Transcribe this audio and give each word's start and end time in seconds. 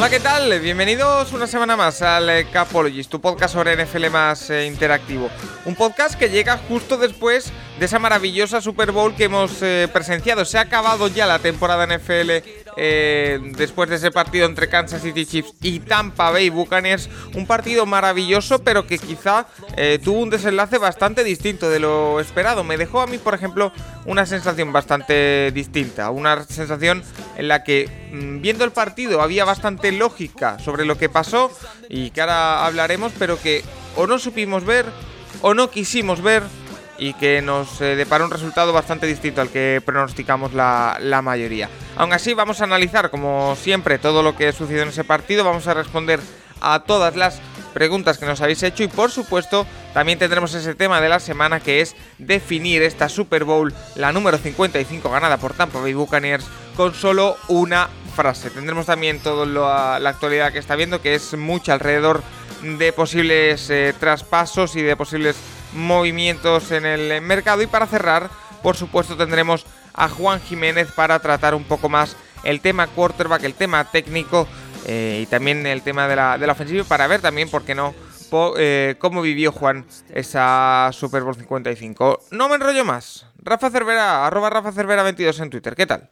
Hola, 0.00 0.08
¿qué 0.08 0.20
tal? 0.20 0.58
Bienvenidos 0.60 1.30
una 1.34 1.46
semana 1.46 1.76
más 1.76 2.00
al 2.00 2.48
Capologist, 2.50 3.10
tu 3.10 3.20
podcast 3.20 3.52
sobre 3.52 3.76
NFL 3.76 4.08
más 4.08 4.48
eh, 4.48 4.64
interactivo. 4.64 5.28
Un 5.66 5.74
podcast 5.74 6.18
que 6.18 6.30
llega 6.30 6.56
justo 6.56 6.96
después 6.96 7.52
de 7.80 7.86
esa 7.86 7.98
maravillosa 7.98 8.60
Super 8.60 8.92
Bowl 8.92 9.16
que 9.16 9.24
hemos 9.24 9.62
eh, 9.62 9.88
presenciado. 9.90 10.44
Se 10.44 10.58
ha 10.58 10.60
acabado 10.60 11.08
ya 11.08 11.26
la 11.26 11.38
temporada 11.38 11.86
NFL 11.86 12.30
eh, 12.76 13.40
después 13.56 13.88
de 13.88 13.96
ese 13.96 14.10
partido 14.10 14.44
entre 14.44 14.68
Kansas 14.68 15.00
City 15.00 15.24
Chiefs 15.24 15.54
y 15.62 15.80
Tampa 15.80 16.30
Bay 16.30 16.50
Buccaneers. 16.50 17.08
Un 17.34 17.46
partido 17.46 17.86
maravilloso, 17.86 18.62
pero 18.62 18.86
que 18.86 18.98
quizá 18.98 19.46
eh, 19.78 19.98
tuvo 20.04 20.20
un 20.20 20.28
desenlace 20.28 20.76
bastante 20.76 21.24
distinto 21.24 21.70
de 21.70 21.80
lo 21.80 22.20
esperado. 22.20 22.64
Me 22.64 22.76
dejó 22.76 23.00
a 23.00 23.06
mí, 23.06 23.16
por 23.16 23.32
ejemplo, 23.32 23.72
una 24.04 24.26
sensación 24.26 24.74
bastante 24.74 25.50
distinta. 25.50 26.10
Una 26.10 26.44
sensación 26.44 27.02
en 27.38 27.48
la 27.48 27.64
que, 27.64 27.88
mm, 28.12 28.42
viendo 28.42 28.64
el 28.64 28.72
partido, 28.72 29.22
había 29.22 29.46
bastante 29.46 29.90
lógica 29.90 30.58
sobre 30.58 30.84
lo 30.84 30.98
que 30.98 31.08
pasó 31.08 31.50
y 31.88 32.10
que 32.10 32.20
ahora 32.20 32.66
hablaremos, 32.66 33.10
pero 33.18 33.40
que 33.40 33.64
o 33.96 34.06
no 34.06 34.18
supimos 34.18 34.66
ver 34.66 34.84
o 35.40 35.54
no 35.54 35.70
quisimos 35.70 36.20
ver 36.20 36.42
y 37.00 37.14
que 37.14 37.40
nos 37.40 37.80
eh, 37.80 37.96
deparó 37.96 38.26
un 38.26 38.30
resultado 38.30 38.74
bastante 38.74 39.06
distinto 39.06 39.40
al 39.40 39.48
que 39.48 39.82
pronosticamos 39.84 40.52
la, 40.52 41.20
mayoría. 41.24 41.68
Aún 41.96 42.12
así, 42.12 42.34
vamos 42.34 42.60
a 42.60 42.64
analizar, 42.64 43.10
como 43.10 43.56
siempre, 43.56 43.98
todo 43.98 44.22
lo 44.22 44.36
que 44.36 44.52
sucedió 44.52 44.82
en 44.82 44.90
ese 44.90 45.02
partido, 45.02 45.42
vamos 45.42 45.66
a 45.66 45.74
responder 45.74 46.20
a 46.60 46.80
todas 46.80 47.16
las 47.16 47.40
preguntas 47.72 48.18
que 48.18 48.26
nos 48.26 48.42
habéis 48.42 48.62
hecho 48.62 48.82
y 48.82 48.88
por 48.88 49.10
supuesto 49.10 49.64
también 49.94 50.18
tendremos 50.18 50.52
ese 50.54 50.74
tema 50.74 51.00
de 51.00 51.08
la 51.08 51.20
semana 51.20 51.60
que 51.60 51.80
es 51.80 51.94
definir 52.18 52.82
esta 52.82 53.08
Super 53.08 53.44
Bowl, 53.44 53.72
la 53.94 54.12
número 54.12 54.36
55 54.36 55.08
ganada 55.08 55.38
por 55.38 55.54
Tampa 55.54 55.80
Bay 55.80 55.94
Buccaneers 55.94 56.46
con 56.76 56.94
solo 56.94 57.36
una 57.48 57.88
frase. 58.14 58.50
Tendremos 58.50 58.86
también 58.86 59.20
toda 59.20 59.46
la 60.00 60.10
actualidad 60.10 60.52
que 60.52 60.58
está 60.58 60.76
viendo 60.76 61.00
que 61.00 61.14
es 61.14 61.34
mucha 61.34 61.72
alrededor 61.72 62.22
de 62.62 62.92
posibles 62.92 63.70
eh, 63.70 63.94
traspasos 63.98 64.76
y 64.76 64.82
de 64.82 64.96
posibles 64.96 65.36
movimientos 65.74 66.70
en 66.72 66.86
el 66.86 67.20
mercado. 67.22 67.62
Y 67.62 67.66
para 67.66 67.86
cerrar, 67.86 68.30
por 68.62 68.76
supuesto, 68.76 69.16
tendremos 69.16 69.66
a 69.94 70.08
Juan 70.08 70.40
Jiménez 70.40 70.92
para 70.92 71.18
tratar 71.18 71.54
un 71.54 71.64
poco 71.64 71.88
más 71.88 72.16
el 72.44 72.60
tema 72.60 72.86
quarterback, 72.86 73.44
el 73.44 73.54
tema 73.54 73.84
técnico 73.84 74.46
eh, 74.86 75.20
y 75.22 75.26
también 75.26 75.66
el 75.66 75.82
tema 75.82 76.08
de 76.08 76.16
la, 76.16 76.52
ofensiva 76.52 76.84
para 76.84 77.06
ver 77.06 77.20
también, 77.20 77.50
por 77.50 77.64
qué 77.64 77.74
no, 77.74 77.94
eh, 78.56 78.94
cómo 78.98 79.22
vivió 79.22 79.52
Juan 79.52 79.86
esa 80.14 80.90
Super 80.92 81.22
Bowl 81.22 81.34
55. 81.34 82.20
No 82.30 82.48
me 82.48 82.54
enrollo 82.54 82.84
más. 82.84 83.26
Rafa 83.42 83.70
Cervera, 83.70 84.26
arroba 84.26 84.50
Rafa 84.50 84.72
Cervera 84.72 85.02
22 85.02 85.40
en 85.40 85.50
Twitter. 85.50 85.74
¿Qué 85.74 85.86
tal? 85.86 86.10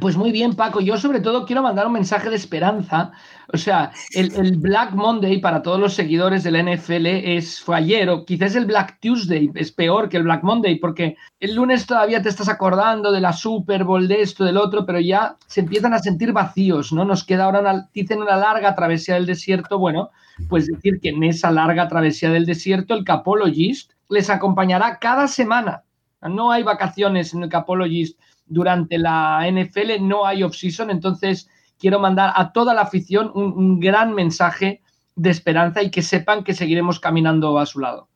Pues 0.00 0.16
muy 0.16 0.32
bien, 0.32 0.54
Paco. 0.54 0.80
Yo 0.80 0.96
sobre 0.96 1.20
todo 1.20 1.44
quiero 1.44 1.62
mandar 1.62 1.86
un 1.86 1.92
mensaje 1.92 2.30
de 2.30 2.36
esperanza. 2.36 3.12
O 3.52 3.56
sea, 3.56 3.92
el, 4.14 4.56
Black 4.56 4.92
Monday 4.92 5.38
para 5.38 5.62
todos 5.62 5.78
los 5.78 5.94
seguidores 5.94 6.42
del 6.42 6.56
NFL 6.64 7.06
es, 7.06 7.60
fue 7.60 7.76
ayer, 7.76 8.08
o 8.08 8.24
quizás 8.24 8.56
el 8.56 8.66
Black 8.66 8.98
Tuesday 9.00 9.50
es 9.54 9.70
peor 9.70 10.08
que 10.08 10.16
el 10.16 10.22
Black 10.22 10.42
Monday, 10.42 10.76
porque 10.76 11.16
el 11.38 11.54
lunes 11.54 11.86
todavía 11.86 12.22
te 12.22 12.28
estás 12.28 12.48
acordando 12.48 13.12
de 13.12 13.20
la 13.20 13.32
Super 13.32 13.84
Bowl, 13.84 14.08
de 14.08 14.22
esto, 14.22 14.44
del 14.44 14.56
otro, 14.56 14.86
pero 14.86 15.00
ya 15.00 15.36
se 15.46 15.60
empiezan 15.60 15.92
a 15.92 15.98
sentir 15.98 16.32
vacíos, 16.32 16.92
¿no? 16.92 17.04
Nos 17.04 17.22
queda 17.24 17.44
ahora, 17.44 17.60
una, 17.60 17.88
dicen, 17.92 18.22
una 18.22 18.36
larga 18.36 18.74
travesía 18.74 19.14
del 19.14 19.26
desierto. 19.26 19.78
Bueno, 19.78 20.10
pues 20.48 20.66
decir 20.66 20.98
que 21.00 21.10
en 21.10 21.22
esa 21.22 21.50
larga 21.50 21.86
travesía 21.88 22.30
del 22.30 22.46
desierto, 22.46 22.94
el 22.94 23.04
Capologist 23.04 23.92
les 24.08 24.30
acompañará 24.30 24.98
cada 24.98 25.28
semana. 25.28 25.84
No 26.22 26.50
hay 26.50 26.62
vacaciones 26.62 27.34
en 27.34 27.42
el 27.42 27.50
Capologist 27.50 28.18
durante 28.46 28.98
la 28.98 29.46
NFL, 29.50 30.00
no 30.02 30.26
hay 30.26 30.42
off-season, 30.42 30.90
entonces 30.90 31.48
quiero 31.78 31.98
mandar 31.98 32.32
a 32.36 32.52
toda 32.52 32.74
la 32.74 32.82
afición 32.82 33.30
un, 33.34 33.80
gran 33.80 34.14
mensaje 34.14 34.82
de 35.16 35.30
esperanza 35.30 35.82
y 35.82 35.90
que 35.90 36.02
sepan 36.02 36.44
que 36.44 36.54
seguiremos 36.54 37.00
caminando 37.00 37.58
a 37.58 37.66
su 37.66 37.80
lado. 37.80 38.08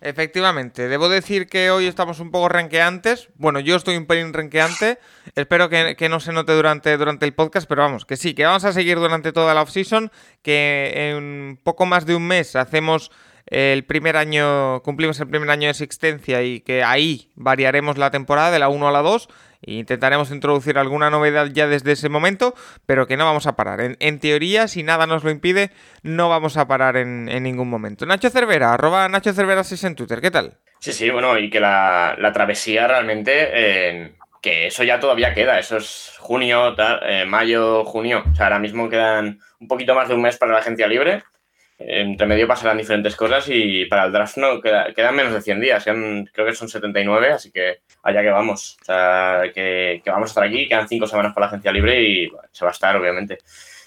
Efectivamente, 0.00 0.88
debo 0.88 1.08
decir 1.08 1.46
que 1.46 1.70
hoy 1.70 1.86
estamos 1.86 2.18
un 2.18 2.32
poco 2.32 2.48
renqueantes. 2.48 3.28
Bueno, 3.36 3.60
yo 3.60 3.76
estoy 3.76 3.96
un 3.96 4.06
pelín 4.06 4.32
renqueante. 4.32 4.98
Espero 5.36 5.68
que, 5.68 6.08
no 6.08 6.18
se 6.18 6.32
note 6.32 6.52
durante, 6.52 6.96
durante 6.96 7.24
el 7.24 7.34
podcast, 7.34 7.68
pero 7.68 7.82
vamos, 7.82 8.04
que 8.04 8.16
sí, 8.16 8.34
que 8.34 8.44
vamos 8.44 8.64
a 8.64 8.72
seguir 8.72 8.98
durante 8.98 9.30
toda 9.30 9.54
la 9.54 9.62
off-season, 9.62 10.10
que 10.42 10.92
en 11.12 11.60
poco 11.62 11.86
más 11.86 12.04
de 12.04 12.16
un 12.16 12.26
mes 12.26 12.56
hacemos 12.56 13.12
el 13.46 13.84
primer 13.84 14.16
año, 14.16 14.82
cumplimos 14.82 15.20
el 15.20 15.28
primer 15.28 15.50
año 15.50 15.66
de 15.66 15.70
existencia 15.70 16.42
y 16.42 16.60
que 16.60 16.82
ahí 16.82 17.30
variaremos 17.36 17.98
la 17.98 18.10
temporada 18.10 18.50
de 18.50 18.58
la 18.58 18.68
1 18.68 18.88
a 18.88 18.92
la 18.92 19.02
2 19.02 19.28
Intentaremos 19.64 20.30
introducir 20.30 20.76
alguna 20.76 21.08
novedad 21.08 21.46
ya 21.52 21.68
desde 21.68 21.92
ese 21.92 22.08
momento, 22.08 22.54
pero 22.84 23.06
que 23.06 23.16
no 23.16 23.24
vamos 23.24 23.46
a 23.46 23.54
parar. 23.54 23.80
En, 23.98 24.18
teoría, 24.18 24.66
si 24.68 24.82
nada 24.82 25.06
nos 25.06 25.22
lo 25.22 25.30
impide, 25.30 25.70
no 26.02 26.28
vamos 26.28 26.56
a 26.56 26.66
parar 26.66 26.96
en, 26.96 27.26
ningún 27.42 27.70
momento. 27.70 28.04
Nacho 28.04 28.30
Cervera, 28.30 28.74
arroba 28.74 29.08
Nacho 29.08 29.32
Cervera 29.32 29.64
6 29.64 29.84
en 29.84 29.94
Twitter, 29.94 30.20
¿qué 30.20 30.30
tal? 30.30 30.58
Sí, 30.80 30.92
sí, 30.92 31.10
bueno, 31.10 31.38
y 31.38 31.48
que 31.48 31.60
la, 31.60 32.30
travesía 32.34 32.88
realmente, 32.88 33.32
eh, 33.52 34.12
que 34.40 34.66
eso 34.66 34.82
ya 34.82 34.98
todavía 34.98 35.32
queda, 35.32 35.60
eso 35.60 35.76
es 35.76 36.16
junio, 36.18 36.74
eh, 37.02 37.24
mayo, 37.24 37.84
junio, 37.84 38.24
o 38.30 38.34
sea, 38.34 38.46
ahora 38.46 38.58
mismo 38.58 38.88
quedan 38.88 39.38
un 39.60 39.68
poquito 39.68 39.94
más 39.94 40.08
de 40.08 40.14
un 40.14 40.22
mes 40.22 40.36
para 40.38 40.52
la 40.52 40.58
agencia 40.58 40.88
libre 40.88 41.22
entre 41.78 42.26
medio 42.26 42.46
pasarán 42.46 42.78
diferentes 42.78 43.16
cosas 43.16 43.46
y 43.48 43.86
para 43.86 44.04
el 44.04 44.12
draft 44.12 44.36
no 44.36 44.60
quedan 44.60 45.16
menos 45.16 45.32
de 45.32 45.42
100 45.42 45.60
días, 45.60 45.84
creo 45.84 46.46
que 46.46 46.54
son 46.54 46.68
79, 46.68 47.32
así 47.32 47.50
que 47.50 47.80
allá 48.02 48.22
que 48.22 48.30
vamos. 48.30 48.78
O 48.82 48.84
sea, 48.84 49.42
que, 49.54 50.02
vamos 50.06 50.28
a 50.28 50.30
estar 50.30 50.44
aquí, 50.44 50.68
quedan 50.68 50.88
5 50.88 51.06
semanas 51.06 51.34
para 51.34 51.46
la 51.46 51.48
agencia 51.48 51.72
libre 51.72 52.02
y 52.02 52.32
se 52.52 52.64
va 52.64 52.70
a 52.70 52.72
estar, 52.72 52.96
obviamente. 52.96 53.38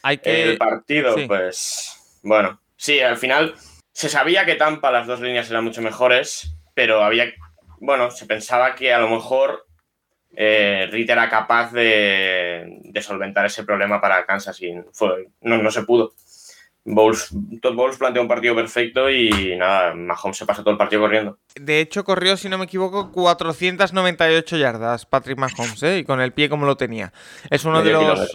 Hay 0.03 0.18
que... 0.18 0.51
El 0.51 0.57
partido, 0.57 1.16
pues 1.28 2.19
bueno, 2.25 2.59
sí, 2.75 3.00
al 3.00 3.18
final 3.18 3.53
se 3.91 4.09
sabía 4.09 4.46
que 4.46 4.56
Tampa 4.56 4.91
las 4.91 5.06
dos 5.06 5.22
líneas 5.22 5.50
eran 5.52 5.63
mucho 5.63 5.84
mejores, 5.84 6.56
pero 6.73 7.03
había, 7.03 7.31
bueno, 7.79 8.09
se 8.09 8.25
pensaba 8.25 8.73
que 8.73 8.91
a 8.91 9.00
lo 9.00 9.09
mejor 9.09 9.67
eh, 10.35 10.90
era 10.91 11.29
capaz 11.29 11.72
de, 11.72 12.81
solventar 13.00 13.46
ese 13.46 13.63
problema 13.63 14.02
para 14.02 14.25
Kansas 14.25 14.59
y 14.62 14.73
fue, 14.91 15.29
no, 15.41 15.57
no 15.62 15.69
se 15.69 15.84
pudo. 15.84 16.13
Bowles, 16.88 17.29
Todd 17.63 17.73
Bowles 17.73 17.97
planteó 17.97 18.22
un 18.22 18.28
partido 18.28 18.53
perfecto 18.53 19.09
y 19.09 19.56
nada, 19.57 19.96
Mahomes 19.96 20.38
se 20.38 20.46
pasó 20.46 20.62
todo 20.62 20.72
el 20.72 20.78
partido 20.78 21.01
corriendo. 21.01 21.40
De 21.56 21.79
hecho, 21.79 22.03
corrió, 22.03 22.38
si 22.38 22.47
no 22.47 22.59
me 22.59 22.66
equivoco, 22.66 23.12
498 23.12 24.57
yardas 24.57 25.07
Patrick 25.07 25.40
Mahomes, 25.40 25.81
¿eh? 25.81 25.97
y 25.97 26.03
con 26.03 26.22
el 26.22 26.31
pie 26.31 26.47
como 26.47 26.68
lo 26.68 26.78
tenía. 26.78 27.12
Es 27.50 27.66
uno, 27.66 27.81
de 27.81 27.91
los, 27.91 28.31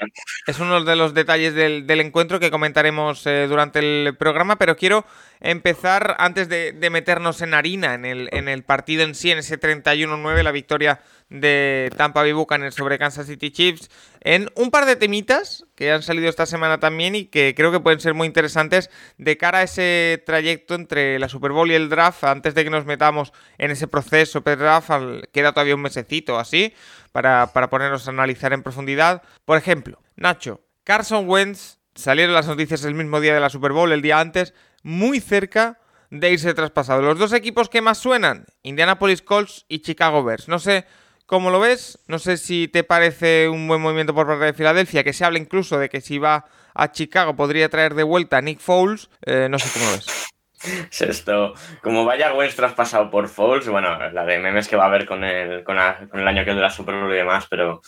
es 0.49 0.59
uno 0.59 0.83
de 0.83 0.97
los 0.97 1.15
detalles 1.15 1.55
del, 1.55 2.01
encuentro 2.01 2.41
que 2.41 2.51
comentaremos 2.51 3.25
eh, 3.27 3.47
durante 3.49 3.79
el 3.79 4.17
programa, 4.17 4.57
pero 4.57 4.77
quiero 4.77 5.05
empezar, 5.39 6.17
antes 6.19 6.49
de, 6.49 6.91
meternos 6.91 7.43
en 7.43 7.55
harina, 7.55 7.95
en 7.95 8.05
el, 8.05 8.29
en 8.33 8.49
el 8.49 8.65
partido 8.65 9.05
en 9.05 9.15
sí, 9.15 9.31
en 9.31 9.39
ese 9.39 9.61
31-9, 9.61 10.43
la 10.43 10.51
victoria 10.51 11.01
de 11.31 11.91
Tampa 11.97 12.23
Bay 12.23 12.33
Buccaneers 12.33 12.75
sobre 12.75 12.99
Kansas 12.99 13.27
City 13.27 13.51
Chiefs 13.51 13.89
en 14.21 14.51
un 14.57 14.71
par 14.71 14.85
de 14.85 14.97
temitas 14.97 15.65
que 15.77 15.93
han 15.93 16.03
salido 16.03 16.29
esta 16.29 16.45
semana 16.45 16.81
también 16.81 17.15
y 17.15 17.27
que 17.27 17.55
creo 17.57 17.71
que 17.73 17.81
pueden 17.81 18.01
ser 18.01 18.15
muy 18.15 18.27
interesantes 18.27 18.91
de 19.17 19.37
cara 19.37 19.59
a 19.59 19.63
ese 19.63 20.23
trayecto 20.27 20.75
entre 20.75 21.19
la 21.19 21.29
Super 21.29 21.53
Bowl 21.53 21.71
y 21.71 21.75
el 21.75 21.89
draft. 21.89 22.25
Antes 22.25 22.55
de 22.55 22.65
que 22.65 22.71
nos 22.71 22.85
metamos 22.85 23.33
en 23.59 23.71
ese 23.71 23.87
proceso 23.87 24.43
pre-draft 24.43 24.91
queda 25.33 25.53
todavía 25.53 25.77
un 25.77 25.83
mesecito 25.83 26.39
así 26.39 26.75
para, 27.13 27.53
para 27.53 27.71
ponernos 27.71 28.07
a 28.07 28.11
analizar 28.11 28.53
en 28.53 28.63
profundidad. 28.63 29.23
Por 29.45 29.57
ejemplo 29.57 30.03
Nacho 30.17 30.61
Carson 30.85 31.29
Wentz 31.29 31.79
salieron 31.95 32.35
las 32.35 32.49
noticias 32.49 32.85
el 32.85 32.95
mismo 32.95 33.21
día 33.21 33.35
de 33.35 33.41
la 33.41 33.51
Super 33.51 33.73
Bowl 33.73 33.93
el 33.93 34.03
día 34.03 34.19
antes 34.19 34.53
muy 34.83 35.21
cerca 35.21 35.79
de 36.11 36.33
irse 36.33 36.55
traspasado. 36.55 37.03
Los 37.03 37.19
dos 37.19 37.33
equipos 37.33 37.69
que 37.69 37.81
más 37.81 37.99
suenan 37.99 38.47
Indianapolis 38.63 39.23
Colts 39.23 39.65
y 39.69 39.81
Chicago 39.81 40.25
Bears. 40.25 40.49
No 40.49 40.59
sé 40.59 40.87
¿Cómo 41.31 41.51
lo 41.51 41.61
ves? 41.61 41.97
No 42.09 42.19
sé 42.19 42.37
si 42.37 42.67
te 42.67 42.83
parece 42.83 43.49
un 43.49 43.69
buen 43.69 43.81
movimiento 43.81 44.13
por 44.13 44.27
parte 44.27 44.47
de 44.47 44.53
Filadelfia, 44.53 45.05
que 45.05 45.13
se 45.13 45.25
habla 45.25 45.39
incluso 45.39 45.79
de 45.79 45.89
que 45.89 46.01
si 46.01 46.19
va 46.19 46.47
a 46.75 46.91
Chicago 46.91 47.37
podría 47.37 47.69
traer 47.69 47.95
de 47.95 48.03
vuelta 48.03 48.39
a 48.39 48.41
Nick 48.41 48.59
Foles. 48.59 49.09
Eh, 49.25 49.47
no 49.49 49.57
sé 49.61 49.71
cómo 49.73 49.93
lo 49.93 49.93
ves. 49.93 51.01
esto. 51.01 51.55
Como 51.85 52.05
vaya 52.05 52.35
Wentz 52.35 52.57
traspasado 52.57 53.13
por 53.13 53.29
Falls, 53.29 53.69
bueno, 53.69 54.11
la 54.11 54.25
de 54.25 54.41
memes 54.41 54.67
que 54.67 54.75
va 54.75 54.83
a 54.83 54.87
haber 54.89 55.07
con 55.07 55.23
el, 55.23 55.63
con, 55.63 55.79
el 55.79 56.27
año 56.27 56.45
que 56.45 56.51
es 56.51 56.57
la 56.57 56.69
Super 56.69 56.97
Bowl 56.97 57.13
y 57.13 57.19
demás, 57.19 57.47
pero 57.49 57.81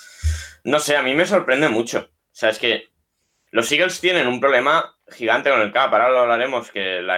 no 0.62 0.78
sé, 0.78 0.96
a 0.96 1.02
mí 1.02 1.12
me 1.12 1.26
sorprende 1.26 1.68
mucho. 1.68 2.10
O 2.12 2.30
sea, 2.30 2.50
es 2.50 2.60
que 2.60 2.90
los 3.50 3.72
Eagles 3.72 4.00
tienen 4.00 4.28
un 4.28 4.38
problema 4.38 4.94
gigante 5.10 5.50
con 5.50 5.62
el 5.62 5.72
cap. 5.72 5.92
Ahora 5.92 6.10
lo 6.10 6.20
hablaremos, 6.20 6.70
que 6.70 6.98
el 6.98 7.08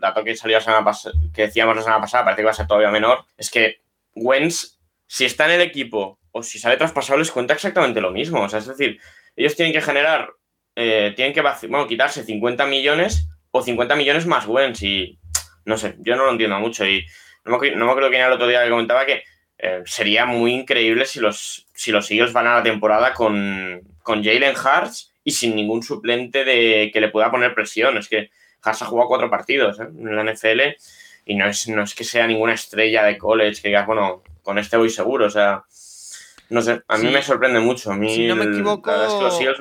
dato 0.00 0.24
que 0.24 0.34
salió 0.34 0.56
la 0.56 0.64
semana 0.64 0.92
que 1.34 1.42
decíamos 1.42 1.76
la 1.76 1.82
semana 1.82 2.00
pasada, 2.00 2.24
parece 2.24 2.40
que 2.40 2.46
va 2.46 2.52
a 2.52 2.54
ser 2.54 2.66
todavía 2.66 2.90
menor, 2.90 3.26
es 3.36 3.50
que 3.50 3.82
Wentz, 4.14 4.78
si 5.12 5.26
está 5.26 5.44
en 5.44 5.50
el 5.50 5.60
equipo 5.60 6.18
o 6.30 6.42
si 6.42 6.58
sale 6.58 6.78
traspasado, 6.78 7.18
les 7.18 7.30
cuenta 7.30 7.52
exactamente 7.52 8.00
lo 8.00 8.12
mismo. 8.12 8.40
O 8.40 8.48
sea, 8.48 8.60
es 8.60 8.66
decir, 8.66 8.98
ellos 9.36 9.54
tienen 9.54 9.74
que 9.74 9.82
generar, 9.82 10.30
eh, 10.74 11.12
tienen 11.14 11.34
que 11.34 11.42
bueno, 11.42 11.86
quitarse 11.86 12.24
50 12.24 12.64
millones 12.64 13.28
o 13.50 13.60
50 13.60 13.94
millones 13.94 14.24
más 14.24 14.46
Wentz 14.46 14.82
y 14.82 15.18
no 15.66 15.76
sé, 15.76 15.96
yo 15.98 16.16
no 16.16 16.24
lo 16.24 16.30
entiendo 16.30 16.58
mucho 16.58 16.86
y 16.86 17.04
no 17.44 17.58
me, 17.58 17.72
no 17.72 17.84
me 17.84 17.90
acuerdo 17.90 18.08
quién 18.08 18.22
era 18.22 18.28
el 18.28 18.36
otro 18.36 18.48
día 18.48 18.64
que 18.64 18.70
comentaba 18.70 19.04
que 19.04 19.22
eh, 19.58 19.82
sería 19.84 20.24
muy 20.24 20.54
increíble 20.54 21.04
si 21.04 21.20
los, 21.20 21.66
si 21.74 21.92
los 21.92 22.10
Eagles 22.10 22.32
van 22.32 22.46
a 22.46 22.54
la 22.54 22.62
temporada 22.62 23.12
con, 23.12 23.82
con 24.02 24.24
Jalen 24.24 24.56
Hurts 24.56 25.12
y 25.24 25.32
sin 25.32 25.54
ningún 25.54 25.82
suplente 25.82 26.42
de 26.42 26.90
que 26.90 27.02
le 27.02 27.10
pueda 27.10 27.30
poner 27.30 27.54
presión. 27.54 27.98
Es 27.98 28.08
que 28.08 28.30
Hurts 28.64 28.80
ha 28.80 28.86
jugado 28.86 29.08
cuatro 29.08 29.28
partidos 29.28 29.78
¿eh? 29.78 29.88
en 29.94 30.16
la 30.16 30.24
NFL 30.24 30.60
y 31.24 31.34
no 31.34 31.46
es, 31.46 31.68
no 31.68 31.82
es 31.82 31.94
que 31.94 32.04
sea 32.04 32.26
ninguna 32.26 32.54
estrella 32.54 33.04
de 33.04 33.18
college 33.18 33.62
que 33.62 33.68
digas, 33.68 33.86
bueno, 33.86 34.22
con 34.42 34.58
este 34.58 34.76
voy 34.76 34.90
seguro. 34.90 35.26
O 35.26 35.30
sea, 35.30 35.64
no 36.50 36.62
sé, 36.62 36.82
a 36.88 36.98
mí 36.98 37.08
me 37.08 37.22
sorprende 37.22 37.60
mucho. 37.60 37.92
A 37.92 37.96
mí, 37.96 38.14
si 38.14 38.26
no 38.26 38.36
me 38.36 38.44
equivoco, 38.44 38.90
los 38.90 39.40
Eagles 39.40 39.58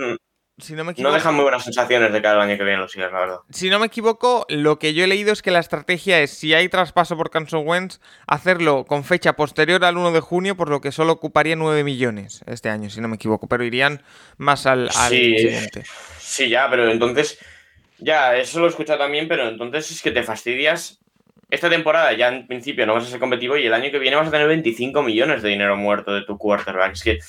no, 0.98 1.12
dejan 1.12 1.34
muy 1.34 1.44
buenas 1.44 1.64
sensaciones 1.64 2.14
de 2.14 2.22
cada 2.22 2.42
año 2.44 2.58
que 2.58 2.64
viene 2.64 2.80
los 2.80 2.96
Eagles, 2.96 3.14
la 3.14 3.20
verdad. 3.20 3.40
Si 3.50 3.70
no 3.70 3.80
me 3.80 3.88
equivoco, 3.88 4.46
lo 4.50 4.78
que 4.78 4.94
yo 4.94 5.04
he 5.04 5.08
leído 5.08 5.32
es 5.32 5.42
que 5.42 5.52
la 5.52 5.60
estrategia 5.60 6.20
es, 6.22 6.32
si 6.32 6.54
hay 6.54 6.70
traspaso 6.70 7.18
por 7.18 7.30
Carson 7.30 7.68
Wentz, 7.68 8.00
hacerlo 8.28 8.86
con 8.86 9.04
fecha 9.04 9.34
posterior 9.34 9.84
al 9.84 9.98
1 9.98 10.12
de 10.12 10.20
junio, 10.20 10.56
por 10.56 10.70
lo 10.70 10.82
que 10.82 10.92
solo 10.92 11.14
ocuparía 11.14 11.56
9 11.56 11.84
millones 11.84 12.44
este 12.46 12.70
año, 12.70 12.90
si 12.90 13.02
no 13.02 13.08
me 13.08 13.16
equivoco, 13.16 13.48
pero 13.48 13.64
irían 13.64 14.04
más 14.38 14.66
al, 14.66 14.90
al 14.96 15.10
sí, 15.10 15.38
siguiente. 15.38 15.84
Sí, 16.20 16.50
ya, 16.50 16.70
pero 16.70 16.92
entonces, 16.92 17.40
ya, 17.98 18.36
eso 18.36 18.60
lo 18.60 18.66
he 18.66 18.70
escuchado 18.70 19.00
también, 19.00 19.28
pero 19.28 19.48
entonces 19.48 19.90
es 19.92 20.02
que 20.02 20.12
te 20.12 20.24
fastidias. 20.24 21.01
Esta 21.52 21.70
temporada 21.70 22.14
ya 22.14 22.30
en 22.30 22.48
principio 22.48 22.86
no 22.86 22.94
vas 22.94 23.04
a 23.04 23.08
ser 23.08 23.20
competitivo 23.20 23.58
y 23.58 23.68
el 23.68 23.74
año 23.74 23.92
que 23.92 24.00
viene 24.00 24.16
vas 24.16 24.30
a 24.30 24.32
tener 24.32 24.48
25 24.48 25.04
millones 25.04 25.42
de 25.42 25.50
dinero 25.50 25.76
muerto 25.76 26.14
de 26.14 26.22
tu 26.22 26.38
quarterback. 26.38 26.94
Es 26.94 27.04
que, 27.04 27.20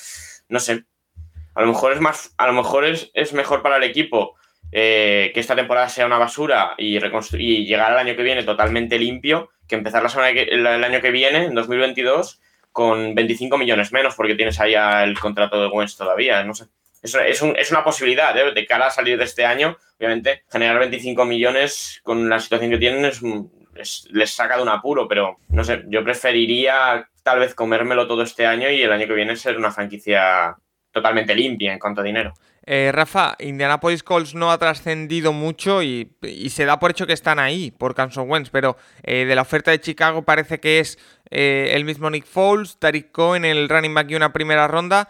no 0.48 0.60
sé, 0.60 0.84
a 1.56 1.60
lo 1.60 1.66
mejor 1.66 1.92
es 1.92 2.00
más, 2.00 2.32
a 2.38 2.46
lo 2.46 2.52
mejor 2.52 2.84
es, 2.84 3.10
es 3.14 3.32
mejor 3.32 3.62
para 3.62 3.78
el 3.78 3.82
equipo 3.82 4.36
eh, 4.70 5.32
que 5.34 5.40
esta 5.40 5.56
temporada 5.56 5.88
sea 5.88 6.06
una 6.06 6.18
basura 6.18 6.74
y, 6.78 7.00
llegar 7.00 7.92
al 7.92 7.98
año 7.98 8.14
que 8.14 8.22
viene 8.22 8.44
totalmente 8.44 8.96
limpio 8.96 9.50
que 9.66 9.74
empezar 9.74 10.04
la 10.04 10.08
semana 10.08 10.30
el, 10.30 10.66
año 10.66 11.00
que 11.00 11.10
viene, 11.10 11.44
en 11.46 11.54
2022, 11.54 12.40
con 12.70 13.16
25 13.16 13.58
millones 13.58 13.92
menos 13.92 14.14
porque 14.14 14.36
tienes 14.36 14.60
ahí 14.60 14.74
el 14.74 15.18
contrato 15.18 15.60
de 15.60 15.66
Wentz 15.66 15.96
todavía, 15.96 16.44
no 16.44 16.54
sé. 16.54 16.66
Es, 17.02 17.14
es, 17.14 17.42
un, 17.42 17.56
es 17.56 17.72
una 17.72 17.82
posibilidad, 17.82 18.36
¿eh? 18.38 18.52
de 18.52 18.66
cara 18.66 18.86
a 18.86 18.90
salir 18.90 19.18
de 19.18 19.24
este 19.24 19.44
año, 19.44 19.76
obviamente, 19.98 20.44
generar 20.50 20.78
25 20.78 21.24
millones 21.24 22.00
con 22.04 22.28
la 22.28 22.38
situación 22.38 22.70
que 22.70 22.78
tienen 22.78 23.04
es, 23.04 23.20
les 23.74 24.30
saca 24.30 24.56
de 24.56 24.62
un 24.62 24.68
apuro, 24.68 25.08
pero 25.08 25.38
no 25.48 25.64
sé, 25.64 25.84
yo 25.88 26.04
preferiría 26.04 27.08
tal 27.22 27.38
vez 27.38 27.54
comérmelo 27.54 28.06
todo 28.06 28.22
este 28.22 28.46
año 28.46 28.70
y 28.70 28.82
el 28.82 28.92
año 28.92 29.06
que 29.06 29.14
viene 29.14 29.36
ser 29.36 29.56
una 29.56 29.70
franquicia 29.70 30.56
totalmente 30.90 31.34
limpia 31.34 31.72
en 31.72 31.78
cuanto 31.78 32.00
a 32.00 32.04
dinero. 32.04 32.34
Eh, 32.64 32.90
Rafa, 32.92 33.34
Indianapolis 33.40 34.04
Colts 34.04 34.34
no 34.34 34.52
ha 34.52 34.58
trascendido 34.58 35.32
mucho 35.32 35.82
y, 35.82 36.12
se 36.48 36.64
da 36.64 36.78
por 36.78 36.92
hecho 36.92 37.06
que 37.06 37.12
están 37.12 37.40
ahí 37.40 37.72
por 37.72 37.94
Carson 37.94 38.30
Wentz, 38.30 38.50
pero 38.50 38.76
eh, 39.02 39.24
de 39.24 39.34
la 39.34 39.42
oferta 39.42 39.72
de 39.72 39.80
Chicago 39.80 40.22
parece 40.22 40.60
que 40.60 40.78
es 40.78 40.98
eh, 41.32 41.72
el 41.74 41.84
mismo 41.84 42.10
Nick 42.10 42.26
Foles, 42.26 42.76
Tariq 42.78 43.10
Cohen, 43.10 43.44
el 43.44 43.68
running 43.68 43.94
back 43.94 44.10
y 44.10 44.14
una 44.14 44.32
primera 44.32 44.68
ronda. 44.68 45.08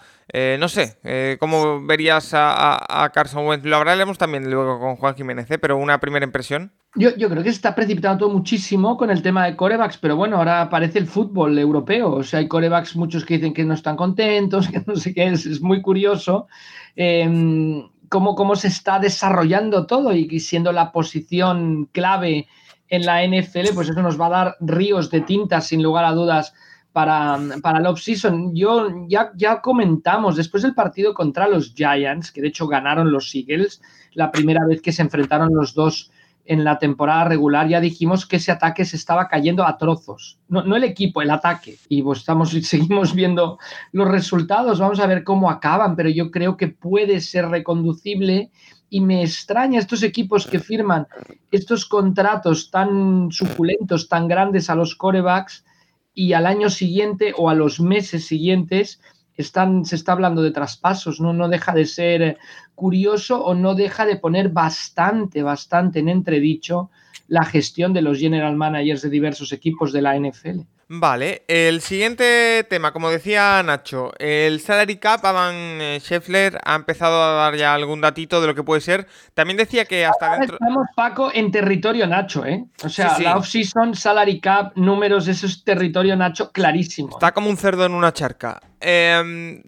no 0.58 0.68
sé, 0.68 1.36
¿cómo 1.38 1.84
verías 1.84 2.30
a, 2.32 3.10
Carson 3.12 3.46
Wentz? 3.46 3.66
Lo 3.66 3.76
hablaremos 3.76 4.18
también 4.18 4.50
luego 4.50 4.80
con 4.80 4.96
Juan 4.96 5.14
Jiménez, 5.14 5.46
pero 5.60 5.76
una 5.76 5.98
primera 6.00 6.24
impresión. 6.24 6.72
Yo, 6.94 7.12
creo 7.14 7.42
que 7.42 7.50
se 7.50 7.56
está 7.56 7.74
precipitando 7.74 8.26
todo 8.26 8.34
muchísimo 8.34 8.96
con 8.96 9.10
el 9.10 9.22
tema 9.22 9.46
de 9.46 9.56
corebacks, 9.56 9.96
pero 9.96 10.14
bueno, 10.14 10.36
ahora 10.36 10.60
aparece 10.60 10.98
el 10.98 11.06
fútbol 11.06 11.58
europeo. 11.58 12.12
O 12.12 12.22
sea, 12.22 12.40
hay 12.40 12.48
corebacks 12.48 12.96
muchos 12.96 13.24
que 13.24 13.34
dicen 13.34 13.54
que 13.54 13.64
no 13.64 13.74
están 13.74 13.96
contentos, 13.96 14.68
que 14.72 14.82
no 14.86 14.96
sé 14.96 15.14
qué, 15.14 15.26
es, 15.26 15.46
es 15.46 15.60
muy 15.60 15.80
curioso 15.80 16.48
eh, 16.96 17.82
cómo, 18.08 18.34
cómo, 18.34 18.56
se 18.56 18.68
está 18.68 18.98
desarrollando 18.98 19.86
todo 19.86 20.12
y 20.14 20.38
siendo 20.40 20.72
la 20.72 20.92
posición 20.92 21.88
clave 21.92 22.46
en 22.92 23.06
la 23.06 23.26
NFL, 23.26 23.72
pues 23.74 23.88
eso 23.88 24.02
nos 24.02 24.20
va 24.20 24.26
a 24.26 24.30
dar 24.30 24.56
ríos 24.60 25.10
de 25.10 25.22
tintas, 25.22 25.66
sin 25.66 25.82
lugar 25.82 26.04
a 26.04 26.12
dudas, 26.12 26.52
para, 26.92 27.40
para 27.62 27.78
el 27.78 27.86
off-season. 27.86 28.54
Yo 28.54 29.06
ya, 29.08 29.32
ya 29.34 29.62
comentamos 29.62 30.36
después 30.36 30.62
del 30.62 30.74
partido 30.74 31.14
contra 31.14 31.48
los 31.48 31.72
Giants, 31.74 32.30
que 32.30 32.42
de 32.42 32.48
hecho 32.48 32.68
ganaron 32.68 33.10
los 33.10 33.34
Eagles, 33.34 33.80
la 34.12 34.30
primera 34.30 34.66
vez 34.66 34.82
que 34.82 34.92
se 34.92 35.00
enfrentaron 35.00 35.54
los 35.54 35.72
dos 35.72 36.10
en 36.44 36.64
la 36.64 36.78
temporada 36.78 37.24
regular 37.24 37.68
ya 37.68 37.80
dijimos 37.80 38.26
que 38.26 38.36
ese 38.36 38.52
ataque 38.52 38.84
se 38.84 38.96
estaba 38.96 39.28
cayendo 39.28 39.64
a 39.64 39.78
trozos. 39.78 40.38
No, 40.48 40.76
el 40.76 40.84
equipo, 40.84 41.22
el 41.22 41.30
ataque. 41.30 41.78
Y 41.88 42.02
pues 42.02 42.18
estamos, 42.18 42.50
seguimos 42.62 43.14
viendo 43.14 43.58
los 43.92 44.08
resultados. 44.08 44.80
Vamos 44.80 45.00
a 45.00 45.06
ver 45.06 45.24
cómo 45.24 45.50
acaban, 45.50 45.96
pero 45.96 46.10
yo 46.10 46.30
creo 46.30 46.58
que 46.58 46.68
puede 46.68 47.20
ser 47.20 47.48
reconducible. 47.48 48.50
Y 48.94 49.00
me 49.00 49.22
extraña 49.22 49.78
estos 49.78 50.02
equipos 50.02 50.46
que 50.46 50.58
firman 50.58 51.06
estos 51.50 51.86
contratos 51.86 52.70
tan 52.70 53.32
suculentos, 53.32 54.06
tan 54.06 54.28
grandes 54.28 54.68
a 54.68 54.74
los 54.74 54.94
corebacks 54.94 55.64
y 56.12 56.34
al 56.34 56.44
año 56.44 56.68
siguiente 56.68 57.32
o 57.34 57.48
a 57.48 57.54
los 57.54 57.80
meses 57.80 58.26
siguientes 58.26 59.00
están, 59.34 59.86
se 59.86 59.96
está 59.96 60.12
hablando 60.12 60.42
de 60.42 60.50
traspasos, 60.50 61.22
¿no? 61.22 61.32
no 61.32 61.48
deja 61.48 61.72
de 61.72 61.86
ser 61.86 62.36
curioso 62.74 63.42
o 63.42 63.54
no 63.54 63.74
deja 63.74 64.04
de 64.04 64.16
poner 64.16 64.50
bastante, 64.50 65.42
bastante 65.42 66.00
en 66.00 66.10
entredicho 66.10 66.90
la 67.28 67.46
gestión 67.46 67.94
de 67.94 68.02
los 68.02 68.18
general 68.18 68.56
managers 68.56 69.00
de 69.00 69.08
diversos 69.08 69.54
equipos 69.54 69.90
de 69.94 70.02
la 70.02 70.18
NFL. 70.18 70.60
Vale, 70.94 71.42
el 71.48 71.80
siguiente 71.80 72.66
tema, 72.68 72.92
como 72.92 73.08
decía 73.08 73.62
Nacho, 73.62 74.12
el 74.18 74.60
salary 74.60 74.96
cap, 74.96 75.24
Adam 75.24 75.54
eh, 75.80 75.98
Scheffler 76.02 76.60
ha 76.62 76.74
empezado 76.74 77.22
a 77.22 77.32
dar 77.32 77.56
ya 77.56 77.72
algún 77.72 78.02
datito 78.02 78.42
de 78.42 78.46
lo 78.48 78.54
que 78.54 78.62
puede 78.62 78.82
ser. 78.82 79.06
También 79.32 79.56
decía 79.56 79.86
que 79.86 80.04
hasta 80.04 80.36
dentro... 80.36 80.56
Estamos, 80.60 80.86
Paco, 80.94 81.30
en 81.32 81.50
territorio 81.50 82.06
Nacho, 82.06 82.44
¿eh? 82.44 82.66
O 82.84 82.90
sea, 82.90 83.18
la 83.20 83.38
off-season, 83.38 83.94
salary 83.94 84.38
cap, 84.38 84.76
números, 84.76 85.28
eso 85.28 85.46
es 85.46 85.64
territorio 85.64 86.14
Nacho 86.14 86.52
clarísimo. 86.52 87.08
Está 87.16 87.32
como 87.32 87.48
un 87.48 87.56
cerdo 87.56 87.86
en 87.86 87.94
una 87.94 88.12
charca. 88.12 88.60
Em, 88.78 89.62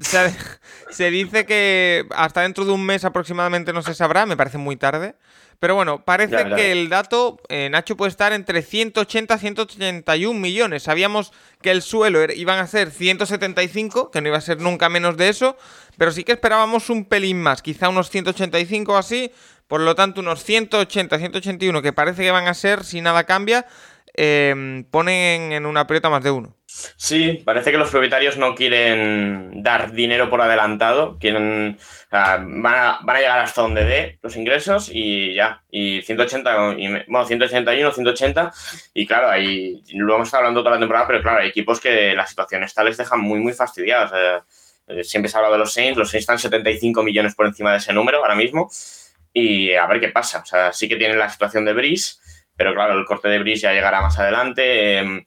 se, 0.91 1.11
dice 1.11 1.47
que 1.47 2.05
hasta 2.15 2.43
dentro 2.43 2.67
de 2.67 2.73
un 2.73 2.85
mes 2.85 3.03
aproximadamente 3.03 3.73
no 3.73 3.81
se 3.81 3.95
sabrá, 3.95 4.27
me 4.27 4.37
parece 4.37 4.59
muy 4.59 4.77
tarde. 4.77 5.15
Pero 5.65 5.77
bueno, 5.77 6.05
parece 6.05 6.45
que 6.55 6.73
el 6.73 6.91
dato, 6.91 7.41
eh, 7.49 7.71
Nacho, 7.71 7.97
puede 7.97 8.11
estar 8.11 8.35
entre 8.35 8.61
180 8.61 9.35
y 9.35 9.39
181 9.39 10.39
millones. 10.39 10.83
Sabíamos 10.83 11.33
que 11.63 11.71
el 11.71 11.81
suelo 11.81 12.23
iban 12.35 12.59
a 12.59 12.67
ser 12.67 12.91
175, 12.91 14.11
que 14.11 14.21
no 14.21 14.29
iba 14.29 14.37
a 14.37 14.43
ser 14.43 14.61
nunca 14.61 14.91
menos 14.91 15.17
de 15.17 15.31
eso, 15.31 15.57
pero 15.97 16.13
sí 16.13 16.23
que 16.23 16.33
esperábamos 16.33 16.91
un 16.91 17.07
pelín 17.07 17.41
más, 17.41 17.63
quizá 17.63 17.89
unos 17.89 18.11
185 18.11 18.93
o 18.93 18.97
así. 18.99 19.33
Por 19.67 19.81
lo 19.81 19.95
tanto, 19.95 20.21
unos 20.21 20.45
180, 20.45 21.17
181, 21.17 21.81
que 21.81 21.95
parece 21.95 22.25
que 22.25 22.31
van 22.31 22.47
a 22.47 22.53
ser, 22.53 22.85
si 22.85 23.01
nada 23.01 23.25
cambia, 23.25 23.65
eh, 24.19 24.85
ponen 24.91 25.53
en 25.53 25.65
una 25.65 25.81
aprieta 25.81 26.11
más 26.11 26.23
de 26.23 26.31
uno. 26.31 26.55
Sí, 26.97 27.43
parece 27.45 27.71
que 27.71 27.79
los 27.79 27.91
propietarios 27.91 28.37
no 28.37 28.57
quieren 28.57 29.63
dar 29.63 29.93
dinero 29.93 30.29
por 30.29 30.43
adelantado, 30.43 31.19
quieren, 31.21 31.79
van, 32.11 32.67
a, 32.67 33.01
llegar 33.17 33.39
hasta 33.39 33.63
donde 33.63 33.85
dé 33.85 34.19
los 34.23 34.37
ingresos 34.37 34.91
y 34.93 35.35
ya, 35.35 35.63
y 35.71 36.03
180, 36.03 36.75
y, 36.77 36.89
bueno, 36.89 37.27
181, 37.27 37.93
180, 37.93 38.53
y 38.93 39.07
claro, 39.07 39.31
ahí 39.31 39.85
lo 39.95 40.17
hemos 40.17 40.27
estado 40.27 40.43
hablando 40.43 40.63
toda 40.63 40.75
la 40.75 40.81
temporada, 40.81 41.07
pero 41.07 41.23
claro, 41.23 41.43
hay 41.43 41.49
equipos 41.49 41.79
que 41.79 42.13
la 42.15 42.27
situación 42.27 42.65
esta 42.65 42.83
les 42.83 42.97
deja 42.97 43.17
muy, 43.17 43.39
muy 43.39 43.53
fastidiados. 43.53 44.11
Eh, 44.87 45.05
siempre 45.05 45.31
se 45.31 45.37
ha 45.37 45.39
hablado 45.39 45.55
de 45.55 45.61
los 45.61 45.73
Saints, 45.73 45.97
los 45.97 46.11
Saints 46.11 46.23
están 46.23 46.39
75 46.41 47.05
millones 47.05 47.37
por 47.37 47.47
encima 47.47 47.71
de 47.71 47.79
ese 47.79 47.93
número 47.93 48.19
ahora 48.19 48.35
mismo, 48.35 48.69
y 49.33 49.75
a 49.75 49.87
ver 49.87 50.01
qué 50.01 50.09
pasa. 50.09 50.41
O 50.41 50.47
sea, 50.47 50.73
sí 50.73 50.89
que 50.89 50.97
tienen 50.97 51.19
la 51.21 51.31
situación 51.31 51.65
de 51.65 51.73
Brice, 51.73 52.17
pero 52.57 52.75
claro, 52.75 52.99
el 52.99 53.05
corte 53.05 53.29
de 53.29 53.39
Brice 53.39 53.63
ya 53.63 53.73
llegará 53.73 54.01
más 54.01 54.19
adelante. 54.19 54.99
Em, 54.99 55.25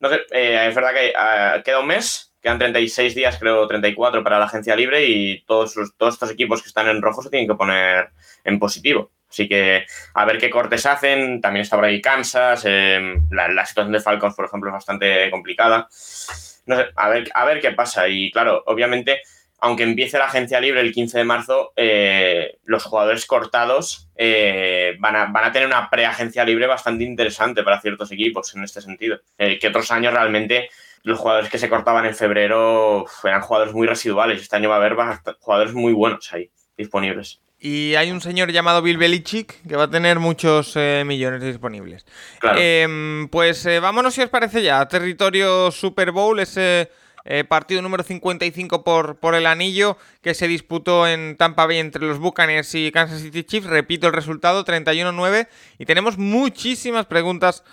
no 0.00 0.08
sé, 0.08 0.20
eh, 0.32 0.66
es 0.68 0.74
verdad 0.74 0.92
que 0.92 1.12
ah, 1.16 1.62
queda 1.64 1.80
un 1.80 1.86
mes, 1.86 2.34
quedan 2.40 2.58
36 2.58 3.14
días, 3.14 3.38
creo 3.38 3.66
34 3.66 4.22
para 4.22 4.38
la 4.38 4.46
agencia 4.46 4.76
libre 4.76 5.04
y 5.06 5.44
todos, 5.44 5.74
todos 5.96 6.14
estos 6.14 6.30
equipos 6.30 6.62
que 6.62 6.68
están 6.68 6.88
en 6.88 7.02
rojo 7.02 7.22
se 7.22 7.30
tienen 7.30 7.48
que 7.48 7.54
poner 7.54 8.10
en 8.44 8.58
positivo. 8.58 9.10
Así 9.28 9.48
que 9.48 9.84
a 10.14 10.24
ver 10.24 10.38
qué 10.38 10.50
cortes 10.50 10.86
hacen. 10.86 11.40
También 11.40 11.62
está 11.62 11.76
por 11.76 11.84
ahí 11.84 12.00
Kansas. 12.00 12.64
Em, 12.64 13.26
la, 13.30 13.66
situación 13.66 13.92
de 13.92 14.00
Falcons, 14.00 14.34
por 14.34 14.46
ejemplo, 14.46 14.70
es 14.70 14.74
bastante 14.74 15.30
complicada. 15.30 15.88
No 16.66 16.76
sé, 16.76 16.86
a 16.94 17.08
ver, 17.08 17.28
a 17.34 17.44
ver 17.44 17.60
qué 17.60 17.72
pasa. 17.72 18.08
Y 18.08 18.30
claro, 18.30 18.62
obviamente 18.66 19.22
aunque 19.58 19.84
empiece 19.84 20.18
la 20.18 20.26
agencia 20.26 20.60
libre 20.60 20.80
el 20.80 20.92
15 20.92 21.18
de 21.18 21.24
marzo, 21.24 21.72
eh, 21.76 22.58
los 22.64 22.84
jugadores 22.84 23.24
cortados 23.26 24.08
eh, 24.16 24.96
van, 24.98 25.16
a, 25.16 25.26
van, 25.26 25.44
a, 25.44 25.52
tener 25.52 25.66
una 25.66 25.88
preagencia 25.88 26.44
libre 26.44 26.66
bastante 26.66 27.04
interesante 27.04 27.62
para 27.62 27.80
ciertos 27.80 28.12
equipos 28.12 28.54
en 28.54 28.64
este 28.64 28.82
sentido. 28.82 29.18
Eh, 29.38 29.58
que 29.58 29.68
otros 29.68 29.90
años 29.90 30.12
realmente 30.12 30.68
los 31.02 31.18
jugadores 31.18 31.48
que 31.48 31.58
se 31.58 31.68
cortaban 31.68 32.04
en 32.04 32.14
febrero 32.14 33.06
eran 33.24 33.40
jugadores 33.40 33.72
muy 33.72 33.86
residuales. 33.86 34.42
Este 34.42 34.56
año 34.56 34.68
va 34.68 34.76
a 34.76 34.78
haber 34.78 34.96
jugadores 35.40 35.72
muy 35.72 35.92
buenos 35.92 36.32
ahí 36.32 36.50
disponibles. 36.76 37.40
Y 37.58 37.94
hay 37.94 38.10
un 38.10 38.20
señor 38.20 38.52
llamado 38.52 38.82
Bill 38.82 38.98
Belichick 38.98 39.62
que 39.66 39.76
va 39.76 39.84
a 39.84 39.90
tener 39.90 40.18
muchos 40.18 40.76
millones 41.06 41.42
disponibles. 41.42 42.04
Claro. 42.38 42.58
Em, 42.60 43.28
pues 43.28 43.66
vámonos, 43.80 44.14
si 44.14 44.20
os 44.20 44.28
parece 44.28 44.62
ya, 44.62 44.80
a 44.80 44.88
territorio 44.88 45.70
Super 45.70 46.10
Bowl, 46.10 46.38
ese 46.38 46.90
eh, 47.28 47.44
partido 47.44 47.82
número 47.82 48.04
55 48.04 48.84
por, 48.84 49.16
por 49.16 49.34
el 49.34 49.46
anillo 49.46 49.96
que 50.22 50.34
se 50.34 50.46
disputó 50.46 51.08
en 51.08 51.36
Tampa 51.36 51.66
Bay 51.66 51.78
entre 51.78 52.06
los 52.06 52.18
Buccaneers 52.18 52.74
y 52.76 52.92
Kansas 52.92 53.20
City 53.20 53.42
Chiefs. 53.42 53.66
Repito 53.66 54.06
el 54.06 54.12
resultado, 54.12 54.64
31-9. 54.64 55.48
Y 55.78 55.86
tenemos 55.86 56.18
muchísimas 56.18 57.06
preguntas 57.06 57.64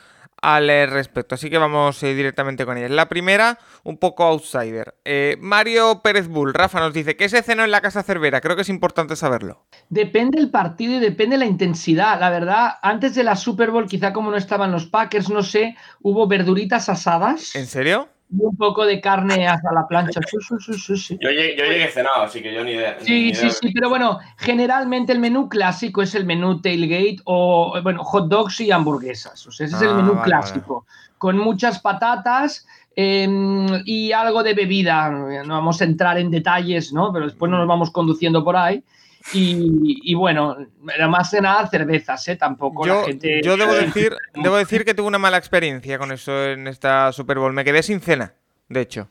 al 0.41 0.69
eh, 0.69 0.87
respecto, 0.87 1.35
así 1.35 1.49
que 1.49 1.57
vamos 1.57 2.03
eh, 2.03 2.15
directamente 2.15 2.65
con 2.65 2.77
ellas. 2.77 2.91
La 2.91 3.07
primera, 3.07 3.59
un 3.83 3.97
poco 3.97 4.25
outsider. 4.25 4.95
Mario 5.39 6.01
Pérez 6.03 6.27
Bull, 6.27 6.53
Rafa 6.53 6.79
nos 6.79 6.93
dice, 6.93 7.15
¿qué 7.15 7.29
se 7.29 7.43
cenó 7.43 7.63
en 7.63 7.71
la 7.71 7.79
Casa 7.79 8.03
Cervera? 8.03 8.41
Creo 8.41 8.55
que 8.55 8.63
es 8.63 8.69
importante 8.69 9.15
saberlo. 9.15 9.63
Depende 9.89 10.39
el 10.39 10.49
partido 10.49 10.95
y 10.95 10.99
depende 10.99 11.37
la 11.37 11.45
intensidad. 11.45 12.19
La 12.19 12.29
verdad, 12.29 12.73
antes 12.81 13.15
de 13.15 13.23
la 13.23 13.35
Super 13.35 13.71
Bowl, 13.71 13.87
quizá 13.87 14.11
como 14.11 14.31
no 14.31 14.37
estaban 14.37 14.71
los 14.71 14.87
Packers, 14.87 15.29
no 15.29 15.43
sé, 15.43 15.77
hubo 16.01 16.27
verduritas 16.27 16.89
asadas. 16.89 17.55
¿En 17.55 17.67
serio? 17.67 18.09
Un 18.37 18.55
poco 18.57 18.85
de 18.85 18.99
carne 18.99 19.47
hasta 19.47 19.71
la 19.71 19.87
plancha. 19.87 20.19
Yo, 20.31 21.29
llegué, 21.29 21.87
cenado, 21.89 22.23
así 22.23 22.41
que 22.41 22.53
yo 22.53 22.63
ni 22.63 22.71
idea. 22.71 22.97
Sí, 22.99 23.33
sí, 23.33 23.49
sí, 23.49 23.71
pero 23.73 23.89
bueno, 23.89 24.19
generalmente 24.37 25.11
el 25.11 25.19
menú 25.19 25.49
clásico 25.49 26.01
es 26.01 26.15
el 26.15 26.25
menú 26.25 26.61
tailgate 26.61 27.17
o, 27.25 27.79
bueno, 27.83 28.03
hot 28.03 28.27
dogs 28.27 28.59
y 28.61 28.71
hamburguesas. 28.71 29.45
O 29.47 29.51
sea, 29.51 29.67
ese 29.67 29.75
es 29.75 29.81
el 29.81 29.89
ah, 29.89 29.95
menú 29.95 30.21
clásico, 30.21 30.85
con 31.17 31.37
muchas 31.37 31.79
patatas 31.79 32.65
em, 32.95 33.67
y 33.85 34.11
algo 34.11 34.43
de 34.43 34.53
bebida. 34.53 35.09
No 35.09 35.53
vamos 35.55 35.81
a 35.81 35.85
entrar 35.85 36.17
en 36.17 36.31
detalles, 36.31 36.93
¿no? 36.93 37.11
Pero 37.13 37.25
después 37.25 37.49
no 37.51 37.57
nos 37.57 37.67
vamos 37.67 37.91
conduciendo 37.91 38.43
por 38.43 38.55
ahí. 38.57 38.83
Y, 39.31 40.13
bueno, 40.15 40.57
era 40.93 41.07
más 41.07 41.31
de 41.31 41.41
nada 41.41 41.67
cervezas, 41.67 42.27
¿eh? 42.27 42.35
Tampoco 42.35 42.85
yo, 42.85 42.99
la 42.99 43.05
gente... 43.05 43.41
Yo 43.43 43.55
debo 43.55 43.73
decir, 43.73 44.15
debo 44.35 44.57
decir 44.57 44.83
que 44.83 44.93
tuve 44.93 45.07
una 45.07 45.17
mala 45.17 45.37
experiencia 45.37 45.97
con 45.97 46.11
eso 46.11 46.45
en 46.49 46.67
esta 46.67 47.11
Super 47.13 47.39
Bowl. 47.39 47.53
Me 47.53 47.63
quedé 47.63 47.81
sin 47.83 48.01
cena, 48.01 48.33
de 48.67 48.81
hecho. 48.81 49.09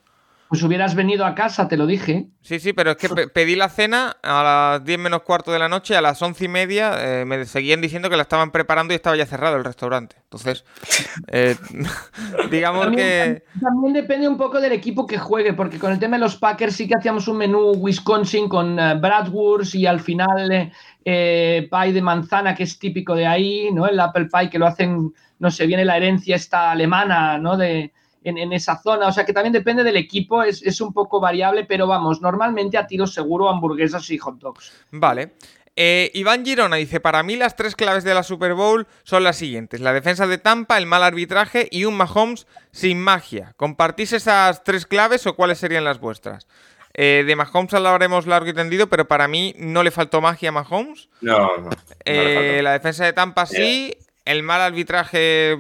Pues 0.53 0.63
hubieras 0.65 0.95
venido 0.95 1.25
a 1.25 1.35
casa, 1.35 1.67
te 1.67 1.79
lo 1.79 1.87
dije. 1.87 2.27
Sí, 2.43 2.61
sí, 2.61 2.75
pero 2.75 2.91
es 2.91 2.99
que 2.99 3.09
pedí 3.09 3.57
la 3.57 3.71
cena 3.71 4.19
a 4.23 4.43
las 4.75 4.85
10 4.85 4.99
menos 4.99 5.23
cuarto 5.23 5.51
de 5.51 5.59
la 5.59 5.71
noche, 5.71 5.97
a 5.97 6.03
las 6.03 6.21
11 6.21 6.45
y 6.45 6.49
media 6.49 6.93
eh, 6.99 7.25
me 7.25 7.43
seguían 7.47 7.81
diciendo 7.81 8.11
que 8.11 8.17
la 8.17 8.25
estaban 8.25 8.51
preparando 8.51 8.93
y 8.93 8.97
estaba 8.97 9.17
ya 9.17 9.25
cerrado 9.25 9.57
el 9.57 9.65
restaurante. 9.65 10.17
Entonces, 10.25 10.67
eh, 11.29 11.57
digamos 12.51 12.89
que... 12.89 13.45
También 13.63 13.95
depende 13.95 14.29
un 14.29 14.37
poco 14.37 14.61
del 14.61 14.73
equipo 14.73 15.07
que 15.07 15.17
juegue, 15.17 15.55
porque 15.55 15.79
con 15.79 15.91
el 15.91 15.99
tema 15.99 16.17
de 16.17 16.21
los 16.21 16.37
Packers 16.37 16.77
sí 16.77 16.87
que 16.87 16.97
hacíamos 16.97 17.27
un 17.29 17.39
menú 17.39 17.71
Wisconsin 17.71 18.47
con 18.47 18.79
uh, 18.79 19.01
Bratwurst 19.01 19.75
y 19.75 19.87
al 19.87 20.01
final 20.01 20.71
pie 21.03 21.69
de 21.71 22.03
manzana, 22.03 22.55
que 22.55 22.65
es 22.65 22.79
típico 22.79 23.15
de 23.15 23.27
ahí, 23.27 23.71
¿no? 23.73 23.87
El 23.87 23.99
apple 23.99 24.27
pie 24.27 24.51
que 24.51 24.59
lo 24.59 24.67
hacen, 24.67 25.15
no 25.39 25.51
sé, 25.51 25.67
viene 25.67 25.87
la 25.87 25.97
herencia 25.97 26.37
esta 26.37 26.73
alemana, 26.73 27.39
¿no? 27.39 27.57
De, 27.57 27.95
en, 28.25 28.53
esa 28.53 28.81
zona. 28.81 29.09
O 29.09 29.13
sea 29.13 29.25
que 29.25 29.33
también 29.33 29.53
depende 29.53 29.85
del 29.85 29.97
equipo, 29.97 30.43
es, 30.43 30.81
un 30.81 30.93
poco 30.93 31.21
variable, 31.21 31.65
pero 31.65 31.87
vamos, 31.87 32.21
normalmente 32.21 32.79
a 32.79 32.87
tiro 32.87 33.07
seguro 33.07 33.49
hamburguesas 33.49 34.09
y 34.11 34.19
hot 34.19 34.39
dogs. 34.39 34.73
Vale. 34.91 35.33
Eh, 35.75 36.11
Iván 36.13 36.45
Girona 36.45 36.77
dice, 36.77 37.01
para 37.01 37.23
mí 37.23 37.37
las 37.37 37.57
tres 37.57 37.75
claves 37.75 38.05
de 38.05 38.13
la 38.13 38.23
Super 38.23 38.53
Bowl 38.55 38.87
son 39.05 39.25
las 39.25 39.37
siguientes. 39.37 39.81
La 39.81 39.95
defensa 39.95 40.27
de 40.27 40.37
Tampa, 40.37 40.77
el 40.77 40.87
mal 40.87 41.03
arbitraje 41.03 41.67
y 41.71 41.87
un 41.87 41.97
Mahomes 41.97 42.47
sin 42.73 43.01
magia. 43.01 43.55
¿Compartís 43.57 44.13
esas 44.13 44.65
tres 44.65 44.85
claves 44.85 45.27
o 45.27 45.35
cuáles 45.35 45.59
serían 45.59 45.85
las 45.85 45.99
vuestras? 45.99 46.47
Eh, 46.95 47.25
de 47.27 47.37
Mahomes 47.37 47.73
hablaremos 47.73 48.27
largo 48.27 48.51
y 48.51 48.53
tendido, 48.53 48.89
pero 48.89 49.09
para 49.09 49.29
mí 49.29 49.55
no 49.59 49.83
le 49.83 49.91
faltó 49.91 50.21
magia 50.21 50.51
a 50.51 50.53
Mahomes. 50.53 51.09
No, 51.23 51.57
no. 51.57 51.71
Eh, 52.05 52.61
la 52.63 52.73
defensa 52.73 53.05
de 53.05 53.13
Tampa 53.13 53.47
sí. 53.47 53.97
El 54.25 54.43
mal 54.43 54.61
arbitraje 54.61 55.59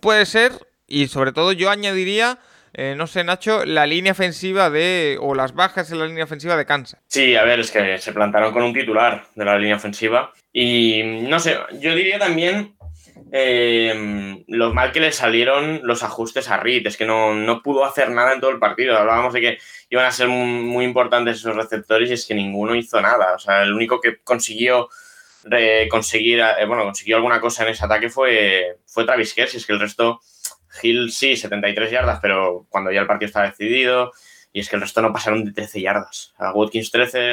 puede 0.00 0.26
ser. 0.26 0.52
Y 0.86 1.08
sobre 1.08 1.32
todo 1.32 1.52
yo 1.52 1.70
añadiría, 1.70 2.38
eh, 2.72 2.94
no 2.96 3.06
sé, 3.06 3.24
Nacho, 3.24 3.64
la 3.64 3.86
línea 3.86 4.12
ofensiva 4.12 4.70
de. 4.70 5.18
o 5.20 5.34
las 5.34 5.54
bajas 5.54 5.90
en 5.90 5.98
la 5.98 6.06
línea 6.06 6.24
ofensiva 6.24 6.56
de 6.56 6.66
Kansas. 6.66 7.00
Sí, 7.08 7.34
a 7.34 7.42
ver, 7.44 7.60
es 7.60 7.70
que 7.70 7.98
se 7.98 8.12
plantaron 8.12 8.52
con 8.52 8.62
un 8.62 8.72
titular 8.72 9.26
de 9.34 9.44
la 9.44 9.58
línea 9.58 9.76
ofensiva. 9.76 10.32
Y 10.52 11.02
no 11.02 11.40
sé, 11.40 11.58
yo 11.80 11.94
diría 11.94 12.18
también 12.18 12.76
eh, 13.32 14.44
lo 14.46 14.72
mal 14.72 14.92
que 14.92 15.00
le 15.00 15.12
salieron 15.12 15.80
los 15.84 16.02
ajustes 16.02 16.48
a 16.50 16.58
Reed. 16.58 16.86
Es 16.86 16.96
que 16.96 17.06
no, 17.06 17.60
pudo 17.62 17.84
hacer 17.84 18.10
nada 18.10 18.32
en 18.32 18.40
todo 18.40 18.50
el 18.50 18.58
partido. 18.58 18.96
Hablábamos 18.96 19.32
de 19.32 19.40
que 19.40 19.58
iban 19.90 20.04
a 20.04 20.12
ser 20.12 20.28
muy, 20.28 20.84
importantes 20.84 21.36
esos 21.36 21.56
receptores 21.56 22.10
y 22.10 22.14
es 22.14 22.26
que 22.26 22.34
ninguno 22.34 22.74
hizo 22.74 23.00
nada. 23.00 23.34
O 23.34 23.38
sea, 23.38 23.62
el 23.62 23.72
único 23.72 24.00
que 24.00 24.18
consiguió 24.22 24.88
conseguir, 25.90 26.40
eh, 26.40 26.66
bueno, 26.66 26.84
consiguió 26.84 27.16
alguna 27.16 27.40
cosa 27.40 27.62
en 27.64 27.70
ese 27.70 27.84
ataque 27.84 28.08
fue, 28.08 28.78
fue 28.86 29.04
Travis 29.04 29.34
Kelsey. 29.34 29.58
Es 29.58 29.66
que 29.66 29.72
el 29.72 29.80
resto 29.80 30.20
Hill 30.82 31.10
sí, 31.10 31.36
73 31.36 31.90
yardas, 31.90 32.18
pero 32.20 32.66
cuando 32.68 32.90
ya 32.90 33.00
el 33.00 33.06
partido 33.06 33.26
estaba 33.26 33.46
decidido, 33.46 34.12
y 34.52 34.60
es 34.60 34.68
que 34.68 34.76
el 34.76 34.82
resto 34.82 35.02
no 35.02 35.12
pasaron 35.12 35.44
de 35.44 35.52
13 35.52 35.80
yardas. 35.80 36.34
Watkins 36.54 36.90
13, 36.90 37.32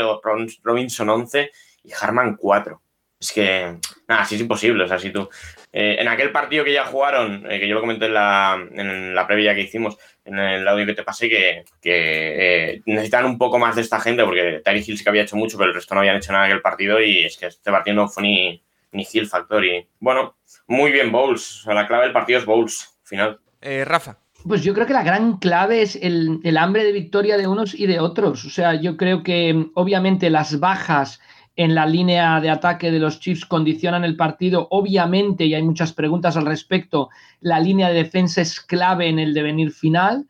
Robinson 0.64 1.10
11 1.10 1.52
y 1.84 1.92
Harman 1.94 2.36
4. 2.36 2.82
Es 3.24 3.32
que, 3.32 3.78
nada, 4.06 4.24
así 4.24 4.36
es 4.36 4.42
imposible. 4.42 4.84
O 4.84 4.88
sea, 4.88 5.00
si 5.00 5.10
tú. 5.10 5.30
Eh, 5.72 5.96
en 6.00 6.10
aquel 6.10 6.34
partido 6.34 6.66
que 6.66 6.74
ya 6.74 6.84
jugaron, 6.84 7.50
eh, 7.50 7.62
que 7.62 7.68
yo 7.70 7.76
lo 7.76 7.80
comenté 7.80 8.08
en 8.08 8.14
la, 8.14 8.68
en 8.74 9.16
la 9.16 9.26
previa 9.26 9.56
que 9.56 9.62
hicimos, 9.62 9.98
en 10.26 10.38
el 10.38 10.68
audio 10.68 10.86
que 10.86 10.94
te 10.94 11.04
pasé, 11.04 11.30
que, 11.30 11.64
que 11.82 12.74
eh, 12.74 12.82
necesitan 12.86 13.24
un 13.24 13.38
poco 13.38 13.58
más 13.58 13.78
de 13.78 13.82
esta 13.82 14.02
gente, 14.02 14.26
porque 14.26 14.62
Tyree 14.64 14.84
Hill 14.86 14.98
sí 14.98 15.04
que 15.04 15.10
había 15.10 15.24
hecho 15.24 15.38
mucho, 15.38 15.58
pero 15.58 15.70
el 15.70 15.76
resto 15.76 15.96
no 15.96 16.02
habían 16.02 16.18
hecho 16.18 16.34
nada 16.34 16.46
en 16.46 16.52
aquel 16.52 16.62
partido, 16.62 17.02
y 17.02 17.24
es 17.24 17.38
que 17.38 17.46
este 17.48 17.72
partido 17.72 17.96
no 17.96 18.10
fue 18.10 18.24
ni, 18.24 18.64
ni 18.92 19.08
Hill 19.12 19.28
Factor. 19.28 19.64
Y 19.64 19.88
bueno, 20.00 20.36
muy 20.68 20.92
bien 20.92 21.10
Bowles. 21.10 21.62
O 21.62 21.64
sea, 21.64 21.74
la 21.74 21.88
clave 21.88 22.04
del 22.04 22.14
partido 22.14 22.40
es 22.40 22.46
Bowles 22.46 22.93
final. 23.04 23.40
Eh, 23.62 23.86
Rafa. 23.86 24.18
Pues 24.48 24.62
yo 24.62 24.74
creo 24.74 24.86
que 24.86 24.94
la 24.94 25.04
gran 25.04 25.38
clave 25.38 25.82
es 25.82 25.96
el, 25.96 26.58
hambre 26.58 26.84
de 26.84 26.92
victoria 26.92 27.38
de 27.38 27.48
unos 27.48 27.74
y 27.74 27.88
de 27.88 28.00
otros. 28.00 28.44
O 28.44 28.50
sea, 28.50 28.74
yo 28.74 28.98
creo 28.98 29.24
que 29.24 29.70
obviamente 29.74 30.30
las 30.30 30.60
bajas 30.60 31.22
en 31.56 31.76
la 31.76 31.86
línea 31.86 32.42
de 32.42 32.50
ataque 32.50 32.92
de 32.92 33.00
los 33.00 33.20
Chiefs 33.22 33.46
condicionan 33.46 34.04
el 34.04 34.18
partido. 34.18 34.68
Obviamente, 34.72 35.46
y 35.46 35.54
hay 35.54 35.64
muchas 35.64 35.94
preguntas 35.94 36.36
al 36.36 36.46
respecto, 36.46 37.10
la 37.40 37.60
línea 37.60 37.88
de 37.88 37.96
defensa 38.04 38.42
es 38.42 38.60
clave 38.60 39.08
en 39.08 39.20
el 39.20 39.34
devenir 39.34 39.72
final. 39.72 40.26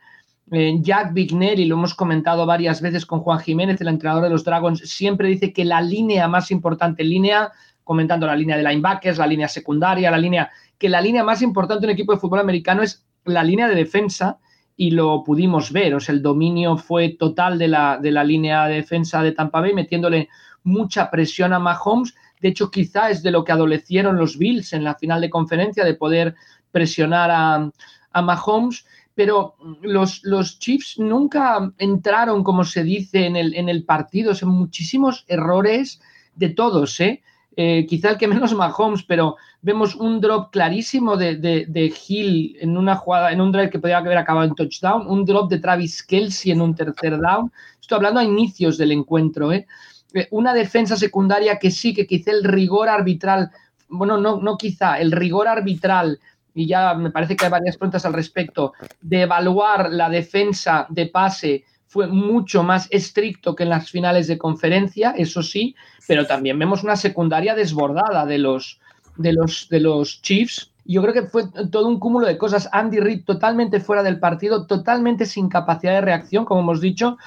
Eh, 0.51 0.77
Jack 0.81 1.13
Bigneri, 1.13 1.65
lo 1.65 1.75
hemos 1.75 1.95
comentado 1.95 2.45
varias 2.45 2.81
veces 2.81 3.07
con 3.07 3.21
Juan 3.21 3.39
Jiménez, 3.39 3.81
el 3.81 3.87
entrenador 3.87 4.23
de 4.23 4.29
los 4.29 4.43
Dragons, 4.43 4.81
siempre 4.81 5.29
dice 5.29 5.53
que 5.53 5.65
la 5.65 5.81
línea 5.81 6.27
más 6.27 6.51
importante, 6.51 7.03
línea, 7.03 7.51
comentando 7.83 8.27
la 8.27 8.35
línea 8.35 8.57
de 8.57 8.63
linebackers, 8.63 9.17
la 9.17 9.25
línea 9.25 9.47
secundaria, 9.47 10.11
la 10.11 10.17
línea 10.17 10.51
que 10.77 10.89
la 10.89 11.01
línea 11.01 11.23
más 11.23 11.41
importante 11.41 11.81
de 11.81 11.87
un 11.87 11.93
equipo 11.93 12.13
de 12.13 12.19
fútbol 12.19 12.39
americano 12.39 12.83
es 12.83 13.05
la 13.25 13.43
línea 13.43 13.67
de 13.67 13.75
defensa 13.75 14.39
y 14.75 14.91
lo 14.91 15.23
pudimos 15.23 15.71
ver. 15.71 15.95
O 15.95 15.99
sea, 15.99 16.13
el 16.13 16.21
dominio 16.21 16.77
fue 16.77 17.09
total 17.09 17.57
de 17.57 17.67
la, 17.67 17.97
de 17.97 18.11
la 18.11 18.23
línea 18.23 18.67
de 18.67 18.75
defensa 18.75 19.21
de 19.21 19.31
Tampa 19.31 19.61
Bay, 19.61 19.73
metiéndole 19.73 20.29
mucha 20.63 21.09
presión 21.09 21.53
a 21.53 21.59
Mahomes. 21.59 22.15
De 22.41 22.49
hecho, 22.49 22.71
quizá 22.71 23.09
es 23.09 23.23
de 23.23 23.31
lo 23.31 23.43
que 23.43 23.51
adolecieron 23.51 24.17
los 24.17 24.37
Bills 24.37 24.73
en 24.73 24.83
la 24.83 24.95
final 24.95 25.21
de 25.21 25.29
conferencia, 25.29 25.85
de 25.85 25.93
poder 25.93 26.35
presionar 26.71 27.31
a, 27.31 27.71
a 28.11 28.21
Mahomes. 28.21 28.85
Pero 29.15 29.55
los, 29.81 30.23
los, 30.23 30.57
Chiefs 30.57 30.97
nunca 30.97 31.71
entraron, 31.77 32.43
como 32.43 32.63
se 32.63 32.83
dice, 32.83 33.27
en 33.27 33.35
el, 33.35 33.53
en 33.53 33.69
el 33.69 33.85
partido. 33.85 34.33
O 34.33 34.45
muchísimos 34.47 35.23
errores 35.27 36.01
de 36.35 36.49
todos, 36.49 36.99
¿eh? 36.99 37.21
Eh, 37.55 37.85
quizá 37.87 38.09
el 38.09 38.17
que 38.17 38.27
menos 38.27 38.53
Mahomes, 38.55 39.03
pero 39.03 39.37
vemos 39.61 39.95
un 39.95 40.19
drop 40.19 40.51
clarísimo 40.51 41.15
de, 41.15 41.35
de, 41.35 41.93
Hill 42.07 42.57
en 42.59 42.77
una 42.77 42.95
jugada, 42.95 43.31
en 43.31 43.41
un 43.41 43.51
drive 43.51 43.69
que 43.69 43.79
podría 43.79 43.97
haber 43.97 44.17
acabado 44.17 44.47
en 44.47 44.55
touchdown, 44.55 45.07
un 45.07 45.23
drop 45.23 45.49
de 45.49 45.59
Travis 45.59 46.03
Kelsey 46.03 46.51
en 46.51 46.61
un 46.61 46.75
tercer 46.75 47.19
down. 47.19 47.51
Estoy 47.79 47.97
hablando 47.97 48.19
a 48.19 48.23
inicios 48.23 48.77
del 48.77 48.91
encuentro, 48.91 49.51
¿eh? 49.51 49.67
¿eh? 50.13 50.27
Una 50.31 50.53
defensa 50.53 50.95
secundaria 50.95 51.59
que 51.59 51.69
sí, 51.69 51.93
que 51.93 52.07
quizá 52.07 52.31
el 52.31 52.43
rigor 52.43 52.89
arbitral, 52.89 53.51
bueno, 53.87 54.17
no, 54.17 54.41
no 54.41 54.57
quizá, 54.57 54.99
el 54.99 55.11
rigor 55.11 55.47
arbitral, 55.47 56.19
y 56.55 56.67
ya 56.67 56.93
me 56.95 57.11
parece 57.11 57.35
que 57.35 57.45
hay 57.45 57.51
varias 57.51 57.77
preguntas 57.77 58.05
al 58.05 58.13
respecto, 58.13 58.73
de 59.01 59.21
evaluar 59.21 59.91
la 59.91 60.09
defensa 60.09 60.87
de 60.89 61.07
pase 61.07 61.65
fue 61.93 62.07
mucho 62.07 62.63
más 62.63 62.87
estricto 62.89 63.55
que 63.55 63.61
en 63.63 63.69
las 63.69 63.91
finales 63.91 64.25
de 64.25 64.39
conferencia, 64.39 65.11
eso 65.15 65.43
sí, 65.43 65.75
pero 66.07 66.25
también 66.25 66.57
vemos 66.57 66.83
una 66.83 66.95
secundaria 66.95 67.53
desbordada 67.53 68.25
de 68.25 68.39
los, 68.39 68.79
de 69.15 69.33
los, 69.33 69.69
de 69.69 69.79
los 69.79 70.19
Chiefs 70.23 70.72
yo 70.85 71.01
creo 71.01 71.13
que 71.13 71.23
fue 71.23 71.43
todo 71.71 71.87
un 71.87 71.99
cúmulo 71.99 72.27
de 72.27 72.37
cosas. 72.37 72.69
Andy 72.71 72.99
Reid 72.99 73.23
totalmente 73.25 73.79
fuera 73.79 74.03
del 74.03 74.19
partido, 74.19 74.67
totalmente 74.67 75.25
sin 75.25 75.47
capacidad 75.47 75.93
de 75.93 76.01
reacción, 76.01 76.45
como 76.45 76.61
hemos 76.61 76.81
dicho. 76.81 77.17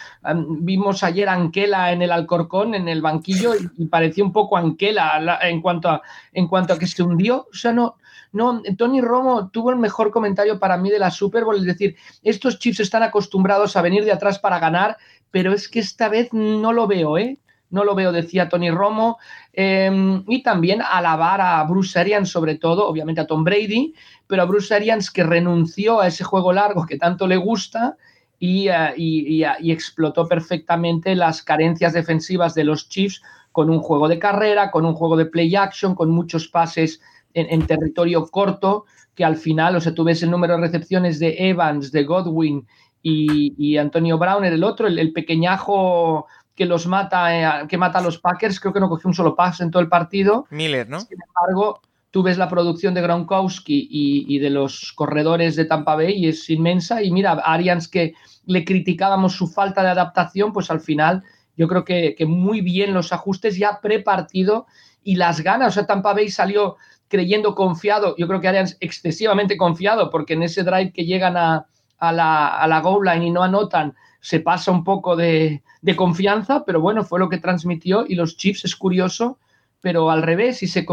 vimos 0.60 1.02
ayer 1.02 1.28
a 1.28 1.32
Anquela 1.32 1.92
en 1.92 2.02
el 2.02 2.12
Alcorcón, 2.12 2.74
en 2.74 2.88
el 2.88 3.00
banquillo, 3.00 3.52
y, 3.54 3.86
parecía 3.86 4.24
un 4.24 4.32
poco 4.32 4.56
Anquela 4.56 5.38
en 5.42 5.62
cuanto 5.62 5.88
a, 5.88 6.02
en 6.32 6.48
cuanto 6.48 6.74
a 6.74 6.78
que 6.78 6.86
se 6.86 7.02
hundió. 7.02 7.46
O 7.50 7.54
sea, 7.54 7.72
no, 7.72 7.96
no, 8.32 8.62
Tony 8.76 9.00
Romo 9.00 9.48
tuvo 9.48 9.70
el 9.70 9.76
mejor 9.76 10.10
comentario 10.10 10.58
para 10.58 10.76
mí 10.76 10.90
de 10.90 10.98
la 10.98 11.10
Super 11.10 11.44
Bowl, 11.44 11.56
es 11.56 11.64
decir, 11.64 11.96
estos 12.22 12.58
Chiefs 12.58 12.80
están 12.80 13.02
acostumbrados 13.02 13.76
a 13.76 13.82
venir 13.82 14.04
de 14.04 14.12
atrás 14.12 14.38
para 14.38 14.58
ganar, 14.58 14.98
pero 15.30 15.52
es 15.52 15.68
que 15.68 15.80
esta 15.80 16.08
vez 16.08 16.32
no 16.32 16.72
lo 16.72 16.86
veo, 16.86 17.16
¿eh? 17.16 17.38
No 17.70 17.84
lo 17.84 17.94
veo, 17.94 18.12
decía 18.12 18.48
Tony 18.48 18.70
Romo, 18.70 19.18
em, 19.52 20.24
y 20.28 20.42
también 20.42 20.82
alabar 20.82 21.40
a 21.40 21.62
Bruce 21.64 21.98
Arians, 21.98 22.30
sobre 22.30 22.56
todo, 22.56 22.86
obviamente 22.88 23.20
a 23.20 23.26
Tom 23.26 23.44
Brady, 23.44 23.94
pero 24.26 24.42
a 24.42 24.46
Bruce 24.46 24.74
Arians 24.74 25.10
que 25.10 25.24
renunció 25.24 26.00
a 26.00 26.06
ese 26.06 26.24
juego 26.24 26.52
largo 26.52 26.86
que 26.86 26.98
tanto 26.98 27.26
le 27.26 27.36
gusta 27.36 27.96
y, 28.38 28.68
eh, 28.68 29.44
explotó 29.64 30.28
perfectamente 30.28 31.14
las 31.14 31.42
carencias 31.42 31.92
defensivas 31.92 32.54
de 32.54 32.64
los 32.64 32.88
Chiefs 32.88 33.22
con 33.52 33.70
un 33.70 33.80
juego 33.80 34.08
de 34.08 34.18
carrera, 34.18 34.70
con 34.70 34.84
un 34.84 34.94
juego 34.94 35.16
de 35.16 35.26
play 35.26 35.54
action, 35.56 35.94
con 35.94 36.10
muchos 36.10 36.48
pases 36.48 37.00
en, 37.32 37.66
territorio 37.66 38.26
corto, 38.26 38.84
que 39.14 39.24
al 39.24 39.36
final, 39.36 39.76
o 39.76 39.80
sea, 39.80 39.94
tú 39.94 40.04
ves 40.04 40.22
el 40.22 40.30
número 40.30 40.54
de 40.54 40.62
recepciones 40.62 41.18
de 41.18 41.48
Evans, 41.50 41.92
de 41.92 42.04
Godwin 42.04 42.66
y, 43.02 43.76
Antonio 43.76 44.18
Brown, 44.18 44.44
el 44.44 44.64
otro, 44.64 44.86
el 44.86 45.12
pequeñajo 45.12 46.26
que 46.56 46.64
los 46.64 46.86
mata, 46.86 47.62
eh, 47.62 47.68
que 47.68 47.76
mata 47.76 47.98
a 47.98 48.02
los 48.02 48.18
Packers, 48.18 48.58
creo 48.58 48.72
que 48.72 48.80
no 48.80 48.88
cogió 48.88 49.08
un 49.08 49.14
solo 49.14 49.36
paso 49.36 49.62
en 49.62 49.70
todo 49.70 49.82
el 49.82 49.88
partido. 49.88 50.46
Miller, 50.50 50.88
¿no? 50.88 51.00
Sin 51.00 51.18
embargo, 51.22 51.82
tú 52.10 52.22
ves 52.22 52.38
la 52.38 52.48
producción 52.48 52.94
de 52.94 53.02
Gronkowski 53.02 53.88
y, 53.90 54.38
de 54.38 54.48
los 54.48 54.92
corredores 54.94 55.54
de 55.54 55.66
Tampa 55.66 55.96
Bay 55.96 56.14
y 56.14 56.28
es 56.28 56.48
inmensa. 56.48 57.02
Y 57.02 57.12
mira, 57.12 57.32
Arians 57.32 57.88
que 57.88 58.14
le 58.46 58.64
criticábamos 58.64 59.34
su 59.34 59.46
falta 59.48 59.82
de 59.82 59.90
adaptación, 59.90 60.52
pues 60.52 60.70
al 60.70 60.80
final 60.80 61.22
yo 61.58 61.68
creo 61.68 61.84
que, 61.84 62.16
muy 62.26 62.62
bien 62.62 62.94
los 62.94 63.12
ajustes 63.12 63.58
ya 63.58 63.80
pre-partido 63.82 64.66
y 65.04 65.16
las 65.16 65.42
ganas. 65.42 65.68
O 65.68 65.70
sea, 65.72 65.86
Tampa 65.86 66.14
Bay 66.14 66.30
salió 66.30 66.76
creyendo 67.08 67.54
confiado. 67.54 68.16
Yo 68.16 68.26
creo 68.26 68.40
que 68.40 68.48
Arians 68.48 68.78
excesivamente 68.80 69.58
confiado 69.58 70.10
porque 70.10 70.32
en 70.32 70.42
ese 70.42 70.62
drive 70.62 70.92
que 70.92 71.04
llegan 71.04 71.36
a, 71.36 71.66
la, 72.00 72.48
a 72.48 72.66
la 72.66 72.80
goal 72.80 73.04
line 73.04 73.26
y 73.26 73.30
no 73.30 73.42
anotan, 73.42 73.94
se 74.26 74.40
pasa 74.40 74.72
un 74.72 74.82
poco 74.82 75.14
de, 75.14 75.62
confianza, 75.94 76.64
pero 76.64 76.80
bueno, 76.80 77.04
fue 77.04 77.20
lo 77.20 77.28
que 77.28 77.38
transmitió 77.38 78.04
y 78.08 78.16
los 78.16 78.36
Chiefs 78.36 78.64
es 78.64 78.74
curioso, 78.74 79.38
pero 79.80 80.10
al 80.10 80.24
revés, 80.24 80.64
y 80.64 80.66
se, 80.66 80.84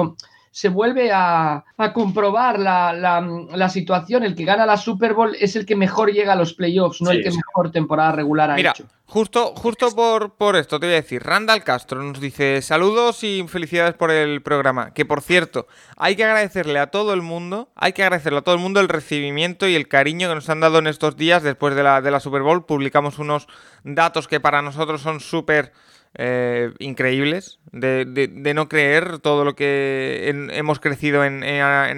se 0.53 0.69
vuelve 0.69 1.09
a, 1.11 1.65
comprobar 1.95 2.59
la, 2.59 3.69
situación, 3.69 4.23
el 4.23 4.35
que 4.35 4.45
gana 4.45 4.67
la 4.67 4.77
Super 4.77 5.15
Bowl 5.15 5.35
es 5.39 5.55
el 5.55 5.65
que 5.65 5.75
mejor 5.75 6.13
llega 6.13 6.33
a 6.33 6.35
los 6.35 6.53
playoffs, 6.53 7.01
no 7.01 7.09
el 7.09 7.23
que 7.23 7.31
mejor 7.31 7.71
temporada 7.71 8.11
regular 8.11 8.51
ha 8.51 8.55
Mira, 8.55 8.69
hecho. 8.69 8.85
Justo, 9.07 9.55
justo 9.55 9.89
por, 9.95 10.35
por 10.35 10.55
esto 10.55 10.79
te 10.79 10.85
voy 10.85 10.93
a 10.93 11.01
decir, 11.01 11.23
Randall 11.23 11.63
Castro 11.63 12.03
nos 12.03 12.19
dice 12.19 12.61
saludos 12.61 13.23
y 13.23 13.43
felicidades 13.47 13.95
por 13.95 14.11
el 14.11 14.43
programa, 14.43 14.93
que 14.93 15.05
por 15.05 15.21
cierto, 15.21 15.65
hay 15.97 16.15
que 16.15 16.23
agradecerle 16.23 16.77
a 16.77 16.91
todo 16.91 17.15
el 17.15 17.23
mundo, 17.23 17.69
hay 17.75 17.93
que 17.93 18.03
agradecerle 18.03 18.37
a 18.37 18.43
todo 18.43 18.53
el 18.53 18.61
mundo 18.61 18.79
el 18.79 18.89
recibimiento 18.89 19.67
y 19.67 19.73
el 19.73 19.87
cariño 19.87 20.29
que 20.29 20.35
nos 20.35 20.49
han 20.49 20.59
dado 20.59 20.77
en 20.77 20.85
estos 20.85 21.17
días 21.17 21.41
después 21.41 21.73
de 21.73 21.81
la, 21.81 21.99
de 22.01 22.11
la 22.11 22.19
Super 22.19 22.43
Bowl, 22.43 22.67
publicamos 22.67 23.17
unos 23.17 23.47
datos 23.83 24.27
que 24.27 24.39
para 24.39 24.61
nosotros 24.61 25.01
son 25.01 25.19
súper 25.19 25.73
eh, 26.15 26.71
increíbles 26.79 27.59
de, 27.71 28.53
no 28.53 28.69
creer 28.69 29.17
todo 29.17 29.43
lo 29.43 29.55
que 29.55 30.31
hemos 30.51 30.79
crecido 30.79 31.25
en, 31.25 31.43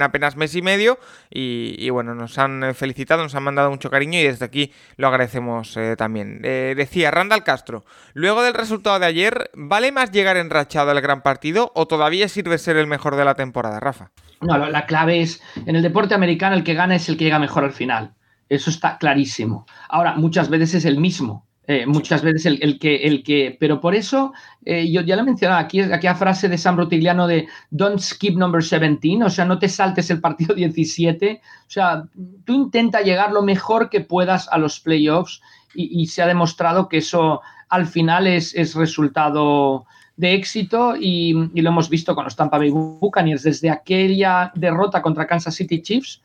apenas 0.01 0.37
mes 0.37 0.55
y 0.55 0.61
medio 0.61 0.97
y, 1.29 1.89
bueno, 1.89 2.15
nos 2.15 2.37
han 2.37 2.73
felicitado, 2.75 3.23
nos 3.23 3.35
han 3.35 3.43
mandado 3.43 3.69
mucho 3.69 3.89
cariño 3.89 4.17
y 4.19 4.23
desde 4.23 4.45
aquí 4.45 4.71
lo 4.95 5.07
agradecemos 5.07 5.75
eh, 5.75 5.95
también. 5.97 6.39
Eh, 6.43 6.75
decía 6.77 7.11
Randall 7.11 7.43
Castro, 7.43 7.83
luego 8.13 8.41
del 8.41 8.53
resultado 8.53 8.99
de 8.99 9.05
ayer, 9.05 9.51
¿vale 9.53 9.91
más 9.91 10.11
llegar 10.11 10.37
enrachado 10.37 10.91
al 10.91 11.01
gran 11.01 11.21
partido 11.21 11.71
o 11.75 11.87
todavía 11.87 12.29
sirve 12.29 12.57
ser 12.57 12.77
el 12.77 12.87
mejor 12.87 13.17
de 13.17 13.25
la 13.25 13.35
temporada, 13.35 13.79
Rafa? 13.79 14.11
No, 14.39 14.57
la 14.57 14.85
clave 14.85 15.21
es, 15.21 15.41
en 15.65 15.75
el 15.75 15.81
deporte 15.81 16.15
americano 16.15 16.55
el 16.55 16.63
que 16.63 16.73
gana 16.73 16.95
es 16.95 17.09
el 17.09 17.17
que 17.17 17.25
llega 17.25 17.39
mejor 17.39 17.63
al 17.63 17.73
final. 17.73 18.13
Eso 18.47 18.69
está 18.69 18.97
clarísimo. 18.97 19.65
Ahora, 19.89 20.13
muchas 20.15 20.49
veces 20.49 20.75
es 20.75 20.85
el 20.85 20.97
mismo. 20.99 21.45
Eh, 21.67 21.87
muchas 21.87 22.21
veces 22.21 22.45
el, 22.45 22.77
que, 22.77 22.95
el 23.07 23.23
que, 23.23 23.57
pero 23.59 23.81
por 23.81 23.95
eso, 23.95 24.33
eh, 24.65 24.91
yo 24.91 25.01
ya 25.01 25.15
lo 25.15 25.23
mencionaba 25.23 25.59
aquí, 25.59 25.81
aquella 25.81 26.13
frase 26.13 26.47
de 26.47 26.59
Sam 26.59 26.77
Rotigliano 26.77 27.25
de 27.25 27.47
don't 27.71 27.99
skip 27.99 28.37
number 28.37 28.61
17, 28.61 29.23
o 29.23 29.29
sea, 29.31 29.45
no 29.45 29.57
te 29.57 29.67
saltes 29.67 30.11
el 30.11 30.21
partido 30.21 30.53
17, 30.55 31.41
o 31.43 31.69
sea, 31.69 32.03
tú 32.43 32.53
intenta 32.53 33.01
llegar 33.01 33.31
lo 33.31 33.41
mejor 33.41 33.89
que 33.89 34.01
puedas 34.01 34.47
a 34.49 34.59
los 34.59 34.79
playoffs 34.79 35.41
y, 35.73 36.05
se 36.07 36.21
ha 36.21 36.27
demostrado 36.27 36.87
que 36.87 36.97
eso 36.97 37.41
al 37.67 37.87
final 37.87 38.27
es, 38.27 38.55
es 38.55 38.75
resultado 38.75 39.85
de 40.17 40.35
éxito 40.35 40.95
y, 40.95 41.33
lo 41.33 41.69
hemos 41.69 41.89
visto 41.89 42.15
con 42.15 42.25
los 42.25 42.35
Tampa 42.35 42.59
Bay 42.59 42.69
Buccaneers. 42.69 43.43
Desde 43.43 43.69
aquella 43.69 44.51
derrota 44.55 45.01
contra 45.01 45.27
Kansas 45.27 45.55
City 45.55 45.81
Chiefs 45.81 46.21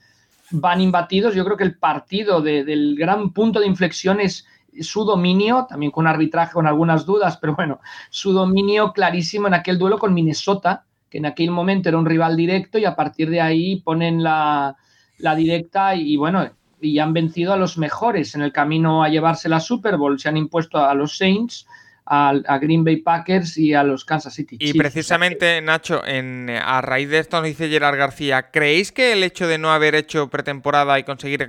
van 0.51 0.81
imbatidos, 0.81 1.35
yo 1.35 1.45
creo 1.45 1.57
que 1.57 1.65
el 1.65 1.79
partido 1.79 2.43
del 2.43 2.95
gran 2.97 3.33
punto 3.33 3.59
de 3.59 3.67
inflexión 3.67 4.21
es 4.21 4.47
su 4.81 5.05
dominio, 5.05 5.67
también 5.69 5.93
con 5.93 6.07
arbitraje 6.07 6.53
con 6.53 6.67
algunas 6.67 7.07
dudas, 7.07 7.39
pero 7.39 7.55
bueno, 7.55 7.81
su 8.11 8.33
dominio 8.33 8.93
clarísimo 8.93 9.47
en 9.49 9.55
aquel 9.55 9.79
duelo 9.79 9.99
con 9.99 10.15
Minnesota, 10.15 10.85
que 11.09 11.19
en 11.19 11.27
aquel 11.27 11.51
momento 11.51 11.89
era 11.89 11.99
un 11.99 12.07
rival 12.07 12.37
directo 12.37 12.79
y 12.79 12.85
a 12.85 12.95
partir 12.95 13.31
de 13.31 13.41
ahí 13.41 13.81
ponen 13.81 14.23
la, 14.23 14.77
la 15.19 15.35
directa 15.35 15.95
y 15.95 16.17
bueno, 16.17 16.49
y 16.81 16.99
han 16.99 17.13
vencido 17.13 17.53
a 17.53 17.57
los 17.57 17.79
mejores 17.79 18.35
en 18.35 18.43
el 18.43 18.53
camino 18.53 19.03
a 19.03 19.09
llevarse 19.09 19.49
la 19.49 19.61
Super 19.61 19.97
Bowl, 19.97 20.19
se 20.19 20.29
han 20.29 20.37
impuesto 20.37 20.79
a 20.79 20.95
los 20.95 21.17
Saints 21.17 21.67
a, 22.13 22.59
Green 22.59 22.83
Bay 22.83 22.97
Packers 22.97 23.57
y 23.57 23.73
a 23.73 23.85
los 23.85 24.05
Kansas 24.05 24.35
City 24.35 24.59
Chiefs. 24.59 24.75
Y 24.75 24.79
precisamente, 24.79 25.61
Nacho, 25.63 26.05
en, 26.05 26.51
a 26.51 26.81
raíz 26.81 27.09
de 27.09 27.19
esto 27.19 27.37
nos 27.37 27.47
dice 27.47 27.69
Gerard 27.69 27.97
García, 27.97 28.51
¿creéis 28.51 28.91
que 28.91 29.13
el 29.13 29.23
hecho 29.23 29.47
de 29.47 29.59
no 29.59 29.73
haber 29.73 29.95
hecho 29.95 30.29
pretemporada 30.29 30.99
y 30.99 31.05
conseguir 31.05 31.49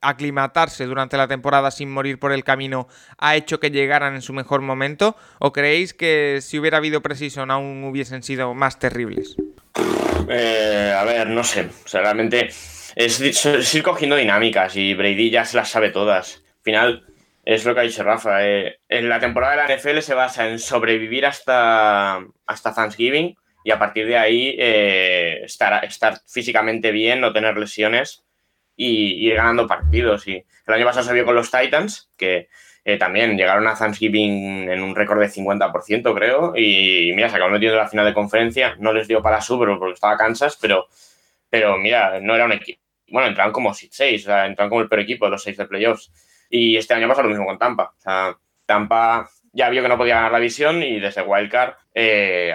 aclimatarse 0.00 0.86
durante 0.86 1.18
la 1.18 1.28
temporada 1.28 1.70
sin 1.70 1.90
morir 1.90 2.18
por 2.18 2.32
el 2.32 2.42
camino 2.42 2.88
ha 3.18 3.36
hecho 3.36 3.60
que 3.60 3.70
llegaran 3.70 4.14
en 4.14 4.22
su 4.22 4.32
mejor 4.32 4.62
momento? 4.62 5.14
¿O 5.40 5.52
creéis 5.52 5.92
que 5.92 6.38
si 6.40 6.58
hubiera 6.58 6.78
habido 6.78 7.02
precision 7.02 7.50
aún 7.50 7.84
hubiesen 7.84 8.22
sido 8.22 8.54
más 8.54 8.78
terribles? 8.78 9.36
Eh, 10.30 10.94
a 10.98 11.04
ver, 11.04 11.28
no 11.28 11.44
sé. 11.44 11.68
O 11.84 11.88
sea, 11.88 12.00
realmente 12.00 12.48
es, 12.96 13.20
es 13.20 13.74
ir 13.74 13.82
cogiendo 13.82 14.16
dinámicas 14.16 14.74
y 14.74 14.94
Brady 14.94 15.28
ya 15.28 15.44
se 15.44 15.58
las 15.58 15.68
sabe 15.68 15.90
todas. 15.90 16.42
Al 16.56 16.62
final 16.64 17.04
es 17.48 17.64
lo 17.64 17.72
que 17.72 17.80
ha 17.80 17.84
dicho 17.84 18.04
Rafa. 18.04 18.46
Eh, 18.46 18.80
en 18.90 19.08
la 19.08 19.20
temporada 19.20 19.52
de 19.52 19.68
la 19.68 19.74
NFL 19.74 20.00
se 20.00 20.12
basa 20.12 20.46
en 20.50 20.58
sobrevivir 20.58 21.24
hasta, 21.24 22.22
hasta 22.46 22.74
Thanksgiving 22.74 23.34
y 23.64 23.70
a 23.70 23.78
partir 23.78 24.06
de 24.06 24.18
ahí 24.18 24.54
eh, 24.58 25.40
estar, 25.44 25.82
estar 25.82 26.20
físicamente 26.26 26.92
bien, 26.92 27.22
no 27.22 27.32
tener 27.32 27.56
lesiones 27.56 28.22
y, 28.76 29.26
ir 29.26 29.34
ganando 29.34 29.66
partidos. 29.66 30.28
Y 30.28 30.44
el 30.66 30.74
año 30.74 30.84
pasado 30.84 31.06
se 31.06 31.14
vio 31.14 31.24
con 31.24 31.36
los 31.36 31.50
Titans, 31.50 32.10
que 32.18 32.50
eh, 32.84 32.98
también 32.98 33.38
llegaron 33.38 33.66
a 33.66 33.74
Thanksgiving 33.74 34.68
en 34.68 34.82
un 34.82 34.94
récord 34.94 35.18
de 35.18 35.30
50%, 35.30 36.14
creo. 36.14 36.52
Y 36.54 37.12
mira, 37.14 37.30
se 37.30 37.36
acabó 37.36 37.50
metiendo 37.50 37.78
en 37.78 37.82
la 37.82 37.88
final 37.88 38.04
de 38.04 38.12
conferencia. 38.12 38.76
No 38.78 38.92
les 38.92 39.08
dio 39.08 39.22
para 39.22 39.40
Super 39.40 39.68
porque 39.78 39.94
estaba 39.94 40.18
Kansas, 40.18 40.58
pero, 40.60 40.88
pero 41.48 41.78
mira, 41.78 42.20
no 42.20 42.34
era 42.34 42.44
un 42.44 42.52
equipo. 42.52 42.82
Bueno, 43.08 43.28
entraron 43.28 43.54
como 43.54 43.72
6, 43.72 44.22
o 44.22 44.26
sea, 44.26 44.44
entraron 44.44 44.68
como 44.68 44.82
el 44.82 44.88
peor 44.90 45.00
equipo 45.00 45.24
de 45.24 45.30
los 45.30 45.42
6 45.42 45.56
de 45.56 45.64
playoffs. 45.64 46.12
Y 46.48 46.76
este 46.76 46.94
año 46.94 47.08
pasa 47.08 47.22
lo 47.22 47.28
mismo 47.28 47.46
con 47.46 47.58
Tampa. 47.58 47.92
Tampa 48.66 49.28
ya 49.52 49.68
vio 49.70 49.82
que 49.82 49.88
no 49.88 49.98
podía 49.98 50.16
ganar 50.16 50.32
la 50.32 50.38
visión 50.38 50.82
y 50.82 51.00
desde 51.00 51.22
Wildcard 51.22 51.74
eh, 51.94 52.54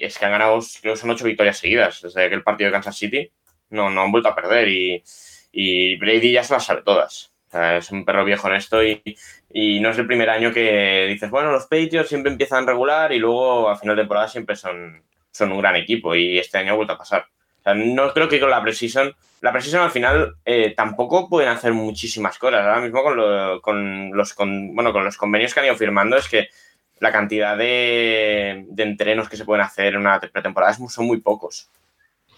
es 0.00 0.18
que 0.18 0.24
han 0.24 0.32
ganado, 0.32 0.58
creo 0.80 0.96
son 0.96 1.10
ocho 1.10 1.24
victorias 1.24 1.58
seguidas 1.58 2.00
desde 2.02 2.24
aquel 2.24 2.42
partido 2.42 2.68
de 2.68 2.72
Kansas 2.72 2.96
City. 2.96 3.30
No, 3.70 3.90
no 3.90 4.02
han 4.02 4.12
vuelto 4.12 4.28
a 4.28 4.34
perder 4.34 4.68
y, 4.68 5.02
y 5.52 5.96
Brady 5.96 6.32
ya 6.32 6.44
se 6.44 6.54
las 6.54 6.64
sabe 6.64 6.82
todas. 6.82 7.32
Es 7.52 7.90
un 7.90 8.04
perro 8.06 8.24
viejo 8.24 8.48
en 8.48 8.54
esto 8.54 8.82
y, 8.82 9.02
y, 9.52 9.78
no 9.80 9.90
es 9.90 9.98
el 9.98 10.06
primer 10.06 10.30
año 10.30 10.52
que 10.54 11.06
dices, 11.08 11.28
bueno, 11.30 11.52
los 11.52 11.64
Patriots 11.64 12.08
siempre 12.08 12.32
empiezan 12.32 12.66
regular 12.66 13.12
y 13.12 13.18
luego 13.18 13.68
a 13.68 13.76
final 13.76 13.94
de 13.94 14.02
temporada 14.02 14.26
siempre 14.26 14.56
son, 14.56 15.02
son 15.30 15.52
un 15.52 15.58
gran 15.58 15.76
equipo 15.76 16.14
y 16.14 16.38
este 16.38 16.56
año 16.56 16.72
ha 16.72 16.76
vuelto 16.76 16.94
a 16.94 16.98
pasar. 16.98 17.26
O 17.62 17.64
sea, 17.64 17.74
no 17.74 18.12
creo 18.12 18.28
que 18.28 18.40
con 18.40 18.50
la 18.50 18.60
Precision, 18.60 19.14
la 19.40 19.52
Precision 19.52 19.82
al 19.82 19.92
final 19.92 20.34
eh, 20.44 20.74
tampoco 20.76 21.28
pueden 21.28 21.48
hacer 21.48 21.72
muchísimas 21.72 22.38
cosas. 22.38 22.60
Ahora 22.60 22.80
mismo 22.80 23.02
con, 23.02 24.10
los, 24.16 24.34
bueno, 24.36 24.92
con 24.92 25.04
los 25.04 25.16
convenios 25.16 25.54
que 25.54 25.60
han 25.60 25.66
ido 25.66 25.76
firmando 25.76 26.16
es 26.16 26.28
que 26.28 26.48
la 26.98 27.12
cantidad 27.12 27.56
de, 27.56 28.66
entrenos 28.76 29.28
que 29.28 29.36
se 29.36 29.44
pueden 29.44 29.64
hacer 29.64 29.94
en 29.94 30.00
una 30.00 30.18
pretemporada 30.18 30.74
son 30.74 31.06
muy 31.06 31.20
pocos. 31.20 31.68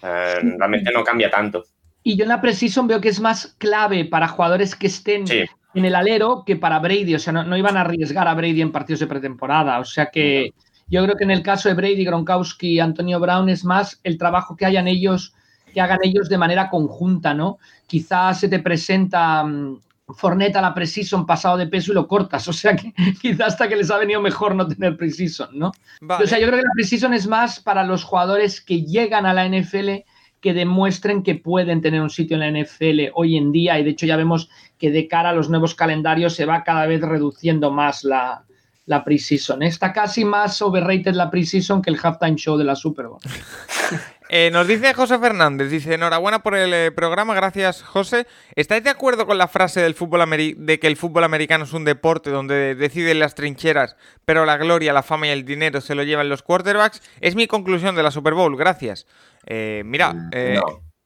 realmente 0.02 0.92
no 0.92 1.02
cambia 1.02 1.30
tanto. 1.30 1.64
Y 2.02 2.16
yo 2.16 2.24
en 2.24 2.28
la 2.28 2.42
Precision 2.42 2.86
veo 2.86 3.00
que 3.00 3.08
es 3.08 3.18
más 3.18 3.54
clave 3.56 4.04
para 4.04 4.28
jugadores 4.28 4.76
que 4.76 4.88
estén 4.88 5.24
en 5.30 5.84
el 5.84 5.94
alero 5.94 6.44
que 6.46 6.56
para 6.56 6.78
Brady. 6.78 7.14
O 7.14 7.18
sea, 7.18 7.32
no, 7.32 7.56
iban 7.56 7.78
a 7.78 7.80
arriesgar 7.80 8.28
a 8.28 8.34
Brady 8.34 8.60
en 8.60 8.72
partidos 8.72 9.00
de 9.00 9.06
pretemporada. 9.06 9.78
O 9.78 9.84
sea 9.84 10.06
que... 10.06 10.52
Yo 10.94 11.02
creo 11.02 11.16
que 11.16 11.24
en 11.24 11.32
el 11.32 11.42
caso 11.42 11.68
de 11.68 11.74
Brady, 11.74 12.04
Gronkowski 12.04 12.74
y 12.74 12.78
Antonio 12.78 13.18
Brown 13.18 13.48
es 13.48 13.64
más 13.64 13.98
el 14.04 14.16
trabajo 14.16 14.54
que 14.54 14.64
hayan 14.64 14.86
ellos 14.86 15.34
que 15.72 15.80
hagan 15.80 15.98
ellos 16.04 16.28
de 16.28 16.38
manera 16.38 16.70
conjunta, 16.70 17.34
¿no? 17.34 17.58
Quizás 17.88 18.38
se 18.38 18.48
te 18.48 18.60
presenta 18.60 19.42
mm, 19.42 19.80
Forneta 20.10 20.62
la 20.62 20.72
Precision 20.72 21.26
pasado 21.26 21.56
de 21.56 21.66
peso 21.66 21.90
y 21.90 21.96
lo 21.96 22.06
cortas. 22.06 22.46
O 22.48 22.52
sea 22.52 22.76
que 22.76 22.94
quizás 23.20 23.48
hasta 23.48 23.68
que 23.68 23.74
les 23.74 23.90
ha 23.90 23.98
venido 23.98 24.20
mejor 24.20 24.54
no 24.54 24.68
tener 24.68 24.96
Precision, 24.96 25.48
¿no? 25.58 25.72
O 26.08 26.26
sea, 26.28 26.38
yo 26.38 26.46
creo 26.46 26.60
que 26.60 26.66
la 26.66 26.74
Precision 26.76 27.12
es 27.12 27.26
más 27.26 27.58
para 27.58 27.82
los 27.82 28.04
jugadores 28.04 28.60
que 28.60 28.84
llegan 28.84 29.26
a 29.26 29.34
la 29.34 29.48
NFL 29.48 30.04
que 30.40 30.54
demuestren 30.54 31.24
que 31.24 31.34
pueden 31.34 31.80
tener 31.80 32.02
un 32.02 32.10
sitio 32.10 32.40
en 32.40 32.54
la 32.54 32.60
NFL 32.60 33.10
hoy 33.14 33.36
en 33.36 33.50
día. 33.50 33.80
Y 33.80 33.82
de 33.82 33.90
hecho 33.90 34.06
ya 34.06 34.16
vemos 34.16 34.48
que 34.78 34.92
de 34.92 35.08
cara 35.08 35.30
a 35.30 35.32
los 35.32 35.50
nuevos 35.50 35.74
calendarios 35.74 36.34
se 36.34 36.44
va 36.44 36.62
cada 36.62 36.86
vez 36.86 37.00
reduciendo 37.00 37.72
más 37.72 38.04
la, 38.04 38.44
la 38.86 39.04
preseason. 39.04 39.62
Está 39.62 39.92
casi 39.92 40.24
más 40.24 40.60
overrated 40.60 41.14
la 41.14 41.30
preseason 41.30 41.82
que 41.82 41.90
el 41.90 41.98
halftime 42.02 42.36
show 42.36 42.56
de 42.56 42.64
la 42.64 42.76
Super 42.76 43.06
Bowl. 43.06 43.20
Eh, 44.30 44.50
nos 44.50 44.66
dice 44.66 44.94
José 44.94 45.18
Fernández, 45.18 45.68
dice, 45.70 45.94
enhorabuena 45.94 46.42
por 46.42 46.56
el 46.56 46.72
eh, 46.72 46.90
programa, 46.90 47.34
gracias 47.34 47.82
José. 47.82 48.26
¿Estáis 48.56 48.82
de 48.82 48.88
acuerdo 48.88 49.26
con 49.26 49.36
la 49.36 49.48
frase 49.48 49.82
del 49.82 49.94
fútbol 49.94 50.24
de 50.56 50.80
que 50.80 50.86
el 50.86 50.96
fútbol 50.96 51.24
americano 51.24 51.64
es 51.64 51.74
un 51.74 51.84
deporte 51.84 52.30
donde 52.30 52.74
deciden 52.74 53.18
las 53.18 53.34
trincheras, 53.34 53.96
pero 54.24 54.46
la 54.46 54.56
gloria, 54.56 54.94
la 54.94 55.02
fama 55.02 55.26
y 55.26 55.30
el 55.30 55.44
dinero 55.44 55.82
se 55.82 55.94
lo 55.94 56.02
llevan 56.04 56.30
los 56.30 56.42
quarterbacks? 56.42 57.02
Es 57.20 57.36
mi 57.36 57.46
conclusión 57.46 57.94
de 57.94 58.02
la 58.02 58.10
Super 58.10 58.32
Bowl, 58.32 58.56
gracias. 58.56 59.06
Eh, 59.46 59.82
mira, 59.84 60.14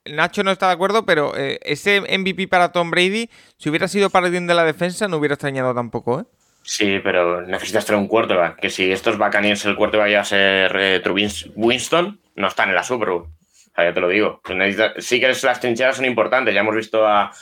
Nacho 0.07 0.45
no 0.45 0.53
está 0.53 0.69
de 0.69 0.75
acuerdo, 0.75 1.05
pero 1.05 1.35
ese 1.35 2.01
MVP 2.01 2.47
para 2.47 2.71
Tom 2.71 2.91
Brady, 2.91 3.29
si 3.57 3.69
hubiera 3.69 3.89
sido 3.89 4.11
para 4.11 4.31
de 4.31 4.41
la 4.41 4.65
defensa, 4.65 5.09
no 5.09 5.17
hubiera 5.17 5.35
extrañado 5.35 5.75
tampoco, 5.75 6.21
¿eh? 6.21 6.25
Sí, 6.63 7.01
pero 7.03 7.43
necesitas 7.43 7.87
tener 7.87 8.01
un 8.01 8.09
quarterback. 8.09 8.61
Que 8.61 8.71
si 8.71 8.91
estos 8.91 9.17
Buccaneers 9.17 9.65
el 9.65 9.77
quarterback 9.77 10.09
vaya 10.09 10.21
a 10.21 10.25
ser 10.25 11.03
Winston, 11.55 12.21
no 12.37 12.47
están 12.47 12.69
en 12.69 12.75
la 12.75 12.83
Super 12.83 13.11
Bowl. 13.11 13.27
ya 13.77 13.93
te 13.93 14.01
lo 14.01 14.09
digo. 14.09 14.41
Sí 14.99 15.21
que 15.21 15.29
las 15.29 15.61
trincheras 15.61 15.97
son 15.97 16.05
importantes. 16.05 16.55
Ya 16.55 16.61
hemos 16.61 16.77
visto 16.77 17.07
a, 17.07 17.33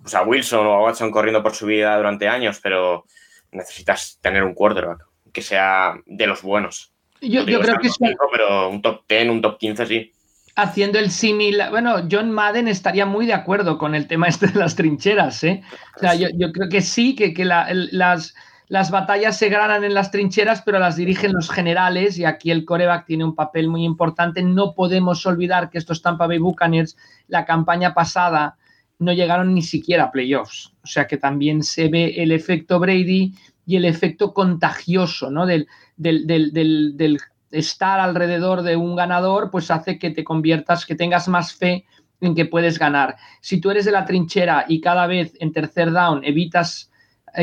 pues 0.00 0.14
a 0.14 0.22
Wilson 0.22 0.66
o 0.66 0.74
a 0.74 0.82
Watson 0.82 1.10
corriendo 1.10 1.42
por 1.42 1.54
su 1.54 1.66
vida 1.66 1.96
durante 1.96 2.28
años, 2.28 2.60
pero 2.62 3.04
necesitas 3.52 4.18
tener 4.20 4.44
un 4.44 4.54
quarterback 4.54 5.04
que 5.32 5.42
sea 5.42 5.94
de 6.06 6.26
los 6.26 6.42
buenos. 6.42 6.92
Yo, 7.20 7.44
creo 7.44 7.78
que 7.78 7.88
sí. 7.88 8.04
Pero 8.32 8.70
un 8.70 8.82
top 8.82 9.02
10, 9.08 9.28
un 9.30 9.42
top 9.42 9.58
15 9.58 9.86
sí. 9.86 10.12
Haciendo 10.54 10.98
el 10.98 11.10
símil, 11.10 11.60
bueno, 11.70 12.08
John 12.10 12.30
Madden 12.30 12.68
estaría 12.68 13.04
muy 13.04 13.26
de 13.26 13.34
acuerdo 13.34 13.76
con 13.76 13.94
el 13.94 14.06
tema 14.06 14.28
este 14.28 14.46
de 14.46 14.58
las 14.58 14.74
trincheras, 14.74 15.44
¿eh? 15.44 15.62
O 15.96 16.00
sea, 16.00 16.14
yo, 16.14 16.28
creo 16.52 16.70
que 16.70 16.80
sí, 16.80 17.14
que, 17.14 17.34
que 17.34 17.44
las, 17.44 18.34
las 18.68 18.90
batallas 18.90 19.36
se 19.36 19.48
ganan 19.48 19.84
en 19.84 19.94
las 19.94 20.10
trincheras, 20.10 20.62
pero 20.62 20.78
las 20.78 20.96
dirigen 20.96 21.32
los 21.32 21.50
generales 21.50 22.18
y 22.18 22.24
aquí 22.24 22.50
el 22.50 22.64
coreback 22.64 23.06
tiene 23.06 23.24
un 23.24 23.34
papel 23.34 23.68
muy 23.68 23.84
importante. 23.84 24.42
No 24.42 24.74
podemos 24.74 25.24
olvidar 25.24 25.70
que 25.70 25.78
estos 25.78 26.02
Tampa 26.02 26.26
Bay 26.26 26.38
Buccaneers, 26.38 26.96
la 27.28 27.44
campaña 27.44 27.94
pasada, 27.94 28.56
no 28.98 29.12
llegaron 29.12 29.54
ni 29.54 29.62
siquiera 29.62 30.04
a 30.04 30.10
playoffs. 30.10 30.72
O 30.82 30.86
sea 30.86 31.06
que 31.06 31.16
también 31.16 31.62
se 31.62 31.88
ve 31.88 32.14
el 32.16 32.32
efecto 32.32 32.80
Brady 32.80 33.34
y 33.66 33.76
el 33.76 33.84
efecto 33.84 34.34
contagioso, 34.34 35.30
¿no? 35.30 35.46
Del, 35.46 35.68
del, 35.96 37.18
estar 37.52 38.00
alrededor 38.00 38.62
de 38.62 38.76
un 38.76 38.96
ganador, 38.96 39.50
pues 39.50 39.70
hace 39.70 39.98
que 39.98 40.10
te 40.10 40.24
conviertas, 40.24 40.86
que 40.86 40.96
tengas 40.96 41.28
más 41.28 41.54
fe 41.54 41.84
en 42.20 42.34
que 42.34 42.46
puedes 42.46 42.78
ganar. 42.78 43.16
Si 43.40 43.60
tú 43.60 43.70
eres 43.70 43.84
de 43.84 43.92
la 43.92 44.04
trinchera 44.04 44.64
y 44.68 44.80
cada 44.80 45.06
vez 45.06 45.34
en 45.38 45.52
tercer 45.52 45.92
down 45.92 46.24
evitas 46.24 46.90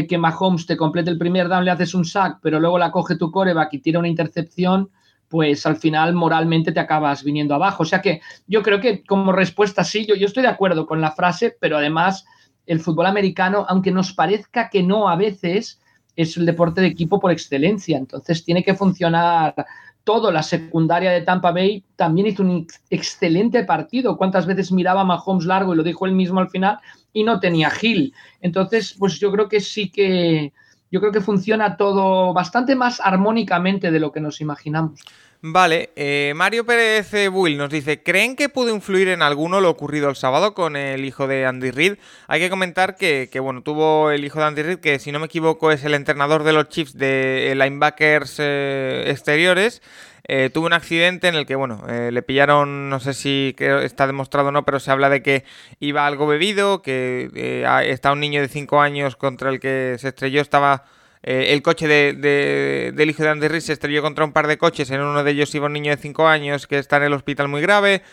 que 0.08 0.18
Mahomes 0.18 0.66
te 0.66 0.78
complete 0.78 1.10
el 1.10 1.18
primer 1.18 1.48
down, 1.48 1.66
le 1.66 1.72
haces 1.72 1.94
un 1.94 2.06
sack, 2.06 2.40
pero 2.42 2.60
luego 2.60 2.78
la 2.78 2.92
coge 2.92 3.16
tu 3.16 3.32
coreback 3.32 3.74
y 3.74 3.80
tira 3.80 4.00
una 4.00 4.08
intercepción, 4.08 4.90
pues 5.30 5.66
al 5.66 5.78
final 5.78 6.14
moralmente 6.14 6.72
te 6.72 6.80
acabas 6.80 7.24
viniendo 7.24 7.56
abajo. 7.56 7.84
O 7.84 7.86
sea 7.86 8.02
que 8.02 8.22
yo 8.48 8.62
creo 8.64 8.80
que 8.80 9.04
como 9.04 9.32
respuesta 9.32 9.84
sí, 9.84 10.06
yo 10.06 10.16
estoy 10.16 10.44
de 10.44 10.50
acuerdo 10.50 10.86
con 10.86 11.02
la 11.02 11.12
frase, 11.12 11.56
pero 11.60 11.78
además 11.78 12.26
el 12.66 12.80
fútbol 12.80 13.08
americano, 13.08 13.66
aunque 13.68 13.92
nos 13.92 14.14
parezca 14.14 14.70
que 14.70 14.84
no 14.84 15.10
a 15.10 15.16
veces, 15.16 15.80
es 16.16 16.38
el 16.38 16.46
deporte 16.46 16.82
de 16.82 16.88
equipo 16.88 17.20
por 17.20 17.32
excelencia. 17.32 17.98
Entonces 17.98 18.46
tiene 18.46 18.64
que 18.64 18.76
funcionar 18.76 19.56
todo. 20.04 20.32
La 20.32 20.44
secundaria 20.44 21.12
de 21.12 21.22
Tampa 21.22 21.52
Bay 21.52 21.84
también 21.96 22.28
hizo 22.28 22.44
un 22.44 22.68
excelente 22.90 23.64
partido. 23.64 24.18
¿Cuántas 24.18 24.46
veces 24.46 24.72
miraba 24.72 25.04
Mahomes 25.04 25.46
largo 25.46 25.74
y 25.74 25.78
lo 25.78 25.84
dijo 25.84 26.06
él 26.06 26.14
mismo 26.14 26.40
al 26.40 26.50
final? 26.50 26.80
Y 27.12 27.24
no 27.24 27.40
tenía 27.40 27.70
Gil. 27.70 28.14
Entonces, 28.42 28.96
pues 28.98 29.20
yo 29.20 29.32
creo 29.32 29.48
que 29.50 29.60
sí 29.60 29.90
que. 29.90 30.54
Yo 30.92 31.00
creo 31.00 31.12
que 31.12 31.22
funciona 31.22 31.76
todo 31.76 32.34
bastante 32.34 32.76
más 32.76 33.00
armónicamente 33.00 33.90
de 33.90 34.00
lo 34.00 34.12
que 34.12 34.22
nos 34.22 34.42
imaginamos. 34.42 35.00
Vale, 35.46 35.90
eh, 35.98 36.32
Mario 36.38 36.66
Pérez 36.66 37.30
Bull 37.30 37.58
nos 37.58 37.70
dice, 37.70 38.02
¿creen 38.02 38.38
que 38.38 38.48
pudo 38.48 38.74
influir 38.74 39.10
en 39.10 39.22
alguno 39.22 39.60
lo 39.60 39.70
ocurrido 39.70 40.10
el 40.10 40.16
sábado 40.16 40.54
con 40.54 40.78
el 40.78 41.04
hijo 41.04 41.28
de 41.28 41.46
Andy 41.46 41.70
Reid? 41.70 41.96
Hay 42.30 42.40
que 42.40 42.50
comentar 42.50 42.96
que, 42.96 43.28
bueno, 43.42 43.62
tuvo 43.62 44.12
el 44.12 44.24
hijo 44.24 44.40
de 44.40 44.46
Andy 44.46 44.62
Reid, 44.62 44.80
que 44.80 45.00
si 45.00 45.12
no 45.12 45.20
me 45.20 45.26
equivoco 45.26 45.74
es 45.74 45.84
el 45.84 45.96
entrenador 45.96 46.46
de 46.46 46.54
los 46.54 46.70
Chiefs 46.70 46.98
de 46.98 47.54
linebackers 47.58 48.38
eh, 48.40 49.04
exteriores, 49.08 49.82
eh, 50.30 50.50
tuvo 50.50 50.68
un 50.68 50.72
accidente 50.72 51.28
en 51.28 51.36
el 51.36 51.46
que, 51.46 51.56
bueno, 51.56 51.84
le 51.88 52.22
pillaron, 52.22 52.88
no 52.90 53.02
sé 53.02 53.14
si 53.14 53.54
está 53.60 54.08
demostrado 54.08 54.48
o 54.48 54.52
no, 54.54 54.64
pero 54.64 54.80
se 54.80 54.92
habla 54.92 55.10
de 55.10 55.22
que 55.22 55.44
iba 55.82 56.08
algo 56.08 56.26
bebido, 56.26 56.82
que 56.82 57.66
está 57.84 58.14
un 58.14 58.22
niño 58.22 58.40
de 58.40 58.48
5 58.48 58.80
años 58.80 59.18
contra 59.18 59.50
el 59.50 59.60
que 59.60 59.98
se 60.00 60.08
estrelló, 60.08 60.40
estaba 60.40 60.86
eh, 61.24 61.54
el 61.54 61.62
coche 61.62 61.88
de, 61.88 62.92
del 62.94 63.10
hijo 63.10 63.24
de 63.24 63.30
Andy 63.30 63.48
Reid 63.48 63.62
se 63.62 63.74
estrelló 63.74 64.02
contra 64.02 64.26
un 64.26 64.34
par 64.34 64.48
de 64.48 64.58
coches. 64.58 64.92
En 64.92 65.02
uno 65.02 65.24
de 65.24 65.32
ellos 65.32 65.56
iba 65.56 65.68
un 65.68 65.74
niño 65.74 65.92
de 65.92 65.98
5 65.98 66.28
años 66.28 66.68
que 66.68 66.78
está 66.78 66.98
en 66.98 67.04
el 67.04 67.14
hospital 67.14 67.48
muy 67.48 67.62
grave. 67.62 68.04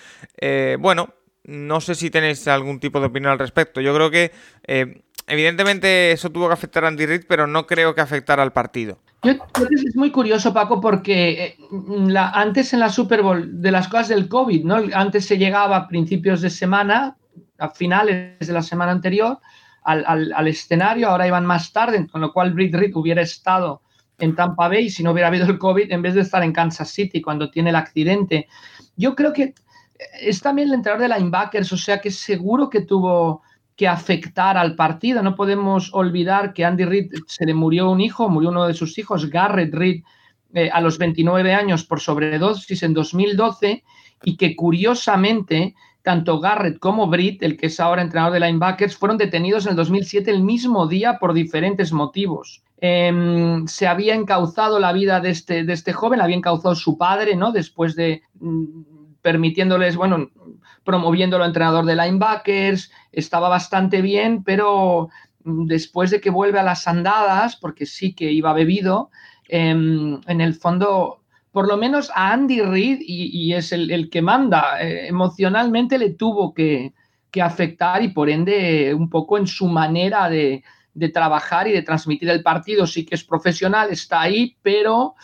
Eh, 0.40 0.76
bueno, 0.78 1.14
no 1.44 1.80
sé 1.80 1.96
si 1.96 2.10
tenéis 2.10 2.46
algún 2.46 2.78
tipo 2.78 3.00
de 3.00 3.06
opinión 3.06 3.32
al 3.32 3.38
respecto. 3.38 3.80
Yo 3.80 3.92
creo 3.94 4.10
que 4.10 4.30
eh, 4.64 5.02
evidentemente 5.26 6.12
eso 6.12 6.30
tuvo 6.30 6.46
que 6.46 6.54
afectar 6.54 6.84
a 6.84 6.88
Andy 6.88 7.06
Reid, 7.06 7.22
pero 7.28 7.48
no 7.48 7.66
creo 7.66 7.96
que 7.96 8.00
afectara 8.00 8.44
al 8.44 8.52
partido. 8.52 9.00
Yo 9.24 9.36
creo 9.52 9.68
que 9.68 9.74
es 9.74 9.96
muy 9.96 10.12
curioso, 10.12 10.54
Paco, 10.54 10.80
porque 10.80 11.56
antes 12.16 12.72
en 12.72 12.80
la 12.80 12.88
Super 12.88 13.22
Bowl 13.22 13.60
de 13.60 13.72
las 13.72 13.88
cosas 13.88 14.08
del 14.08 14.28
COVID, 14.28 14.64
¿no? 14.64 14.82
Antes 14.94 15.26
se 15.26 15.36
llegaba 15.36 15.76
a 15.76 15.88
principios 15.88 16.40
de 16.40 16.48
semana, 16.48 17.16
a 17.58 17.68
finales 17.68 18.38
de 18.38 18.52
la 18.52 18.62
semana 18.62 18.92
anterior, 18.92 19.38
al, 19.82 20.48
escenario, 20.48 21.08
ahora 21.08 21.26
iban 21.26 21.46
más 21.46 21.72
tarde, 21.72 22.06
con 22.10 22.20
lo 22.20 22.32
cual 22.32 22.52
Britt 22.52 22.74
Reed 22.74 22.94
hubiera 22.94 23.22
estado 23.22 23.82
en 24.18 24.34
Tampa 24.34 24.68
Bay 24.68 24.90
si 24.90 25.02
no 25.02 25.12
hubiera 25.12 25.28
habido 25.28 25.46
el 25.46 25.58
COVID 25.58 25.90
en 25.90 26.02
vez 26.02 26.14
de 26.14 26.20
estar 26.20 26.42
en 26.42 26.52
Kansas 26.52 26.90
City 26.90 27.22
cuando 27.22 27.50
tiene 27.50 27.70
el 27.70 27.76
accidente. 27.76 28.48
Yo 28.96 29.14
creo 29.14 29.32
que 29.32 29.54
es 30.20 30.40
también 30.40 30.68
el 30.68 30.74
entrenador 30.74 31.08
de 31.08 31.16
linebackers, 31.16 31.72
o 31.72 31.76
sea 31.76 32.00
que 32.00 32.10
seguro 32.10 32.68
que 32.68 32.82
tuvo 32.82 33.42
que 33.76 33.88
afectar 33.88 34.58
al 34.58 34.76
partido. 34.76 35.22
No 35.22 35.34
podemos 35.34 35.90
olvidar 35.94 36.52
que 36.52 36.64
Andy 36.64 36.84
Reid 36.84 37.12
se 37.26 37.46
le 37.46 37.54
murió 37.54 37.90
un 37.90 38.00
hijo, 38.00 38.28
murió 38.28 38.50
uno 38.50 38.66
de 38.66 38.74
sus 38.74 38.98
hijos, 38.98 39.30
Garrett 39.30 39.72
Reid, 39.74 40.02
eh, 40.52 40.68
a 40.72 40.80
los 40.80 40.98
29 40.98 41.54
años 41.54 41.84
por 41.84 42.00
sobredosis 42.00 42.82
en 42.82 42.92
2012 42.92 43.84
y 44.24 44.36
que 44.36 44.56
curiosamente 44.56 45.74
tanto 46.02 46.40
Garrett 46.40 46.78
como 46.78 47.08
Britt, 47.08 47.42
el 47.42 47.56
que 47.56 47.66
es 47.66 47.78
ahora 47.80 48.02
entrenador 48.02 48.34
de 48.34 48.40
linebackers, 48.40 48.96
fueron 48.96 49.18
detenidos 49.18 49.66
en 49.66 49.70
el 49.70 49.76
2007 49.76 50.30
el 50.30 50.42
mismo 50.42 50.86
día 50.86 51.18
por 51.18 51.34
diferentes 51.34 51.92
motivos. 51.92 52.62
Em, 52.78 53.66
se 53.66 53.86
había 53.86 54.14
encauzado 54.14 54.78
la 54.78 54.92
vida 54.92 55.20
de 55.20 55.30
este, 55.30 55.64
de 55.64 55.72
este 55.72 55.92
joven, 55.92 56.20
había 56.20 56.36
encauzado 56.36 56.74
su 56.74 56.96
padre, 56.96 57.36
¿no? 57.36 57.52
Después 57.52 57.94
de 57.94 58.22
mm, 58.40 58.82
permitiéndoles, 59.20 59.96
bueno, 59.96 60.30
promoviéndolo 60.84 61.44
entrenador 61.44 61.84
de 61.84 61.96
linebackers, 61.96 62.90
estaba 63.12 63.50
bastante 63.50 64.00
bien, 64.00 64.42
pero 64.44 65.10
mm, 65.44 65.66
después 65.66 66.10
de 66.10 66.22
que 66.22 66.30
vuelve 66.30 66.58
a 66.58 66.62
las 66.62 66.88
andadas, 66.88 67.56
porque 67.56 67.84
sí 67.84 68.14
que 68.14 68.32
iba 68.32 68.54
bebido, 68.54 69.10
em, 69.48 70.20
en 70.26 70.40
el 70.40 70.54
fondo 70.54 71.19
por 71.52 71.66
lo 71.66 71.76
menos 71.76 72.10
a 72.14 72.32
Andy 72.32 72.60
Reid, 72.60 72.98
y, 73.00 73.52
es 73.54 73.72
el, 73.72 74.08
que 74.08 74.22
manda, 74.22 74.80
eh, 74.80 75.08
emocionalmente 75.08 75.98
le 75.98 76.10
tuvo 76.10 76.54
que, 76.54 76.92
afectar 77.40 78.02
y 78.02 78.08
por 78.08 78.28
ende 78.28 78.92
un 78.92 79.08
poco 79.08 79.38
en 79.38 79.46
su 79.46 79.66
manera 79.68 80.28
de, 80.28 80.62
trabajar 81.12 81.68
y 81.68 81.72
de 81.72 81.82
transmitir 81.82 82.28
el 82.28 82.42
partido. 82.42 82.86
Sí 82.86 83.04
que 83.04 83.14
es 83.14 83.24
profesional, 83.24 83.90
está 83.90 84.20
ahí, 84.20 84.56
pero 84.62 85.14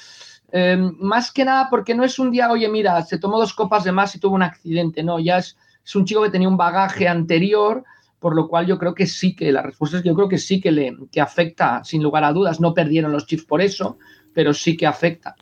em, 0.51 0.95
más 0.99 1.33
que 1.33 1.45
nada 1.45 1.69
porque 1.69 1.95
no 1.95 2.05
es 2.05 2.19
un 2.19 2.31
día, 2.31 2.51
oye, 2.51 2.69
mira, 2.69 3.03
se 3.03 3.19
tomó 3.19 3.39
dos 3.39 3.53
copas 3.53 3.85
de 3.85 3.93
más 3.93 4.15
y 4.15 4.21
tuvo 4.21 4.35
un 4.35 4.43
accidente, 4.43 5.03
no, 5.03 5.19
ya 5.19 5.39
es, 5.39 5.57
un 5.95 6.05
chico 6.05 6.23
que 6.23 6.31
tenía 6.31 6.49
un 6.49 6.57
bagaje 6.57 7.07
anterior, 7.07 7.85
por 8.19 8.35
lo 8.35 8.49
cual 8.49 8.67
yo 8.67 8.79
creo 8.79 8.95
que 8.95 9.07
sí 9.07 9.37
que, 9.37 9.53
la 9.53 9.63
respuesta 9.63 9.99
es 9.99 10.03
que 10.03 10.09
yo 10.09 10.15
creo 10.17 10.29
que 10.29 10.39
sí 10.39 10.61
que 10.61 10.73
le 10.73 10.97
que 11.13 11.21
afecta, 11.21 11.85
sin 11.85 12.03
lugar 12.03 12.25
a 12.25 12.33
dudas, 12.33 12.61
no 12.61 12.75
perdieron 12.75 13.13
los 13.13 13.27
Chiefs 13.27 13.45
por 13.45 13.61
eso, 13.61 13.99
pero 14.33 14.53
sí 14.53 14.77
que 14.77 14.87
afecta. 14.87 15.37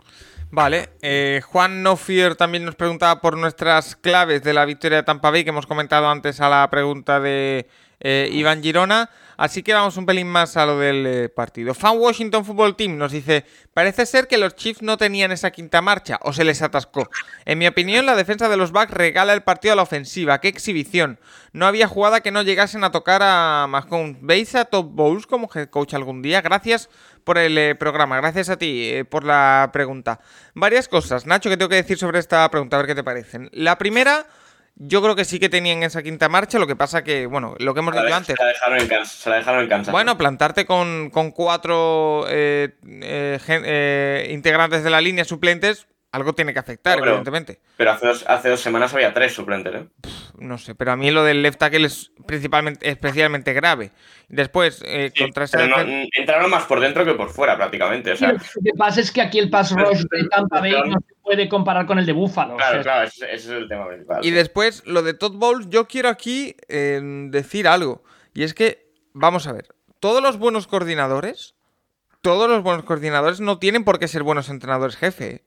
Vale, 0.57 0.90
eh, 1.03 1.40
Juan 1.45 1.83
Nofier 1.83 2.37
también 2.37 2.64
nos 2.64 2.77
preguntaba 2.77 3.21
por 3.21 3.37
nuestras 3.37 3.97
claves 3.97 4.45
de 4.45 4.53
la 4.53 4.64
victoria 4.64 4.99
de 4.99 5.03
Tampa 5.03 5.33
Bay, 5.33 5.43
que 5.43 5.51
hemos 5.51 5.67
comentado 5.67 6.09
antes 6.09 6.40
a 6.40 6.49
la 6.49 6.71
pregunta 6.71 7.19
de 7.19 7.67
eh, 7.99 8.29
Iván 8.31 8.62
Girona. 8.62 9.11
Así 9.37 9.64
que 9.64 9.75
vamos 9.75 9.97
un 9.97 10.07
pelín 10.07 10.29
más 10.29 10.57
a 10.57 10.64
lo 10.64 10.79
del 10.79 11.07
eh, 11.07 11.29
partido. 11.29 11.75
Fan 11.75 11.99
Washington 11.99 12.45
Football 12.45 12.77
Team 12.77 12.97
nos 12.97 13.11
dice: 13.11 13.45
Parece 13.73 14.07
ser 14.07 14.29
que 14.29 14.38
los 14.38 14.55
Chiefs 14.55 14.81
no 14.81 14.97
tenían 14.97 15.33
esa 15.33 15.51
quinta 15.51 15.83
marcha 15.83 16.21
o 16.23 16.33
se 16.33 16.45
les 16.45 16.62
atascó. 16.62 17.11
En 17.45 17.59
mi 17.59 17.67
opinión, 17.67 18.07
la 18.07 18.14
defensa 18.14 18.49
de 18.49 18.57
los 18.57 18.71
Bucks 18.71 18.93
regala 18.93 19.33
el 19.33 19.43
partido 19.43 19.73
a 19.73 19.77
la 19.77 19.83
ofensiva. 19.83 20.40
¡Qué 20.40 20.47
exhibición! 20.47 21.19
No 21.53 21.67
había 21.67 21.88
jugada 21.88 22.21
que 22.21 22.31
no 22.31 22.43
llegasen 22.43 22.85
a 22.85 22.93
tocar 22.93 23.23
a 23.25 23.67
Mahomes. 23.69 24.19
¿Veis 24.21 24.55
a 24.55 24.67
Top 24.67 24.93
Bowls 24.93 25.27
como 25.27 25.51
head 25.53 25.69
coach 25.69 25.95
algún 25.95 26.23
día? 26.23 26.43
Gracias 26.43 26.90
por 27.25 27.39
el 27.39 27.57
eh, 27.59 27.75
programa. 27.75 28.17
Gracias 28.19 28.49
a 28.51 28.57
ti 28.57 28.91
eh, 28.93 29.05
por 29.05 29.25
la 29.25 29.71
pregunta. 29.73 30.21
Varias 30.55 30.89
cosas, 30.89 31.27
Nacho, 31.27 31.51
que 31.51 31.57
tengo 31.57 31.69
que 31.69 31.77
decir 31.77 31.99
sobre 31.99 32.19
esta 32.19 32.49
pregunta, 32.51 32.77
a 32.77 32.79
ver 32.81 32.87
qué 32.87 32.95
te 32.95 33.05
parecen. 33.05 33.51
La 33.53 33.77
primera. 33.79 34.27
Yo 34.77 35.01
creo 35.01 35.15
que 35.15 35.25
sí 35.25 35.39
que 35.39 35.49
tenían 35.49 35.85
esa 35.85 36.03
quinta 36.03 36.29
marcha, 36.29 36.59
lo 36.59 36.67
que 36.67 36.75
pasa 36.75 37.05
que, 37.05 37.27
bueno, 37.27 37.55
lo 37.61 37.75
que 37.75 37.79
hemos 37.79 37.95
dicho 37.95 38.13
antes. 38.13 38.35
Se 38.37 38.43
la 38.43 38.49
dejaron 38.49 38.81
en 38.81 38.89
Kansas. 38.89 39.17
Se 39.19 39.31
la 39.31 39.37
dejaron 39.37 39.63
en 39.63 39.69
Kansas 39.69 39.93
bueno, 39.93 40.19
plantarte 40.19 40.67
con, 40.67 41.11
con 41.11 41.31
cuatro 41.31 42.27
eh, 42.29 42.71
eh, 42.85 43.39
gen- 43.41 43.63
eh, 43.65 44.31
integrantes 44.33 44.83
de 44.83 44.91
la 44.91 45.01
línea 45.01 45.25
suplentes, 45.25 45.87
algo 46.14 46.33
tiene 46.33 46.53
que 46.53 46.59
afectar, 46.61 46.96
No, 46.96 47.00
pero- 47.03 47.11
evidentemente. 47.12 47.61
Pero 47.77 47.90
hace 47.90 48.07
dos, 48.07 48.24
hace 48.29 48.48
dos 48.48 48.61
semanas 48.61 48.94
había 48.94 49.12
tres 49.12 49.33
suplentes, 49.35 49.74
¿eh? 49.74 49.88
No 50.38 50.59
sé, 50.59 50.74
pero 50.74 50.92
a 50.92 50.96
mí 50.96 51.11
lo 51.11 51.24
del 51.24 51.42
left 51.42 51.59
tackle 51.59 51.87
es 51.87 52.12
principalmente, 52.27 52.88
especialmente 52.88 53.53
grave. 53.53 53.90
Después, 54.29 54.81
eh, 54.87 55.11
Sí, 55.14 55.22
contra 55.24 55.44
esa 55.44 55.66
no- 55.66 55.77
defen- 55.77 56.09
entraron 56.16 56.50
más 56.50 56.64
por 56.64 56.79
dentro 56.81 57.05
que 57.05 57.14
por 57.14 57.31
fuera, 57.31 57.57
prácticamente. 57.57 58.12
O 58.12 58.16
sea, 58.16 58.33
Lo 58.33 58.38
que 58.38 58.72
pasa 58.79 59.00
es 59.00 59.11
que 59.11 59.20
aquí 59.22 59.38
el 59.38 59.50
pass 59.50 59.72
rush 59.72 60.03
de 60.11 60.29
Tampa 60.29 60.61
Bay 60.61 60.72
no 60.87 60.98
se 61.00 61.14
puede 61.22 61.48
comparar 61.48 61.87
con 61.87 61.98
el 61.98 62.07
de 62.07 62.12
Buffalo. 62.12 62.55
o 62.55 62.57
claro, 62.57 62.74
sea, 62.74 62.83
claro, 62.83 63.09
ese, 63.09 63.24
ese 63.27 63.35
es 63.35 63.48
el 63.62 63.68
tema 63.68 63.88
principal. 63.88 64.20
Y 64.24 64.29
sí. 64.29 64.31
después, 64.31 64.83
lo 64.87 65.03
de 65.03 65.14
Todd 65.14 65.35
Bowles, 65.35 65.68
yo 65.68 65.87
quiero 65.88 66.09
aquí 66.09 66.55
eh, 66.68 67.00
decir 67.31 67.66
algo. 67.68 68.03
Y 68.35 68.44
es 68.44 68.55
que, 68.55 68.87
vamos 69.12 69.46
a 69.48 69.53
ver, 69.53 69.68
todos 70.00 70.22
los 70.22 70.38
buenos 70.38 70.66
coordinadores, 70.68 71.55
todos 72.22 72.48
los 72.48 72.62
buenos 72.62 72.85
coordinadores 72.85 73.40
no 73.40 73.59
tienen 73.59 73.85
por 73.85 73.98
qué 73.98 74.09
ser 74.09 74.22
buenos 74.22 74.48
entrenadores 74.48 74.96
jefe. 74.96 75.44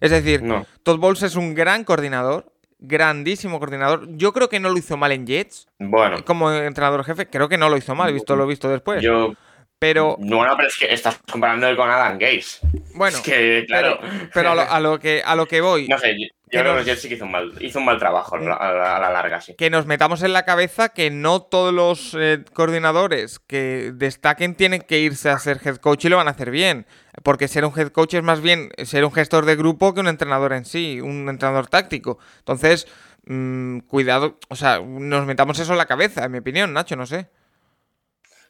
¿Eh? 0.00 0.06
Es 0.06 0.10
decir, 0.10 0.42
No. 0.42 0.66
Todd 0.82 0.98
Bowles 0.98 1.22
es 1.22 1.36
un 1.36 1.54
gran 1.54 1.84
coordinador, 1.84 2.52
grandísimo 2.78 3.58
coordinador. 3.58 4.06
Yo 4.16 4.32
creo 4.32 4.48
que 4.48 4.60
no 4.60 4.70
lo 4.70 4.78
hizo 4.78 4.96
mal 4.96 5.12
en 5.12 5.26
Jets 5.26 5.68
Bueno, 5.78 6.24
como 6.24 6.50
entrenador 6.52 7.04
jefe. 7.04 7.26
Creo 7.28 7.48
que 7.48 7.58
no 7.58 7.68
lo 7.68 7.76
hizo 7.76 7.94
mal, 7.94 8.12
visto 8.12 8.36
lo 8.36 8.46
visto 8.46 8.68
después. 8.68 9.02
yo. 9.02 9.34
Pero, 9.78 10.16
Bueno, 10.18 10.52
pero 10.58 10.68
es 10.68 10.76
que 10.76 10.92
estás 10.92 11.18
comparándolo 11.32 11.74
con 11.74 11.88
Adam 11.88 12.18
Gates. 12.18 12.60
bueno, 12.94 13.16
es 13.16 13.22
que, 13.22 13.64
claro. 13.66 13.98
pero, 14.02 14.28
pero 14.34 14.50
a, 14.50 14.54
lo, 14.54 14.60
a 14.60 14.78
lo 14.80 14.98
que, 14.98 15.22
a 15.24 15.34
lo 15.34 15.46
que 15.46 15.62
voy. 15.62 15.88
No 15.88 15.96
sé, 15.98 16.14
yo, 16.52 16.60
creo 16.60 16.72
que 16.72 16.78
los 16.78 16.86
Jets 16.86 17.02
sí 17.02 17.08
que 17.08 17.14
hizo 17.14 17.24
un 17.24 17.30
mal, 17.32 17.52
hizo 17.60 17.78
un 17.78 17.84
mal 17.84 17.98
trabajo 17.98 18.36
la- 18.38 18.54
a 18.54 19.00
la 19.00 19.10
larga, 19.10 19.40
sí. 19.40 19.54
que 19.54 19.70
nos 19.70 19.86
metamos 19.86 20.22
en 20.22 20.32
la 20.32 20.44
cabeza 20.44 20.88
que 20.90 21.10
no 21.10 21.42
todos 21.42 21.72
los 21.72 22.16
eh, 22.18 22.44
coordinadores 22.52 23.38
que 23.38 23.92
destaquen 23.94 24.54
tienen 24.54 24.82
que 24.82 24.98
irse 25.00 25.30
a 25.30 25.38
ser 25.38 25.60
head 25.64 25.76
coach 25.76 26.04
y 26.04 26.08
lo 26.08 26.16
van 26.16 26.28
a 26.28 26.32
hacer 26.32 26.50
bien. 26.50 26.86
Porque 27.22 27.48
ser 27.48 27.64
un 27.64 27.78
head 27.78 27.88
coach 27.88 28.14
es 28.14 28.22
más 28.22 28.40
bien 28.40 28.70
ser 28.84 29.04
un 29.04 29.12
gestor 29.12 29.44
de 29.44 29.56
grupo 29.56 29.92
que 29.94 30.00
un 30.00 30.08
entrenador 30.08 30.52
en 30.52 30.64
sí, 30.64 31.00
un 31.00 31.28
entrenador 31.28 31.66
táctico. 31.66 32.18
Entonces, 32.38 32.86
mm, 33.26 33.80
cuidado, 33.80 34.38
o 34.48 34.56
sea, 34.56 34.80
nos 34.80 35.26
metamos 35.26 35.58
eso 35.58 35.72
en 35.72 35.78
la 35.78 35.86
cabeza, 35.86 36.24
en 36.24 36.32
mi 36.32 36.38
opinión, 36.38 36.72
Nacho, 36.72 36.96
no 36.96 37.06
sé. 37.06 37.28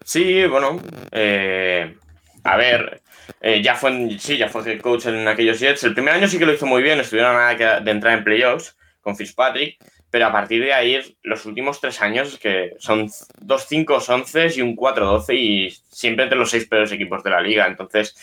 Sí, 0.05 0.47
bueno. 0.47 0.81
eh, 1.13 1.97
a 2.45 2.57
ver, 2.57 3.03
eh, 3.41 3.63
ya 3.63 3.75
fue 3.75 4.17
sí, 4.19 4.37
ya 4.37 4.49
fue 4.49 4.63
head 4.71 4.81
coach 4.81 5.07
en 5.07 5.27
aquellos 5.29 5.61
Jets. 5.61 5.85
El 5.85 5.95
primer 5.95 6.15
año 6.15 6.29
sí 6.29 6.39
que 6.39 6.47
lo 6.47 6.53
hizo 6.53 6.67
muy 6.67 6.83
bien, 6.83 7.01
estuvieron 7.01 7.37
a 7.37 7.55
nada 7.55 7.81
de 7.81 7.91
entrar 7.91 8.17
en 8.17 8.25
playoffs 8.25 8.77
con 9.01 9.17
Fitzpatrick, 9.17 9.79
pero 10.11 10.27
a 10.27 10.33
partir 10.33 10.63
de 10.63 10.73
ahí, 10.73 11.17
los 11.23 11.47
últimos 11.47 11.81
tres 11.81 12.01
años, 12.03 12.39
que 12.39 12.75
son 12.79 13.09
dos 13.39 13.67
5 13.69 13.99
11 14.09 14.49
y 14.57 14.61
un 14.61 14.77
4-12 14.77 15.35
y 15.35 15.71
siempre 15.71 16.25
entre 16.25 16.39
los 16.39 16.51
seis 16.51 16.67
peores 16.67 16.93
equipos 16.93 17.23
de 17.23 17.31
la 17.31 17.41
liga. 17.41 17.67
Entonces, 17.67 18.15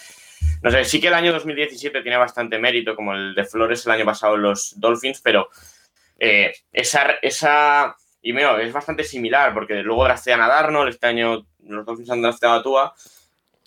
no 0.62 0.70
sé, 0.70 0.84
sí 0.86 1.00
que 1.00 1.08
el 1.08 1.14
año 1.14 1.32
2017 1.32 2.02
tiene 2.02 2.18
bastante 2.18 2.60
mérito, 2.60 2.96
como 2.96 3.14
el 3.14 3.34
de 3.34 3.46
Flores 3.46 3.86
el 3.86 3.94
año 3.94 4.06
pasado 4.06 4.38
los 4.38 4.80
Dolphins, 4.80 5.22
pero 5.22 5.50
eh, 6.20 6.54
esa, 6.74 7.12
esa 7.22 7.96
y 8.22 8.34
mira, 8.34 8.62
es 8.62 8.74
bastante 8.74 9.04
similar, 9.04 9.54
porque 9.54 9.76
luego 9.84 10.04
draftean 10.04 10.42
a 10.42 10.48
Darnold, 10.48 10.90
este 10.90 11.08
año 11.08 11.48
los 11.64 11.86
Dolphins 11.86 12.10
han 12.10 12.22
drafteado 12.22 12.56
a 12.56 12.64
Tua, 12.64 12.94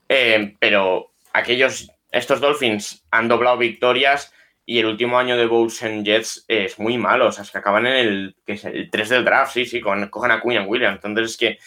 eh, 0.08 0.54
pero 0.58 1.12
aquellos, 1.32 1.90
estos 2.10 2.40
Dolphins 2.40 3.04
han 3.10 3.28
doblado 3.28 3.58
victorias 3.58 4.32
y 4.66 4.78
el 4.78 4.86
último 4.86 5.18
año 5.18 5.36
de 5.36 5.46
Bowles 5.46 5.82
en 5.82 6.04
Jets 6.04 6.44
es 6.48 6.78
muy 6.78 6.96
malo, 6.98 7.26
o 7.28 7.32
sea, 7.32 7.44
es 7.44 7.50
que 7.50 7.58
acaban 7.58 7.86
en 7.86 7.94
el, 7.96 8.36
que 8.46 8.52
es 8.52 8.64
el 8.64 8.88
3 8.90 9.08
del 9.08 9.24
draft, 9.24 9.52
sí, 9.52 9.64
sí, 9.66 9.80
con, 9.80 10.08
cogen 10.08 10.30
a 10.30 10.40
Quinn 10.40 10.64
Williams, 10.66 11.00
entonces 11.04 11.32
es 11.32 11.36
que, 11.36 11.58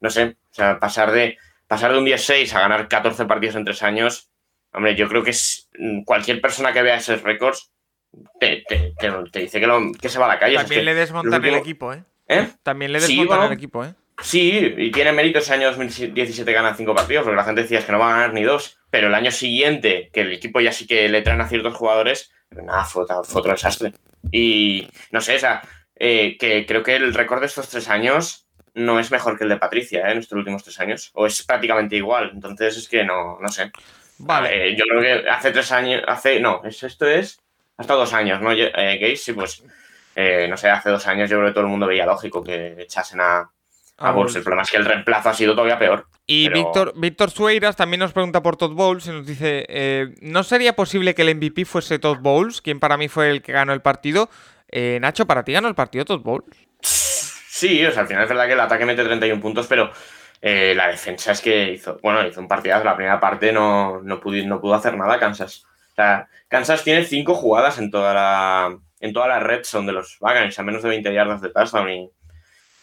no 0.00 0.10
sé, 0.10 0.36
o 0.50 0.54
sea, 0.54 0.78
pasar 0.78 1.10
de, 1.12 1.38
pasar 1.66 1.92
de 1.92 1.98
un 1.98 2.04
10-6 2.06 2.52
a 2.54 2.60
ganar 2.60 2.88
14 2.88 3.24
partidos 3.26 3.56
en 3.56 3.64
3 3.64 3.82
años, 3.82 4.30
hombre, 4.72 4.94
yo 4.94 5.08
creo 5.08 5.22
que 5.22 5.30
es, 5.30 5.68
mm, 5.78 6.02
cualquier 6.04 6.40
persona 6.40 6.72
que 6.72 6.82
vea 6.82 6.96
esos 6.96 7.22
récords 7.22 7.72
te, 8.40 8.62
te- 8.68 8.92
te- 8.98 9.12
te 9.30 9.38
dice 9.40 9.60
que, 9.60 9.66
lo- 9.66 9.92
que 9.92 10.08
se 10.08 10.18
va 10.18 10.26
a 10.26 10.28
la 10.34 10.38
calle. 10.38 10.56
o 10.56 10.58
sea, 10.58 10.62
es 10.64 10.68
También 10.68 10.84
le 10.84 10.94
desmontan 10.94 11.34
último- 11.40 11.54
el 11.56 11.60
equipo, 11.60 11.92
¿eh? 11.94 12.04
¿eh? 12.28 12.48
También 12.62 12.92
le 12.92 13.00
Sí, 13.00 13.06
desmontan 13.16 13.38
bueno. 13.38 13.52
el 13.52 13.56
equipo, 13.56 13.84
¿eh? 13.84 13.94
Sí, 14.22 14.74
y 14.76 14.90
tiene 14.90 15.12
mérito 15.12 15.38
ese 15.38 15.54
año 15.54 15.68
2017 15.68 16.52
ganan 16.52 16.76
cinco 16.76 16.94
partidos, 16.94 17.24
porque 17.24 17.36
la 17.36 17.44
gente 17.44 17.62
decía 17.62 17.78
es 17.78 17.84
que 17.86 17.92
no 17.92 17.98
va 17.98 18.08
a 18.10 18.14
ganar 18.16 18.32
ni 18.34 18.42
dos. 18.42 18.78
Pero 18.90 19.06
el 19.08 19.14
año 19.14 19.30
siguiente, 19.30 20.10
que 20.12 20.20
el 20.22 20.32
equipo 20.32 20.60
ya 20.60 20.72
sí 20.72 20.86
que 20.86 21.08
le 21.08 21.22
traen 21.22 21.40
a 21.40 21.48
ciertos 21.48 21.74
jugadores, 21.74 22.32
nada, 22.50 22.84
fue, 22.84 23.04
otro- 23.04 23.24
fue 23.24 23.40
otro 23.40 23.52
desastre. 23.52 23.92
Y 24.30 24.88
no 25.10 25.20
sé, 25.20 25.36
o 25.36 25.38
sea, 25.38 25.62
eh, 25.96 26.36
que 26.38 26.66
creo 26.66 26.82
que 26.82 26.96
el 26.96 27.14
récord 27.14 27.40
de 27.40 27.46
estos 27.46 27.68
tres 27.68 27.88
años 27.88 28.46
no 28.74 29.00
es 29.00 29.10
mejor 29.10 29.38
que 29.38 29.44
el 29.44 29.50
de 29.50 29.56
Patricia, 29.56 30.08
¿eh? 30.08 30.12
En 30.12 30.18
estos 30.18 30.36
últimos 30.38 30.62
tres 30.64 30.78
años. 30.80 31.10
O 31.14 31.26
es 31.26 31.42
prácticamente 31.42 31.96
igual. 31.96 32.30
Entonces 32.34 32.76
es 32.76 32.88
que 32.88 33.04
no, 33.04 33.38
no 33.40 33.48
sé. 33.48 33.70
Vale. 34.18 34.68
Eh, 34.72 34.76
yo 34.76 34.84
creo 34.84 35.00
que 35.22 35.28
hace 35.30 35.50
tres 35.50 35.72
años, 35.72 36.02
hace, 36.06 36.40
no, 36.40 36.60
es- 36.64 36.82
esto 36.82 37.06
es 37.08 37.38
hasta 37.78 37.94
dos 37.94 38.12
años, 38.12 38.40
¿no? 38.42 38.52
Eh, 38.52 38.70
Gates, 39.00 39.24
sí, 39.24 39.32
pues, 39.32 39.64
eh, 40.14 40.46
no 40.48 40.56
sé, 40.58 40.68
hace 40.68 40.90
dos 40.90 41.06
años 41.06 41.30
yo 41.30 41.38
creo 41.38 41.48
que 41.48 41.54
todo 41.54 41.64
el 41.64 41.70
mundo 41.70 41.86
veía 41.86 42.04
lógico 42.04 42.44
que 42.44 42.74
echasen 42.82 43.20
a, 43.20 43.50
a 44.00 44.08
Ah, 44.08 44.12
Bowles. 44.12 44.34
El 44.34 44.42
problema 44.42 44.62
es 44.62 44.70
que 44.70 44.76
el 44.78 44.84
reemplazo 44.84 45.28
ha 45.28 45.34
sido 45.34 45.52
todavía 45.54 45.78
peor. 45.78 46.06
Y 46.26 46.48
Pero- 46.48 46.56
Víctor, 46.58 46.92
Víctor 46.96 47.30
Sueiras 47.30 47.76
también 47.76 48.00
nos 48.00 48.12
pregunta 48.12 48.42
por 48.42 48.56
Todd 48.56 48.72
Bowles 48.72 49.06
y 49.06 49.10
nos 49.10 49.26
dice, 49.26 49.66
eh, 49.68 50.14
¿no 50.20 50.42
sería 50.42 50.74
posible 50.74 51.14
que 51.14 51.22
el 51.22 51.28
MVP 51.36 51.64
fuese 51.64 51.98
Todd 51.98 52.18
Bowles, 52.20 52.60
quien 52.62 52.80
para 52.80 52.96
mí 52.96 53.08
fue 53.08 53.30
el 53.30 53.42
que 53.42 53.52
ganó 53.52 53.72
el 53.72 53.82
partido? 53.82 54.28
Eh, 54.68 54.98
Nacho, 55.00 55.26
¿para 55.26 55.44
ti 55.44 55.52
ganó 55.52 55.68
el 55.68 55.74
partido 55.74 56.04
Todd 56.04 56.20
Bowles? 56.22 56.56
Sí, 56.80 57.84
o 57.84 57.90
sea, 57.92 58.02
al 58.02 58.08
final 58.08 58.22
es 58.22 58.28
verdad 58.28 58.46
que 58.46 58.52
el 58.54 58.60
ataque 58.60 58.86
mete 58.86 59.04
31 59.04 59.40
puntos, 59.40 59.66
pero 59.66 59.90
eh, 60.40 60.72
la 60.74 60.88
defensa 60.88 61.32
es 61.32 61.40
que 61.42 61.72
hizo, 61.72 61.98
bueno, 62.02 62.26
hizo 62.26 62.40
un 62.40 62.48
partidazo. 62.48 62.84
La 62.84 62.96
primera 62.96 63.20
parte 63.20 63.52
no, 63.52 64.00
no, 64.02 64.18
pudo, 64.20 64.42
no 64.46 64.60
pudo 64.60 64.74
hacer 64.74 64.96
nada 64.96 65.18
Kansas. 65.18 65.64
O 65.92 65.94
sea, 65.94 66.28
Kansas 66.48 66.82
tiene 66.84 67.04
cinco 67.04 67.34
jugadas 67.34 67.78
en 67.78 67.90
toda 67.90 68.14
la, 68.14 68.78
en 69.00 69.12
toda 69.12 69.28
la 69.28 69.40
red 69.40 69.64
son 69.64 69.84
de 69.84 69.92
los 69.92 70.16
Buccaneers, 70.20 70.58
a 70.58 70.62
menos 70.62 70.82
de 70.82 70.88
20 70.88 71.12
yardas 71.12 71.42
de 71.42 71.50
touchdown. 71.50 71.90
Y, 71.90 72.10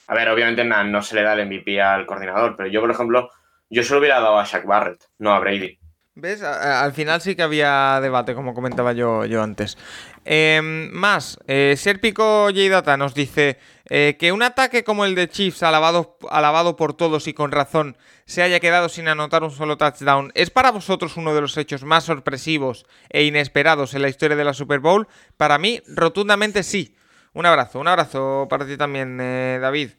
a 0.08 0.16
ver, 0.16 0.30
obviamente 0.30 0.64
na- 0.64 0.84
no 0.84 1.02
se 1.02 1.16
le 1.16 1.22
da 1.24 1.34
el 1.34 1.42
MVP 1.48 1.82
al 1.82 2.06
coordinador, 2.06 2.56
pero 2.56 2.70
yo, 2.70 2.82
por 2.82 2.92
ejemplo, 2.92 3.30
yo 3.70 3.84
se 3.84 3.94
lo 3.94 4.00
hubiera 4.00 4.20
dado 4.20 4.40
a 4.40 4.46
Shaq 4.46 4.66
Barrett, 4.66 5.04
no 5.20 5.34
a 5.34 5.40
Brady. 5.40 5.78
¿Ves? 6.20 6.42
Al 6.42 6.94
final 6.94 7.22
sí 7.22 7.36
que 7.36 7.44
había 7.44 8.00
debate, 8.02 8.34
como 8.34 8.56
comentaba 8.56 8.92
yo, 8.94 9.26
yo 9.26 9.44
antes. 9.44 9.78
Eh, 10.26 10.60
más, 10.64 11.38
eh, 11.46 11.76
Serpico 11.78 12.46
J 12.48 12.70
Data 12.72 12.98
nos 12.98 13.14
dice 13.14 13.60
eh, 13.88 14.16
que 14.20 14.32
un 14.32 14.42
ataque 14.42 14.84
como 14.84 15.06
el 15.06 15.14
de 15.14 15.30
Chiefs, 15.30 15.62
alabado, 15.62 16.18
alabado 16.32 16.76
por 16.76 16.96
todos 16.96 17.28
y 17.28 17.36
con 17.36 17.52
razón, 17.52 17.98
se 18.26 18.42
haya 18.42 18.60
quedado 18.60 18.90
sin 18.90 19.08
anotar 19.08 19.44
un 19.44 19.52
solo 19.52 19.78
touchdown, 19.78 20.32
¿es 20.34 20.50
para 20.50 20.72
vosotros 20.72 21.18
uno 21.18 21.36
de 21.36 21.42
los 21.42 21.56
hechos 21.56 21.84
más 21.84 22.06
sorpresivos 22.06 22.88
e 23.10 23.24
inesperados 23.24 23.94
en 23.94 24.02
la 24.02 24.10
historia 24.10 24.36
de 24.36 24.44
la 24.44 24.54
Super 24.56 24.80
Bowl? 24.80 25.08
Para 25.38 25.60
mí, 25.60 25.84
rotundamente 25.88 26.64
sí. 26.64 26.97
Un 27.38 27.46
abrazo, 27.46 27.80
un 27.80 27.88
abrazo 27.88 28.48
para 28.50 28.66
ti 28.66 28.78
también, 28.78 29.20
eh, 29.22 29.60
David. 29.62 29.92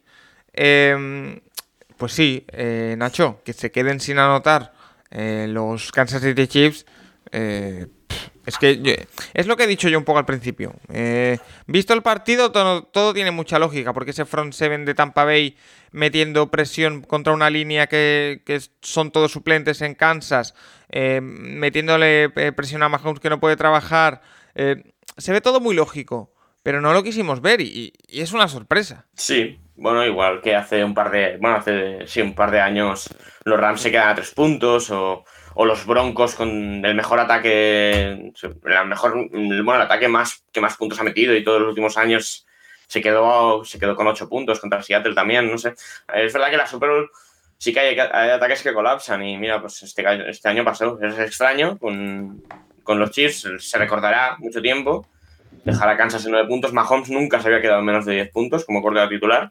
Eh, 0.51 1.39
pues 1.95 2.11
sí, 2.11 2.45
eh, 2.51 2.95
Nacho, 2.97 3.39
que 3.45 3.53
se 3.53 3.71
queden 3.71 4.01
sin 4.01 4.19
anotar 4.19 4.73
eh, 5.09 5.45
los 5.47 5.93
Kansas 5.93 6.21
City 6.21 6.47
Chiefs. 6.47 6.85
eh, 7.31 7.87
es 8.45 8.57
que 8.57 9.07
es 9.33 9.47
lo 9.47 9.55
que 9.55 9.63
he 9.63 9.67
dicho 9.67 9.87
yo 9.87 9.97
un 9.97 10.03
poco 10.03 10.19
al 10.19 10.25
principio. 10.25 10.73
Visto 11.65 11.93
el 11.93 12.01
partido, 12.01 12.51
todo, 12.51 13.13
tiene 13.13 13.31
mucha 13.31 13.57
lógica, 13.57 13.93
porque 13.93 14.11
ese 14.11 14.25
front 14.25 14.51
seven 14.51 14.83
de 14.83 14.93
Tampa 14.93 15.23
Bay 15.23 15.55
metiendo 15.91 16.51
presión 16.51 17.03
contra 17.03 17.31
una 17.31 17.49
línea 17.49 17.87
que, 17.87 18.41
que 18.45 18.59
son 18.81 19.11
todos 19.11 19.31
suplentes 19.31 19.81
en 19.81 19.95
Kansas, 19.95 20.55
metiéndole 20.91 22.29
presión 22.29 22.83
a 22.83 22.89
Mahomes 22.89 23.21
que 23.21 23.29
no 23.29 23.39
puede 23.39 23.55
trabajar, 23.55 24.23
se 24.55 25.31
ve 25.31 25.41
todo 25.41 25.59
muy 25.59 25.75
lógico, 25.75 26.33
pero 26.63 26.81
no 26.81 26.93
lo 26.93 27.03
quisimos 27.03 27.41
ver 27.41 27.61
y- 27.61 27.93
es 28.07 28.33
una 28.33 28.47
sorpresa. 28.47 29.05
Sí, 29.13 29.59
bueno, 29.75 30.05
igual 30.05 30.41
que 30.41 30.55
hace 30.55 30.83
un 30.83 30.93
par 30.93 31.11
de, 31.11 31.37
bueno, 31.37 31.57
hace 31.57 32.05
sí, 32.07 32.21
un 32.21 32.35
par 32.35 32.51
de 32.51 32.59
años 32.59 33.09
los 33.45 33.59
Rams 33.59 33.81
se 33.81 33.91
quedan 33.91 34.09
a 34.09 34.15
tres 34.15 34.31
puntos 34.31 34.91
o, 34.91 35.23
o 35.55 35.65
los 35.65 35.85
Broncos 35.85 36.35
con 36.35 36.85
el 36.85 36.95
mejor 36.95 37.19
ataque, 37.19 38.01
el 38.11 38.87
mejor, 38.87 39.29
bueno, 39.31 39.75
el 39.75 39.81
ataque 39.81 40.07
más 40.07 40.43
que 40.51 40.61
más 40.61 40.75
puntos 40.77 40.99
ha 40.99 41.03
metido 41.03 41.35
y 41.35 41.43
todos 41.43 41.61
los 41.61 41.69
últimos 41.69 41.97
años 41.97 42.45
se 42.87 43.01
quedó, 43.01 43.63
se 43.63 43.79
quedó 43.79 43.95
con 43.95 44.07
8 44.07 44.27
puntos 44.27 44.59
contra 44.59 44.81
Seattle 44.81 45.13
también, 45.13 45.49
no 45.49 45.57
sé. 45.59 45.75
Es 46.13 46.33
verdad 46.33 46.49
que 46.49 46.57
la 46.57 46.65
Super 46.65 46.89
Bowl 46.89 47.11
sí 47.57 47.71
que 47.71 47.79
hay, 47.79 47.99
ataques 47.99 48.63
que 48.63 48.73
colapsan 48.73 49.23
y 49.23 49.37
mira, 49.37 49.61
pues 49.61 49.83
este, 49.83 50.03
este 50.29 50.49
año 50.49 50.65
pasó, 50.65 50.99
es 51.01 51.19
extraño 51.19 51.77
con, 51.77 52.41
los 52.87 53.11
Chiefs, 53.11 53.47
se 53.59 53.77
recordará 53.77 54.37
mucho 54.39 54.59
tiempo. 54.61 55.07
Dejar 55.63 55.89
a 55.89 55.97
Kansas 55.97 56.25
en 56.25 56.31
9 56.31 56.47
puntos. 56.47 56.73
Mahomes 56.73 57.09
nunca 57.09 57.41
se 57.41 57.47
había 57.47 57.61
quedado 57.61 57.79
en 57.79 57.85
menos 57.85 58.05
de 58.05 58.13
10 58.13 58.31
puntos 58.31 58.65
como 58.65 58.81
corredor 58.81 59.09
titular. 59.09 59.49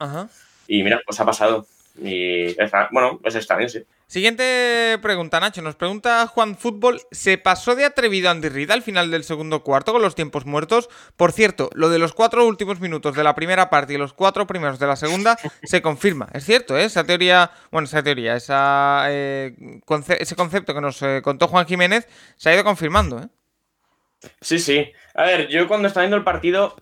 Y 0.66 0.82
mira, 0.82 1.00
pues 1.04 1.18
ha 1.20 1.24
pasado. 1.24 1.66
Y 2.00 2.54
bueno, 2.92 3.20
es 3.24 3.34
extraño, 3.34 3.68
sí. 3.68 3.82
Siguiente 4.06 4.98
pregunta, 5.02 5.40
Nacho. 5.40 5.60
Nos 5.60 5.74
pregunta 5.74 6.26
Juan 6.28 6.56
Fútbol: 6.56 7.02
¿se 7.10 7.36
pasó 7.36 7.74
de 7.74 7.84
atrevido 7.84 8.30
Andy 8.30 8.48
Reid 8.48 8.70
al 8.70 8.82
final 8.82 9.10
del 9.10 9.24
segundo 9.24 9.62
cuarto 9.62 9.92
con 9.92 10.00
los 10.00 10.14
tiempos 10.14 10.46
muertos? 10.46 10.88
Por 11.16 11.32
cierto, 11.32 11.68
lo 11.74 11.90
de 11.90 11.98
los 11.98 12.14
cuatro 12.14 12.46
últimos 12.46 12.80
minutos 12.80 13.16
de 13.16 13.24
la 13.24 13.34
primera 13.34 13.68
parte 13.68 13.94
y 13.94 13.98
los 13.98 14.14
cuatro 14.14 14.46
primeros 14.46 14.78
de 14.78 14.86
la 14.86 14.96
segunda 14.96 15.36
se 15.62 15.82
confirma. 15.82 16.28
Es 16.32 16.44
cierto, 16.44 16.78
¿eh? 16.78 16.84
esa 16.84 17.04
teoría, 17.04 17.50
bueno, 17.70 17.86
esa 17.86 18.02
teoría, 18.02 18.36
esa, 18.36 19.06
eh, 19.08 19.54
ese 20.18 20.36
concepto 20.36 20.72
que 20.72 20.80
nos 20.80 21.02
eh, 21.02 21.20
contó 21.22 21.48
Juan 21.48 21.66
Jiménez 21.66 22.08
se 22.36 22.48
ha 22.48 22.54
ido 22.54 22.64
confirmando. 22.64 23.18
¿eh? 23.20 23.28
Sí, 24.40 24.58
sí. 24.58 24.90
A 25.18 25.24
ver, 25.24 25.48
yo 25.48 25.66
cuando 25.66 25.88
estaba 25.88 26.04
viendo 26.04 26.16
el 26.16 26.22
partido, 26.22 26.76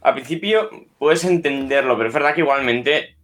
al 0.00 0.14
principio 0.14 0.70
puedes 0.96 1.24
entenderlo, 1.24 1.96
pero 1.96 2.08
es 2.08 2.14
verdad 2.14 2.34
que 2.34 2.42
igualmente 2.42 3.16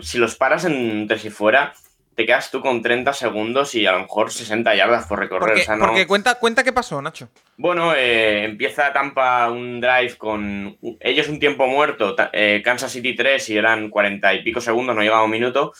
si 0.00 0.18
los 0.18 0.34
paras 0.34 0.64
entre 0.64 1.20
si 1.20 1.30
fuera, 1.30 1.72
te 2.16 2.26
quedas 2.26 2.50
tú 2.50 2.60
con 2.60 2.82
30 2.82 3.12
segundos 3.12 3.76
y 3.76 3.86
a 3.86 3.92
lo 3.92 4.00
mejor 4.00 4.32
60 4.32 4.74
yardas 4.74 5.06
por 5.06 5.20
recorrer. 5.20 5.64
Porque, 5.78 6.08
cuenta, 6.08 6.34
cuenta 6.40 6.64
qué 6.64 6.72
pasó, 6.72 7.00
Nacho. 7.00 7.28
Bueno, 7.56 7.94
eh, 7.94 8.42
empieza 8.42 8.92
Tampa 8.92 9.48
un 9.52 9.80
drive 9.80 10.16
con 10.16 10.76
ellos 10.98 11.28
un 11.28 11.38
tiempo 11.38 11.68
muerto, 11.68 12.16
eh, 12.32 12.60
Kansas 12.64 12.90
City 12.90 13.14
3 13.14 13.50
y 13.50 13.56
eran 13.56 13.88
40 13.88 14.34
y 14.34 14.42
pico 14.42 14.60
segundos, 14.60 14.96
no 14.96 15.02
llegaba 15.02 15.22
un 15.22 15.30
minuto, 15.30 15.74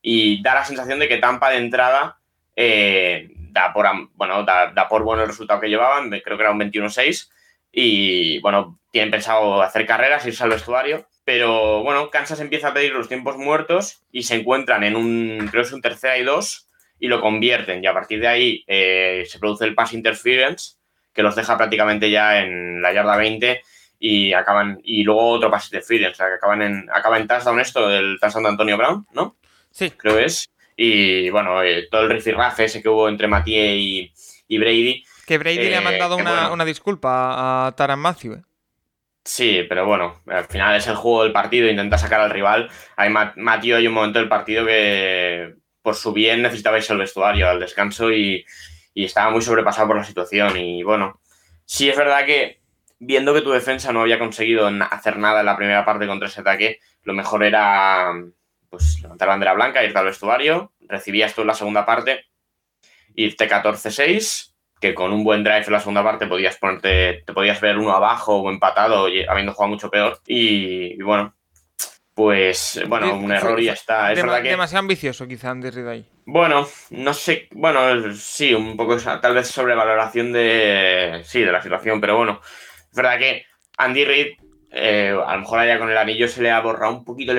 y 0.00 0.42
da 0.42 0.54
la 0.54 0.64
sensación 0.64 0.98
de 0.98 1.08
que 1.08 1.18
Tampa 1.18 1.50
de 1.50 1.58
entrada 1.58 2.16
eh, 2.56 3.28
da, 3.50 3.74
por, 3.74 3.86
bueno, 4.14 4.44
da, 4.44 4.72
da, 4.72 4.88
por 4.88 5.02
bueno 5.02 5.24
el 5.24 5.28
resultado 5.28 5.60
que 5.60 5.68
llevaban, 5.68 6.08
creo 6.08 6.38
que 6.38 6.42
era 6.42 6.52
un 6.52 6.60
21-6, 6.60 7.28
y 7.72 8.38
bueno, 8.40 8.78
tienen 8.90 9.10
pensado 9.10 9.62
hacer 9.62 9.86
carreras, 9.86 10.26
irse 10.26 10.44
al 10.44 10.50
vestuario 10.50 11.06
pero 11.24 11.82
bueno, 11.82 12.10
Kansas 12.10 12.40
empieza 12.40 12.68
a 12.68 12.74
pedir 12.74 12.92
los 12.92 13.08
tiempos 13.08 13.36
muertos 13.36 14.02
y 14.10 14.24
se 14.24 14.34
encuentran 14.34 14.82
en 14.82 14.96
un, 14.96 15.48
creo 15.50 15.62
que 15.62 15.68
es 15.68 15.72
un 15.72 15.82
tercera 15.82 16.18
y 16.18 16.24
dos, 16.24 16.68
y 16.98 17.08
lo 17.08 17.20
convierten. 17.20 17.82
Y 17.82 17.86
a 17.86 17.94
partir 17.94 18.20
de 18.20 18.28
ahí 18.28 18.64
eh, 18.66 19.24
se 19.28 19.38
produce 19.38 19.64
el 19.64 19.74
pass 19.74 19.92
interference, 19.92 20.76
que 21.12 21.22
los 21.22 21.36
deja 21.36 21.56
prácticamente 21.56 22.10
ya 22.10 22.40
en 22.40 22.82
la 22.82 22.92
yarda 22.92 23.16
20 23.16 23.62
y 24.00 24.32
acaban, 24.32 24.80
y 24.82 25.04
luego 25.04 25.28
otro 25.28 25.50
pass 25.50 25.66
interference, 25.66 26.12
o 26.12 26.14
sea, 26.16 26.26
que 26.26 26.34
acaban 26.34 26.62
en, 26.62 26.90
acaba 26.92 27.18
en 27.18 27.28
touchdown 27.28 27.60
esto 27.60 27.88
del 27.88 28.18
touchdown 28.20 28.44
de 28.44 28.48
Antonio 28.48 28.76
Brown, 28.76 29.06
¿no? 29.12 29.36
Sí. 29.70 29.90
Creo 29.90 30.16
que 30.16 30.24
es. 30.24 30.48
Y 30.76 31.30
bueno, 31.30 31.62
eh, 31.62 31.86
todo 31.88 32.02
el 32.02 32.10
rifirrafe 32.10 32.64
ese 32.64 32.82
que 32.82 32.88
hubo 32.88 33.08
entre 33.08 33.28
Mathieu 33.28 34.10
y, 34.48 34.58
Brady. 34.58 35.04
Que 35.26 35.38
Brady 35.38 35.68
le 35.68 35.76
ha 35.76 35.80
eh, 35.80 35.84
mandado 35.84 36.16
una, 36.16 36.50
una, 36.50 36.64
disculpa 36.64 37.66
a 37.66 37.72
Taran 37.76 37.98
Matthew, 37.98 38.34
¿eh? 38.34 38.42
Sí, 39.24 39.64
pero 39.68 39.86
bueno, 39.86 40.20
al 40.26 40.46
final 40.46 40.74
es 40.76 40.86
el 40.88 40.96
juego 40.96 41.22
del 41.22 41.32
partido, 41.32 41.68
intenta 41.68 41.96
sacar 41.96 42.20
al 42.20 42.30
rival. 42.30 42.68
Hay 42.96 43.08
Matío 43.10 43.76
hay 43.76 43.86
un 43.86 43.94
momento 43.94 44.18
del 44.18 44.28
partido 44.28 44.66
que 44.66 45.54
por 45.80 45.94
su 45.94 46.12
bien 46.12 46.42
necesitaba 46.42 46.78
irse 46.78 46.92
al 46.92 46.98
vestuario, 46.98 47.48
al 47.48 47.60
descanso 47.60 48.12
y, 48.12 48.44
estaba 48.94 49.30
muy 49.30 49.42
sobrepasado 49.42 49.88
por 49.88 49.96
la 49.96 50.04
situación. 50.04 50.56
Y 50.56 50.82
bueno, 50.82 51.20
sí 51.64 51.88
es 51.88 51.96
verdad 51.96 52.26
que 52.26 52.60
viendo 52.98 53.32
que 53.32 53.42
tu 53.42 53.52
defensa 53.52 53.92
no 53.92 54.02
había 54.02 54.18
conseguido 54.18 54.66
hacer 54.90 55.18
nada 55.18 55.40
en 55.40 55.46
la 55.46 55.56
primera 55.56 55.84
parte 55.84 56.06
contra 56.06 56.28
ese 56.28 56.40
ataque, 56.40 56.80
lo 57.04 57.14
mejor 57.14 57.44
era 57.44 58.12
pues 58.70 59.00
levantar 59.02 59.28
la 59.28 59.34
bandera 59.34 59.54
blanca, 59.54 59.84
irte 59.84 59.98
al 59.98 60.06
vestuario, 60.06 60.72
recibías 60.80 61.34
tú 61.34 61.42
en 61.42 61.48
la 61.48 61.54
segunda 61.54 61.86
parte, 61.86 62.26
irte 63.14 63.48
14-6 63.48 64.51
que 64.82 64.94
con 64.94 65.12
un 65.12 65.22
buen 65.22 65.44
drive 65.44 65.64
en 65.64 65.72
la 65.72 65.78
segunda 65.78 66.02
parte 66.02 66.26
podías 66.26 66.56
ponerte, 66.56 67.22
te 67.24 67.32
podías 67.32 67.60
ver 67.60 67.78
uno 67.78 67.92
abajo 67.92 68.38
o 68.38 68.50
empatado, 68.50 69.06
habiendo 69.28 69.54
jugado 69.54 69.70
mucho 69.70 69.88
peor. 69.88 70.18
Y, 70.26 71.00
bueno, 71.00 71.34
pues 72.14 72.82
bueno, 72.88 73.14
un 73.14 73.30
error 73.30 73.58
y 73.60 73.66
ya 73.66 73.74
está. 73.74 74.12
Es 74.12 74.20
verdad 74.20 74.42
que... 74.42 74.48
Demasiado 74.48 74.80
ambicioso 74.80 75.28
quizá 75.28 75.50
Andy 75.50 75.70
Reid 75.70 75.86
ahí. 75.86 76.06
Bueno, 76.26 76.66
no 76.90 77.14
sé, 77.14 77.48
bueno, 77.52 78.12
sí, 78.12 78.52
un 78.54 78.76
poco 78.76 78.96
tal 78.96 79.34
vez 79.34 79.46
sobrevaloración 79.46 80.32
de, 80.32 81.22
sí, 81.24 81.42
de 81.42 81.52
la 81.52 81.62
situación, 81.62 82.00
pero 82.00 82.16
bueno, 82.16 82.40
es 82.42 82.96
verdad 82.96 83.18
que 83.18 83.44
Andy 83.78 84.04
Reid, 84.04 84.26
eh, 84.72 85.16
a 85.24 85.34
lo 85.34 85.40
mejor 85.40 85.60
allá 85.60 85.78
con 85.78 85.90
el 85.90 85.96
anillo 85.96 86.26
se 86.26 86.42
le 86.42 86.50
ha 86.50 86.60
borrado 86.60 86.92
un 86.92 87.04
poquito 87.04 87.32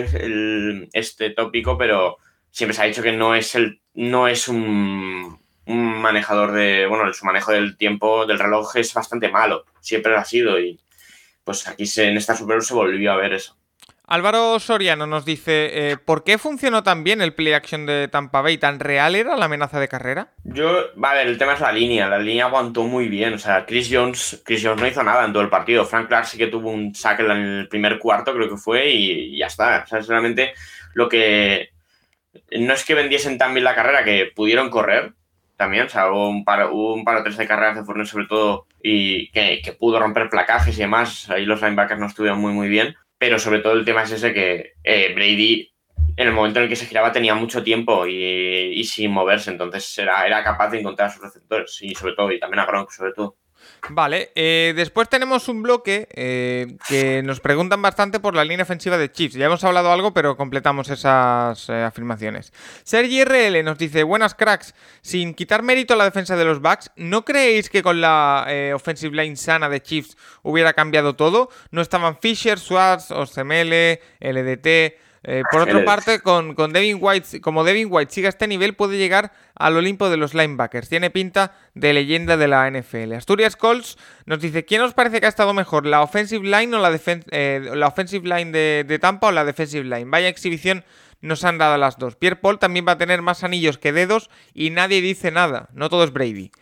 este 0.94 1.30
tópico, 1.32 1.78
pero 1.78 2.18
siempre 2.52 2.74
se 2.74 2.84
ha 2.84 2.86
dicho 2.86 3.04
que 3.04 3.12
no 3.12 3.36
es, 3.36 3.56
el, 3.56 3.82
no 3.94 4.28
es 4.30 4.48
un, 4.48 5.43
un 5.66 6.02
manejador 6.02 6.52
de, 6.52 6.86
bueno, 6.88 7.12
su 7.14 7.26
manejo 7.26 7.52
del 7.52 7.78
tiempo 7.78 8.26
del 8.26 8.40
reloj 8.40 8.76
es 8.76 8.94
bastante 8.94 9.30
malo, 9.30 9.66
siempre 9.80 10.12
lo 10.12 10.20
ha 10.20 10.26
sido 10.26 10.60
y 10.60 10.80
pues 11.44 11.68
aquí 11.68 11.86
en 11.98 12.18
esta 12.18 12.36
Super 12.36 12.56
Bowl 12.56 12.66
se 12.66 12.74
volvió 12.74 13.12
a 13.12 13.18
ver 13.18 13.34
eso. 13.34 13.58
Álvaro 14.06 14.60
Soriano 14.60 15.08
nos 15.08 15.24
dice, 15.24 15.92
eh, 15.92 15.98
¿por 15.98 16.26
qué 16.26 16.38
funcionó 16.38 16.84
tan 16.84 17.06
bien 17.06 17.22
el 17.22 17.34
play 17.34 17.54
action 17.54 17.86
de 17.86 18.10
Tampa 18.10 18.42
Bay? 18.42 18.58
¿Tan 18.58 18.80
real 18.80 19.16
era 19.16 19.38
la 19.38 19.46
amenaza 19.46 19.80
de 19.80 19.88
carrera? 19.88 20.34
Yo, 20.44 20.90
a 21.02 21.14
ver, 21.14 21.28
el 21.28 21.38
tema 21.38 21.54
es 21.54 21.62
la 21.62 21.72
línea, 21.72 22.10
la 22.10 22.20
línea 22.20 22.46
aguantó 22.46 22.84
muy 22.84 23.08
bien, 23.08 23.34
o 23.34 23.40
sea, 23.40 23.66
Chris 23.66 23.90
Jones, 23.90 24.42
Chris 24.44 24.62
Jones 24.62 24.82
no 24.82 24.88
hizo 24.88 25.04
nada 25.04 25.26
en 25.26 25.32
todo 25.32 25.42
el 25.42 25.50
partido, 25.50 25.86
Frank 25.86 26.10
Clark 26.10 26.26
sí 26.28 26.38
que 26.38 26.48
tuvo 26.48 26.70
un 26.70 26.94
sack 26.94 27.22
en 27.22 27.32
el 27.32 27.68
primer 27.70 27.98
cuarto, 27.98 28.34
creo 28.34 28.50
que 28.50 28.58
fue, 28.58 28.90
y, 28.92 29.38
ya 29.38 29.48
está, 29.48 29.84
o 29.86 29.88
sea, 29.88 30.04
solamente 30.04 30.54
lo 30.94 31.08
que... 31.08 31.70
No 32.52 32.74
es 32.74 32.84
que 32.84 32.96
vendiesen 32.96 33.38
tan 33.38 33.54
bien 33.54 33.64
la 33.64 33.76
carrera, 33.76 34.04
que 34.04 34.32
pudieron 34.36 34.70
correr, 34.70 35.14
también, 35.64 35.86
o 35.86 35.90
sea, 35.90 36.12
hubo 36.12 36.30
un 36.30 36.44
par, 36.44 36.70
un 36.72 37.06
par 37.06 37.18
o 37.18 37.24
tres 37.24 37.38
de 37.38 37.48
carreras 37.48 37.78
de 37.78 37.86
Fournette 37.86 38.10
sobre 38.10 38.26
todo 38.28 38.68
y 38.82 39.32
que, 39.32 39.62
pudo 39.80 39.98
romper 39.98 40.30
placajes 40.30 40.78
y 40.78 40.82
demás, 40.82 41.30
ahí 41.30 41.46
los 41.46 41.62
linebackers 41.62 42.02
no 42.02 42.08
estuvieron 42.08 42.40
muy 42.40 42.52
muy 42.52 42.68
bien, 42.68 42.96
pero 43.18 43.40
sobre 43.40 43.60
todo 43.60 43.74
el 43.74 43.86
tema 43.86 44.04
es 44.04 44.12
ese 44.12 44.34
que 44.34 44.74
eh, 44.84 45.14
Brady 45.16 45.72
en 46.18 46.28
el 46.28 46.34
momento 46.34 46.60
en 46.60 46.64
el 46.64 46.70
que 46.70 46.76
se 46.76 46.86
giraba 46.86 47.14
tenía 47.14 47.34
mucho 47.34 47.64
tiempo 47.64 48.06
y, 48.06 48.84
sin 48.84 49.12
moverse, 49.12 49.52
entonces 49.52 49.98
era, 49.98 50.28
era 50.28 50.44
capaz 50.44 50.70
de 50.70 50.82
encontrar 50.82 51.08
a 51.08 51.12
sus 51.12 51.22
receptores 51.22 51.82
y 51.82 51.96
sobre 51.96 52.14
todo, 52.14 52.30
y 52.32 52.40
también 52.40 52.60
a 52.60 52.66
Gronk 52.66 52.92
sobre 52.92 53.14
todo. 53.14 53.38
Vale, 53.90 54.32
eh, 54.36 54.72
después 54.78 55.10
tenemos 55.10 55.50
un 55.50 55.62
bloque 55.62 56.08
eh, 56.14 56.78
que 56.88 57.22
nos 57.22 57.42
preguntan 57.42 57.82
bastante 57.82 58.22
por 58.22 58.34
la 58.34 58.46
línea 58.46 58.64
ofensiva 58.64 58.98
de 58.98 59.12
Chiefs. 59.12 59.36
Ya 59.36 59.48
hemos 59.48 59.64
hablado 59.66 59.92
algo, 59.92 60.14
pero 60.14 60.38
completamos 60.38 60.90
esas 60.90 61.68
eh, 61.68 61.84
afirmaciones. 61.84 62.54
Sergi 62.84 63.26
RL 63.26 63.62
nos 63.64 63.78
dice, 63.78 64.04
buenas 64.04 64.36
cracks, 64.36 64.74
sin 65.02 65.34
quitar 65.34 65.64
mérito 65.64 65.96
a 65.96 65.98
la 65.98 66.06
defensa 66.06 66.38
de 66.38 66.46
los 66.46 66.62
Bucks, 66.62 66.92
¿no 66.96 67.26
creéis 67.26 67.70
que 67.70 67.84
con 67.84 68.00
la 68.00 68.48
offensive 68.74 69.22
line 69.22 69.36
sana 69.36 69.68
de 69.68 69.82
Chiefs 69.82 70.18
hubiera 70.44 70.72
cambiado 70.72 71.18
todo? 71.18 71.50
No 71.72 71.82
estaban 71.82 72.18
Fisher, 72.20 72.60
Swartz, 72.60 73.12
Osemele, 73.12 74.02
LDT... 74.22 75.04
Eh, 75.26 75.44
por 75.50 75.62
otra 75.62 75.86
parte, 75.86 76.20
con, 76.20 76.54
Devin 76.74 76.98
White, 77.00 77.40
como 77.40 77.64
Devin 77.64 77.88
White 77.90 78.12
sigue 78.14 78.28
a 78.28 78.30
este 78.30 78.46
nivel, 78.46 78.74
puede 78.74 78.98
llegar 78.98 79.32
al 79.56 79.78
Olimpo 79.78 80.10
de 80.10 80.18
los 80.18 80.34
linebackers. 80.34 80.90
Tiene 80.90 81.12
pinta 81.12 81.54
de 81.76 81.94
leyenda 81.94 82.36
de 82.36 82.50
la 82.50 82.70
NFL. 82.70 83.14
Asturias 83.14 83.56
Colts 83.56 83.98
nos 84.26 84.42
dice: 84.42 84.66
¿Quién 84.66 84.82
os 84.82 84.94
parece 84.94 85.22
que 85.22 85.26
ha 85.26 85.30
estado 85.30 85.54
mejor, 85.54 85.86
la 85.86 86.02
offensive 86.02 86.46
line 86.46 86.76
o 86.76 86.80
la, 86.80 87.00
eh, 87.32 87.72
la 87.74 87.88
offensive 87.88 88.28
line 88.28 88.52
de, 88.52 89.00
Tampa 89.00 89.28
o 89.28 89.32
la 89.32 89.46
defensive 89.46 89.86
line? 89.86 90.06
Vaya 90.10 90.28
exhibición 90.28 90.84
nos 91.22 91.46
han 91.46 91.58
dado 91.58 91.78
las 91.78 91.98
dos. 91.98 92.18
Pierre 92.18 92.36
Paul 92.36 92.60
también 92.60 92.86
va 92.86 92.94
a 92.94 92.98
tener 92.98 93.22
más 93.22 93.46
anillos 93.46 93.78
que 93.78 93.94
dedos 93.94 94.30
y 94.54 94.72
nadie 94.72 95.00
dice 95.00 95.32
nada. 95.32 95.70
No 95.74 95.90
todo 95.90 96.04
es 96.04 96.12
Brady. 96.12 96.52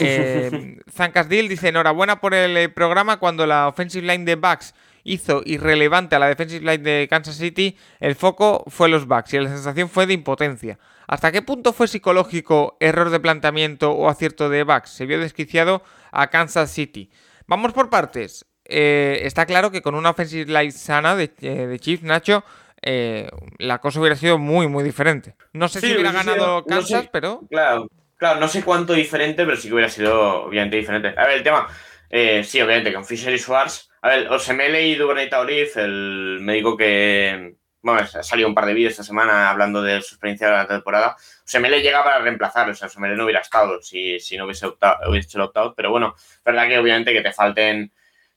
Eh, 0.00 0.78
Zancasdil 0.92 1.48
dice: 1.48 1.68
Enhorabuena 1.68 2.20
por 2.20 2.34
el 2.34 2.56
eh, 2.56 2.68
programa 2.68 3.18
cuando 3.18 3.46
la 3.46 3.66
offensive 3.66 4.06
line 4.06 4.24
de 4.24 4.36
Bucks 4.36 4.74
hizo 5.04 5.42
irrelevante 5.44 6.16
a 6.16 6.18
la 6.18 6.28
defensive 6.28 6.60
line 6.60 6.78
de 6.78 7.08
Kansas 7.08 7.36
City, 7.36 7.76
el 8.00 8.14
foco 8.14 8.64
fue 8.68 8.88
los 8.88 9.06
backs 9.06 9.34
y 9.34 9.38
la 9.38 9.48
sensación 9.48 9.88
fue 9.88 10.06
de 10.06 10.14
impotencia. 10.14 10.78
¿Hasta 11.06 11.32
qué 11.32 11.42
punto 11.42 11.72
fue 11.72 11.88
psicológico, 11.88 12.76
error 12.78 13.10
de 13.10 13.18
planteamiento 13.18 13.90
o 13.90 14.08
acierto 14.08 14.48
de 14.48 14.62
backs? 14.62 14.90
Se 14.90 15.06
vio 15.06 15.18
desquiciado 15.18 15.82
a 16.12 16.28
Kansas 16.28 16.70
City. 16.70 17.10
Vamos 17.46 17.72
por 17.72 17.90
partes. 17.90 18.46
Eh, 18.64 19.22
está 19.24 19.44
claro 19.46 19.72
que 19.72 19.82
con 19.82 19.96
una 19.96 20.10
offensive 20.10 20.46
line 20.46 20.70
sana 20.70 21.16
de, 21.16 21.32
eh, 21.40 21.76
Chiefs, 21.80 22.04
Nacho, 22.04 22.44
eh, 22.80 23.28
la 23.58 23.78
cosa 23.78 23.98
hubiera 23.98 24.14
sido 24.14 24.38
muy, 24.38 24.68
muy 24.68 24.84
diferente. 24.84 25.34
No 25.52 25.68
sé 25.68 25.80
si 25.80 25.92
hubiera 25.92 26.12
ganado 26.12 26.64
Kansas, 26.64 27.08
pero. 27.12 27.42
Claro, 27.50 27.88
claro, 28.16 28.38
no 28.38 28.46
sé 28.46 28.62
cuánto 28.62 28.92
diferente, 28.92 29.44
pero 29.44 29.56
sí 29.56 29.66
que 29.66 29.74
hubiera 29.74 29.90
sido 29.90 30.44
obviamente 30.44 30.76
diferente. 30.76 31.08
A 31.16 31.26
ver, 31.26 31.38
el 31.38 31.42
tema. 31.42 31.66
Sí, 32.10 32.60
obviamente, 32.60 32.92
con 32.92 33.04
Fisher 33.04 33.32
y 33.32 33.38
Schwartz 33.38 33.90
a 34.02 34.08
ver, 34.08 34.28
os 34.28 34.48
me 34.54 34.66
he 34.66 34.70
leído 34.70 35.04
Duvernay 35.04 35.28
Taurif, 35.28 35.76
el 35.76 36.38
médico 36.40 36.76
que. 36.76 37.56
Bueno, 37.82 38.00
ha 38.00 38.22
salido 38.22 38.48
un 38.48 38.54
par 38.54 38.66
de 38.66 38.74
vídeos 38.74 38.92
esta 38.92 39.04
semana 39.04 39.50
hablando 39.50 39.82
de 39.82 40.02
su 40.02 40.14
experiencia 40.14 40.48
de 40.48 40.52
la 40.52 40.66
temporada. 40.66 41.16
Semele 41.44 41.80
llega 41.80 42.04
para 42.04 42.18
reemplazar, 42.18 42.68
o 42.68 42.74
sea, 42.74 42.90
Semele 42.90 43.16
no 43.16 43.24
hubiera 43.24 43.40
estado 43.40 43.80
si, 43.80 44.20
si 44.20 44.36
no 44.36 44.44
hubiese, 44.44 44.66
optado, 44.66 45.10
hubiese 45.10 45.28
hecho 45.28 45.38
el 45.38 45.44
opt-out, 45.44 45.74
pero 45.74 45.90
bueno, 45.90 46.14
verdad 46.44 46.68
que 46.68 46.78
obviamente 46.78 47.12
que 47.14 47.22
te 47.22 47.32
falten 47.32 47.90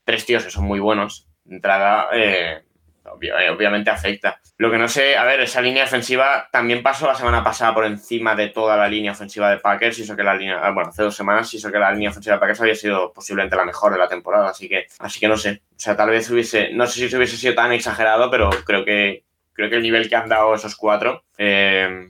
tres 0.05 0.25
tíos 0.25 0.45
que 0.45 0.49
son 0.49 0.63
muy 0.63 0.79
buenos 0.79 1.27
de 1.43 1.55
entrada, 1.55 2.07
eh, 2.13 2.53
eh, 2.53 2.63
obviamente 3.05 3.89
afecta. 3.89 4.39
Lo 4.57 4.71
que 4.71 4.77
no 4.77 4.87
sé, 4.87 5.17
a 5.17 5.23
ver, 5.23 5.41
esa 5.41 5.61
línea 5.61 5.83
defensiva 5.83 6.47
también 6.51 6.83
pasó 6.83 7.07
la 7.07 7.15
semana 7.15 7.43
pasada 7.43 7.73
por 7.73 7.85
encima 7.85 8.35
de 8.35 8.49
toda 8.49 8.77
la 8.77 8.87
línea 8.87 9.11
ofensiva 9.11 9.49
de 9.49 9.57
Packers, 9.57 9.99
hizo 9.99 10.15
que 10.15 10.23
la 10.23 10.35
línea, 10.35 10.59
ah, 10.61 10.71
bueno, 10.71 10.89
hace 10.89 11.03
dos 11.03 11.15
semanas 11.15 11.53
hizo 11.53 11.71
que 11.71 11.79
la 11.79 11.91
línea 11.91 12.11
ofensiva 12.11 12.35
de 12.35 12.39
Packers 12.39 12.61
había 12.61 12.75
sido 12.75 13.11
posiblemente 13.11 13.55
la 13.55 13.65
mejor 13.65 13.91
de 13.91 13.99
la 13.99 14.07
temporada, 14.07 14.49
así 14.49 14.69
que, 14.69 14.85
así 14.99 15.19
que 15.19 15.27
no 15.27 15.37
sé, 15.37 15.61
o 15.69 15.79
sea, 15.79 15.95
tal 15.95 16.09
vez 16.09 16.29
hubiese, 16.29 16.71
no 16.73 16.87
sé 16.87 16.99
si 16.99 17.09
se 17.09 17.17
hubiese 17.17 17.37
sido 17.37 17.55
tan 17.55 17.71
exagerado, 17.73 18.29
pero 18.31 18.49
creo 18.65 18.85
que, 18.85 19.23
creo 19.53 19.69
que 19.69 19.75
el 19.75 19.83
nivel 19.83 20.07
que 20.07 20.15
han 20.15 20.29
dado 20.29 20.53
esos 20.55 20.75
cuatro, 20.75 21.23
eh, 21.37 22.09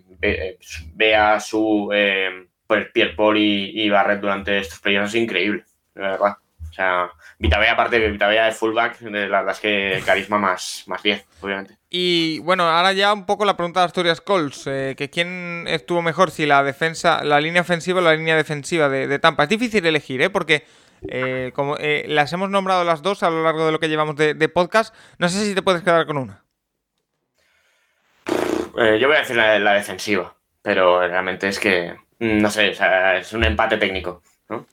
a 1.18 1.40
su, 1.40 1.90
eh, 1.94 2.48
pues 2.68 2.90
Pierre 2.92 3.16
Paul 3.16 3.38
y, 3.38 3.90
Barrett 3.90 4.22
durante 4.22 4.60
estos 4.60 4.80
playoffs 4.80 5.10
es 5.16 5.22
increíble, 5.22 5.64
de 5.96 6.02
verdad. 6.02 6.38
O 6.74 6.76
sea, 6.76 7.12
Vitabea, 7.38 7.74
aparte 7.74 8.00
de 8.00 8.10
Vitabea 8.10 8.46
de 8.46 8.52
fullback, 8.52 8.98
de 8.98 9.30
la 9.30 9.42
verdad 9.42 9.54
es 9.54 9.60
que 9.60 10.04
carisma 10.04 10.40
más, 10.40 10.84
más 10.88 11.04
10, 11.04 11.24
obviamente. 11.42 11.78
Y 11.88 12.40
bueno, 12.40 12.64
ahora 12.64 12.94
ya 12.94 13.14
un 13.14 13.28
poco 13.28 13.46
la 13.46 13.56
pregunta 13.56 13.82
de 13.82 13.86
Asturias 13.86 14.22
Colts, 14.22 14.66
eh, 14.66 14.96
que 14.98 15.12
quién 15.12 15.66
estuvo 15.68 16.02
mejor, 16.02 16.32
si 16.32 16.48
la 16.48 16.64
defensa, 16.64 17.24
la 17.24 17.40
línea 17.40 17.62
ofensiva 17.62 18.00
o 18.00 18.02
la 18.02 18.16
línea 18.16 18.36
defensiva 18.36 18.90
de, 18.90 19.20
Tampa. 19.20 19.44
Es 19.44 19.50
difícil 19.50 19.86
elegir, 19.86 20.24
¿eh? 20.24 20.32
Porque 20.32 20.66
eh, 21.10 21.52
como 21.54 21.78
eh, 21.78 22.06
las 22.08 22.34
hemos 22.34 22.50
nombrado 22.50 22.84
las 22.84 23.04
dos 23.04 23.22
a 23.22 23.30
lo 23.30 23.44
largo 23.44 23.68
de 23.68 23.72
lo 23.72 23.80
que 23.80 23.90
llevamos 23.90 24.16
de, 24.16 24.50
podcast, 24.50 24.96
no 25.20 25.30
sé 25.30 25.46
si 25.46 25.54
te 25.54 25.62
puedes 25.62 25.84
quedar 25.84 26.08
con 26.08 26.18
una. 26.18 26.44
yo 28.26 29.08
voy 29.08 29.16
a 29.16 29.20
decir 29.20 29.36
la, 29.36 29.60
la, 29.60 29.74
defensiva, 29.74 30.36
pero 30.64 31.08
realmente 31.08 31.50
es 31.50 31.60
que, 31.60 31.96
mm, 32.18 32.42
no 32.42 32.50
sé, 32.50 32.72
es 32.72 33.34
un 33.34 33.44
empate 33.44 33.78
técnico, 33.78 34.24
¿no? 34.50 34.66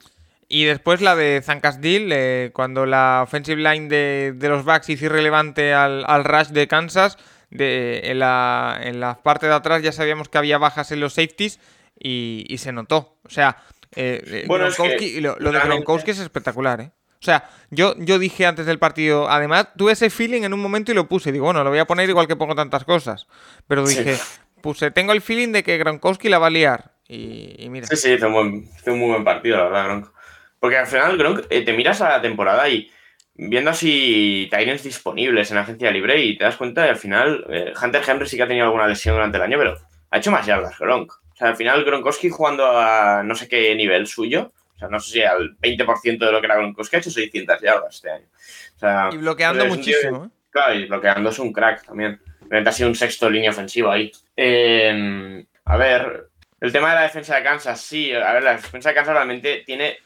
Y 0.52 0.64
después 0.64 1.00
la 1.00 1.14
de 1.14 1.40
Zancasdil, 1.44 2.10
eh, 2.12 2.50
cuando 2.52 2.84
la 2.84 3.20
offensive 3.22 3.62
line 3.62 3.88
de, 3.88 4.48
los 4.48 4.64
Bucks 4.64 4.88
hizo 4.88 5.04
irrelevante 5.04 5.72
al, 5.72 6.24
rush 6.24 6.48
de 6.48 6.66
Kansas, 6.66 7.18
de, 7.50 8.00
en, 8.06 8.18
la, 8.18 8.76
en, 8.82 8.98
la, 8.98 9.22
parte 9.22 9.46
de 9.46 9.54
atrás 9.54 9.80
ya 9.80 9.92
sabíamos 9.92 10.28
que 10.28 10.38
había 10.38 10.58
bajas 10.58 10.90
en 10.90 10.98
los 10.98 11.14
safeties 11.14 11.60
y, 11.96 12.56
se 12.58 12.72
notó. 12.72 13.16
O 13.22 13.30
sea, 13.30 13.58
eh, 13.94 14.44
eh, 14.48 15.20
lo, 15.20 15.52
de 15.52 15.60
Gronkowski 15.60 16.10
es 16.10 16.18
espectacular, 16.18 16.80
¿eh? 16.80 16.90
O 17.20 17.24
sea, 17.24 17.48
yo, 17.70 17.94
yo 17.98 18.18
dije 18.18 18.44
antes 18.44 18.66
del 18.66 18.80
partido, 18.80 19.30
además 19.30 19.68
tuve 19.76 19.92
ese 19.92 20.10
feeling 20.10 20.42
en 20.42 20.52
un 20.52 20.60
momento 20.60 20.90
y 20.90 20.96
lo 20.96 21.06
puse. 21.06 21.30
Digo, 21.30 21.44
bueno, 21.44 21.62
lo 21.62 21.70
voy 21.70 21.78
a 21.78 21.86
poner 21.86 22.08
igual 22.08 22.26
que 22.26 22.34
pongo 22.34 22.56
tantas 22.56 22.84
cosas. 22.84 23.28
Pero 23.68 23.86
dije, 23.86 24.18
puse, 24.62 24.90
tengo 24.90 25.12
el 25.12 25.20
feeling 25.20 25.52
de 25.52 25.62
que 25.62 25.78
Gronkowski 25.78 26.28
la 26.28 26.40
va 26.40 26.48
a 26.48 26.50
liar. 26.50 26.90
Y, 27.06 27.68
mira. 27.70 27.86
Sí, 27.86 27.96
sí, 27.96 28.12
hizo 28.14 28.26
un, 28.26 28.68
un 28.86 28.98
muy 28.98 29.10
buen 29.10 29.22
partido, 29.22 29.58
la 29.58 29.64
verdad, 29.64 29.84
Gronk. 29.84 30.19
Porque 30.60 30.76
al 30.76 30.86
final, 30.86 31.16
Gronk, 31.16 31.46
eh, 31.48 31.62
te 31.62 31.72
miras 31.72 32.02
a 32.02 32.10
la 32.10 32.22
temporada 32.22 32.68
y 32.68 32.90
viendo 33.34 33.70
así 33.70 34.46
Tyrants 34.50 34.82
disponibles 34.82 35.50
en 35.50 35.56
agencia 35.56 35.90
libre 35.90 36.22
y 36.22 36.36
te 36.36 36.44
das 36.44 36.56
cuenta 36.56 36.82
de 36.82 36.90
al 36.90 36.96
final 36.96 37.46
eh, 37.48 37.72
Hunter 37.82 38.02
Henry 38.06 38.26
sí 38.28 38.36
que 38.36 38.42
ha 38.42 38.48
tenido 38.48 38.66
alguna 38.66 38.86
lesión 38.86 39.14
durante 39.14 39.38
el 39.38 39.42
año, 39.42 39.56
pero 39.58 39.78
ha 40.10 40.18
hecho 40.18 40.30
más 40.30 40.44
yardas 40.44 40.78
Gronk. 40.78 41.10
O 41.12 41.36
sea, 41.36 41.48
al 41.48 41.56
final 41.56 41.82
Gronkowski 41.84 42.28
jugando 42.28 42.66
a 42.78 43.22
no 43.24 43.34
sé 43.34 43.48
qué 43.48 43.74
nivel 43.74 44.06
suyo, 44.06 44.52
o 44.76 44.78
sea, 44.78 44.88
no 44.88 45.00
sé 45.00 45.12
si 45.12 45.22
al 45.22 45.56
20% 45.56 46.18
de 46.18 46.32
lo 46.32 46.40
que 46.40 46.46
era 46.46 46.56
Gronkowski 46.56 46.96
ha 46.96 46.98
hecho 46.98 47.10
600 47.10 47.60
yardas 47.62 47.94
este 47.94 48.10
año. 48.10 49.14
y 49.14 49.16
bloqueando 49.16 49.64
muchísimo. 49.64 50.26
¿eh? 50.26 50.28
claro, 50.50 50.74
y 50.74 50.84
bloqueando 50.84 51.30
es 51.30 51.38
un 51.38 51.54
crack 51.54 51.86
también. 51.86 52.20
Realmente 52.40 52.68
ha 52.68 52.72
sido 52.72 52.90
un 52.90 52.94
sexto 52.94 53.30
línea 53.30 53.50
ofensiva 53.50 53.94
ahí. 53.94 54.12
a 54.36 55.76
ver, 55.78 56.28
el 56.60 56.72
tema 56.72 56.90
de 56.90 56.94
la 56.96 57.02
defensa 57.02 57.36
de 57.36 57.42
Kansas, 57.42 57.80
sí, 57.80 58.12
a 58.12 58.34
ver, 58.34 58.42
la 58.42 58.52
defensa 58.52 58.90
de 58.90 58.94
Kansas 58.94 59.14
realmente 59.14 59.62
tiene 59.64 59.96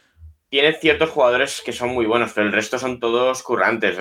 tiene 0.54 0.72
ciertos 0.74 1.10
jugadores 1.10 1.62
que 1.66 1.72
son 1.72 1.88
muy 1.88 2.06
buenos, 2.06 2.32
pero 2.32 2.46
el 2.46 2.52
resto 2.52 2.78
son 2.78 3.00
todos 3.00 3.42
currantes. 3.42 3.98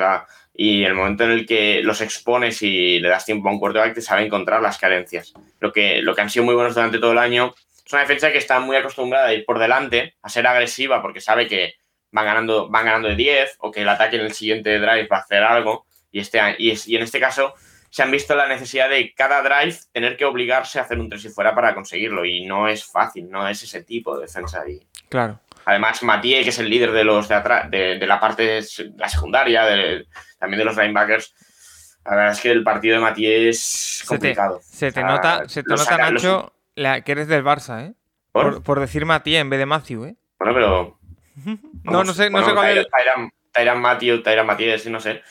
Y 0.53 0.83
el 0.83 0.93
momento 0.93 1.23
en 1.23 1.31
el 1.31 1.47
que 1.47 1.81
los 1.81 1.99
expones 1.99 2.61
y 2.61 2.99
le 2.99 3.09
das 3.09 3.25
tiempo 3.25 3.49
a 3.49 3.51
un 3.51 3.57
quarterback, 3.57 3.95
te 3.95 4.03
sabe 4.03 4.23
encontrar 4.23 4.61
las 4.61 4.77
carencias. 4.77 5.33
Lo 5.59 5.73
que, 5.73 6.03
lo 6.03 6.13
que 6.13 6.21
han 6.21 6.29
sido 6.29 6.45
muy 6.45 6.53
buenos 6.53 6.75
durante 6.75 6.99
todo 6.99 7.13
el 7.13 7.17
año 7.17 7.55
es 7.83 7.91
una 7.91 8.03
defensa 8.03 8.31
que 8.31 8.37
está 8.37 8.59
muy 8.59 8.75
acostumbrada 8.75 9.29
a 9.29 9.33
ir 9.33 9.45
por 9.45 9.57
delante, 9.57 10.13
a 10.21 10.29
ser 10.29 10.45
agresiva, 10.45 11.01
porque 11.01 11.21
sabe 11.21 11.47
que 11.47 11.73
van 12.11 12.25
ganando, 12.25 12.69
van 12.69 12.85
ganando 12.85 13.07
de 13.09 13.15
10 13.15 13.55
o 13.57 13.71
que 13.71 13.81
el 13.81 13.89
ataque 13.89 14.17
en 14.17 14.21
el 14.21 14.33
siguiente 14.33 14.77
drive 14.77 15.07
va 15.07 15.17
a 15.17 15.21
hacer 15.21 15.41
algo. 15.41 15.87
Y, 16.11 16.19
este, 16.19 16.39
y, 16.59 16.71
y 16.85 16.95
en 16.95 17.01
este 17.01 17.19
caso 17.19 17.55
se 17.93 18.01
han 18.01 18.09
visto 18.09 18.35
la 18.35 18.47
necesidad 18.47 18.91
de 18.91 19.11
cada 19.15 19.41
drive 19.41 19.77
tener 19.91 20.17
que 20.17 20.25
obligarse 20.25 20.77
a 20.77 20.81
hacer 20.81 20.99
un 20.99 21.09
3 21.09 21.25
y 21.25 21.29
fuera 21.29 21.55
para 21.55 21.73
conseguirlo. 21.73 22.25
Y 22.25 22.45
no 22.45 22.67
es 22.67 22.85
fácil, 22.85 23.27
no 23.27 23.47
es 23.47 23.61
ese 23.63 23.83
tipo 23.83 24.15
de 24.15 24.27
defensa 24.27 24.61
ahí. 24.61 24.79
Claro. 25.09 25.39
Además, 25.65 26.03
Matías, 26.03 26.43
que 26.43 26.49
es 26.49 26.59
el 26.59 26.69
líder 26.69 26.91
de 26.91 27.03
los 27.03 27.27
de 27.27 27.35
atrás, 27.35 27.69
de, 27.71 27.97
la 28.05 28.19
parte 28.19 28.61
la 28.97 29.09
secundaria, 29.09 29.65
también 30.39 30.59
de 30.59 30.65
los 30.65 30.77
linebackers. 30.77 31.33
La 32.05 32.15
verdad 32.15 32.31
es 32.33 32.41
que 32.41 32.51
el 32.51 32.63
partido 32.63 32.95
de 32.95 33.01
Matías 33.01 33.41
es 33.41 34.03
complicado. 34.07 34.59
Se 34.61 34.91
te, 34.91 35.03
nota, 35.03 35.47
se 35.47 35.63
te 35.63 35.69
nota 35.73 35.97
Nacho, 35.97 36.53
que 36.75 37.11
eres 37.11 37.27
del 37.27 37.43
Barça, 37.43 37.87
¿eh? 37.87 37.93
¿Por? 38.31 38.79
decir 38.79 39.05
Matías 39.05 39.41
en 39.41 39.49
vez 39.49 39.59
de 39.59 39.65
Matthew, 39.65 40.05
¿eh? 40.05 40.15
Bueno, 40.39 40.53
pero. 40.53 40.99
no, 41.83 42.03
no 42.03 42.13
sé, 42.13 42.29
no 42.29 42.43
sé 42.43 42.53
cuál 42.53 42.77
es. 42.77 42.87
Tyran 43.53 43.79
Matthew, 43.79 44.23
Tyran 44.23 44.45
Matías, 44.45 44.85
no 44.87 44.99
sé. 44.99 45.21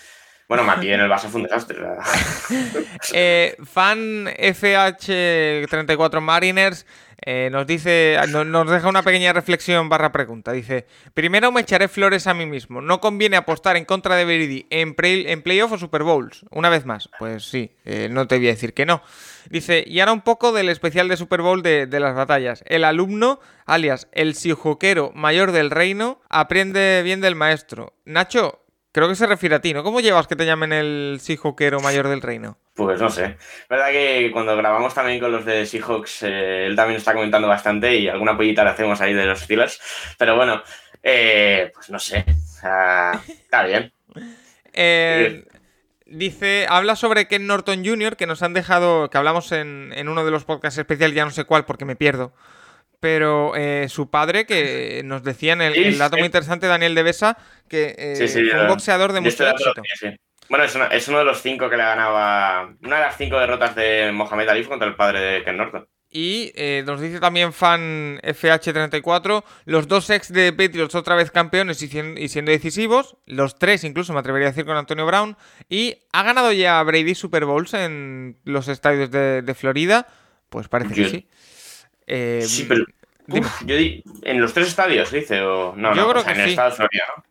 Bueno, 0.52 0.64
Matías 0.64 0.96
en 0.96 1.00
el 1.00 1.10
Barça 1.10 1.30
fue 1.30 1.40
un 1.40 1.44
desastre. 1.44 1.78
eh, 3.14 3.56
fan 3.64 4.26
FH34 4.26 6.20
Mariners 6.20 6.84
eh, 7.24 7.50
nos 7.52 7.66
dice, 7.66 8.18
nos 8.28 8.70
deja 8.70 8.88
una 8.88 9.02
pequeña 9.02 9.32
reflexión 9.32 9.88
barra 9.88 10.12
pregunta. 10.12 10.52
Dice, 10.52 10.86
primero 11.14 11.52
me 11.52 11.60
echaré 11.60 11.88
flores 11.88 12.26
a 12.26 12.34
mí 12.34 12.46
mismo. 12.46 12.82
No 12.82 13.00
conviene 13.00 13.36
apostar 13.36 13.76
en 13.76 13.84
contra 13.84 14.16
de 14.16 14.24
Veridi 14.24 14.66
en, 14.70 14.94
play, 14.94 15.24
en 15.28 15.40
playoff 15.40 15.72
o 15.72 15.78
Super 15.78 16.02
Bowls. 16.02 16.44
Una 16.50 16.68
vez 16.68 16.84
más. 16.84 17.08
Pues 17.18 17.44
sí, 17.44 17.70
eh, 17.84 18.08
no 18.10 18.26
te 18.26 18.36
voy 18.36 18.48
a 18.48 18.50
decir 18.50 18.74
que 18.74 18.84
no. 18.84 19.02
Dice, 19.48 19.84
y 19.86 20.00
ahora 20.00 20.12
un 20.12 20.22
poco 20.22 20.52
del 20.52 20.68
especial 20.68 21.08
de 21.08 21.16
Super 21.16 21.42
Bowl 21.42 21.62
de, 21.62 21.86
las 21.88 22.14
batallas. 22.14 22.64
El 22.66 22.84
alumno, 22.84 23.40
alias 23.66 24.08
el 24.12 24.34
sijoquero 24.34 25.12
mayor 25.14 25.52
del 25.52 25.70
reino, 25.70 26.20
aprende 26.28 27.02
bien 27.04 27.20
del 27.20 27.36
maestro. 27.36 27.94
Nacho, 28.04 28.61
Creo 28.92 29.08
que 29.08 29.14
se 29.14 29.26
refiere 29.26 29.54
a 29.54 29.60
ti, 29.60 29.72
¿no? 29.72 29.82
¿Cómo 29.82 30.00
llevas 30.00 30.26
que 30.26 30.36
te 30.36 30.44
llamen 30.44 30.70
el 30.74 31.18
Seahawkero 31.18 31.80
mayor 31.80 32.08
del 32.08 32.20
reino? 32.20 32.58
Pues 32.74 33.00
no 33.00 33.08
sé. 33.08 33.38
Verdad 33.68 33.90
que 33.90 34.30
cuando 34.30 34.54
grabamos 34.54 34.92
también 34.92 35.18
con 35.18 35.32
los 35.32 35.46
de 35.46 35.64
Seahawks, 35.64 36.24
eh, 36.24 36.66
él 36.66 36.76
también 36.76 36.98
está 36.98 37.14
comentando 37.14 37.48
bastante 37.48 37.96
y 37.96 38.08
alguna 38.08 38.36
pollita 38.36 38.64
le 38.64 38.70
hacemos 38.70 39.00
ahí 39.00 39.14
de 39.14 39.24
los 39.24 39.40
Steelers. 39.40 39.80
Pero 40.18 40.36
bueno, 40.36 40.62
eh, 41.02 41.72
pues 41.74 41.88
no 41.88 41.98
sé. 41.98 42.26
está 42.26 43.64
bien. 43.64 43.94
Eh, 44.74 45.46
dice, 46.04 46.66
habla 46.68 46.94
sobre 46.94 47.28
Ken 47.28 47.46
Norton 47.46 47.82
Jr., 47.82 48.18
que 48.18 48.26
nos 48.26 48.42
han 48.42 48.52
dejado, 48.52 49.08
que 49.08 49.16
hablamos 49.16 49.52
en, 49.52 49.94
en 49.96 50.10
uno 50.10 50.22
de 50.22 50.30
los 50.30 50.44
podcasts 50.44 50.78
especiales, 50.78 51.16
ya 51.16 51.24
no 51.24 51.30
sé 51.30 51.44
cuál 51.44 51.64
porque 51.64 51.86
me 51.86 51.96
pierdo 51.96 52.34
pero 53.02 53.56
eh, 53.56 53.88
su 53.88 54.10
padre, 54.10 54.46
que 54.46 55.02
nos 55.04 55.24
decía 55.24 55.54
en 55.54 55.60
el, 55.60 55.98
dato 55.98 56.16
muy 56.16 56.26
interesante, 56.26 56.68
Daniel 56.68 56.94
de 56.94 57.02
Besa, 57.02 57.36
que 57.68 57.96
eh, 57.98 58.54
un 58.60 58.68
boxeador 58.68 59.12
de 59.12 59.20
mucho 59.20 59.44
éxito. 59.44 59.82
Bueno, 60.48 60.64
es, 60.64 61.08
uno 61.08 61.18
de 61.18 61.24
los 61.24 61.42
cinco 61.42 61.68
que 61.68 61.76
le 61.76 61.82
ganaba, 61.82 62.72
una 62.80 62.96
de 62.96 63.02
las 63.02 63.16
cinco 63.16 63.40
derrotas 63.40 63.74
de 63.74 64.12
Mohamed 64.12 64.48
Ali 64.48 64.64
contra 64.64 64.86
el 64.86 64.94
padre 64.94 65.18
de 65.18 65.42
Ken 65.42 65.56
Norton. 65.56 65.88
Y 66.10 66.52
eh, 66.54 66.84
nos 66.86 67.00
dice 67.00 67.18
también 67.18 67.52
fan 67.52 68.20
FH34, 68.22 69.42
los 69.64 69.88
dos 69.88 70.08
ex 70.10 70.32
de 70.32 70.52
Patriots 70.52 70.94
otra 70.94 71.16
vez 71.16 71.32
campeones 71.32 71.82
y 71.82 71.88
siendo, 71.88 72.52
decisivos, 72.52 73.16
los 73.26 73.58
tres 73.58 73.82
incluso 73.82 74.12
me 74.12 74.20
atrevería 74.20 74.46
a 74.46 74.50
decir 74.52 74.64
con 74.64 74.76
Antonio 74.76 75.06
Brown, 75.06 75.36
y 75.68 75.96
ha 76.12 76.22
ganado 76.22 76.52
ya 76.52 76.80
Brady 76.84 77.16
Super 77.16 77.46
Bowls 77.46 77.74
en 77.74 78.38
los 78.44 78.68
estadios 78.68 79.10
de, 79.10 79.54
Florida, 79.58 80.06
pues 80.50 80.68
parece 80.68 80.94
que 80.94 81.08
sí. 81.08 81.28
Eh, 82.14 82.42
sí, 82.42 82.66
pero. 82.68 82.84
yo 83.64 83.74
en 84.22 84.40
los 84.40 84.52
tres 84.52 84.68
estadios, 84.68 85.10
dice, 85.10 85.40
o. 85.40 85.74
No, 85.74 85.94
yo 85.94 86.10
creo 86.10 86.24
que 86.24 86.32
en 86.32 86.40
el 86.40 86.50
estado 86.50 86.68
de 86.68 86.76
Florida, 86.76 87.04
¿no? 87.16 87.24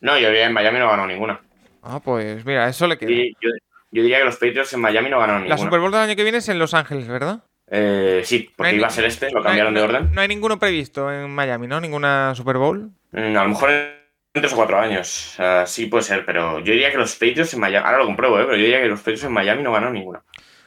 No, 0.00 0.18
yo 0.18 0.28
diría 0.28 0.46
en 0.46 0.54
Miami 0.54 0.78
no 0.78 0.88
ganó 0.88 1.06
ninguna. 1.06 1.38
Ah, 1.82 2.00
pues 2.02 2.42
mira, 2.46 2.66
eso 2.66 2.86
le 2.86 2.96
queda. 2.96 3.10
yo, 3.10 3.50
diría 3.90 4.18
que 4.18 4.24
los 4.24 4.36
Patriots 4.36 4.72
en 4.72 4.80
Miami 4.80 5.10
no 5.10 5.18
ganaron 5.18 5.42
ninguna. 5.42 5.56
La 5.56 5.62
Super 5.62 5.80
Bowl 5.80 5.92
del 5.92 6.00
año 6.00 6.16
que 6.16 6.22
viene 6.22 6.38
es 6.38 6.48
en 6.48 6.58
Los 6.58 6.72
Ángeles, 6.72 7.06
¿verdad? 7.08 7.44
Eh, 7.70 8.22
sí, 8.24 8.50
porque 8.56 8.74
iba 8.74 8.86
a 8.86 8.90
ser 8.90 9.04
este, 9.04 9.30
lo 9.30 9.42
cambiaron 9.42 9.74
de 9.74 9.82
orden. 9.82 10.10
No 10.14 10.22
hay 10.22 10.28
ninguno 10.28 10.58
previsto 10.58 11.12
en 11.12 11.30
Miami, 11.30 11.66
¿no? 11.66 11.78
¿Ninguna 11.78 12.34
Super 12.34 12.56
Bowl? 12.56 12.90
Mm, 13.10 13.36
a 13.36 13.42
lo 13.42 13.48
mejor 13.50 13.70
en 13.70 13.92
tres 14.32 14.52
o 14.54 14.56
cuatro 14.56 14.80
años. 14.80 15.36
sí 15.66 15.86
puede 15.86 16.04
ser, 16.04 16.24
pero 16.24 16.58
yo 16.60 16.72
diría 16.72 16.90
que 16.90 16.96
los 16.96 17.12
Patriots 17.12 17.52
en 17.52 17.60
Miami. 17.60 17.84
Ahora 17.84 17.98
lo 17.98 18.06
compruebo, 18.06 18.40
¿eh? 18.40 18.44
Pero 18.44 18.56
yo 18.56 18.62
diría 18.62 18.80
que 18.80 18.88
los 18.88 19.00
Patriots 19.00 19.24
en 19.24 19.32
Miami 19.32 19.62
no 19.62 19.72
ganaron 19.72 19.92
ninguna. 19.92 20.22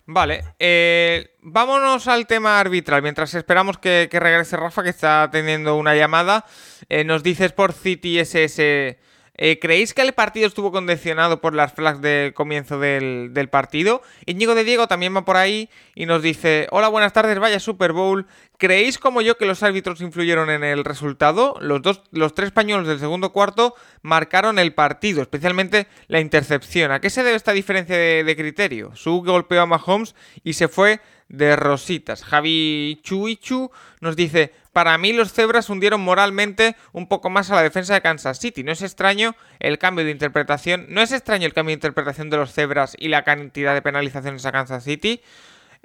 Vale, 0.08 0.44
eh, 0.60 1.36
vámonos 1.42 2.08
al 2.08 2.28
tema 2.28 2.60
arbitral. 2.60 3.02
Mientras 3.02 3.34
esperamos 3.34 3.80
que, 3.80 4.08
regrese 4.12 4.56
Rafa, 4.56 4.84
que 4.84 4.90
está 4.90 5.30
teniendo 5.32 5.76
una 5.78 5.96
llamada, 5.96 6.46
eh, 6.90 7.04
nos 7.04 7.24
dices 7.24 7.54
por 7.54 7.74
CTSS 7.74 8.98
Eh, 9.38 9.60
¿Creéis 9.60 9.94
que 9.94 10.02
el 10.02 10.14
partido 10.14 10.48
estuvo 10.48 10.72
condicionado 10.72 11.42
por 11.42 11.54
las 11.54 11.74
flags 11.74 12.02
de 12.02 12.32
comienzo 12.36 12.80
del, 12.80 13.50
partido? 13.52 14.02
Íñigo 14.26 14.56
de 14.56 14.64
Diego 14.64 14.88
también 14.88 15.16
va 15.16 15.26
por 15.26 15.38
ahí 15.38 15.70
y 15.94 16.06
nos 16.06 16.22
dice: 16.22 16.68
Hola, 16.72 16.88
buenas 16.88 17.14
tardes, 17.14 17.38
vaya 17.40 17.60
Super 17.60 17.92
Bowl. 17.92 18.28
¿Creéis 18.58 18.98
como 18.98 19.22
yo 19.22 19.38
que 19.38 19.46
los 19.46 19.64
árbitros 19.64 20.00
influyeron 20.00 20.50
en 20.50 20.64
el 20.64 20.86
resultado? 20.86 21.58
Los, 21.60 21.82
dos, 21.82 22.02
los 22.12 22.34
tres 22.34 22.48
españoles 22.48 22.88
del 22.88 23.00
segundo 23.00 23.34
cuarto 23.34 23.76
marcaron 24.02 24.60
el 24.60 24.74
partido, 24.74 25.22
especialmente 25.22 25.88
la 26.08 26.22
intercepción. 26.22 26.92
¿A 26.92 27.02
qué 27.02 27.10
se 27.10 27.24
debe 27.24 27.36
esta 27.36 27.52
diferencia 27.52 27.98
de, 27.98 28.24
de 28.24 28.36
criterio? 28.38 28.96
Su 28.96 29.22
golpeó 29.22 29.62
a 29.62 29.66
Mahomes 29.66 30.16
y 30.44 30.54
se 30.54 30.70
fue 30.70 31.02
de 31.28 31.56
rositas. 31.56 32.24
Javi 32.24 33.00
Chuichu 33.04 33.72
nos 34.00 34.16
dice, 34.16 34.54
para 34.74 34.98
mí 34.98 35.14
los 35.14 35.34
cebras 35.34 35.70
hundieron 35.70 36.02
moralmente 36.02 36.76
un 36.92 37.08
poco 37.08 37.30
más 37.30 37.50
a 37.50 37.56
la 37.56 37.64
defensa 37.64 37.94
de 37.94 38.02
Kansas 38.02 38.40
City. 38.40 38.64
No 38.64 38.72
es 38.72 38.82
extraño 38.82 39.36
el 39.60 39.80
cambio 39.80 40.06
de 40.06 40.12
interpretación, 40.12 40.86
no 40.90 41.02
es 41.02 41.12
extraño 41.12 41.46
el 41.46 41.54
cambio 41.54 41.72
de 41.72 41.76
interpretación 41.76 42.30
de 42.30 42.38
los 42.38 42.54
cebras 42.54 42.96
y 43.00 43.08
la 43.08 43.24
cantidad 43.24 43.74
de 43.74 43.82
penalizaciones 43.82 44.46
a 44.46 44.52
Kansas 44.52 44.84
City. 44.84 45.22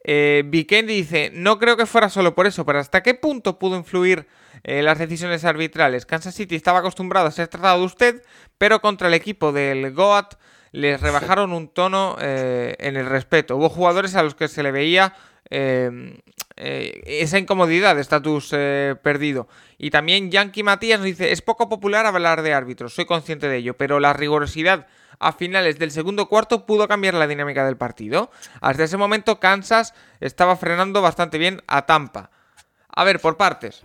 Eh, 0.02 0.44
dice, 0.86 1.30
no 1.34 1.58
creo 1.58 1.76
que 1.76 1.86
fuera 1.86 2.08
solo 2.08 2.34
por 2.34 2.46
eso, 2.46 2.64
pero 2.64 2.78
¿hasta 2.78 3.02
qué 3.02 3.14
punto 3.14 3.58
pudo 3.58 3.76
influir 3.76 4.26
eh, 4.64 4.82
las 4.82 4.98
decisiones 4.98 5.44
arbitrales? 5.44 6.06
Kansas 6.06 6.34
City 6.34 6.56
estaba 6.56 6.78
acostumbrado 6.78 7.26
a 7.26 7.30
ser 7.30 7.48
tratado 7.48 7.80
de 7.80 7.84
usted, 7.84 8.22
pero 8.58 8.80
contra 8.80 9.08
el 9.08 9.14
equipo 9.14 9.52
del 9.52 9.92
Goat 9.92 10.34
les 10.72 11.00
rebajaron 11.00 11.52
un 11.52 11.68
tono 11.68 12.16
eh, 12.20 12.76
en 12.78 12.96
el 12.96 13.06
respeto. 13.06 13.56
Hubo 13.56 13.68
jugadores 13.68 14.14
a 14.14 14.22
los 14.22 14.34
que 14.34 14.48
se 14.48 14.62
le 14.62 14.70
veía 14.70 15.14
Em, 15.50 16.16
eh, 16.56 17.02
esa 17.06 17.38
incomodidad 17.38 17.96
de 17.96 18.02
estatus 18.02 18.50
eh, 18.52 18.94
perdido. 19.02 19.48
Y 19.78 19.90
también 19.90 20.30
Yankee 20.30 20.62
Matías 20.62 21.00
nos 21.00 21.06
dice, 21.06 21.32
es 21.32 21.42
poco 21.42 21.68
popular 21.68 22.06
hablar 22.06 22.42
de 22.42 22.54
árbitros, 22.54 22.94
soy 22.94 23.06
consciente 23.06 23.48
de 23.48 23.56
ello, 23.56 23.74
pero 23.74 23.98
la 23.98 24.12
rigurosidad 24.12 24.86
a 25.18 25.32
finales 25.32 25.78
del 25.78 25.90
segundo 25.90 26.28
cuarto 26.28 26.66
pudo 26.66 26.86
cambiar 26.86 27.14
la 27.14 27.26
dinámica 27.26 27.64
del 27.64 27.76
partido. 27.76 28.30
Hasta 28.60 28.84
ese 28.84 28.96
momento 28.96 29.40
Kansas 29.40 29.94
estaba 30.20 30.56
frenando 30.56 31.02
bastante 31.02 31.38
bien 31.38 31.62
a 31.66 31.86
Tampa. 31.86 32.30
A 32.88 33.04
ver, 33.04 33.20
por 33.20 33.36
partes. 33.36 33.82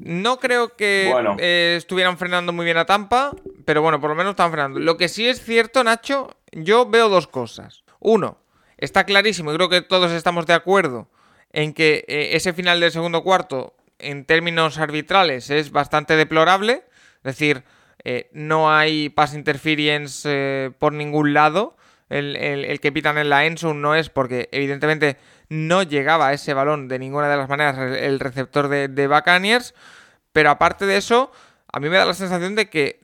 No 0.00 0.38
creo 0.38 0.76
que 0.76 1.12
eh, 1.38 1.74
estuvieran 1.78 2.18
frenando 2.18 2.52
muy 2.52 2.64
bien 2.64 2.76
a 2.76 2.86
Tampa, 2.86 3.32
pero 3.64 3.82
bueno, 3.82 4.00
por 4.00 4.10
lo 4.10 4.16
menos 4.16 4.32
estaban 4.32 4.52
frenando. 4.52 4.78
Lo 4.80 4.96
que 4.96 5.08
sí 5.08 5.26
es 5.26 5.42
cierto, 5.42 5.82
Nacho, 5.84 6.36
yo 6.52 6.86
veo 6.86 7.08
dos 7.08 7.26
cosas. 7.26 7.84
Uno, 8.00 8.38
está 8.78 9.04
clarísimo, 9.04 9.52
y 9.52 9.56
creo 9.56 9.68
que 9.68 9.82
todos 9.82 10.12
estamos 10.12 10.46
de 10.46 10.54
acuerdo 10.54 11.08
en 11.54 11.72
que 11.72 12.04
eh, 12.08 12.30
ese 12.32 12.52
final 12.52 12.80
del 12.80 12.90
segundo 12.90 13.22
cuarto, 13.22 13.74
en 13.98 14.24
términos 14.24 14.78
arbitrales, 14.78 15.50
es 15.50 15.70
bastante 15.70 16.16
deplorable. 16.16 16.84
Es 17.18 17.22
decir, 17.22 17.62
eh, 18.02 18.28
no 18.32 18.74
hay 18.74 19.08
pass 19.08 19.34
interference 19.34 20.28
eh, 20.30 20.70
por 20.78 20.92
ningún 20.92 21.32
lado. 21.32 21.76
El, 22.10 22.78
que 22.80 22.92
pitan 22.92 23.18
en 23.18 23.28
la 23.30 23.46
Enzo 23.46 23.72
no 23.72 23.94
es 23.94 24.10
porque, 24.10 24.48
evidentemente, 24.52 25.16
no 25.48 25.82
llegaba 25.82 26.32
ese 26.32 26.54
balón 26.54 26.86
de 26.86 26.98
ninguna 26.98 27.28
de 27.28 27.36
las 27.36 27.48
maneras 27.48 27.78
el, 27.78 28.20
receptor 28.20 28.68
de, 28.68 28.88
de 28.88 29.08
Buccaneers. 29.08 29.74
Pero 30.32 30.50
aparte 30.50 30.86
de 30.86 30.96
eso, 30.96 31.32
a 31.72 31.80
mí 31.80 31.88
me 31.88 31.96
da 31.96 32.04
la 32.04 32.14
sensación 32.14 32.56
de 32.56 32.68
que 32.68 33.00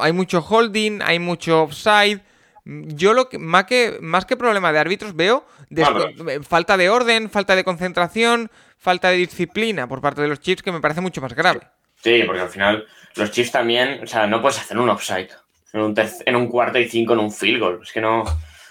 hay 0.00 0.12
mucho 0.12 0.40
holding, 0.40 1.00
hay 1.02 1.20
mucho 1.20 1.62
offside 1.62 2.20
yo 2.68 3.14
lo 3.14 3.30
que 3.30 3.38
más 3.38 3.64
que 3.64 3.96
más 4.02 4.26
que 4.26 4.36
problema 4.36 4.72
de 4.72 4.78
árbitros 4.78 5.16
veo 5.16 5.46
eh, 5.74 6.40
falta 6.46 6.76
de 6.76 6.90
orden, 6.90 7.30
falta 7.30 7.56
de 7.56 7.64
concentración, 7.64 8.50
falta 8.76 9.08
de 9.08 9.16
disciplina 9.16 9.88
por 9.88 10.02
parte 10.02 10.20
de 10.20 10.28
los 10.28 10.40
Chiefs 10.40 10.62
que 10.62 10.70
me 10.70 10.80
parece 10.80 11.00
mucho 11.00 11.22
más 11.22 11.34
grave. 11.34 11.60
Sí, 12.02 12.22
porque 12.26 12.42
al 12.42 12.50
final 12.50 12.86
los 13.16 13.30
Chiefs 13.30 13.52
también, 13.52 14.00
o 14.02 14.06
sea, 14.06 14.26
no 14.26 14.42
puedes 14.42 14.58
hacer 14.58 14.76
un 14.78 14.90
offside 14.90 15.30
en 15.72 15.80
un, 15.80 15.94
en 16.26 16.36
un 16.36 16.48
cuarto 16.48 16.78
y 16.78 16.88
cinco 16.88 17.14
en 17.14 17.20
un 17.20 17.32
field 17.32 17.60
goal. 17.60 17.80
Es 17.82 17.92
que 17.92 18.02
no, 18.02 18.24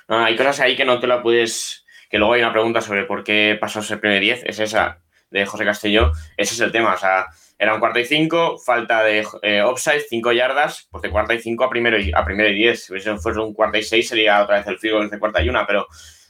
no, 0.07 0.23
hay 0.23 0.35
cosas 0.35 0.59
ahí 0.59 0.75
que 0.75 0.85
no 0.85 0.99
te 0.99 1.07
la 1.07 1.21
puedes. 1.21 1.85
Que 2.09 2.19
luego 2.19 2.33
hay 2.33 2.41
una 2.41 2.53
pregunta 2.53 2.81
sobre 2.81 3.03
por 3.03 3.23
qué 3.23 3.57
pasó 3.59 3.81
ese 3.81 3.97
primer 3.97 4.21
10, 4.21 4.43
es 4.45 4.59
esa 4.59 4.99
de 5.29 5.45
José 5.45 5.65
Castelló. 5.65 6.11
Ese 6.37 6.53
es 6.53 6.59
el 6.61 6.71
tema, 6.71 6.93
o 6.93 6.97
sea, 6.97 7.25
era 7.59 7.73
un 7.73 7.79
cuarto 7.79 7.99
y 7.99 8.05
cinco, 8.05 8.57
falta 8.57 9.03
de 9.03 9.25
eh, 9.41 9.61
offside, 9.61 10.05
cinco 10.07 10.31
yardas, 10.31 10.87
pues 10.91 11.01
de 11.01 11.09
cuarta 11.09 11.33
y 11.33 11.39
cinco 11.39 11.63
a 11.63 11.69
primero 11.69 11.99
y, 11.99 12.11
a 12.13 12.23
primero 12.23 12.49
y 12.49 12.55
diez. 12.55 12.83
Si 12.83 12.93
hubiese 12.93 13.17
fuese 13.17 13.39
un 13.39 13.53
cuarto 13.53 13.77
y 13.77 13.83
seis, 13.83 14.07
sería 14.07 14.43
otra 14.43 14.57
vez 14.57 14.67
el 14.67 14.77
field 14.77 15.09
de 15.09 15.19
cuarta 15.19 15.41
y 15.41 15.49
una, 15.49 15.65
pero 15.65 15.87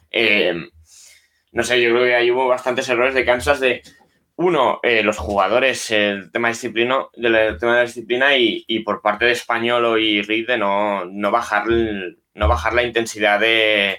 eh, 0.09 0.53
no 1.51 1.63
sé, 1.63 1.81
yo 1.81 1.89
creo 1.91 2.03
que 2.03 2.15
ahí 2.15 2.31
hubo 2.31 2.47
bastantes 2.47 2.87
errores 2.89 3.13
de 3.13 3.25
Kansas 3.25 3.59
de, 3.59 3.81
uno, 4.37 4.79
eh, 4.83 5.01
los 5.01 5.17
jugadores, 5.17 5.89
el 5.89 6.31
tema 6.31 6.47
de 6.47 6.53
disciplina, 6.53 7.07
del 7.15 7.57
tema 7.57 7.73
de 7.73 7.79
la 7.79 7.85
disciplina 7.85 8.37
y, 8.37 8.79
por 8.85 9.01
parte 9.01 9.25
de 9.25 9.31
Español 9.31 9.99
y 9.99 10.21
Reed 10.21 10.45
de 10.47 10.57
no, 10.59 11.05
no, 11.05 11.31
bajar, 11.31 11.65
no 11.67 12.47
bajar 12.47 12.73
la 12.73 12.83
intensidad 12.83 13.39
de, 13.39 13.97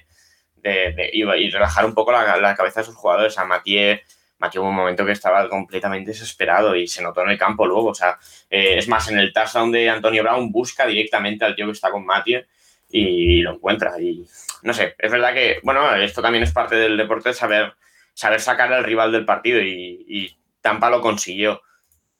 y, 1.12 1.50
relajar 1.50 1.84
un 1.84 1.94
poco 1.94 2.12
la, 2.12 2.54
cabeza 2.54 2.80
de 2.80 2.86
sus 2.86 2.94
jugadores. 2.94 3.36
A 3.36 3.46
Mathieu 3.46 3.98
Mateo 4.38 4.62
hubo 4.62 4.70
un 4.70 4.76
momento 4.76 5.04
que 5.04 5.12
estaba 5.12 5.48
completamente 5.48 6.12
desesperado 6.12 6.76
y 6.76 6.86
se 6.86 7.02
notó 7.02 7.22
en 7.22 7.30
el 7.30 7.38
campo 7.38 7.66
luego. 7.66 7.88
O 7.88 7.94
sea, 7.94 8.18
eh, 8.48 8.78
es 8.78 8.88
más, 8.88 9.08
en 9.10 9.18
el 9.18 9.32
touchdown 9.32 9.72
de 9.72 9.90
Antonio 9.90 10.22
Brown 10.22 10.52
busca 10.52 10.86
directamente 10.86 11.44
al 11.44 11.56
tío 11.56 11.66
que 11.66 11.72
está 11.72 11.90
con 11.90 12.06
Matthew 12.06 12.42
y 12.90 13.42
lo 13.42 13.54
encuentra. 13.54 14.00
Y 14.00 14.24
no 14.62 14.72
sé, 14.72 14.94
es 14.98 15.10
verdad 15.10 15.34
que, 15.34 15.58
bueno, 15.62 15.94
esto 15.96 16.22
también 16.22 16.44
es 16.44 16.52
parte 16.52 16.76
del 16.76 16.96
deporte, 16.96 17.32
saber, 17.34 17.74
saber 18.14 18.40
sacar 18.40 18.72
al 18.72 18.84
rival 18.84 19.12
del 19.12 19.24
partido 19.24 19.60
y, 19.60 20.34
Tampa 20.60 20.90
lo 20.90 21.00
consiguió 21.00 21.62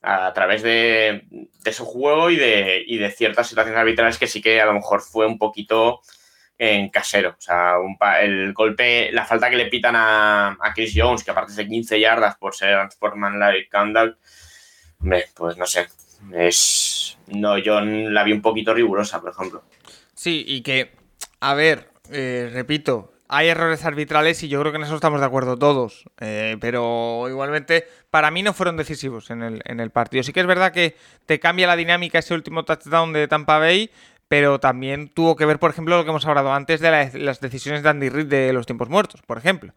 a 0.01 0.31
través 0.33 0.63
de, 0.63 1.27
su 1.71 1.85
juego 1.85 2.29
y 2.29 2.37
de, 2.37 2.83
y 2.87 2.97
de 2.97 3.11
ciertas 3.11 3.47
situaciones 3.47 3.79
arbitrales 3.79 4.17
que 4.17 4.27
sí 4.27 4.41
que 4.41 4.61
a 4.61 4.65
lo 4.65 4.73
mejor 4.73 5.01
fue 5.01 5.27
un 5.27 5.37
poquito 5.37 6.01
en 6.59 6.89
casero. 6.89 7.29
O 7.29 7.41
sea, 7.41 7.75
el 8.21 8.53
golpe, 8.53 9.11
la 9.13 9.25
falta 9.25 9.49
que 9.49 9.55
le 9.55 9.67
pitan 9.67 9.95
a, 9.95 10.57
Chris 10.75 10.93
Jones, 10.95 11.23
que 11.23 11.31
aparte 11.31 11.53
de 11.53 11.67
15 11.67 11.99
yardas 11.99 12.35
por 12.35 12.53
ser 12.53 12.77
Sportman-like 12.91 13.69
conduct, 13.69 14.19
pues 15.35 15.57
no 15.57 15.65
sé. 15.65 15.87
Es. 16.33 17.17
No, 17.27 17.57
yo 17.57 17.79
la 17.81 18.23
vi 18.23 18.33
un 18.33 18.41
poquito 18.41 18.73
rigurosa, 18.73 19.21
por 19.21 19.31
ejemplo. 19.31 19.63
Sí, 20.13 20.43
y 20.45 20.61
que, 20.61 20.91
a 21.39 21.53
ver, 21.53 21.89
eh, 22.11 22.49
repito, 22.51 23.13
hay 23.29 23.47
errores 23.47 23.85
arbitrales 23.85 24.43
y 24.43 24.49
yo 24.49 24.59
creo 24.59 24.73
que 24.73 24.77
en 24.79 24.83
eso 24.83 24.95
estamos 24.95 25.21
de 25.21 25.27
acuerdo 25.27 25.57
todos. 25.57 26.05
Eh, 26.19 26.57
pero 26.59 27.27
igualmente, 27.29 27.87
para 28.09 28.31
mí 28.31 28.43
no 28.43 28.53
fueron 28.53 28.75
decisivos 28.75 29.29
en 29.29 29.43
el, 29.43 29.61
en 29.63 29.79
el 29.79 29.91
partido. 29.91 30.23
Sí 30.23 30.33
que 30.33 30.41
es 30.41 30.47
verdad 30.47 30.73
que 30.73 30.97
te 31.25 31.39
cambia 31.39 31.67
la 31.67 31.77
dinámica 31.77 32.19
ese 32.19 32.33
último 32.33 32.65
touchdown 32.65 33.13
de 33.13 33.29
Tampa 33.29 33.59
Bay, 33.59 33.91
pero 34.29 34.59
también 34.59 35.09
tuvo 35.09 35.35
que 35.35 35.45
ver, 35.45 35.59
por 35.59 35.71
ejemplo, 35.71 35.97
lo 35.97 36.03
que 36.05 36.11
hemos 36.11 36.25
hablado 36.25 36.53
antes 36.53 36.79
de 36.79 37.09
las 37.13 37.41
decisiones 37.41 37.83
de 37.83 37.89
Andy 37.89 38.09
Reid 38.09 38.27
de 38.27 38.53
los 38.53 38.65
tiempos 38.67 38.87
muertos, 38.87 39.21
por 39.23 39.37
ejemplo. 39.37 39.73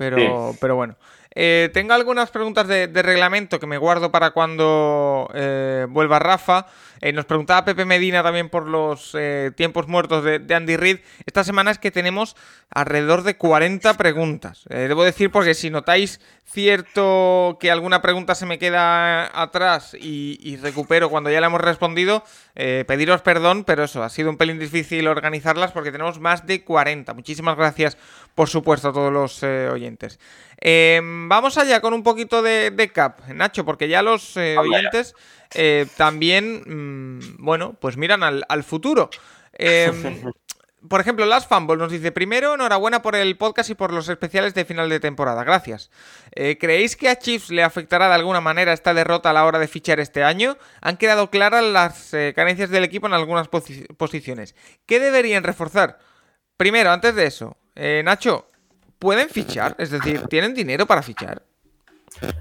Pero, 0.00 0.56
pero 0.58 0.76
bueno. 0.76 0.96
Eh, 1.34 1.68
tengo 1.74 1.92
algunas 1.92 2.30
preguntas 2.30 2.66
de, 2.66 2.86
reglamento 2.86 3.60
que 3.60 3.66
me 3.66 3.76
guardo 3.76 4.10
para 4.10 4.30
cuando 4.30 5.30
eh, 5.34 5.86
vuelva 5.90 6.18
Rafa. 6.18 6.66
Eh, 7.02 7.12
nos 7.12 7.26
preguntaba 7.26 7.66
Pepe 7.66 7.84
Medina 7.84 8.22
también 8.22 8.48
por 8.48 8.66
los 8.66 9.14
tiempos 9.56 9.88
muertos 9.88 10.24
de, 10.24 10.38
de, 10.38 10.54
Andy 10.54 10.78
Reid. 10.78 11.00
Esta 11.26 11.44
semana 11.44 11.70
es 11.70 11.78
que 11.78 11.90
tenemos 11.90 12.34
alrededor 12.70 13.24
de 13.24 13.36
40 13.36 13.92
preguntas. 13.98 14.64
debo 14.70 15.04
decir 15.04 15.30
porque 15.30 15.52
si 15.52 15.68
notáis 15.68 16.18
cierto 16.52 17.58
que 17.60 17.70
alguna 17.70 18.02
pregunta 18.02 18.34
se 18.34 18.44
me 18.44 18.58
queda 18.58 19.40
atrás 19.40 19.96
y, 19.98 20.56
recupero 20.56 21.08
cuando 21.08 21.30
ya 21.30 21.40
la 21.40 21.46
hemos 21.46 21.60
respondido, 21.60 22.24
eh, 22.56 22.84
pediros 22.86 23.22
perdón, 23.22 23.64
pero 23.64 23.84
eso, 23.84 24.02
ha 24.02 24.08
sido 24.08 24.30
un 24.30 24.36
pelín 24.36 24.58
difícil 24.58 25.06
organizarlas 25.06 25.70
porque 25.70 25.92
tenemos 25.92 26.18
más 26.18 26.46
de 26.46 26.64
40. 26.64 27.14
Muchísimas 27.14 27.56
gracias, 27.56 27.96
por 28.34 28.48
supuesto, 28.48 28.88
a 28.88 28.92
todos 28.92 29.12
los 29.12 29.42
eh, 29.42 29.68
oyentes. 29.70 30.18
Em, 30.58 31.28
vamos 31.28 31.58
allá 31.58 31.80
con 31.80 31.94
un 31.94 32.02
poquito 32.02 32.42
de, 32.42 32.90
cap, 32.92 33.20
Nacho, 33.28 33.64
porque 33.64 33.88
ya 33.88 34.02
los 34.02 34.36
eh, 34.36 34.56
oyentes 34.58 35.14
también, 35.96 36.62
mm, 36.66 37.36
bueno, 37.38 37.76
pues 37.80 37.96
miran 37.96 38.22
al, 38.22 38.44
al 38.48 38.62
futuro. 38.62 39.10
Em, 39.52 40.22
por 40.88 41.00
ejemplo, 41.00 41.26
Last 41.26 41.48
Fumble 41.48 41.76
nos 41.76 41.92
dice, 41.92 42.12
primero, 42.12 42.54
enhorabuena 42.54 43.02
por 43.02 43.14
el 43.14 43.36
podcast 43.36 43.70
y 43.70 43.74
por 43.74 43.92
los 43.92 44.08
especiales 44.08 44.54
de 44.54 44.64
final 44.64 44.88
de 44.88 45.00
temporada. 45.00 45.44
Gracias. 45.44 45.90
Eh, 46.32 46.56
¿Creéis 46.58 46.96
que 46.96 47.08
a 47.08 47.18
Chiefs 47.18 47.50
le 47.50 47.62
afectará 47.62 48.08
de 48.08 48.14
alguna 48.14 48.40
manera 48.40 48.72
esta 48.72 48.94
derrota 48.94 49.30
a 49.30 49.32
la 49.32 49.44
hora 49.44 49.58
de 49.58 49.68
fichar 49.68 50.00
este 50.00 50.24
año? 50.24 50.56
Han 50.80 50.96
quedado 50.96 51.30
claras 51.30 51.64
las 51.64 52.14
eh, 52.14 52.32
carencias 52.34 52.70
del 52.70 52.84
equipo 52.84 53.06
en 53.06 53.12
algunas 53.12 53.48
posiciones. 53.48 54.54
¿Qué 54.86 55.00
deberían 55.00 55.44
reforzar? 55.44 55.98
Primero, 56.56 56.90
antes 56.90 57.14
de 57.14 57.26
eso, 57.26 57.56
eh, 57.80 58.02
Nacho, 58.02 58.46
¿pueden 58.98 59.30
fichar? 59.30 59.74
Es 59.78 59.90
decir, 59.90 60.22
¿tienen 60.28 60.54
dinero 60.54 60.86
para 60.86 61.02
fichar? 61.02 61.42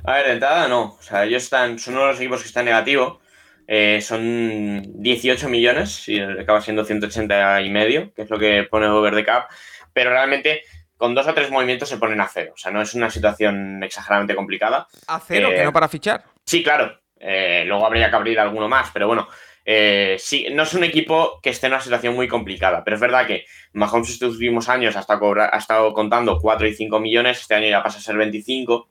A 0.04 0.14
ver, 0.14 0.26
de 0.26 0.32
entrada 0.34 0.68
no. 0.68 0.98
O 1.00 1.02
sea, 1.02 1.24
ellos 1.24 1.44
están, 1.44 1.80
son 1.80 1.94
uno 1.96 2.04
de 2.04 2.12
los 2.12 2.20
equipos 2.20 2.42
que 2.42 2.48
están 2.48 2.66
negativo. 2.66 3.22
Eh, 3.66 4.02
son 4.02 4.82
18 5.02 5.48
millones 5.48 6.10
y 6.10 6.20
acaba 6.20 6.60
siendo 6.60 6.84
180 6.84 7.62
y 7.62 7.70
medio, 7.70 8.14
que 8.14 8.24
es 8.24 8.30
lo 8.30 8.38
que 8.38 8.68
pone 8.70 8.88
Over 8.88 9.16
the 9.16 9.24
Cap, 9.24 9.48
pero 9.94 10.10
realmente 10.10 10.64
con 10.98 11.16
dos 11.16 11.28
o 11.28 11.34
tres 11.34 11.50
movimientos 11.50 11.88
se 11.88 11.98
ponen 11.98 12.20
a 12.20 12.28
cero. 12.28 12.52
O 12.56 12.58
sea, 12.58 12.72
no 12.72 12.82
es 12.82 12.94
una 12.94 13.10
situación 13.10 13.82
exageradamente 13.84 14.36
complicada. 14.36 14.88
¿A 15.08 15.20
cero? 15.20 15.50
¿Que 15.56 15.64
no 15.64 15.72
para 15.72 15.88
fichar? 15.88 16.26
Sí, 16.44 16.62
claro. 16.62 17.00
Eh, 17.18 17.64
luego 17.66 17.86
habría 17.86 18.10
que 18.10 18.16
abrir 18.16 18.40
alguno 18.40 18.68
más, 18.68 18.90
pero 18.92 19.08
bueno, 19.08 19.28
eh, 19.72 20.16
sí, 20.18 20.48
no 20.52 20.64
es 20.64 20.74
un 20.74 20.84
equipo 20.84 21.40
que 21.44 21.52
esté 21.52 21.68
en 21.68 21.74
una 21.74 21.82
situación 21.82 22.16
muy 22.16 22.28
complicada, 22.28 22.84
pero 22.84 22.96
es 22.96 23.02
verdad 23.02 23.28
que 23.28 23.46
Mahomes 23.74 24.10
estos 24.10 24.34
últimos 24.34 24.68
años 24.68 24.96
ha 24.96 25.02
estado, 25.02 25.32
ha 25.40 25.58
estado 25.60 25.94
contando 25.94 26.40
4 26.40 26.68
y 26.68 26.74
5 26.74 27.00
millones, 27.00 27.42
este 27.42 27.54
año 27.54 27.68
ya 27.68 27.84
pasa 27.84 28.00
a 28.00 28.02
ser 28.02 28.18
25. 28.18 28.90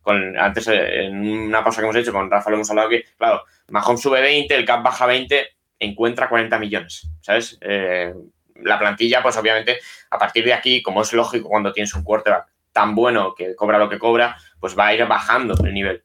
Con, 0.00 0.38
antes, 0.38 0.68
eh, 0.68 1.06
en 1.06 1.26
una 1.48 1.64
pausa 1.64 1.80
que 1.80 1.86
hemos 1.86 1.96
hecho 1.96 2.12
con 2.12 2.30
Rafa, 2.30 2.50
lo 2.50 2.54
hemos 2.54 2.70
hablado 2.70 2.88
que, 2.88 3.02
claro, 3.18 3.42
Mahomes 3.70 4.00
sube 4.00 4.20
20, 4.20 4.54
el 4.54 4.64
cap 4.64 4.84
baja 4.84 5.06
20, 5.06 5.44
encuentra 5.80 6.28
40 6.28 6.56
millones, 6.60 7.10
¿sabes? 7.20 7.58
Eh, 7.60 8.14
la 8.62 8.78
plantilla, 8.78 9.24
pues 9.24 9.36
obviamente, 9.36 9.80
a 10.08 10.18
partir 10.18 10.44
de 10.44 10.54
aquí, 10.54 10.82
como 10.84 11.02
es 11.02 11.12
lógico 11.12 11.48
cuando 11.48 11.72
tienes 11.72 11.94
un 11.94 12.04
quarterback 12.04 12.46
tan 12.70 12.94
bueno 12.94 13.34
que 13.34 13.56
cobra 13.56 13.76
lo 13.76 13.88
que 13.88 13.98
cobra, 13.98 14.36
pues 14.60 14.78
va 14.78 14.86
a 14.86 14.94
ir 14.94 15.04
bajando 15.04 15.56
el 15.64 15.74
nivel. 15.74 16.04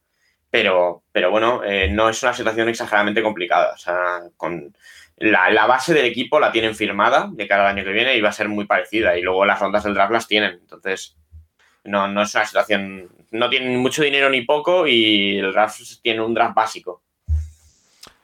Pero, 0.50 1.04
pero 1.12 1.30
bueno, 1.30 1.64
eh, 1.64 1.90
no 1.90 2.10
es 2.10 2.24
una 2.24 2.34
situación 2.34 2.70
exageradamente 2.70 3.22
complicada. 3.22 3.74
O 3.74 3.78
sea, 3.78 4.22
con 4.38 4.74
la, 5.18 5.66
base 5.66 5.94
del 5.94 6.06
equipo 6.06 6.40
la 6.40 6.52
tienen 6.52 6.76
firmada 6.76 7.30
de 7.32 7.48
cara 7.48 7.64
al 7.64 7.76
año 7.76 7.84
que 7.84 7.92
viene 7.92 8.16
y 8.16 8.22
va 8.22 8.30
a 8.30 8.34
ser 8.34 8.48
muy 8.48 8.66
parecida. 8.66 9.18
Y 9.18 9.22
luego 9.22 9.46
las 9.46 9.60
rondas 9.60 9.84
del 9.84 9.94
draft 9.94 10.14
las 10.14 10.28
tienen. 10.28 10.52
Entonces, 10.54 11.18
no, 11.84 12.08
no 12.08 12.22
es 12.22 12.34
una 12.36 12.46
situación. 12.46 13.10
No 13.32 13.50
tienen 13.50 13.78
mucho 13.78 14.04
dinero 14.04 14.30
ni 14.30 14.42
poco 14.42 14.88
y 14.88 15.38
el 15.40 15.52
draft 15.52 15.82
tiene 16.02 16.22
un 16.22 16.34
draft 16.34 16.56
básico. 16.56 17.04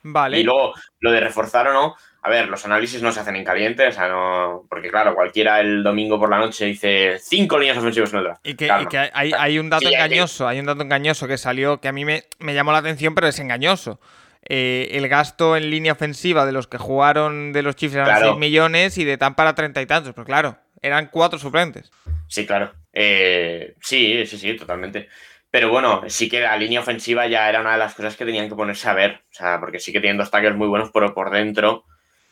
Vale. 0.04 0.38
Y 0.38 0.42
luego, 0.42 0.74
lo 1.00 1.10
de 1.10 1.20
reforzar 1.20 1.66
o 1.68 1.72
no, 1.72 1.96
a 2.20 2.28
ver, 2.28 2.48
los 2.48 2.64
análisis 2.66 3.02
no 3.02 3.10
se 3.10 3.20
hacen 3.20 3.36
en 3.36 3.44
caliente, 3.44 3.86
o 3.86 3.92
sea, 3.92 4.08
no. 4.08 4.66
Porque, 4.68 4.90
claro, 4.90 5.14
cualquiera 5.14 5.60
el 5.60 5.82
domingo 5.82 6.18
por 6.18 6.28
la 6.28 6.38
noche 6.38 6.66
dice 6.66 7.18
cinco 7.18 7.58
líneas 7.58 7.78
ofensivas 7.78 8.12
en 8.12 8.18
el 8.18 8.24
draft. 8.24 8.40
Y 8.46 8.54
que, 8.54 8.70
hay, 8.70 9.58
un 9.58 9.70
dato 9.70 9.88
engañoso, 9.88 10.46
hay 10.46 10.60
un 10.60 10.66
dato 10.66 10.82
engañoso 10.82 11.26
que 11.26 11.38
salió 11.38 11.80
que 11.80 11.88
a 11.88 11.92
mí 11.92 12.04
me, 12.04 12.24
llamó 12.40 12.72
la 12.72 12.78
atención, 12.78 13.14
pero 13.14 13.28
es 13.28 13.38
engañoso. 13.38 13.98
Eh, 14.46 14.88
el 14.92 15.08
gasto 15.08 15.56
en 15.56 15.70
línea 15.70 15.92
ofensiva 15.92 16.44
de 16.44 16.52
los 16.52 16.66
que 16.66 16.76
jugaron 16.76 17.54
de 17.54 17.62
los 17.62 17.76
Chiefs 17.76 17.94
eran 17.94 18.20
6 18.20 18.36
millones 18.36 18.98
y 18.98 19.04
de 19.04 19.16
tan 19.16 19.34
para 19.34 19.54
treinta 19.54 19.80
y 19.80 19.86
tantos, 19.86 20.12
pero 20.14 20.26
claro, 20.26 20.58
eran 20.82 21.08
cuatro 21.10 21.38
suplentes. 21.38 21.90
Sí, 22.28 22.46
claro. 22.46 22.72
Eh, 22.92 23.74
sí, 23.80 24.24
sí, 24.26 24.38
sí, 24.38 24.54
totalmente. 24.54 25.08
Pero 25.54 25.70
bueno, 25.70 26.02
sí 26.08 26.28
que 26.28 26.40
la 26.40 26.56
línea 26.56 26.80
ofensiva 26.80 27.28
ya 27.28 27.48
era 27.48 27.60
una 27.60 27.74
de 27.74 27.78
las 27.78 27.94
cosas 27.94 28.16
que 28.16 28.24
tenían 28.24 28.48
que 28.48 28.56
ponerse 28.56 28.88
a 28.88 28.92
ver. 28.92 29.20
O 29.30 29.34
sea, 29.34 29.60
porque 29.60 29.78
sí 29.78 29.92
que 29.92 30.00
tienen 30.00 30.16
dos 30.16 30.28
tackles 30.28 30.56
muy 30.56 30.66
buenos, 30.66 30.90
pero 30.92 31.14
por 31.14 31.30
dentro 31.30 31.84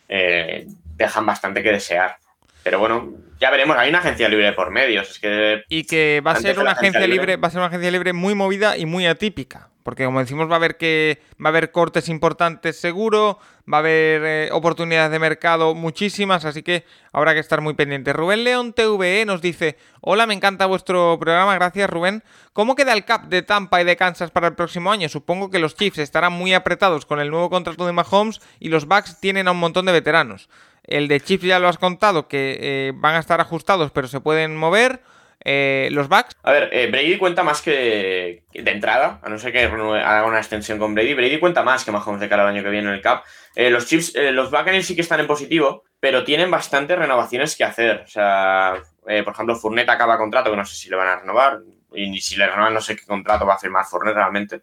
eh, 0.08 0.66
dejan 0.96 1.24
bastante 1.24 1.62
que 1.62 1.70
desear. 1.70 2.16
Pero 2.64 2.80
bueno, 2.80 3.12
ya 3.42 3.50
veremos. 3.50 3.76
Hay 3.76 3.90
una 3.90 3.98
agencia 3.98 4.28
libre 4.28 4.52
por 4.52 4.70
medios. 4.70 5.10
Es 5.10 5.18
que 5.18 5.64
y 5.68 5.84
que 5.84 6.22
va 6.24 6.30
a 6.30 6.36
ser 6.36 6.60
una 6.60 6.70
agencia 6.70 7.06
libre, 7.08 7.36
va 7.36 7.48
a 7.48 7.50
ser 7.50 7.58
una 7.58 7.66
agencia 7.66 7.90
libre 7.90 8.12
muy 8.12 8.36
movida 8.36 8.76
y 8.76 8.86
muy 8.86 9.04
atípica. 9.06 9.68
Porque 9.82 10.04
como 10.04 10.20
decimos, 10.20 10.48
va 10.48 10.52
a 10.52 10.56
haber 10.56 10.76
que. 10.76 11.20
Va 11.44 11.48
a 11.48 11.48
haber 11.48 11.72
cortes 11.72 12.08
importantes 12.08 12.80
seguro. 12.80 13.40
Va 13.70 13.78
a 13.78 13.80
haber 13.80 14.22
eh, 14.24 14.48
oportunidades 14.52 15.10
de 15.10 15.18
mercado 15.18 15.74
muchísimas. 15.74 16.44
Así 16.44 16.62
que 16.62 16.84
habrá 17.12 17.34
que 17.34 17.40
estar 17.40 17.60
muy 17.60 17.74
pendientes. 17.74 18.14
Rubén 18.14 18.44
León 18.44 18.74
TVE 18.74 19.24
nos 19.26 19.42
dice. 19.42 19.76
Hola, 20.00 20.26
me 20.26 20.34
encanta 20.34 20.66
vuestro 20.66 21.18
programa. 21.18 21.56
Gracias, 21.56 21.90
Rubén. 21.90 22.22
¿Cómo 22.52 22.76
queda 22.76 22.92
el 22.92 23.04
cap 23.04 23.24
de 23.24 23.42
Tampa 23.42 23.80
y 23.80 23.84
de 23.84 23.96
Kansas 23.96 24.30
para 24.30 24.46
el 24.46 24.54
próximo 24.54 24.92
año? 24.92 25.08
Supongo 25.08 25.50
que 25.50 25.58
los 25.58 25.74
Chiefs 25.74 25.98
estarán 25.98 26.32
muy 26.32 26.54
apretados 26.54 27.06
con 27.06 27.18
el 27.18 27.30
nuevo 27.30 27.50
contrato 27.50 27.86
de 27.86 27.92
Mahomes 27.92 28.40
y 28.60 28.68
los 28.68 28.86
Bucks 28.86 29.18
tienen 29.20 29.48
a 29.48 29.50
un 29.50 29.58
montón 29.58 29.86
de 29.86 29.92
veteranos. 29.92 30.48
El 30.84 31.08
de 31.08 31.20
Chiefs 31.20 31.44
ya 31.44 31.58
lo 31.58 31.68
has 31.68 31.78
contado, 31.78 32.28
que 32.28 32.58
eh, 32.60 32.92
van 32.94 33.14
a 33.14 33.18
estar 33.18 33.40
ajustados, 33.40 33.90
pero 33.92 34.08
se 34.08 34.20
pueden 34.20 34.56
mover. 34.56 35.00
Eh, 35.44 35.88
los 35.90 36.08
Bucks. 36.08 36.36
A 36.44 36.52
ver, 36.52 36.68
eh, 36.70 36.88
Brady 36.88 37.18
cuenta 37.18 37.42
más 37.42 37.62
que 37.62 38.44
de 38.52 38.70
entrada, 38.70 39.18
a 39.24 39.28
no 39.28 39.40
ser 39.40 39.52
que 39.52 39.64
haga 39.64 40.24
una 40.24 40.38
extensión 40.38 40.78
con 40.78 40.94
Brady. 40.94 41.14
Brady 41.14 41.40
cuenta 41.40 41.64
más 41.64 41.84
que 41.84 41.90
Mahomes 41.90 42.20
de 42.20 42.28
cara 42.28 42.44
al 42.44 42.50
año 42.50 42.62
que 42.62 42.70
viene 42.70 42.88
en 42.88 42.94
el 42.94 43.00
Cap. 43.00 43.24
los 43.56 43.86
Chiefs, 43.86 44.12
los 44.14 44.52
Buccaneers 44.52 44.86
sí 44.86 44.94
que 44.94 45.00
están 45.00 45.18
en 45.18 45.26
positivo, 45.26 45.82
pero 45.98 46.22
tienen 46.22 46.48
bastantes 46.48 46.96
renovaciones 46.96 47.56
que 47.56 47.64
hacer. 47.64 48.02
O 48.04 48.06
sea, 48.06 48.74
por 49.02 49.32
ejemplo, 49.32 49.56
Fournette 49.56 49.88
acaba 49.88 50.16
contrato, 50.16 50.48
que 50.48 50.56
no 50.56 50.64
sé 50.64 50.76
si 50.76 50.88
le 50.88 50.94
van 50.94 51.08
a 51.08 51.16
renovar. 51.18 51.58
Y 51.92 52.20
si 52.20 52.36
le 52.36 52.46
renovan, 52.46 52.72
no 52.72 52.80
sé 52.80 52.94
qué 52.94 53.04
contrato 53.04 53.44
va 53.44 53.54
a 53.54 53.58
firmar 53.58 53.84
Fournette 53.84 54.14
realmente. 54.14 54.60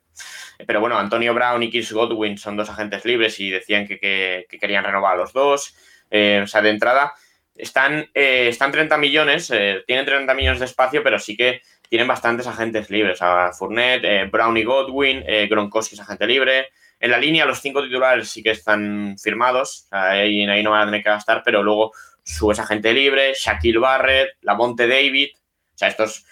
Pero 0.65 0.79
bueno, 0.79 0.97
Antonio 0.97 1.33
Brown 1.33 1.61
y 1.61 1.69
Chris 1.69 1.91
Godwin 1.91 2.37
son 2.37 2.55
dos 2.55 2.69
agentes 2.69 3.03
libres 3.03 3.37
y 3.41 3.49
decían 3.49 3.85
que, 3.85 3.99
que 3.99 4.59
querían 4.59 4.85
renovar 4.85 5.15
a 5.15 5.17
los 5.17 5.33
dos. 5.33 5.75
O 6.11 6.47
sea, 6.47 6.61
de 6.61 6.69
entrada 6.69 7.13
están, 7.59 8.09
eh, 8.13 8.47
están 8.47 8.71
30 8.71 8.97
millones, 8.97 9.51
eh, 9.51 9.83
tienen 9.85 10.05
30 10.05 10.33
millones 10.33 10.59
de 10.59 10.65
espacio, 10.65 11.03
pero 11.03 11.19
sí 11.19 11.35
que 11.35 11.61
tienen 11.89 12.07
bastantes 12.07 12.47
agentes 12.47 12.89
libres. 12.89 13.21
A 13.21 13.51
Fournette, 13.51 14.05
eh, 14.05 14.29
Brown 14.31 14.55
y 14.57 14.63
Godwin, 14.63 15.23
Gronkowski 15.49 15.95
es 15.95 16.01
agente 16.01 16.25
libre. 16.25 16.69
En 16.99 17.11
la 17.11 17.17
línea, 17.17 17.45
los 17.45 17.59
cinco 17.59 17.83
titulares 17.83 18.29
sí 18.29 18.41
que 18.41 18.51
están 18.51 19.17
firmados, 19.21 19.87
ahí, 19.91 20.45
ahí 20.45 20.63
no 20.63 20.71
van 20.71 20.83
a 20.83 20.85
tener 20.85 21.03
que 21.03 21.09
gastar, 21.09 21.41
pero 21.43 21.63
luego 21.63 21.91
su 22.23 22.51
es 22.51 22.59
agente 22.59 22.93
libre, 22.93 23.33
Shaquille 23.33 23.79
Barrett, 23.79 24.37
Lamonte 24.41 24.87
David. 24.87 25.29
O 25.35 25.77
sea, 25.77 25.87
estos 25.87 26.25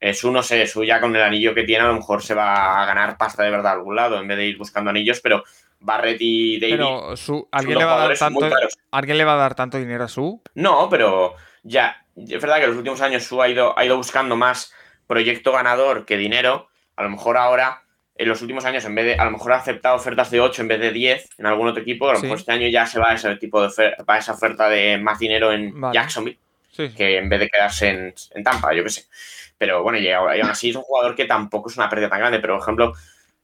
es 0.00 0.24
uno, 0.24 0.42
sé, 0.42 0.66
su 0.66 0.84
ya 0.84 1.00
con 1.00 1.16
el 1.16 1.22
anillo 1.22 1.54
que 1.54 1.62
tiene, 1.62 1.84
a 1.84 1.88
lo 1.88 1.94
mejor 1.94 2.22
se 2.22 2.34
va 2.34 2.82
a 2.82 2.86
ganar 2.86 3.16
pasta 3.16 3.42
de 3.42 3.50
verdad 3.50 3.72
a 3.72 3.76
algún 3.76 3.96
lado 3.96 4.20
en 4.20 4.28
vez 4.28 4.36
de 4.36 4.46
ir 4.46 4.58
buscando 4.58 4.90
anillos, 4.90 5.20
pero 5.20 5.44
Barrett 5.84 6.16
y 6.20 6.58
David. 6.58 6.74
Pero 6.74 7.14
¿alguien, 7.52 7.78
le 7.78 7.84
va 7.84 7.94
a 7.94 8.08
dar 8.08 8.18
tanto, 8.18 8.50
¿alguien 8.90 9.18
le 9.18 9.24
va 9.24 9.34
a 9.34 9.36
dar 9.36 9.54
tanto 9.54 9.78
dinero 9.78 10.04
a 10.04 10.08
Su? 10.08 10.42
No, 10.54 10.88
pero 10.88 11.34
ya, 11.62 12.04
es 12.16 12.40
verdad 12.40 12.56
que 12.56 12.64
en 12.64 12.70
los 12.70 12.78
últimos 12.78 13.00
años 13.02 13.22
Su 13.24 13.40
ha 13.42 13.48
ido, 13.48 13.78
ha 13.78 13.84
ido 13.84 13.96
buscando 13.96 14.36
más 14.36 14.72
proyecto 15.06 15.52
ganador 15.52 16.06
que 16.06 16.16
dinero. 16.16 16.68
A 16.96 17.02
lo 17.02 17.10
mejor 17.10 17.36
ahora, 17.36 17.82
en 18.16 18.28
los 18.28 18.40
últimos 18.40 18.64
años, 18.64 18.84
en 18.84 18.94
vez 18.94 19.04
de, 19.04 19.14
a 19.14 19.24
lo 19.24 19.32
mejor 19.32 19.52
ha 19.52 19.56
aceptado 19.56 19.96
ofertas 19.96 20.30
de 20.30 20.40
8 20.40 20.62
en 20.62 20.68
vez 20.68 20.80
de 20.80 20.92
10 20.92 21.28
en 21.38 21.46
algún 21.46 21.68
otro 21.68 21.82
equipo. 21.82 22.08
A 22.08 22.14
lo 22.14 22.20
mejor 22.20 22.38
este 22.38 22.52
año 22.52 22.68
ya 22.68 22.86
se 22.86 22.98
va 22.98 23.10
a 23.10 23.14
ese 23.14 23.36
tipo 23.36 23.60
de 23.60 23.66
oferta, 23.66 24.18
esa 24.18 24.32
oferta 24.32 24.68
de 24.68 24.98
más 24.98 25.18
dinero 25.18 25.52
en 25.52 25.74
Jacksonville. 25.92 26.38
Que 26.96 27.18
en 27.18 27.28
vez 27.28 27.38
de 27.38 27.48
quedarse 27.48 27.88
en, 27.88 28.14
en 28.34 28.42
Tampa, 28.42 28.74
yo 28.74 28.82
qué 28.82 28.90
sé. 28.90 29.04
Pero 29.58 29.82
bueno, 29.82 29.98
y 29.98 30.10
aún 30.10 30.50
así 30.50 30.70
es 30.70 30.76
un 30.76 30.82
jugador 30.82 31.14
que 31.14 31.26
tampoco 31.26 31.68
es 31.70 31.76
una 31.76 31.88
pérdida 31.88 32.08
tan 32.08 32.18
grande. 32.18 32.40
Pero, 32.40 32.54
por 32.54 32.62
ejemplo, 32.62 32.94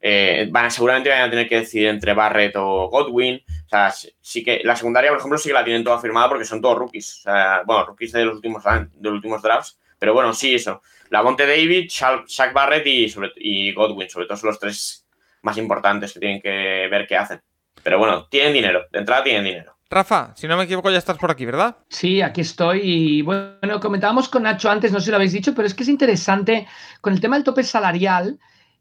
eh, 0.01 0.49
van, 0.51 0.71
seguramente 0.71 1.11
van 1.11 1.23
a 1.23 1.31
tener 1.31 1.49
que 1.49 1.61
decidir 1.61 1.89
entre 1.89 2.15
Barrett 2.15 2.57
o 2.57 2.89
Godwin. 2.89 3.43
O 3.67 3.69
sea, 3.69 3.93
sí 4.21 4.43
que 4.43 4.63
la 4.65 4.75
secundaria, 4.77 5.11
por 5.11 5.19
ejemplo, 5.19 5.39
sí 5.39 5.49
que 5.49 5.55
la 5.55 5.65
tienen 5.65 5.85
toda 5.85 6.01
firmada 6.01 6.29
porque 6.29 6.45
son 6.45 6.61
todos 6.61 6.79
rookies. 6.79 7.19
O 7.19 7.23
sea, 7.23 7.63
bueno, 7.67 7.87
rookies 7.87 8.13
de 8.13 8.25
los 8.25 8.37
últimos, 8.37 8.65
de 8.65 8.89
los 9.01 9.15
últimos 9.15 9.43
drafts. 9.43 9.79
Pero 9.99 10.15
bueno, 10.15 10.33
sí, 10.33 10.55
eso. 10.55 10.83
La 11.11 11.23
Monte 11.23 11.47
David, 11.47 11.89
Shaq 11.89 12.53
Barrett 12.53 12.87
y, 12.87 13.13
y 13.37 13.73
Godwin, 13.73 14.09
sobre 14.09 14.27
todo 14.27 14.39
son 14.39 14.49
los 14.49 14.59
tres 14.59 15.07
más 15.43 15.59
importantes 15.59 16.13
que 16.13 16.21
tienen 16.21 16.41
que 16.41 16.89
ver 16.91 17.07
qué 17.07 17.17
hacen. 17.17 17.43
Pero 17.83 17.99
bueno, 17.99 18.27
tienen 18.29 18.53
dinero. 18.53 18.87
De 18.91 18.99
entrada 19.01 19.23
tienen 19.23 19.45
dinero. 19.45 19.77
Rafa, 19.93 20.33
si 20.37 20.47
no 20.47 20.57
me 20.57 20.65
equivoco, 20.65 20.89
ya 20.89 20.99
estás 20.99 21.19
por 21.19 21.33
aquí, 21.33 21.45
¿verdad? 21.45 21.77
Sí, 21.89 22.23
aquí 22.23 22.43
estoy. 22.43 22.81
Y 22.83 23.23
bueno, 23.23 23.81
comentábamos 23.81 24.29
con 24.29 24.45
Nacho 24.45 24.71
antes, 24.71 24.93
no 24.93 25.01
sé 25.01 25.07
si 25.07 25.11
lo 25.11 25.17
habéis 25.17 25.33
dicho, 25.33 25.53
pero 25.53 25.67
es 25.67 25.75
que 25.75 25.83
es 25.83 25.89
interesante 25.89 26.69
con 27.01 27.13
el 27.13 27.21
tema 27.21 27.35
del 27.35 27.45
tope 27.45 27.65
salarial 27.65 28.39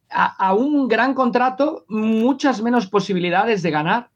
a, 0.09 0.53
un 0.53 0.87
gran 0.87 1.13
contrato 1.13 1.85
muchas 1.87 2.61
menos 2.61 2.87
posibilidades 2.87 3.61
de 3.61 3.71
ganar. 3.71 4.09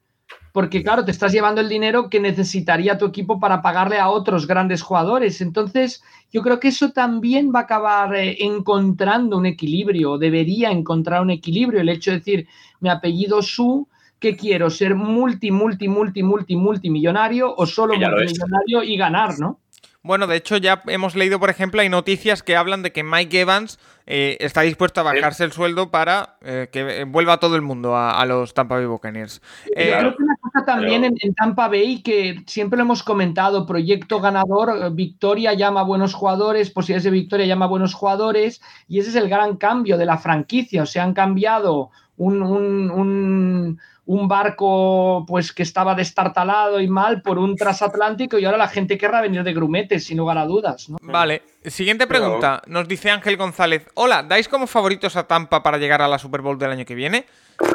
Porque 0.52 0.84
claro, 0.84 1.04
te 1.04 1.10
estás 1.10 1.32
llevando 1.32 1.62
el 1.62 1.70
dinero 1.70 2.10
que 2.10 2.20
necesitaría 2.20 2.98
tu 2.98 3.06
equipo 3.06 3.40
para 3.40 3.64
pagarle 3.64 4.00
a 4.00 4.10
otros 4.10 4.46
grandes 4.46 4.84
jugadores. 4.84 5.42
Entonces, 5.42 6.04
yo 6.32 6.44
creo 6.44 6.60
que 6.60 6.68
eso 6.68 6.92
también 6.92 7.52
va 7.54 7.62
a 7.62 7.64
acabar 7.64 8.16
eh, 8.16 8.38
encontrando 8.40 9.38
un 9.38 9.48
equilibrio, 9.48 10.20
debería 10.20 10.70
encontrar 10.70 11.24
un 11.24 11.32
equilibrio. 11.32 11.82
El 11.82 11.90
hecho 11.90 12.12
de 12.12 12.18
decir, 12.18 12.48
mi 12.82 12.90
apellido 12.90 13.42
Su, 13.42 13.88
¿qué 14.20 14.38
quiero? 14.38 14.70
¿Ser 14.70 14.94
multi, 14.94 15.50
multi, 15.50 15.88
multi, 15.88 16.22
multi, 16.22 16.56
multimillonario 16.56 17.54
o 17.56 17.66
solo 17.66 17.96
multimillonario 17.96 18.84
y 18.84 18.96
ganar, 18.96 19.40
no? 19.40 19.60
Bueno, 20.06 20.28
de 20.28 20.36
hecho 20.36 20.58
ya 20.58 20.84
hemos 20.88 21.16
leído, 21.16 21.40
por 21.40 21.50
ejemplo, 21.50 21.80
hay 21.80 21.88
noticias 21.88 22.44
que 22.44 22.58
hablan 22.58 22.84
de 22.84 22.92
que 22.92 23.04
Mike 23.04 23.40
Evans 23.40 23.80
eh, 24.06 24.36
está 24.42 24.60
dispuesto 24.60 25.00
a 25.00 25.04
bajarse 25.04 25.46
el 25.46 25.54
sueldo 25.54 25.92
para 25.92 26.36
eh, 26.42 26.68
que 26.74 27.06
vuelva 27.06 27.40
todo 27.40 27.56
el 27.56 27.62
mundo 27.62 27.96
a, 27.96 28.26
los 28.26 28.54
Tampa 28.54 28.76
Bay 28.76 28.86
Buccaneers. 28.86 29.42
Eh, 29.74 29.96
creo 29.98 30.14
que 30.14 30.24
una 30.24 30.36
cosa 30.42 30.66
también 30.66 31.06
en, 31.06 31.34
Tampa 31.36 31.70
Bay 31.70 32.02
que 32.02 32.44
siempre 32.48 32.76
lo 32.76 32.84
hemos 32.84 33.02
comentado, 33.02 33.66
proyecto 33.66 34.20
ganador, 34.20 34.94
victoria 34.94 35.54
llama 35.54 35.80
a 35.80 35.84
buenos 35.84 36.14
jugadores, 36.14 36.70
posibilidades 36.70 37.06
de 37.06 37.12
victoria 37.12 37.46
llama 37.46 37.64
a 37.64 37.70
buenos 37.70 37.94
jugadores, 37.94 38.62
y 38.90 39.00
ese 39.00 39.12
es 39.12 39.16
el 39.16 39.30
gran 39.30 39.56
cambio 39.56 39.98
de 39.98 40.06
la 40.06 40.18
franquicia. 40.18 40.84
O 40.84 40.86
sea, 40.86 41.04
han 41.04 41.14
cambiado 41.14 41.92
un 42.18 42.42
un 42.42 43.80
barco 44.06 45.26
pues 45.28 45.54
que 45.54 45.64
estaba 45.64 45.96
destartalado 45.96 46.80
y 46.80 46.88
mal 46.88 47.22
por 47.22 47.40
un 47.40 47.56
transatlántico 47.56 48.38
y 48.38 48.46
ahora 48.46 48.58
la 48.58 48.68
gente 48.68 48.98
querrá 48.98 49.22
venir 49.22 49.44
de 49.44 49.54
grumetes, 49.54 50.06
sin 50.06 50.18
lugar 50.18 50.38
a 50.38 50.46
dudas. 50.46 50.90
¿no? 50.90 50.98
Vale, 51.02 51.44
siguiente 51.66 52.06
pregunta. 52.08 52.62
Nos 52.68 52.88
dice 52.88 53.10
Ángel 53.10 53.38
González. 53.38 53.88
Hola, 53.94 54.24
¿dais 54.24 54.48
como 54.48 54.68
favoritos 54.68 55.16
a 55.16 55.28
Tampa 55.28 55.64
para 55.64 55.78
llegar 55.78 56.02
a 56.02 56.08
la 56.08 56.20
Super 56.20 56.42
Bowl 56.42 56.58
del 56.58 56.72
año 56.72 56.86
que 56.86 56.96
viene? 56.96 57.26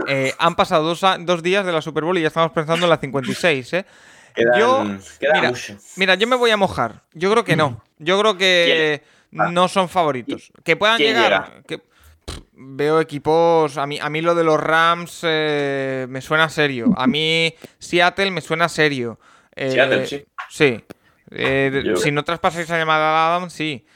Eh, 0.06 0.34
han 0.38 0.54
pasado 0.54 0.84
dos, 0.84 1.00
dos, 1.20 1.42
días 1.42 1.64
de 1.64 1.72
la 1.72 1.80
Super 1.80 2.04
Bowl 2.04 2.18
y 2.18 2.22
ya 2.22 2.28
estamos 2.28 2.52
pensando 2.52 2.84
en 2.84 2.90
la 2.90 2.98
56, 2.98 3.72
¿eh? 3.74 3.86
yo, 4.58 4.84
mira, 5.96 6.14
yo 6.14 6.26
me 6.26 6.36
voy 6.36 6.50
a 6.50 6.56
mojar. 6.56 7.02
Yo 7.12 7.30
creo 7.30 7.44
que 7.44 7.56
no. 7.56 7.82
Yo 7.98 8.20
creo 8.20 8.36
que 8.36 9.02
no 9.30 9.68
son 9.68 9.88
favoritos. 9.88 10.52
Que 10.64 10.76
puedan 10.76 10.98
llegar... 10.98 11.62
Que, 11.66 11.80
veo 12.58 13.00
equipos. 13.00 13.78
A 13.78 13.86
mí, 13.86 13.98
a 14.00 14.08
mí 14.10 14.20
lo 14.20 14.34
de 14.34 14.44
los 14.44 14.60
Rams 14.60 15.20
eh, 15.22 16.06
me 16.08 16.20
suena 16.20 16.48
serio. 16.48 16.92
A 16.96 17.06
mí 17.06 17.54
Seattle 17.78 18.30
me 18.30 18.40
suena 18.40 18.68
serio. 18.68 19.18
Eh, 19.54 19.70
Seattle, 19.70 20.06
sí. 20.06 20.24
Sí. 20.50 20.84
Eh, 21.30 21.94
Si 21.96 22.10
no 22.10 22.24
traspasáis 22.24 22.70
a 22.70 22.78
llamada 22.78 23.04
a 23.04 23.36
Adams, 23.36 23.52
sí. 23.52 23.86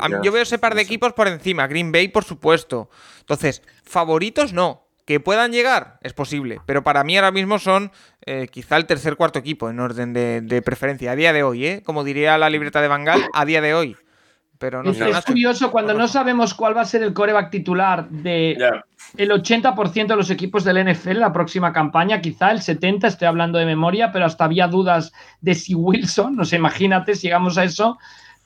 A- 0.00 0.22
yo 0.22 0.32
veo 0.32 0.42
ese 0.42 0.58
par 0.58 0.74
de 0.74 0.82
equipos 0.82 1.12
por 1.12 1.28
encima. 1.28 1.66
Green 1.66 1.92
Bay, 1.92 2.08
por 2.08 2.24
supuesto. 2.24 2.90
Entonces, 3.20 3.62
favoritos 3.84 4.52
no. 4.52 4.84
Que 5.06 5.20
puedan 5.20 5.52
llegar, 5.52 5.98
es 6.02 6.12
posible. 6.12 6.60
Pero 6.66 6.82
para 6.84 7.02
mí 7.02 7.16
ahora 7.16 7.30
mismo 7.30 7.58
son 7.58 7.90
eh, 8.26 8.46
quizá 8.50 8.76
el 8.76 8.84
tercer 8.84 9.16
cuarto 9.16 9.38
equipo 9.38 9.70
en 9.70 9.80
orden 9.80 10.12
de, 10.12 10.42
de 10.42 10.60
preferencia. 10.60 11.12
A 11.12 11.16
día 11.16 11.32
de 11.32 11.42
hoy, 11.42 11.64
¿eh? 11.66 11.82
Como 11.82 12.04
diría 12.04 12.36
la 12.36 12.50
libreta 12.50 12.82
de 12.82 12.88
Bangal, 12.88 13.22
a 13.32 13.44
día 13.46 13.62
de 13.62 13.72
hoy. 13.72 13.96
Pero 14.58 14.82
no 14.82 14.90
es, 14.90 15.24
curioso 15.24 15.70
cuando 15.70 15.94
no 15.94 16.08
sabemos 16.08 16.52
cuál 16.52 16.76
va 16.76 16.80
a 16.80 16.84
ser 16.84 17.02
el 17.04 17.12
coreback 17.12 17.50
titular 17.50 18.08
de 18.08 18.58
el 19.16 19.30
80% 19.30 20.06
de 20.08 20.16
los 20.16 20.30
equipos 20.30 20.64
del 20.64 20.84
NFL 20.84 21.10
en 21.10 21.20
la 21.20 21.32
próxima 21.32 21.72
campaña, 21.72 22.20
quizá 22.20 22.50
el 22.50 22.58
70%, 22.58 23.06
estoy 23.06 23.28
hablando 23.28 23.58
de 23.58 23.66
memoria, 23.66 24.10
pero 24.10 24.24
hasta 24.24 24.44
había 24.44 24.66
dudas 24.66 25.12
de 25.40 25.54
si 25.54 25.74
Wilson, 25.74 26.34
no 26.34 26.44
sé, 26.44 26.56
imagínate, 26.56 27.14
si 27.14 27.28
llegamos 27.28 27.56
a 27.56 27.64
eso, 27.64 27.98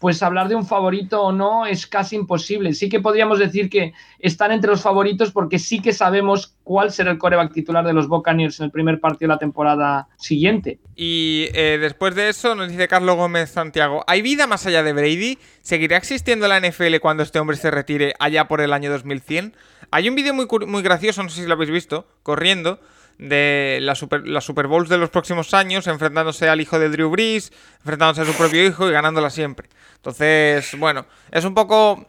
pues 0.03 0.21
hablar 0.25 0.49
de 0.49 0.57
un 0.57 0.67
favorito 0.67 1.23
o 1.23 1.31
no 1.31 1.65
es 1.65 1.87
casi 1.87 2.17
imposible. 2.17 2.75
Sí 2.75 2.89
que 2.89 2.99
podríamos 2.99 3.39
decir 3.39 3.71
que 3.71 3.93
están 4.19 4.51
entre 4.51 4.69
los 4.69 4.83
favoritos 4.83 5.31
porque 5.31 5.61
sí 5.61 5.81
que 5.81 5.93
sabemos 5.93 6.57
cuál 6.65 6.91
será 6.91 7.13
el 7.13 7.19
coreback 7.19 7.53
titular 7.53 7.87
de 7.87 7.93
los 7.93 8.09
Buccaneers 8.09 8.59
en 8.59 8.65
el 8.65 8.73
primer 8.73 8.99
partido 8.99 9.29
de 9.29 9.35
la 9.35 9.39
temporada 9.39 10.09
siguiente. 10.17 10.81
Y 10.97 11.47
eh, 11.55 11.79
después 11.81 12.17
de 12.17 12.31
eso, 12.31 12.57
nos 12.57 12.69
dice 12.69 12.89
Carlos 12.89 13.15
Gómez 13.15 13.51
Santiago: 13.51 14.03
¿hay 14.09 14.23
vida 14.23 14.49
más 14.49 14.67
allá 14.67 14.83
de 14.83 14.93
Brady? 14.93 15.39
¿Seguirá 15.61 15.99
existiendo 15.99 16.49
la 16.49 16.59
NFL 16.59 16.97
cuando 17.01 17.23
este 17.23 17.39
hombre 17.39 17.57
se 17.57 17.71
retire 17.71 18.15
allá 18.19 18.49
por 18.49 18.61
el 18.61 18.73
año 18.73 18.91
2100? 18.91 19.55
Hay 19.93 20.09
un 20.09 20.17
vídeo 20.17 20.35
muy, 20.35 20.49
muy 20.67 20.83
gracioso, 20.83 21.23
no 21.23 21.29
sé 21.29 21.43
si 21.43 21.47
lo 21.47 21.55
habéis 21.55 21.71
visto, 21.71 22.09
corriendo, 22.25 22.81
de 23.19 23.79
la 23.81 23.95
super, 23.95 24.27
las 24.27 24.45
Super 24.45 24.67
Bowls 24.67 24.89
de 24.89 24.99
los 24.99 25.11
próximos 25.11 25.55
años, 25.55 25.87
enfrentándose 25.87 26.49
al 26.49 26.61
hijo 26.61 26.79
de 26.79 26.89
Drew 26.89 27.11
Brees, 27.11 27.53
enfrentándose 27.79 28.23
a 28.23 28.25
su 28.25 28.33
propio 28.33 28.67
hijo 28.67 28.89
y 28.89 28.93
ganándola 28.93 29.31
siempre. 29.31 29.69
Entonces, 30.03 30.77
bueno, 30.79 31.07
es 31.31 31.45
un 31.45 31.55
poco. 31.55 32.07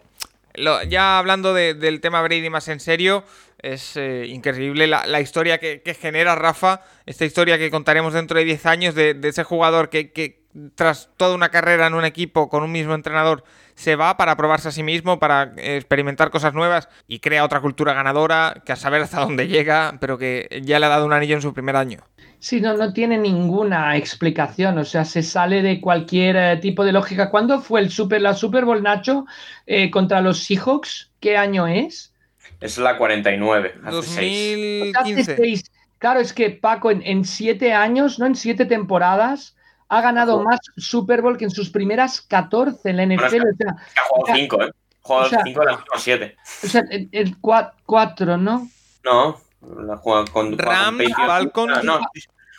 lo- 0.55 0.83
ya 0.83 1.17
hablando 1.19 1.53
de- 1.53 1.73
del 1.75 1.99
tema 2.01 2.21
Brady 2.21 2.49
más 2.49 2.67
en 2.67 2.79
serio, 2.79 3.23
es 3.59 3.95
eh, 3.97 4.25
increíble 4.27 4.85
la, 4.87 5.19
historia 5.21 5.57
que, 5.59 5.81
que 5.81 5.93
genera 5.93 6.35
Rafa, 6.35 6.81
esta 7.07 7.25
historia 7.25 7.57
que 7.57 7.71
contaremos 7.71 8.13
dentro 8.13 8.37
de 8.37 8.45
10 8.45 8.65
años 8.67 8.93
de, 8.93 9.13
de 9.15 9.29
ese 9.29 9.43
jugador 9.43 9.89
que, 9.89 10.11
que 10.11 10.43
tras 10.75 11.09
toda 11.17 11.33
una 11.33 11.49
carrera 11.49 11.87
en 11.87 11.95
un 11.95 12.05
equipo 12.05 12.49
con 12.49 12.61
un 12.63 12.71
mismo 12.71 12.93
entrenador 12.93 13.43
se 13.73 13.95
va 13.95 14.15
para 14.17 14.35
probarse 14.37 14.67
a 14.67 14.71
sí 14.71 14.83
mismo, 14.83 15.17
para 15.17 15.53
eh, 15.57 15.77
experimentar 15.77 16.29
cosas 16.29 16.53
nuevas 16.53 16.87
y 17.07 17.19
crea 17.19 17.43
otra 17.43 17.59
cultura 17.61 17.93
ganadora 17.93 18.61
que 18.65 18.71
a 18.73 18.75
saber 18.75 19.01
hasta 19.01 19.21
dónde 19.21 19.47
llega, 19.47 19.97
pero 19.99 20.17
que 20.19 20.61
ya 20.63 20.77
le 20.79 20.85
ha 20.85 20.89
dado 20.89 21.05
un 21.07 21.13
anillo 21.13 21.35
en 21.35 21.41
su 21.41 21.53
primer 21.55 21.75
año. 21.75 21.99
Sí, 22.43 22.59
no, 22.59 22.73
no 22.75 22.91
tiene 22.91 23.17
ninguna 23.17 23.95
explicación, 23.95 24.77
o 24.77 24.83
sea, 24.83 25.05
se 25.05 25.23
sale 25.23 25.61
de 25.61 25.79
cualquier 25.79 26.35
eh, 26.35 26.57
tipo 26.57 26.83
de 26.83 26.91
lógica. 26.91 27.29
¿Cuándo 27.29 27.61
fue 27.61 27.79
el 27.79 27.89
Super, 27.89 28.21
la 28.21 28.33
Super 28.33 28.65
Bowl 28.65 28.83
Nacho 28.83 29.25
eh, 29.65 29.89
contra 29.89 30.19
los 30.19 30.39
Seahawks? 30.43 31.09
¿Qué 31.21 31.37
año 31.37 31.67
es? 31.67 32.11
Es 32.59 32.77
la 32.77 32.97
49, 32.97 33.75
hace 33.85 34.01
seis. 34.03 34.93
Hace 34.97 35.13
2015. 35.13 35.35
seis. 35.37 35.63
Claro, 35.99 36.19
es 36.19 36.33
que 36.33 36.49
Paco 36.49 36.91
en, 36.91 37.01
en 37.05 37.23
siete 37.23 37.71
años, 37.73 38.19
¿no? 38.19 38.25
En 38.25 38.35
siete 38.35 38.65
temporadas, 38.65 39.55
ha 39.87 40.01
ganado 40.01 40.43
más 40.43 40.59
Super 40.75 41.21
Bowl 41.21 41.37
que 41.37 41.45
en 41.45 41.51
sus 41.51 41.69
primeras 41.69 42.19
14 42.19 42.89
en 42.89 42.97
la 42.97 43.03
NFL. 43.05 43.37
Bueno, 43.37 43.45
O 43.53 43.55
sea, 43.55 43.75
Ha 43.95 44.07
jugado 44.09 44.37
5, 44.37 44.61
¿eh? 44.63 44.65
Ha 44.65 45.07
jugado 45.07 45.25
O 45.25 45.29
sea- 45.29 45.41
5 45.45 45.59
de 45.61 45.65
las 45.65 45.77
últimas 45.77 46.03
7. 46.03 46.35
o 46.63 46.67
sea, 46.67 46.83
el, 46.91 47.07
el 47.13 47.37
cua- 47.39 47.71
cuatro, 47.85 48.35
¿no? 48.37 48.67
No, 49.05 49.39
la 49.85 49.95
juega 49.95 50.25
con, 50.25 50.57
Rams, 50.57 50.85
con 50.87 50.97
Patriots. 50.97 51.25
Falcons, 51.25 51.83
no, 51.85 51.99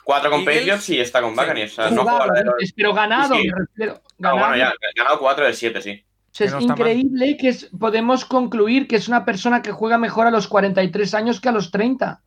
4 0.05 0.31
con 0.31 0.41
Eagles. 0.41 0.57
Patriots 0.59 0.89
y 0.91 1.01
está 1.01 1.21
con 1.23 1.31
Sí. 1.35 1.37
Buccaneers. 1.41 1.73
O 1.73 1.75
sea, 1.77 1.91
no 1.91 2.03
Jugado, 2.03 2.19
juega 2.19 2.33
la 2.35 2.39
de 2.41 2.45
los- 2.47 2.73
pero 2.77 2.95
ganado, 2.95 3.35
Sí, 3.35 3.43
sí. 3.43 3.49
me 3.49 3.55
refiero. 3.59 3.93
No, 4.19 4.29
ganado. 4.29 4.49
bueno, 4.49 4.57
ya, 4.57 4.73
ganado 4.97 5.19
4 5.19 5.47
de 5.47 5.53
7, 5.55 5.81
sí. 5.83 6.05
O 6.07 6.37
sea, 6.37 6.51
no 6.51 6.59
es 6.59 6.65
increíble 6.65 7.37
que 7.37 7.49
es- 7.49 7.71
podemos 7.79 8.25
concluir 8.25 8.87
que 8.89 8.97
es 8.97 9.09
una 9.09 9.25
persona 9.25 9.63
que 9.63 9.71
juega 9.73 9.99
mejor 9.99 10.27
a 10.27 10.31
los 10.31 10.49
43 10.49 11.15
años 11.15 11.41
que 11.41 11.49
a 11.49 11.53
los 11.53 11.71
30. 11.71 12.21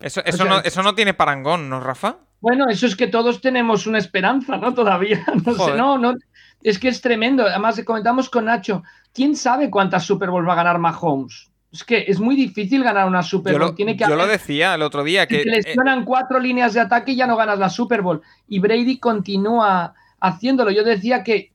Eso, 0.00 0.20
eso, 0.24 0.38
sea- 0.38 0.46
no, 0.46 0.58
eso 0.60 0.82
no 0.82 0.94
tiene 0.94 1.14
parangón, 1.14 1.68
¿no, 1.70 1.80
Rafa? 1.80 2.18
Bueno, 2.40 2.68
eso 2.68 2.86
es 2.86 2.96
que 2.96 3.06
todos 3.06 3.40
tenemos 3.40 3.86
una 3.86 3.98
esperanza, 3.98 4.56
¿no? 4.58 4.74
Todavía. 4.74 5.24
No 5.46 5.54
sé, 5.54 5.74
no, 5.74 5.96
no. 5.98 6.14
Es 6.62 6.78
que 6.78 6.88
es 6.88 7.00
tremendo. 7.00 7.44
Además, 7.46 7.80
comentamos 7.84 8.28
con 8.28 8.44
Nacho, 8.46 8.82
¿quién 9.14 9.36
sabe 9.36 9.70
cuántas 9.70 10.04
Super 10.04 10.30
Bowl 10.30 10.46
va 10.46 10.52
a 10.52 10.56
ganar 10.56 10.78
Mahomes? 10.78 11.50
Es 11.76 11.84
que 11.84 12.04
es 12.08 12.18
muy 12.20 12.34
difícil 12.36 12.82
ganar 12.82 13.06
una 13.06 13.22
Super 13.22 13.52
Yo 13.52 13.58
Bowl. 13.58 13.68
lo, 13.70 13.74
Tiene 13.74 13.96
que 13.96 14.04
yo 14.08 14.16
lo 14.16 14.26
decía 14.26 14.74
el 14.74 14.82
otro 14.82 15.04
día, 15.04 15.26
que 15.26 15.38
te 15.44 15.48
eh, 15.48 15.52
lesionan 15.56 16.04
cuatro 16.04 16.38
líneas 16.40 16.74
de 16.74 16.80
ataque 16.80 17.12
y 17.12 17.16
ya 17.16 17.26
no 17.26 17.36
ganas 17.36 17.58
la 17.58 17.68
Super 17.70 18.02
Bowl. 18.02 18.22
Y 18.48 18.58
Brady 18.58 18.98
continúa 18.98 19.94
haciéndolo. 20.20 20.70
Yo 20.70 20.84
decía 20.84 21.22
que 21.22 21.52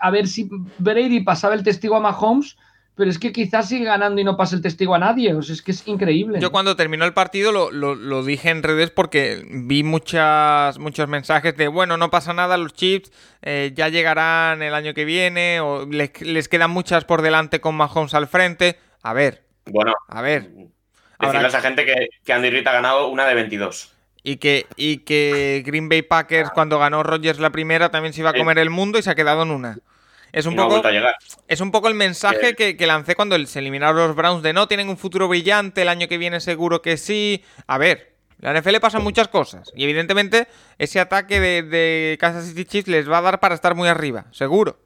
a 0.00 0.10
ver 0.10 0.26
si 0.28 0.48
Brady 0.78 1.20
pasaba 1.20 1.54
el 1.54 1.62
testigo 1.62 1.96
a 1.96 2.00
Mahomes, 2.00 2.56
pero 2.94 3.10
es 3.10 3.18
que 3.18 3.30
quizás 3.30 3.68
sigue 3.68 3.84
ganando 3.84 4.20
y 4.20 4.24
no 4.24 4.38
pasa 4.38 4.56
el 4.56 4.62
testigo 4.62 4.94
a 4.94 4.98
nadie. 4.98 5.34
O 5.34 5.42
sea, 5.42 5.54
es 5.54 5.60
que 5.60 5.72
es 5.72 5.86
increíble. 5.86 6.38
Yo 6.40 6.50
cuando 6.50 6.76
terminó 6.76 7.04
el 7.04 7.12
partido 7.12 7.52
lo, 7.52 7.70
lo- 7.70 7.94
lo 7.94 8.24
dije 8.24 8.48
en 8.48 8.62
redes 8.62 8.90
porque 8.90 9.42
vi 9.50 9.82
muchas, 9.82 10.78
muchos 10.78 11.06
mensajes 11.08 11.56
de, 11.56 11.68
bueno, 11.68 11.96
no 11.98 12.10
pasa 12.10 12.32
nada, 12.32 12.56
los 12.56 12.72
chips 12.72 13.12
eh, 13.42 13.72
ya 13.74 13.88
llegarán 13.90 14.62
el 14.62 14.72
año 14.74 14.94
que 14.94 15.04
viene 15.04 15.60
o 15.60 15.84
les, 15.86 16.18
les 16.22 16.48
quedan 16.48 16.70
muchas 16.70 17.04
por 17.04 17.20
delante 17.20 17.60
con 17.60 17.74
Mahomes 17.74 18.14
al 18.14 18.28
frente. 18.28 18.78
A 19.02 19.12
ver, 19.12 19.44
Bueno, 19.66 19.94
a 20.08 20.22
ver. 20.22 20.50
decirle 21.20 21.44
a 21.44 21.48
esa 21.48 21.60
gente 21.60 21.84
que, 21.84 22.08
que 22.24 22.32
Andy 22.32 22.50
Reid 22.50 22.66
ha 22.66 22.72
ganado 22.72 23.08
una 23.08 23.26
de 23.26 23.34
22. 23.34 23.92
Y 24.22 24.38
que, 24.38 24.66
y 24.76 24.98
que 24.98 25.62
Green 25.64 25.88
Bay 25.88 26.02
Packers 26.02 26.50
cuando 26.50 26.78
ganó 26.78 27.02
Rodgers 27.02 27.38
la 27.38 27.50
primera 27.50 27.90
también 27.90 28.12
se 28.12 28.20
iba 28.20 28.30
a 28.30 28.34
comer 28.34 28.58
el 28.58 28.70
mundo 28.70 28.98
y 28.98 29.02
se 29.02 29.10
ha 29.10 29.14
quedado 29.14 29.42
en 29.42 29.50
una. 29.50 29.78
Es 30.32 30.46
un 30.46 30.56
no 30.56 30.68
poco... 30.68 30.82
Es 31.48 31.60
un 31.60 31.70
poco 31.70 31.88
el 31.88 31.94
mensaje 31.94 32.50
Eh. 32.50 32.54
que, 32.56 32.76
que 32.76 32.86
lancé 32.86 33.14
cuando 33.14 33.38
se 33.46 33.58
eliminaron 33.60 33.96
los 33.96 34.16
Browns 34.16 34.42
de 34.42 34.52
no 34.52 34.66
tienen 34.66 34.88
un 34.88 34.98
futuro 34.98 35.28
brillante, 35.28 35.82
el 35.82 35.88
año 35.88 36.08
que 36.08 36.18
viene 36.18 36.40
seguro 36.40 36.82
que 36.82 36.96
sí. 36.96 37.44
A 37.68 37.78
ver, 37.78 38.16
la 38.38 38.52
NFL 38.52 38.76
pasan 38.80 39.02
muchas 39.02 39.28
cosas 39.28 39.72
y 39.74 39.84
evidentemente 39.84 40.48
ese 40.78 41.00
ataque 41.00 41.40
de, 41.40 41.62
de 41.62 42.18
Kansas 42.20 42.46
City 42.46 42.64
Chiefs 42.64 42.88
les 42.88 43.10
va 43.10 43.18
a 43.18 43.22
dar 43.22 43.40
para 43.40 43.54
estar 43.54 43.74
muy 43.74 43.88
arriba, 43.88 44.26
seguro. 44.32 44.78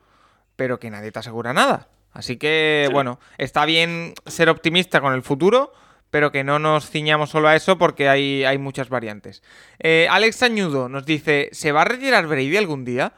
Pero 0.56 0.78
que 0.78 0.90
nadie 0.90 1.10
te 1.10 1.18
asegura 1.18 1.52
nada. 1.54 1.88
Así 2.12 2.36
que, 2.36 2.84
Sí. 2.88 2.92
bueno, 2.92 3.20
está 3.38 3.64
bien 3.64 4.14
ser 4.26 4.48
optimista 4.48 5.00
con 5.00 5.12
el 5.14 5.22
futuro, 5.22 5.72
pero 6.10 6.32
que 6.32 6.42
no 6.42 6.58
nos 6.58 6.90
ciñamos 6.90 7.30
solo 7.30 7.48
a 7.48 7.54
eso 7.56 7.78
porque 7.78 8.08
hay, 8.08 8.44
hay 8.44 8.58
muchas 8.58 8.88
variantes. 8.88 9.42
Eh, 9.78 10.08
Alex 10.10 10.42
Añudo 10.42 10.88
nos 10.88 11.06
dice, 11.06 11.48
¿se 11.52 11.70
va 11.72 11.82
a 11.82 11.84
retirar 11.84 12.26
Brady 12.26 12.56
algún 12.56 12.84
día? 12.84 13.12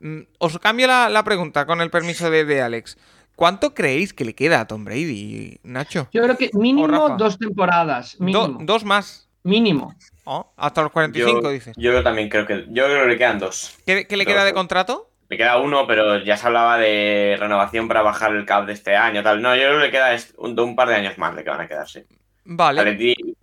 Mm, 0.00 0.20
Os 0.38 0.58
cambio 0.60 0.86
la, 0.86 1.08
la 1.08 1.24
pregunta 1.24 1.66
con 1.66 1.80
el 1.80 1.90
permiso 1.90 2.30
de, 2.30 2.44
de 2.44 2.62
Alex. 2.62 2.98
¿Cuánto 3.34 3.74
creéis 3.74 4.14
que 4.14 4.24
le 4.24 4.34
queda 4.34 4.60
a 4.60 4.66
Tom 4.66 4.84
Brady, 4.84 5.58
Nacho? 5.64 6.08
Yo 6.12 6.22
creo 6.22 6.36
que 6.38 6.50
mínimo 6.54 7.16
dos 7.18 7.38
temporadas. 7.38 8.16
Do- 8.18 8.24
Mínimo. 8.24 8.58
dos 8.62 8.84
más. 8.84 9.28
mínimo. 9.42 9.94
Oh, 10.24 10.52
hasta 10.56 10.82
los 10.82 10.90
45, 10.92 11.42
Yo, 11.42 11.50
dices. 11.50 11.74
yo 11.76 12.02
también 12.02 12.28
creo 12.28 12.46
que. 12.46 12.64
Yo 12.70 12.84
creo 12.84 13.02
que 13.02 13.08
le 13.10 13.18
quedan 13.18 13.38
dos. 13.38 13.76
¿Qué, 13.86 14.06
qué 14.06 14.16
le 14.16 14.24
dos. 14.24 14.32
queda 14.32 14.44
de 14.44 14.52
contrato? 14.54 15.10
Le 15.28 15.36
queda 15.36 15.58
uno, 15.58 15.86
pero 15.86 16.18
ya 16.18 16.36
se 16.36 16.46
hablaba 16.46 16.78
de 16.78 17.36
renovación 17.38 17.88
para 17.88 18.02
bajar 18.02 18.34
el 18.34 18.46
cap 18.46 18.66
de 18.66 18.72
este 18.74 18.96
año. 18.96 19.22
tal. 19.22 19.42
No, 19.42 19.54
yo 19.56 19.62
creo 19.62 19.78
que 19.78 19.86
le 19.86 19.90
queda 19.90 20.16
un, 20.38 20.58
un 20.58 20.76
par 20.76 20.88
de 20.88 20.94
años 20.96 21.18
más 21.18 21.34
de 21.34 21.44
que 21.44 21.50
van 21.50 21.60
a 21.60 21.68
quedarse. 21.68 22.06
Vale. 22.44 23.35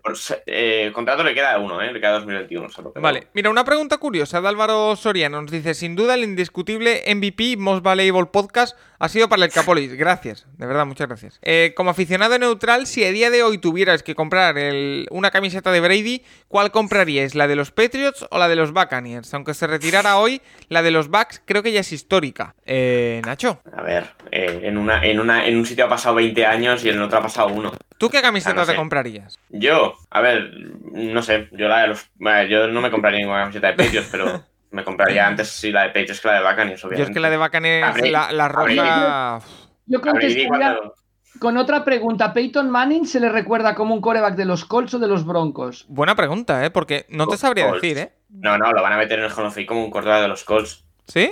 Eh, 0.45 0.91
contrato 0.93 1.23
le 1.23 1.33
queda 1.33 1.57
uno, 1.59 1.81
¿eh? 1.81 1.91
Le 1.91 1.99
queda 1.99 2.13
2021 2.13 2.69
solo. 2.69 2.91
pero- 2.91 3.01
Vale, 3.03 3.27
mira, 3.33 3.49
una 3.49 3.63
pregunta 3.63 3.97
curiosa 3.97 4.41
de 4.41 4.47
Álvaro 4.47 4.95
Soriano. 4.95 5.41
Nos 5.41 5.51
dice, 5.51 5.73
sin 5.73 5.95
duda 5.95 6.15
el 6.15 6.23
indiscutible 6.23 7.03
MVP 7.15 7.55
Most 7.57 7.83
Valuable 7.83 8.25
Podcast 8.31 8.77
ha 8.99 9.09
sido 9.09 9.29
para 9.29 9.45
el 9.45 9.51
Capolis. 9.51 9.93
Gracias, 9.97 10.45
de 10.57 10.65
verdad, 10.65 10.85
muchas 10.85 11.07
gracias. 11.07 11.39
Eh, 11.41 11.73
como 11.75 11.89
aficionado 11.89 12.37
neutral, 12.39 12.85
si 12.87 13.03
a 13.03 13.11
día 13.11 13.29
de 13.29 13.43
hoy 13.43 13.57
tuvieras 13.57 14.03
que 14.03 14.15
comprar 14.15 14.57
el- 14.57 15.07
una 15.11 15.31
camiseta 15.31 15.71
de 15.71 15.79
Brady, 15.79 16.23
¿cuál 16.47 16.71
compraríais? 16.71 17.35
¿La 17.35 17.47
de 17.47 17.55
los 17.55 17.71
Patriots 17.71 18.25
o 18.29 18.37
la 18.37 18.47
de 18.49 18.55
los 18.55 18.71
Buccaneers? 18.71 19.33
Aunque 19.33 19.53
se 19.53 19.67
retirara 19.67 20.17
hoy, 20.17 20.41
la 20.69 20.81
de 20.83 20.91
los 20.91 21.07
Bucks 21.09 21.41
creo 21.45 21.63
que 21.63 21.71
ya 21.71 21.79
es 21.81 21.91
histórica. 21.91 22.55
Eh, 22.65 23.21
Nacho, 23.25 23.61
A 23.75 23.81
ver, 23.81 24.11
eh, 24.31 24.61
en, 24.63 24.77
una, 24.77 25.03
en, 25.03 25.19
una, 25.19 25.45
en 25.45 25.57
un 25.57 25.65
sitio 25.65 25.85
ha 25.85 25.89
pasado 25.89 26.15
20 26.15 26.45
años 26.45 26.83
y 26.85 26.89
en 26.89 27.01
otro 27.01 27.17
ha 27.19 27.21
pasado 27.21 27.47
uno. 27.49 27.71
¿tú 27.97 28.09
qué 28.09 28.21
camiseta 28.21 28.51
Ah, 28.51 28.55
no 28.55 28.65
te 28.65 28.75
comprarías? 28.75 29.39
Yo, 29.49 29.92
a 30.09 30.21
ver, 30.21 30.51
no 30.91 31.21
sé, 31.21 31.47
yo 31.51 31.67
la 31.67 31.81
de 31.83 31.87
los. 31.89 32.09
bueno, 32.15 32.43
yo 32.49 32.67
no 32.67 32.81
me 32.81 32.91
compraría 32.91 33.19
ninguna 33.19 33.41
camiseta 33.41 33.67
de 33.67 33.73
Patriots, 33.73 34.09
pero 34.11 34.43
me 34.71 34.83
compraría 34.83 35.27
antes 35.27 35.49
sí 35.49 35.71
la 35.71 35.83
de 35.83 35.89
Patriots 35.89 36.19
que 36.21 36.27
la 36.27 36.33
de 36.35 36.49
Buccaneers, 36.49 36.81
Yo 36.81 36.87
obviamente. 36.87 37.11
es 37.11 37.15
que 37.15 37.19
la 37.19 37.29
de 37.29 37.37
Buccaneers, 37.37 38.09
la, 38.11 38.31
la 38.31 38.47
roja... 38.47 39.39
Yo 39.85 40.01
creo 40.01 40.13
que 40.15 40.47
cuando- 40.47 40.95
con 41.39 41.57
otra 41.57 41.83
pregunta. 41.83 42.31
¿Peyton 42.31 42.69
Manning 42.69 43.05
se 43.05 43.19
le 43.19 43.27
recuerda 43.27 43.73
como 43.75 43.93
un 43.95 44.01
coreback 44.01 44.35
de 44.35 44.45
los 44.45 44.65
Colts 44.65 44.93
o 44.93 44.99
de 44.99 45.07
los 45.07 45.25
Broncos? 45.25 45.85
Buena 45.89 46.15
pregunta, 46.15 46.63
¿eh? 46.63 46.69
Porque 46.69 47.05
no 47.09 47.27
te 47.27 47.37
sabría 47.37 47.67
Colts. 47.67 47.81
decir, 47.81 47.97
¿eh? 47.97 48.11
No, 48.29 48.57
no, 48.57 48.71
lo 48.71 48.81
van 48.81 48.93
a 48.93 48.97
meter 48.97 49.19
en 49.19 49.25
el 49.25 49.31
Hall 49.31 49.45
of 49.47 49.53
Fame 49.53 49.65
como 49.65 49.83
un 49.83 49.91
quarterback 49.91 50.21
de 50.21 50.27
los 50.27 50.43
Colts. 50.43 50.85
¿Sí? 51.07 51.31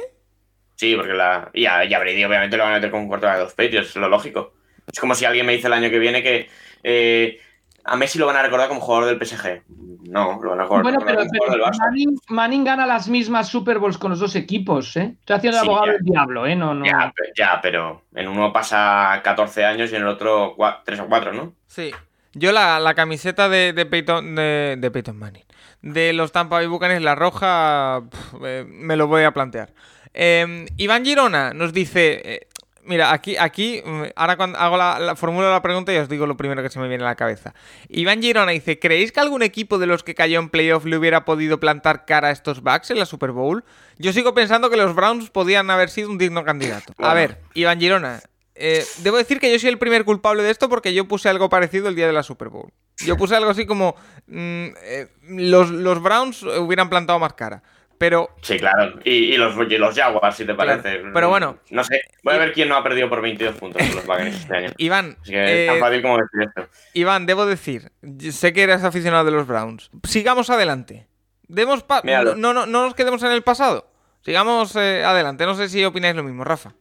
Sí, 0.75 0.95
porque 0.95 1.13
la. 1.13 1.49
Y 1.53 1.65
a, 1.65 1.85
y 1.85 1.93
a 1.93 1.99
Brady, 1.99 2.23
obviamente, 2.25 2.57
lo 2.57 2.63
van 2.63 2.73
a 2.73 2.75
meter 2.77 2.89
como 2.91 3.03
un 3.03 3.09
quarterback 3.09 3.37
de 3.37 3.43
los 3.43 3.53
Patriots, 3.53 3.89
es 3.91 3.95
lo 3.95 4.09
lógico. 4.09 4.53
Es 4.91 4.99
como 4.99 5.13
si 5.15 5.23
alguien 5.25 5.45
me 5.45 5.53
dice 5.53 5.67
el 5.67 5.73
año 5.73 5.89
que 5.89 5.99
viene 5.99 6.23
que 6.23 6.49
eh, 6.83 7.39
a 7.83 7.95
Messi 7.95 8.19
lo 8.19 8.25
van 8.27 8.35
a 8.37 8.41
recordar 8.43 8.67
como 8.67 8.81
jugador 8.81 9.05
del 9.07 9.25
PSG. 9.25 9.63
No, 10.09 10.39
lo 10.41 10.49
van 10.51 10.59
a 10.59 10.63
recordar 10.63 10.83
Bueno, 10.83 10.99
como 10.99 11.09
pero, 11.11 11.23
jugador 11.25 11.51
del 11.51 11.61
Barça. 11.61 11.79
Manning, 11.79 12.17
Manning 12.29 12.63
gana 12.65 12.85
las 12.85 13.07
mismas 13.07 13.47
Super 13.47 13.79
Bowls 13.79 13.97
con 13.97 14.11
los 14.11 14.19
dos 14.19 14.35
equipos, 14.35 14.95
¿eh? 14.97 15.15
Estoy 15.19 15.35
haciendo 15.37 15.57
el 15.59 15.63
Sí, 15.63 15.67
abogado 15.69 15.85
ya. 15.87 15.91
del 15.93 16.01
diablo, 16.03 16.45
¿eh? 16.47 16.55
No, 16.55 16.73
no. 16.73 16.85
Ya, 16.85 17.13
ya, 17.37 17.59
pero 17.61 18.03
en 18.13 18.27
uno 18.27 18.51
pasa 18.51 19.21
14 19.23 19.63
años 19.65 19.91
y 19.91 19.95
en 19.95 20.01
el 20.01 20.07
otro 20.09 20.55
3 20.83 20.99
o 20.99 21.07
4, 21.07 21.33
¿no? 21.33 21.53
Sí. 21.67 21.91
Yo 22.33 22.51
la, 22.51 22.79
la 22.79 22.93
camiseta 22.93 23.49
de, 23.49 23.73
de 23.73 23.85
Peyton, 23.85 24.35
de, 24.35 24.75
de 24.79 24.91
Peyton 24.91 25.17
Manning, 25.17 25.43
de 25.81 26.13
los 26.13 26.31
Tampa 26.31 26.55
Bay 26.57 26.67
Buccaneers, 26.67 27.03
la 27.03 27.15
roja, 27.15 28.01
eh, 28.43 28.65
me 28.67 28.95
lo 28.95 29.07
voy 29.07 29.23
a 29.23 29.31
plantear. 29.33 29.73
Eh, 30.13 30.65
Iván 30.77 31.03
Girona 31.05 31.53
nos 31.53 31.71
dice, 31.73 32.21
eh, 32.23 32.47
mira, 32.83 33.11
aquí, 33.11 33.37
aquí, 33.37 33.81
mm, 33.85 34.03
ahora 34.15 34.37
cuando 34.37 34.57
hago 34.57 34.77
la, 34.77 34.99
la 34.99 35.15
formulo 35.15 35.49
la 35.49 35.61
pregunta 35.61 35.93
y 35.93 35.97
os 35.97 36.09
digo 36.09 36.25
lo 36.25 36.37
primero 36.37 36.61
que 36.61 36.69
se 36.69 36.79
me 36.79 36.87
viene 36.87 37.03
a 37.03 37.07
la 37.07 37.15
cabeza. 37.15 37.53
Iván 37.89 38.21
Girona 38.21 38.51
dice, 38.51 38.79
¿creéis 38.79 39.11
que 39.11 39.19
algún 39.19 39.43
equipo 39.43 39.77
de 39.77 39.87
los 39.87 40.03
que 40.03 40.15
cayó 40.15 40.39
en 40.39 40.49
playoff 40.49 40.85
le 40.85 40.97
hubiera 40.97 41.25
podido 41.25 41.59
plantar 41.59 42.05
cara 42.05 42.29
a 42.29 42.31
estos 42.31 42.61
Bucks 42.61 42.91
en 42.91 42.99
la 42.99 43.05
Super 43.05 43.31
Bowl? 43.31 43.63
Yo 43.97 44.13
sigo 44.13 44.33
pensando 44.33 44.69
que 44.69 44.77
los 44.77 44.95
Browns 44.95 45.29
podían 45.29 45.69
haber 45.69 45.89
sido 45.89 46.09
un 46.09 46.17
digno 46.17 46.43
candidato. 46.43 46.93
A 46.97 47.13
ver, 47.13 47.39
Iván 47.53 47.79
Girona, 47.79 48.21
eh, 48.55 48.85
debo 48.99 49.17
decir 49.17 49.39
que 49.39 49.51
yo 49.51 49.57
soy 49.57 49.69
el 49.69 49.77
primer 49.77 50.05
culpable 50.05 50.43
de 50.43 50.51
esto 50.51 50.69
porque 50.69 50.93
yo 50.93 51.07
puse 51.07 51.29
algo 51.29 51.49
parecido 51.49 51.89
el 51.89 51.95
día 51.95 52.07
de 52.07 52.13
la 52.13 52.23
Super 52.23 52.49
Bowl. 52.49 52.71
Yo 53.05 53.17
puse 53.17 53.35
algo 53.35 53.49
así 53.49 53.65
como 53.65 53.95
mm, 54.27 54.67
eh, 54.83 55.07
los, 55.29 55.71
los 55.71 56.01
Browns 56.01 56.43
hubieran 56.43 56.89
plantado 56.89 57.17
más 57.17 57.33
cara. 57.33 57.63
Pero 58.01 58.31
Sí, 58.41 58.57
claro. 58.57 58.99
Y, 59.03 59.11
y 59.11 59.37
los, 59.37 59.55
y 59.69 59.77
los 59.77 59.95
Jaguars, 59.95 60.35
si 60.35 60.43
te 60.43 60.55
Claro, 60.55 60.81
parece. 60.81 61.03
pero 61.13 61.29
bueno. 61.29 61.59
No 61.69 61.83
sé. 61.83 62.01
Voy 62.23 62.33
a 62.33 62.39
ver 62.39 62.51
quién 62.51 62.67
no 62.67 62.75
ha 62.75 62.81
perdido 62.81 63.07
por 63.07 63.21
22 63.21 63.55
puntos 63.57 63.79
los 63.93 64.03
Buccaneers 64.07 64.37
este 64.37 64.57
año. 64.57 64.69
Iván, 64.77 65.17
Así 65.21 65.31
que 65.31 65.61
es 65.65 65.67
tan 65.67 65.77
eh, 65.77 65.79
fácil 65.79 66.01
como 66.01 66.17
decir 66.17 66.41
esto. 66.47 66.67
Iván, 66.95 67.27
debo 67.27 67.45
decir, 67.45 67.91
sé 68.31 68.53
que 68.53 68.63
eres 68.63 68.83
aficionado 68.83 69.25
de 69.25 69.31
los 69.31 69.45
Browns. 69.45 69.91
Sigamos 70.03 70.49
adelante. 70.49 71.05
Demos 71.47 71.85
no, 72.03 72.53
no, 72.53 72.65
no 72.65 72.65
nos 72.65 72.95
quedemos 72.95 73.21
en 73.21 73.33
el 73.33 73.43
pasado. 73.43 73.87
Sigamos 74.25 74.75
eh, 74.77 75.03
adelante. 75.05 75.45
No 75.45 75.53
sé 75.53 75.69
si 75.69 75.85
opináis 75.85 76.15
lo 76.15 76.23
mismo, 76.23 76.43
Rafa. 76.43 76.73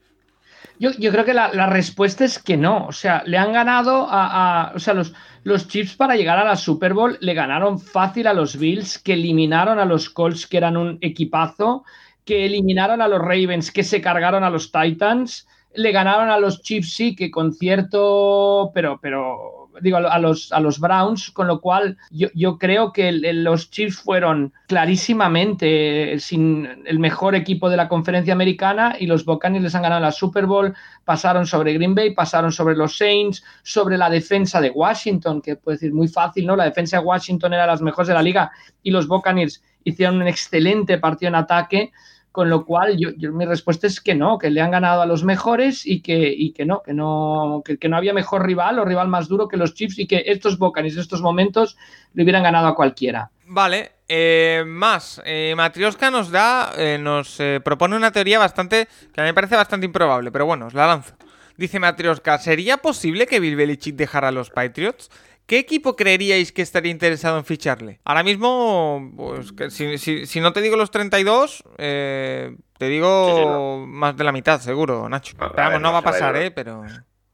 Yo, 0.80 0.92
yo 0.92 1.12
creo 1.12 1.26
que 1.26 1.34
la, 1.34 1.52
la 1.52 1.66
respuesta 1.66 2.24
es 2.24 2.38
que 2.38 2.56
no. 2.56 2.86
O 2.86 2.92
sea, 2.92 3.22
le 3.26 3.36
han 3.36 3.52
ganado 3.52 4.06
a. 4.10 4.72
o 4.74 4.78
sea, 4.78 4.94
los, 4.94 5.12
los 5.44 5.68
Chiefs 5.68 5.94
para 5.94 6.16
llegar 6.16 6.38
a 6.38 6.44
la 6.44 6.56
Super 6.56 6.94
Bowl 6.94 7.18
le 7.20 7.34
ganaron 7.34 7.78
fácil 7.78 8.26
a 8.26 8.32
los 8.32 8.58
Bills, 8.58 8.98
que 8.98 9.12
eliminaron 9.12 9.78
a 9.78 9.84
los 9.84 10.08
Colts, 10.08 10.46
que 10.46 10.56
eran 10.56 10.78
un 10.78 10.96
equipazo, 11.02 11.84
que 12.24 12.46
eliminaron 12.46 13.02
a 13.02 13.08
los 13.08 13.20
Ravens, 13.20 13.70
que 13.70 13.84
se 13.84 14.00
cargaron 14.00 14.42
a 14.42 14.48
los 14.48 14.72
Titans. 14.72 15.46
Le 15.74 15.92
ganaron 15.92 16.30
a 16.30 16.40
los 16.40 16.62
Chiefs, 16.62 16.94
sí, 16.94 17.14
que 17.14 17.30
con 17.30 17.52
cierto. 17.52 18.70
Pero, 18.72 18.98
pero. 19.02 19.59
Digo, 19.80 19.96
a 19.96 20.18
los, 20.18 20.52
a 20.52 20.60
los 20.60 20.78
Browns, 20.78 21.30
con 21.30 21.46
lo 21.46 21.60
cual 21.60 21.96
yo, 22.10 22.28
yo 22.34 22.58
creo 22.58 22.92
que 22.92 23.12
los 23.12 23.70
Chiefs 23.70 23.98
fueron 23.98 24.52
clarísimamente 24.66 26.14
eh, 26.14 26.20
sin 26.20 26.66
el 26.84 26.98
mejor 26.98 27.34
equipo 27.34 27.68
de 27.70 27.76
la 27.76 27.88
conferencia 27.88 28.32
americana 28.32 28.96
y 28.98 29.06
los 29.06 29.24
Buccaneers 29.24 29.64
les 29.64 29.74
han 29.74 29.82
ganado 29.82 30.00
la 30.00 30.12
Super 30.12 30.46
Bowl, 30.46 30.74
pasaron 31.04 31.46
sobre 31.46 31.74
Green 31.74 31.94
Bay, 31.94 32.14
pasaron 32.14 32.52
sobre 32.52 32.76
los 32.76 32.96
Saints, 32.96 33.44
sobre 33.62 33.98
la 33.98 34.10
defensa 34.10 34.60
de 34.60 34.70
Washington, 34.70 35.42
que 35.42 35.56
puede 35.56 35.76
decir 35.76 35.92
muy 35.92 36.08
fácil, 36.08 36.46
¿no? 36.46 36.56
La 36.56 36.64
defensa 36.64 36.98
de 36.98 37.04
Washington 37.04 37.52
era 37.54 37.66
las 37.66 37.82
mejores 37.82 38.08
de 38.08 38.14
la 38.14 38.22
liga 38.22 38.50
y 38.82 38.90
los 38.90 39.06
Buccaneers 39.08 39.62
hicieron 39.84 40.16
un 40.16 40.28
excelente 40.28 40.98
partido 40.98 41.28
en 41.28 41.34
ataque. 41.36 41.92
Con 42.32 42.48
lo 42.48 42.64
cual, 42.64 42.96
yo, 42.96 43.32
mi 43.32 43.44
respuesta 43.44 43.88
es 43.88 44.00
que 44.00 44.14
no, 44.14 44.38
que 44.38 44.50
le 44.50 44.60
han 44.60 44.70
ganado 44.70 45.02
a 45.02 45.06
los 45.06 45.24
mejores 45.24 45.84
y 45.84 46.00
que, 46.00 46.32
y 46.32 46.52
que 46.52 46.64
no, 46.64 46.80
que 46.80 46.94
no, 46.94 47.62
que, 47.64 47.88
no 47.88 47.96
había 47.96 48.12
mejor 48.12 48.46
rival 48.46 48.78
o 48.78 48.84
rival 48.84 49.08
más 49.08 49.26
duro 49.26 49.48
que 49.48 49.56
los 49.56 49.74
Chiefs 49.74 49.98
y 49.98 50.06
que 50.06 50.22
estos 50.26 50.56
Buccaneers, 50.56 50.96
estos 50.96 51.22
momentos, 51.22 51.76
le 52.14 52.22
hubieran 52.22 52.44
ganado 52.44 52.68
a 52.68 52.76
cualquiera. 52.76 53.30
Vale, 53.46 53.92
eh, 54.06 54.62
más. 54.64 55.20
Eh, 55.24 55.54
Matrioska 55.56 56.08
nos 56.10 56.30
da, 56.30 56.72
eh, 56.76 56.98
nos 57.00 57.40
eh, 57.40 57.60
propone 57.64 57.96
una 57.96 58.12
teoría 58.12 58.38
bastante, 58.38 58.86
que 59.12 59.20
a 59.20 59.24
mí 59.24 59.30
me 59.30 59.34
parece 59.34 59.56
bastante 59.56 59.86
improbable, 59.86 60.30
pero 60.30 60.46
bueno, 60.46 60.66
os 60.66 60.74
la 60.74 60.86
lanzo. 60.86 61.16
Dice 61.56 61.78
Matrioska, 61.78 62.38
¿sería 62.38 62.78
posible 62.78 63.26
que 63.26 63.40
Bill 63.40 63.56
Belichick 63.56 63.96
dejara 63.96 64.28
a 64.28 64.30
los 64.30 64.50
Patriots? 64.50 65.10
¿Qué 65.50 65.58
equipo 65.58 65.96
creeríais 65.96 66.52
que 66.54 66.62
estaría 66.62 66.92
interesado 66.92 67.36
en 67.38 67.44
ficharle? 67.44 67.98
Ahora 68.04 68.22
mismo, 68.22 69.12
pues, 69.16 69.50
que 69.52 69.70
si, 69.70 69.98
si- 69.98 70.24
si 70.26 70.40
no 70.40 70.52
te 70.52 70.60
digo 70.60 70.76
los 70.76 70.92
32, 70.92 71.64
eh, 71.78 72.54
te 72.78 72.86
digo 72.86 73.08
Sí, 73.26 73.40
sí, 73.40 73.46
no. 73.46 73.84
más 73.86 74.16
de 74.16 74.22
la 74.24 74.30
mitad, 74.32 74.60
seguro, 74.60 75.08
Nacho. 75.08 75.34
Ver, 75.56 75.72
no 75.72 75.78
no 75.80 75.92
va 75.92 75.98
a 75.98 76.02
se 76.02 76.04
va 76.04 76.10
a 76.10 76.12
pasar. 76.12 76.36
¿eh? 76.36 76.50
Pero... 76.52 76.84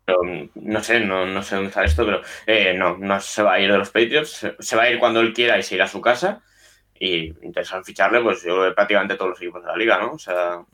Pero, 0.07 0.23
mm, 0.25 0.51
no 0.55 0.83
sé, 0.83 1.01
no, 1.01 1.27
no 1.27 1.43
sé 1.43 1.57
dónde 1.57 1.69
está 1.69 1.85
esto, 1.85 2.05
pero 2.07 2.23
eh, 2.47 2.75
no, 2.75 2.97
no 2.97 3.21
se 3.21 3.43
va 3.43 3.55
a 3.55 3.61
ir 3.61 3.71
de 3.71 3.79
los 3.79 3.91
Patriots. 3.91 4.47
Se, 4.61 4.77
va 4.77 4.85
a 4.85 4.91
ir 4.91 4.99
cuando 4.99 5.21
él 5.21 5.35
quiera 5.35 5.59
y 5.59 5.63
se 5.63 5.75
irá 5.75 5.85
a 5.85 5.89
su 5.89 6.01
casa. 6.01 6.43
Y 6.99 7.27
interesan 7.45 7.85
ficharle, 7.85 8.23
pues 8.23 8.43
yo 8.43 8.55
creo 8.57 8.69
que 8.71 8.75
prácticamente 8.75 9.17
todos 9.17 9.31
los 9.31 9.43
equipos 9.43 9.63
de 9.63 9.69
la 9.69 9.77
liga, 9.77 9.99
¿no? 9.99 10.13
O 10.13 10.19
sea, 10.19 10.65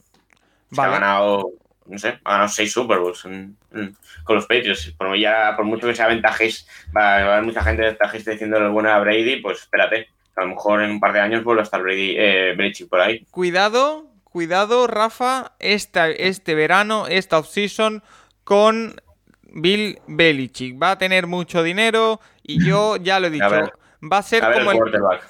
se 0.70 0.86
ha 0.86 0.88
ganado, 0.88 1.50
no 1.86 1.98
sé, 1.98 2.18
ha 2.24 2.32
ganado 2.32 2.48
seis 2.48 2.72
Super 2.72 2.98
Bowls 2.98 3.24
en- 3.24 3.56
en- 3.74 3.96
con 4.24 4.36
los 4.36 4.46
Patriots. 4.46 4.92
Por, 4.96 5.16
ya, 5.18 5.54
por 5.56 5.64
mucho 5.64 5.86
que 5.86 5.94
sea 5.94 6.06
ventajés, 6.08 6.66
va, 6.96 7.00
va 7.00 7.16
a 7.16 7.32
haber 7.34 7.42
mucha 7.44 7.62
gente 7.64 7.82
ventajista 7.82 8.30
diciéndole 8.32 8.68
buena 8.68 8.96
a 8.96 9.00
Brady, 9.00 9.36
pues 9.40 9.60
espérate. 9.60 10.08
A 10.36 10.42
lo 10.42 10.48
mejor 10.48 10.82
en 10.82 10.90
un 10.92 11.00
par 11.00 11.12
de 11.12 11.20
años 11.20 11.44
vuelve 11.44 11.60
a 11.60 11.64
estar 11.64 11.82
Brady, 11.82 12.14
eh, 12.16 12.54
Belichick 12.56 12.88
por 12.88 13.00
ahí. 13.00 13.26
Cuidado, 13.30 14.06
cuidado, 14.24 14.86
Rafa, 14.86 15.52
esta, 15.58 16.08
este 16.08 16.54
verano, 16.54 17.06
esta 17.06 17.38
offseason 17.38 18.02
con 18.44 19.00
Bill 19.42 19.98
Belichick. 20.06 20.80
Va 20.82 20.92
a 20.92 20.98
tener 20.98 21.26
mucho 21.26 21.62
dinero 21.62 22.20
y 22.42 22.64
yo 22.64 22.96
ya 22.96 23.20
lo 23.20 23.26
he 23.26 23.30
dicho. 23.30 23.50
ver. 23.50 23.72
Va 24.10 24.18
a 24.18 24.22
ser 24.22 24.42
A 24.44 24.52
como 24.52 24.72
el 24.72 24.78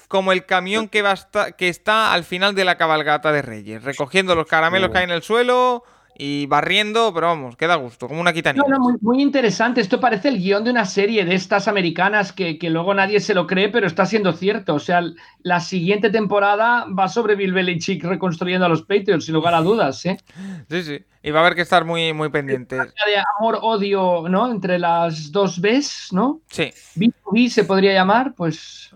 como 0.08 0.32
el 0.32 0.46
camión 0.46 0.88
que, 0.88 1.02
va 1.02 1.10
a 1.10 1.14
esta- 1.14 1.52
que 1.52 1.68
está 1.68 2.12
al 2.14 2.24
final 2.24 2.54
de 2.54 2.64
la 2.64 2.76
cabalgata 2.78 3.30
de 3.32 3.42
Reyes, 3.42 3.82
recogiendo 3.82 4.34
los 4.34 4.46
caramelos 4.46 4.90
que 4.90 4.98
hay 4.98 5.04
en 5.04 5.10
el 5.10 5.22
suelo 5.22 5.84
y 6.16 6.46
barriendo, 6.46 7.12
pero 7.14 7.28
vamos, 7.28 7.56
queda 7.56 7.74
a 7.74 7.76
gusto, 7.76 8.06
como 8.06 8.20
una 8.20 8.32
quitanilla. 8.32 8.64
No, 8.68 8.76
no, 8.76 8.80
muy, 8.80 8.94
muy 9.00 9.22
interesante. 9.22 9.80
Esto 9.80 10.00
parece 10.00 10.28
el 10.28 10.38
guion 10.38 10.64
de 10.64 10.70
una 10.70 10.84
serie 10.84 11.24
de 11.24 11.34
estas 11.34 11.68
americanas 11.68 12.32
que, 12.32 12.58
que 12.58 12.70
luego 12.70 12.94
nadie 12.94 13.20
se 13.20 13.34
lo 13.34 13.46
cree, 13.46 13.68
pero 13.68 13.86
está 13.86 14.06
siendo 14.06 14.32
cierto. 14.32 14.74
O 14.74 14.78
sea, 14.78 15.02
la 15.42 15.60
siguiente 15.60 16.10
temporada 16.10 16.86
va 16.86 17.08
sobre 17.08 17.34
Bill 17.34 17.52
Belichick 17.52 18.04
reconstruyendo 18.04 18.66
a 18.66 18.68
los 18.68 18.82
Patriots, 18.82 19.24
sin 19.24 19.34
lugar 19.34 19.54
a 19.54 19.62
dudas. 19.62 20.04
¿eh? 20.06 20.18
Sí, 20.68 20.82
sí. 20.82 21.04
Y 21.22 21.30
va 21.30 21.40
a 21.40 21.42
haber 21.42 21.54
que 21.54 21.62
estar 21.62 21.84
muy, 21.84 22.12
muy 22.12 22.28
pendiente. 22.30 22.76
De 22.76 23.22
amor-odio, 23.38 24.24
¿no? 24.28 24.50
Entre 24.50 24.78
las 24.78 25.30
dos 25.30 25.60
Bs, 25.60 26.08
¿no? 26.12 26.40
Sí. 26.48 26.72
B2B 26.96 27.48
se 27.48 27.64
podría 27.64 27.92
llamar, 27.92 28.34
pues. 28.34 28.90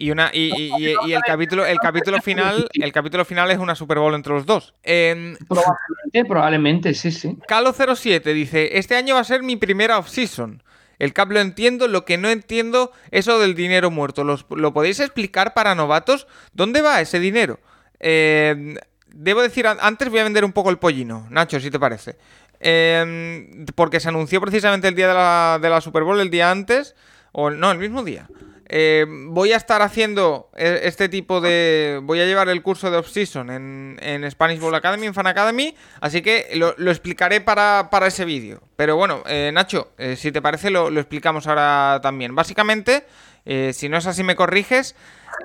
Y 0.00 0.12
una 0.12 0.30
y, 0.32 0.52
y- 0.56 0.72
y- 0.78 0.94
y 1.08 1.12
el 1.12 1.22
capítulo 1.22 1.66
el 1.66 1.78
capítulo 1.78 2.22
final 2.22 2.68
el 2.72 2.92
capítulo 2.92 3.24
final 3.24 3.50
es 3.50 3.58
una 3.58 3.74
Super 3.74 3.98
Bowl 3.98 4.14
entre 4.14 4.32
los 4.32 4.46
dos. 4.46 4.74
Em, 4.84 5.36
Probablemente, 5.48 6.24
probablemente, 6.26 6.94
sí, 6.94 7.10
sí. 7.10 7.36
Calo07 7.48 8.22
dice, 8.32 8.78
este 8.78 8.94
año 8.94 9.16
va 9.16 9.20
a 9.22 9.24
ser 9.24 9.42
mi 9.42 9.56
primera 9.56 9.98
off-season. 9.98 10.62
El 11.00 11.12
cap 11.12 11.30
lo 11.32 11.40
entiendo, 11.40 11.88
lo 11.88 12.04
que 12.04 12.16
no 12.16 12.28
entiendo 12.30 12.92
es 13.10 13.26
eso 13.26 13.38
del 13.40 13.54
dinero 13.56 13.90
muerto. 13.90 14.22
¿Los- 14.24 14.46
¿Lo 14.50 14.72
podéis 14.72 15.00
explicar 15.00 15.52
para 15.52 15.74
novatos? 15.74 16.26
¿Dónde 16.52 16.80
va 16.80 17.00
ese 17.00 17.18
dinero? 17.20 17.58
Eh, 18.00 18.76
debo 19.08 19.42
decir, 19.42 19.66
an- 19.66 19.78
antes 19.80 20.08
voy 20.10 20.20
a 20.20 20.24
vender 20.24 20.44
un 20.44 20.52
poco 20.52 20.70
el 20.70 20.78
pollino, 20.78 21.26
Nacho, 21.30 21.58
si 21.60 21.70
te 21.72 21.78
parece. 21.80 22.16
Eh, 22.60 23.64
porque 23.74 24.00
se 24.00 24.08
anunció 24.08 24.40
precisamente 24.40 24.88
el 24.88 24.94
día 24.94 25.08
de 25.08 25.14
la, 25.14 25.58
de 25.60 25.68
la 25.70 25.80
Super 25.80 26.02
Bowl, 26.04 26.20
el 26.20 26.30
día 26.30 26.50
antes, 26.50 26.94
o 27.32 27.50
no, 27.50 27.70
el 27.70 27.78
mismo 27.78 28.02
día. 28.04 28.28
Eh, 28.70 29.06
voy 29.08 29.52
a 29.52 29.56
estar 29.56 29.80
haciendo 29.80 30.50
eh, 30.54 30.80
este 30.82 31.08
tipo 31.08 31.40
de. 31.40 32.00
Voy 32.02 32.20
a 32.20 32.26
llevar 32.26 32.48
el 32.50 32.62
curso 32.62 32.90
de 32.90 32.98
off-season 32.98 33.50
en, 33.50 33.98
en 34.02 34.30
Spanish 34.30 34.60
Bowl 34.60 34.74
Academy, 34.74 35.06
en 35.06 35.14
Fan 35.14 35.26
Academy. 35.26 35.74
Así 36.00 36.20
que 36.20 36.50
lo, 36.54 36.74
lo 36.76 36.90
explicaré 36.90 37.40
para, 37.40 37.88
para 37.90 38.06
ese 38.06 38.26
vídeo. 38.26 38.60
Pero 38.76 38.96
bueno, 38.96 39.22
eh, 39.26 39.50
Nacho, 39.54 39.92
eh, 39.96 40.16
si 40.16 40.32
te 40.32 40.42
parece, 40.42 40.68
lo, 40.68 40.90
lo 40.90 41.00
explicamos 41.00 41.46
ahora 41.46 42.00
también. 42.02 42.34
Básicamente, 42.34 43.04
si 43.72 43.88
no 43.88 43.96
es 43.96 44.06
así, 44.06 44.22
me 44.22 44.36
corriges. 44.36 44.94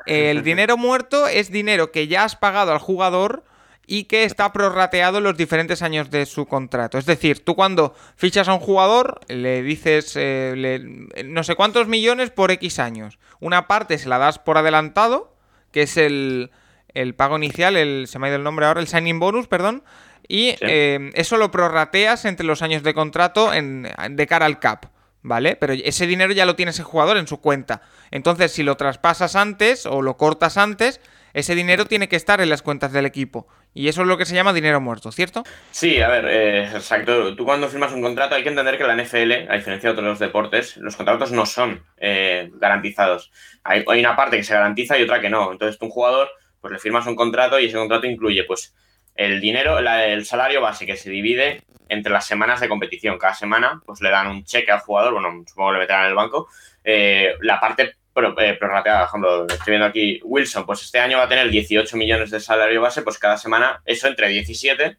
el 0.05 0.43
dinero 0.43 0.75
muerto 0.75 1.27
es 1.27 1.49
dinero 1.49 1.91
que 1.91 2.07
ya 2.07 2.25
has 2.25 2.35
pagado 2.35 2.73
al 2.73 2.79
jugador 2.79 3.45
y 3.85 4.05
que 4.05 4.23
está 4.23 4.53
prorrateado 4.53 5.17
en 5.17 5.25
los 5.25 5.35
diferentes 5.37 5.81
años 5.81 6.09
de 6.09 6.25
su 6.25 6.45
contrato. 6.45 6.97
Es 6.97 7.05
decir, 7.05 7.43
tú 7.43 7.55
cuando 7.55 7.93
fichas 8.15 8.47
a 8.47 8.53
un 8.53 8.59
jugador 8.59 9.19
le 9.27 9.61
dices 9.61 10.13
eh, 10.15 10.53
le- 10.55 11.23
no 11.25 11.43
sé 11.43 11.55
cuántos 11.55 11.87
millones 11.87 12.29
por 12.29 12.51
X 12.51 12.79
años. 12.79 13.19
Una 13.39 13.67
parte 13.67 13.97
se 13.97 14.07
la 14.09 14.17
das 14.17 14.39
por 14.39 14.57
adelantado, 14.57 15.35
que 15.71 15.81
es 15.81 15.97
el, 15.97 16.51
el 16.93 17.13
pago 17.15 17.35
inicial, 17.37 17.75
el, 17.75 18.07
se 18.07 18.19
me 18.19 18.27
ha 18.27 18.29
ido 18.29 18.37
el 18.37 18.43
nombre 18.43 18.65
ahora, 18.65 18.79
el 18.79 18.87
signing 18.87 19.19
bonus, 19.19 19.47
perdón. 19.47 19.83
Y 20.27 20.51
Sí. 20.51 20.57
eh, 20.61 21.11
eso 21.15 21.35
lo 21.35 21.51
prorrateas 21.51 22.23
entre 22.23 22.45
los 22.45 22.61
años 22.61 22.83
de 22.83 22.93
contrato 22.93 23.53
en, 23.53 23.89
de 24.11 24.27
cara 24.27 24.45
al 24.45 24.59
cap. 24.59 24.85
¿Vale? 25.25 25.55
Pero 25.55 25.71
ese 25.71 26.05
dinero 26.05 26.33
ya 26.33 26.45
lo 26.45 26.57
tiene 26.57 26.71
ese 26.71 26.83
jugador 26.83 27.15
en 27.15 27.27
su 27.27 27.39
cuenta. 27.39 27.81
Entonces, 28.11 28.51
si 28.51 28.61
lo 28.61 28.75
traspasas 28.75 29.37
antes 29.37 29.85
o 29.85 30.01
lo 30.01 30.17
cortas 30.17 30.57
antes, 30.57 30.99
ese 31.33 31.55
dinero 31.55 31.85
tiene 31.85 32.07
que 32.07 32.15
estar 32.15 32.41
en 32.41 32.49
las 32.49 32.61
cuentas 32.61 32.91
del 32.91 33.05
equipo. 33.05 33.47
Y 33.73 33.87
eso 33.87 34.01
es 34.01 34.07
lo 34.07 34.17
que 34.17 34.25
se 34.25 34.35
llama 34.35 34.53
dinero 34.53 34.79
muerto, 34.79 35.11
¿cierto? 35.11 35.43
Sí, 35.71 35.99
a 35.99 36.07
ver, 36.07 36.25
eh, 36.27 36.63
exacto. 36.65 37.35
Tú 37.35 37.43
cuando 37.43 37.67
firmas 37.67 37.91
un 37.91 38.03
contrato 38.03 38.35
hay 38.35 38.43
que 38.43 38.49
entender 38.49 38.77
que 38.77 38.83
la 38.83 38.95
NFL, 38.95 39.49
a 39.49 39.55
diferencia 39.55 39.91
de 39.91 39.99
otros 39.99 40.19
deportes, 40.19 40.77
los 40.77 40.95
contratos 40.95 41.31
no 41.31 41.45
son 41.45 41.83
eh, 41.97 42.51
garantizados. 42.55 43.31
Hay, 43.63 43.83
una 43.87 44.15
parte 44.15 44.37
que 44.37 44.43
se 44.43 44.53
garantiza 44.53 44.97
y 44.97 45.03
otra 45.03 45.21
que 45.21 45.29
no. 45.29 45.51
Entonces 45.51 45.79
tú 45.79 45.85
un 45.85 45.91
jugador, 45.91 46.29
pues 46.61 46.71
le 46.71 46.79
firmas 46.79 47.07
un 47.07 47.15
contrato 47.15 47.59
y 47.59 47.65
ese 47.65 47.77
contrato 47.77 48.05
incluye 48.05 48.43
pues 48.43 48.75
el 49.15 49.41
dinero, 49.41 49.79
el 49.79 50.25
salario 50.25 50.61
base 50.61 50.85
que 50.85 50.97
se 50.97 51.09
divide 51.09 51.63
entre 51.89 52.11
las 52.11 52.27
semanas 52.27 52.59
de 52.59 52.69
competición. 52.69 53.17
Cada 53.17 53.33
semana 53.33 53.81
pues 53.85 54.01
le 54.01 54.09
dan 54.09 54.27
un 54.27 54.43
cheque 54.43 54.71
al 54.71 54.79
jugador, 54.79 55.13
bueno, 55.13 55.43
supongo 55.47 55.69
que 55.69 55.73
le 55.73 55.79
meterán 55.79 56.03
en 56.03 56.09
el 56.09 56.15
banco. 56.15 56.47
Eh, 56.83 57.35
la 57.41 57.59
parte 57.59 57.95
pero, 58.13 58.39
eh, 58.39 58.53
prorrateada, 58.53 58.99
por 58.99 59.07
ejemplo, 59.07 59.47
estoy 59.47 59.71
viendo 59.71 59.87
aquí 59.87 60.19
Wilson, 60.23 60.65
pues 60.65 60.83
este 60.83 60.99
año 60.99 61.17
va 61.17 61.23
a 61.23 61.29
tener 61.29 61.49
18 61.49 61.97
millones 61.97 62.29
de 62.31 62.39
salario 62.39 62.81
base, 62.81 63.01
pues 63.01 63.17
cada 63.17 63.37
semana, 63.37 63.81
eso 63.85 64.07
entre 64.07 64.29
17, 64.29 64.97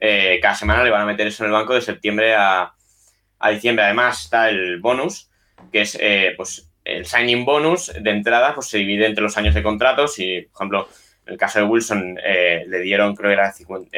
eh, 0.00 0.38
cada 0.40 0.54
semana 0.54 0.82
le 0.82 0.90
van 0.90 1.02
a 1.02 1.06
meter 1.06 1.26
eso 1.26 1.44
en 1.44 1.48
el 1.50 1.52
banco 1.52 1.74
de 1.74 1.82
septiembre 1.82 2.34
a, 2.34 2.72
diciembre. 3.52 3.84
Además 3.84 4.24
está 4.24 4.48
el 4.48 4.80
bonus, 4.80 5.30
que 5.70 5.82
es 5.82 5.96
eh, 6.00 6.34
pues 6.36 6.70
el 6.84 7.06
signing 7.06 7.44
bonus 7.44 7.92
de 7.98 8.10
entrada, 8.10 8.54
pues 8.54 8.68
se 8.68 8.78
divide 8.78 9.06
entre 9.06 9.22
los 9.22 9.36
años 9.36 9.54
de 9.54 9.62
contratos 9.62 10.18
y, 10.18 10.42
por 10.42 10.56
ejemplo, 10.56 10.88
en 11.26 11.32
el 11.34 11.38
caso 11.38 11.58
de 11.58 11.66
Wilson 11.66 12.14
le 12.14 12.80
dieron, 12.80 13.14
creo 13.14 13.28
que 13.28 13.34
era 13.34 13.52
50, 13.52 13.90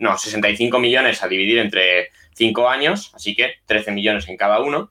no, 0.00 0.18
65 0.18 0.78
millones 0.80 1.22
a 1.22 1.28
dividir 1.28 1.58
entre 1.58 2.10
5 2.34 2.68
años, 2.68 3.12
así 3.14 3.36
que 3.36 3.54
13 3.66 3.92
millones 3.92 4.28
en 4.28 4.36
cada 4.36 4.60
uno. 4.60 4.90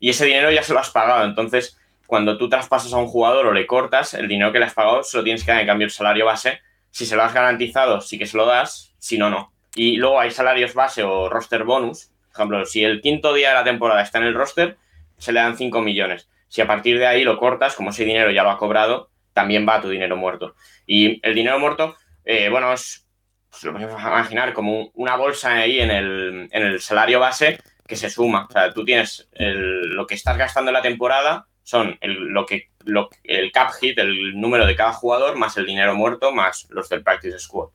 Y 0.00 0.10
ese 0.10 0.26
dinero 0.26 0.50
ya 0.50 0.64
se 0.64 0.72
lo 0.72 0.80
has 0.80 0.90
pagado, 0.90 1.24
entonces 1.24 1.78
cuando 2.12 2.36
tú 2.36 2.50
traspasas 2.50 2.92
a 2.92 2.98
un 2.98 3.06
jugador 3.06 3.46
o 3.46 3.52
le 3.54 3.66
cortas, 3.66 4.12
el 4.12 4.28
dinero 4.28 4.52
que 4.52 4.58
le 4.58 4.66
has 4.66 4.74
pagado 4.74 5.02
se 5.02 5.16
lo 5.16 5.24
tienes 5.24 5.44
que 5.44 5.50
dar 5.50 5.62
en 5.62 5.66
cambio 5.66 5.86
el 5.86 5.90
salario 5.90 6.26
base. 6.26 6.60
Si 6.90 7.06
se 7.06 7.16
lo 7.16 7.22
has 7.22 7.32
garantizado, 7.32 8.02
sí 8.02 8.18
que 8.18 8.26
se 8.26 8.36
lo 8.36 8.44
das, 8.44 8.94
si 8.98 9.16
no, 9.16 9.30
no. 9.30 9.50
Y 9.74 9.96
luego 9.96 10.20
hay 10.20 10.30
salarios 10.30 10.74
base 10.74 11.02
o 11.02 11.30
roster 11.30 11.64
bonus. 11.64 12.10
Por 12.24 12.34
ejemplo, 12.34 12.66
si 12.66 12.84
el 12.84 13.00
quinto 13.00 13.32
día 13.32 13.48
de 13.48 13.54
la 13.54 13.64
temporada 13.64 14.02
está 14.02 14.18
en 14.18 14.24
el 14.24 14.34
roster, 14.34 14.76
se 15.16 15.32
le 15.32 15.40
dan 15.40 15.56
5 15.56 15.80
millones. 15.80 16.28
Si 16.48 16.60
a 16.60 16.66
partir 16.66 16.98
de 16.98 17.06
ahí 17.06 17.24
lo 17.24 17.38
cortas, 17.38 17.74
como 17.74 17.88
ese 17.88 18.04
dinero 18.04 18.30
ya 18.30 18.42
lo 18.42 18.50
ha 18.50 18.58
cobrado, 18.58 19.08
también 19.32 19.66
va 19.66 19.80
tu 19.80 19.88
dinero 19.88 20.14
muerto. 20.14 20.54
Y 20.86 21.18
el 21.26 21.34
dinero 21.34 21.58
muerto, 21.58 21.96
eh, 22.26 22.50
bueno, 22.50 22.74
es, 22.74 23.08
pues 23.48 23.64
lo 23.64 23.72
podemos 23.72 23.98
imaginar 23.98 24.52
como 24.52 24.90
una 24.96 25.16
bolsa 25.16 25.54
ahí 25.54 25.80
en 25.80 25.90
el, 25.90 26.50
en 26.52 26.62
el 26.62 26.78
salario 26.82 27.20
base 27.20 27.58
que 27.86 27.96
se 27.96 28.10
suma. 28.10 28.48
O 28.50 28.52
sea, 28.52 28.70
tú 28.74 28.84
tienes 28.84 29.30
lo 29.32 30.06
que 30.06 30.14
estás 30.14 30.36
gastando 30.36 30.68
en 30.68 30.74
la 30.74 30.82
temporada 30.82 31.46
son 31.62 31.96
el, 32.00 32.14
lo 32.14 32.46
que, 32.46 32.68
lo, 32.84 33.08
el 33.24 33.52
cap 33.52 33.72
hit, 33.80 33.98
el 33.98 34.40
número 34.40 34.66
de 34.66 34.76
cada 34.76 34.92
jugador, 34.92 35.36
más 35.36 35.56
el 35.56 35.66
dinero 35.66 35.94
muerto, 35.94 36.32
más 36.32 36.66
los 36.70 36.88
del 36.88 37.02
practice 37.02 37.38
squad, 37.38 37.68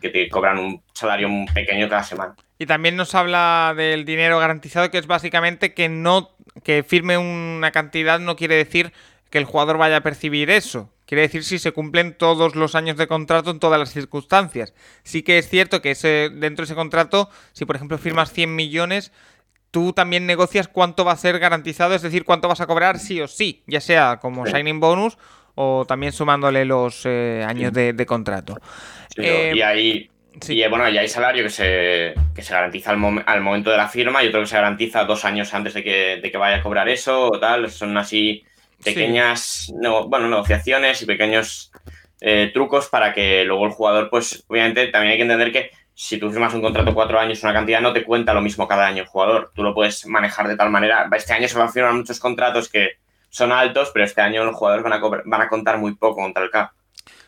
que 0.00 0.08
te 0.08 0.28
cobran 0.28 0.58
un 0.58 0.82
salario 0.92 1.28
pequeño 1.54 1.88
cada 1.88 2.02
semana. 2.02 2.34
Y 2.58 2.66
también 2.66 2.96
nos 2.96 3.14
habla 3.14 3.72
del 3.76 4.04
dinero 4.04 4.38
garantizado, 4.38 4.90
que 4.90 4.98
es 4.98 5.06
básicamente 5.06 5.74
que 5.74 5.88
no 5.88 6.30
que 6.64 6.82
firme 6.82 7.16
una 7.18 7.70
cantidad 7.70 8.18
no 8.18 8.34
quiere 8.34 8.56
decir 8.56 8.92
que 9.30 9.38
el 9.38 9.44
jugador 9.44 9.78
vaya 9.78 9.98
a 9.98 10.02
percibir 10.02 10.50
eso. 10.50 10.90
Quiere 11.06 11.22
decir 11.22 11.44
si 11.44 11.58
se 11.58 11.72
cumplen 11.72 12.14
todos 12.14 12.54
los 12.54 12.74
años 12.74 12.96
de 12.96 13.06
contrato 13.06 13.50
en 13.50 13.60
todas 13.60 13.78
las 13.78 13.92
circunstancias. 13.92 14.74
Sí 15.04 15.22
que 15.22 15.38
es 15.38 15.48
cierto 15.48 15.80
que 15.80 15.92
ese, 15.92 16.30
dentro 16.30 16.62
de 16.62 16.64
ese 16.64 16.74
contrato, 16.74 17.30
si 17.52 17.64
por 17.64 17.76
ejemplo 17.76 17.96
firmas 17.98 18.32
100 18.32 18.54
millones, 18.54 19.12
tú 19.70 19.92
también 19.92 20.26
negocias 20.26 20.68
cuánto 20.68 21.04
va 21.04 21.12
a 21.12 21.16
ser 21.16 21.38
garantizado, 21.38 21.94
es 21.94 22.02
decir, 22.02 22.24
cuánto 22.24 22.48
vas 22.48 22.60
a 22.60 22.66
cobrar 22.66 22.98
sí 22.98 23.20
o 23.20 23.28
sí, 23.28 23.62
ya 23.66 23.80
sea 23.80 24.18
como 24.20 24.46
signing 24.46 24.80
bonus 24.80 25.18
o 25.54 25.84
también 25.86 26.12
sumándole 26.12 26.64
los 26.64 27.02
eh, 27.04 27.44
años 27.46 27.72
de, 27.72 28.06
contrato. 28.06 28.60
Eh, 29.16 29.52
y 29.56 29.60
ahí, 29.60 30.10
y, 30.46 30.68
bueno, 30.68 30.88
ya 30.88 31.00
hay 31.00 31.08
salario 31.08 31.42
que 31.42 31.50
se, 31.50 32.14
que 32.34 32.42
se 32.42 32.54
garantiza 32.54 32.92
al, 32.92 33.24
al, 33.26 33.40
momento 33.40 33.70
de 33.70 33.76
la 33.76 33.88
firma 33.88 34.22
y 34.22 34.28
otro 34.28 34.40
que 34.40 34.46
se 34.46 34.54
garantiza 34.54 35.04
dos 35.04 35.24
años 35.24 35.52
antes 35.54 35.74
de 35.74 35.82
que, 35.82 36.20
de 36.22 36.30
que 36.30 36.38
vaya 36.38 36.58
a 36.58 36.62
cobrar 36.62 36.88
eso 36.88 37.26
o 37.26 37.40
tal. 37.40 37.70
Son 37.70 37.96
así 37.98 38.44
pequeñas 38.84 39.72
bueno, 40.06 40.28
negociaciones 40.28 41.02
y 41.02 41.06
pequeños 41.06 41.72
eh, 42.20 42.50
trucos 42.54 42.88
para 42.88 43.12
que 43.12 43.44
luego 43.44 43.66
el 43.66 43.72
jugador, 43.72 44.10
pues 44.10 44.44
obviamente 44.48 44.86
también 44.88 45.12
hay 45.12 45.18
que 45.18 45.22
entender 45.22 45.52
que 45.52 45.70
si 46.00 46.16
tú 46.16 46.30
firmas 46.30 46.54
un 46.54 46.62
contrato 46.62 46.94
cuatro 46.94 47.18
años, 47.18 47.42
una 47.42 47.52
cantidad, 47.52 47.80
no 47.80 47.92
te 47.92 48.04
cuenta 48.04 48.32
lo 48.32 48.40
mismo 48.40 48.68
cada 48.68 48.86
año 48.86 49.02
el 49.02 49.08
jugador. 49.08 49.50
Tú 49.52 49.64
lo 49.64 49.74
puedes 49.74 50.06
manejar 50.06 50.46
de 50.46 50.56
tal 50.56 50.70
manera. 50.70 51.08
Este 51.16 51.32
año 51.32 51.48
se 51.48 51.58
van 51.58 51.66
a 51.66 51.72
firmar 51.72 51.92
muchos 51.92 52.20
contratos 52.20 52.68
que 52.68 52.98
son 53.30 53.50
altos, 53.50 53.90
pero 53.92 54.04
este 54.04 54.20
año 54.20 54.44
los 54.44 54.54
jugadores 54.54 54.84
van 54.84 54.92
a, 54.92 55.00
van 55.00 55.40
a 55.40 55.48
contar 55.48 55.78
muy 55.78 55.96
poco 55.96 56.22
contra 56.22 56.44
el 56.44 56.50
cap. 56.50 56.70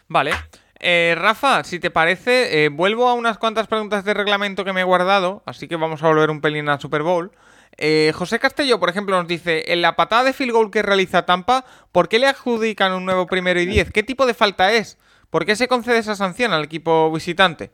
Vale. 0.07 0.31
Eh, 0.79 1.17
Rafa, 1.19 1.65
si 1.65 1.81
te 1.81 1.91
parece, 1.91 2.65
eh, 2.65 2.69
vuelvo 2.69 3.09
a 3.09 3.15
unas 3.15 3.39
cuantas 3.39 3.67
preguntas 3.67 4.05
de 4.05 4.15
reglamento 4.15 4.65
que 4.65 4.73
me 4.73 4.83
he 4.83 4.85
guardado, 4.85 5.43
así 5.47 5.67
que 5.67 5.75
vamos 5.75 6.05
a 6.05 6.07
volver 6.07 6.31
un 6.31 6.41
pelín 6.41 6.69
al 6.69 6.81
Super 6.81 7.03
Bowl. 7.03 7.33
Eh, 7.77 8.13
José 8.15 8.39
Castelló, 8.39 8.79
por 8.79 8.89
ejemplo, 8.89 9.17
nos 9.17 9.27
dice, 9.27 9.73
en 9.73 9.83
la 9.83 9.97
patada 9.97 10.23
de 10.23 10.33
field 10.33 10.53
goal 10.53 10.71
que 10.71 10.83
realiza 10.83 11.27
Tampa, 11.27 11.65
¿por 11.91 12.09
qué 12.09 12.21
le 12.21 12.29
adjudican 12.29 12.93
un 12.93 13.05
nuevo 13.05 13.27
primero 13.27 13.61
y 13.61 13.67
diez? 13.67 13.91
¿Qué 13.91 14.05
tipo 14.05 14.27
de 14.27 14.35
falta 14.35 14.73
es? 14.73 14.97
¿Por 15.29 15.45
qué 15.45 15.57
se 15.57 15.67
concede 15.67 15.99
esa 15.99 16.15
sanción 16.15 16.53
al 16.53 16.63
equipo 16.63 17.11
visitante? 17.11 17.73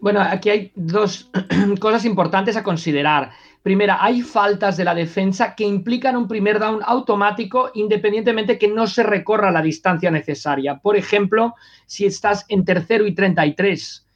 Bueno, 0.00 0.20
aquí 0.20 0.50
hay 0.50 0.72
dos 0.74 1.30
cosas 1.80 2.04
importantes 2.04 2.56
a 2.56 2.62
considerar. 2.62 3.30
Primera, 3.62 3.98
hay 4.00 4.22
faltas 4.22 4.76
de 4.76 4.84
la 4.84 4.94
defensa 4.94 5.54
que 5.54 5.64
implican 5.64 6.16
un 6.16 6.28
primer 6.28 6.60
down 6.60 6.80
automático 6.84 7.70
independientemente 7.74 8.58
que 8.58 8.68
no 8.68 8.86
se 8.86 9.02
recorra 9.02 9.50
la 9.50 9.62
distancia 9.62 10.10
necesaria. 10.10 10.78
Por 10.78 10.96
ejemplo, 10.96 11.54
si 11.86 12.06
estás 12.06 12.44
en 12.48 12.64
tercero 12.64 13.06
y 13.06 13.14
33, 13.14 14.06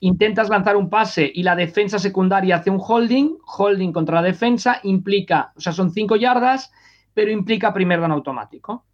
intentas 0.00 0.48
lanzar 0.48 0.76
un 0.76 0.88
pase 0.88 1.30
y 1.34 1.42
la 1.42 1.56
defensa 1.56 1.98
secundaria 1.98 2.56
hace 2.56 2.70
un 2.70 2.80
holding, 2.80 3.38
holding 3.44 3.92
contra 3.92 4.16
la 4.16 4.28
defensa 4.28 4.78
implica, 4.84 5.52
o 5.56 5.60
sea, 5.60 5.72
son 5.72 5.90
cinco 5.90 6.14
yardas, 6.14 6.70
pero 7.12 7.32
implica 7.32 7.74
primer 7.74 7.98
down 8.00 8.12
automático. 8.12 8.84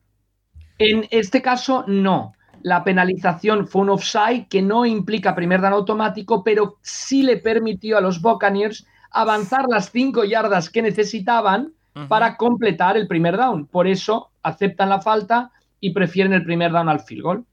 En 0.79 1.07
este 1.11 1.43
caso, 1.43 1.85
no 1.87 2.36
la 2.67 2.83
penalización 2.83 3.69
fue 3.69 3.83
un 3.83 3.91
offside 3.91 4.49
que 4.49 4.61
no 4.61 4.85
implica 4.85 5.37
primer 5.37 5.61
dan 5.61 5.73
automático, 5.73 6.43
pero 6.43 6.79
sí 6.83 7.23
le 7.23 7.37
permitió 7.37 7.97
a 7.97 8.01
los 8.01 8.21
Buccaneers 8.21 8.89
avanzar 9.12 9.67
las 9.69 9.93
cinco 9.93 10.25
yardas 10.25 10.69
que 10.69 10.83
necesitaban 10.83 11.75
para 12.09 12.37
completar 12.37 12.97
el 12.97 13.07
primer 13.07 13.37
down. 13.37 13.67
Por 13.69 13.87
eso 13.87 14.33
aceptan 14.43 14.89
la 14.89 15.01
falta 15.01 15.53
y 15.79 15.91
prefieren 15.91 16.33
el 16.33 16.43
primer 16.43 16.73
down 16.73 16.89
al 16.89 16.99
field 16.99 17.23
goal. 17.23 17.45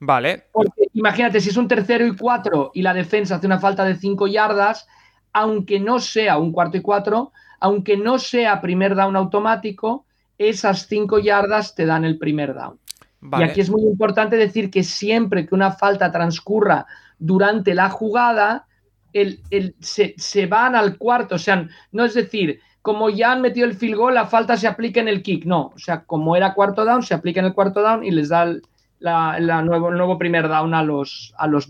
Vale. 0.00 0.44
Porque 0.52 0.82
imagínate, 0.92 1.40
si 1.40 1.48
es 1.48 1.56
un 1.56 1.66
tercero 1.66 2.06
y 2.06 2.14
cuatro 2.14 2.70
y 2.74 2.82
la 2.82 2.92
defensa 2.92 3.36
hace 3.36 3.46
una 3.46 3.60
falta 3.60 3.86
de 3.86 3.96
cinco 3.96 4.26
yardas, 4.26 4.86
aunque 5.32 5.80
no 5.80 5.98
sea 5.98 6.36
un 6.36 6.52
cuarto 6.52 6.76
y 6.76 6.82
cuatro, 6.82 7.32
aunque 7.58 7.96
no 7.96 8.18
sea 8.18 8.60
primer 8.60 8.94
down 8.94 9.16
automático, 9.16 10.04
esas 10.36 10.88
cinco 10.88 11.18
yardas 11.20 11.74
te 11.74 11.86
dan 11.86 12.04
el 12.04 12.18
primer 12.18 12.52
down. 12.52 12.78
Y 13.20 13.42
aquí 13.42 13.60
es 13.60 13.70
muy 13.70 13.82
importante 13.82 14.36
decir 14.36 14.70
que 14.70 14.84
siempre 14.84 15.46
que 15.46 15.54
una 15.54 15.72
falta 15.72 16.12
transcurra 16.12 16.86
durante 17.18 17.74
la 17.74 17.90
jugada, 17.90 18.66
el, 19.12 19.42
se, 19.80 20.14
se, 20.16 20.46
van 20.46 20.76
al 20.76 20.98
cuarto. 20.98 21.34
O 21.34 21.38
sea, 21.38 21.68
no 21.90 22.04
es 22.04 22.14
decir, 22.14 22.60
como 22.82 23.10
ya 23.10 23.32
han 23.32 23.40
metido 23.42 23.66
el 23.66 23.74
field 23.74 23.96
goal, 23.96 24.14
la 24.14 24.26
falta 24.26 24.56
se 24.56 24.68
aplica 24.68 25.00
en 25.00 25.08
el 25.08 25.22
kick. 25.22 25.44
No, 25.44 25.72
o 25.74 25.78
sea, 25.78 26.04
como 26.04 26.36
era 26.36 26.54
cuarto 26.54 26.84
down, 26.84 27.02
se 27.02 27.14
aplica 27.14 27.40
en 27.40 27.46
el 27.46 27.54
cuarto 27.54 27.82
down 27.82 28.04
y 28.04 28.10
les 28.10 28.28
da 28.28 28.44
el, 28.44 28.62
la, 29.00 29.62
nuevo, 29.62 29.90
el 29.90 29.96
nuevo 29.96 30.18
primer 30.18 30.48
down 30.48 30.74
a 30.74 30.82
los, 30.82 31.34
a 31.38 31.46
los. 31.46 31.68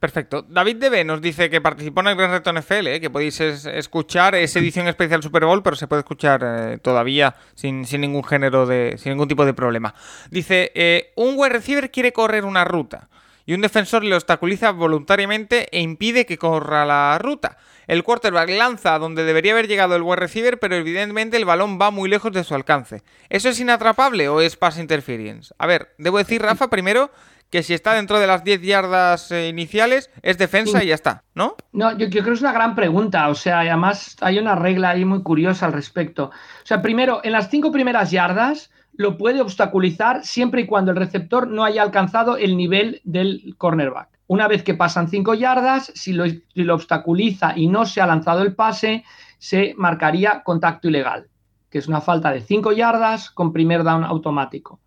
Perfecto. 0.00 0.42
David 0.42 0.76
DB 0.76 1.04
nos 1.04 1.20
dice 1.20 1.48
que 1.50 1.60
participó 1.60 2.00
en 2.00 2.08
el 2.08 2.16
Gran 2.16 2.30
Reto 2.30 2.52
NFL, 2.52 2.86
eh, 2.88 3.00
que 3.00 3.10
podéis 3.10 3.40
escuchar, 3.40 4.34
esa 4.34 4.58
edición 4.58 4.86
especial 4.88 5.22
Super 5.22 5.44
Bowl, 5.44 5.62
pero 5.62 5.76
se 5.76 5.86
puede 5.86 6.00
escuchar 6.00 6.42
eh, 6.44 6.78
todavía 6.78 7.34
sin, 7.54 7.82
ningún 7.82 8.24
género 8.24 8.66
de. 8.66 8.96
sin 8.98 9.12
ningún 9.12 9.28
tipo 9.28 9.44
de 9.46 9.54
problema. 9.54 9.94
Dice: 10.30 10.72
eh, 10.74 11.12
un 11.16 11.34
wide 11.36 11.54
receiver 11.54 11.90
quiere 11.90 12.12
correr 12.12 12.44
una 12.44 12.64
ruta 12.64 13.08
y 13.46 13.54
un 13.54 13.60
defensor 13.60 14.04
le 14.04 14.14
obstaculiza 14.14 14.70
voluntariamente 14.72 15.68
e 15.70 15.80
impide 15.80 16.26
que 16.26 16.38
corra 16.38 16.84
la 16.84 17.18
ruta. 17.18 17.56
El 17.86 18.02
quarterback 18.02 18.50
lanza 18.50 18.98
donde 18.98 19.24
debería 19.24 19.52
haber 19.52 19.68
llegado 19.68 19.96
el 19.96 20.02
wide 20.02 20.16
receiver, 20.16 20.58
pero 20.58 20.76
evidentemente 20.76 21.36
el 21.36 21.44
balón 21.44 21.78
va 21.80 21.90
muy 21.90 22.08
lejos 22.08 22.32
de 22.32 22.44
su 22.44 22.54
alcance. 22.54 23.02
¿Eso 23.28 23.48
es 23.48 23.60
inatrapable 23.60 24.28
o 24.28 24.40
es 24.40 24.56
pass 24.56 24.78
interference? 24.78 25.54
A 25.58 25.66
ver, 25.66 25.94
debo 25.98 26.18
decir, 26.18 26.40
Rafa, 26.40 26.68
primero 26.68 27.10
que 27.50 27.62
si 27.62 27.72
está 27.72 27.94
dentro 27.94 28.18
de 28.18 28.26
las 28.26 28.42
10 28.42 28.62
yardas 28.62 29.30
eh, 29.30 29.48
iniciales 29.48 30.10
es 30.22 30.38
defensa 30.38 30.82
y 30.82 30.88
ya 30.88 30.94
está, 30.94 31.22
¿no? 31.34 31.56
No, 31.72 31.96
yo, 31.96 32.10
creo 32.10 32.24
que 32.24 32.32
es 32.32 32.40
una 32.40 32.52
gran 32.52 32.74
pregunta. 32.74 33.28
O 33.28 33.34
sea, 33.36 33.60
además 33.60 34.16
hay 34.20 34.38
una 34.38 34.56
regla 34.56 34.90
ahí 34.90 35.04
muy 35.04 35.22
curiosa 35.22 35.66
al 35.66 35.72
respecto. 35.72 36.24
O 36.24 36.66
sea, 36.66 36.82
primero, 36.82 37.20
en 37.22 37.30
las 37.30 37.50
cinco 37.50 37.70
primeras 37.70 38.10
yardas 38.10 38.70
lo 38.96 39.18
puede 39.18 39.40
obstaculizar 39.40 40.24
siempre 40.24 40.62
y 40.62 40.66
cuando 40.66 40.90
el 40.90 40.96
receptor 40.96 41.48
no 41.48 41.64
haya 41.64 41.82
alcanzado 41.82 42.36
el 42.36 42.56
nivel 42.56 43.00
del 43.04 43.54
cornerback. 43.58 44.08
Una 44.26 44.48
vez 44.48 44.62
que 44.62 44.74
pasan 44.74 45.08
cinco 45.08 45.34
yardas, 45.34 45.92
si 45.94 46.12
lo, 46.12 46.74
obstaculiza 46.74 47.52
y 47.56 47.66
no 47.66 47.84
se 47.84 48.00
ha 48.00 48.06
lanzado 48.06 48.42
el 48.42 48.54
pase, 48.54 49.04
se 49.38 49.74
marcaría 49.76 50.42
contacto 50.42 50.88
ilegal, 50.88 51.28
que 51.68 51.78
es 51.78 51.88
una 51.88 52.00
falta 52.00 52.30
de 52.30 52.40
cinco 52.40 52.72
yardas 52.72 53.30
con 53.30 53.52
primer 53.52 53.84
down 53.84 54.04
automático. 54.04 54.80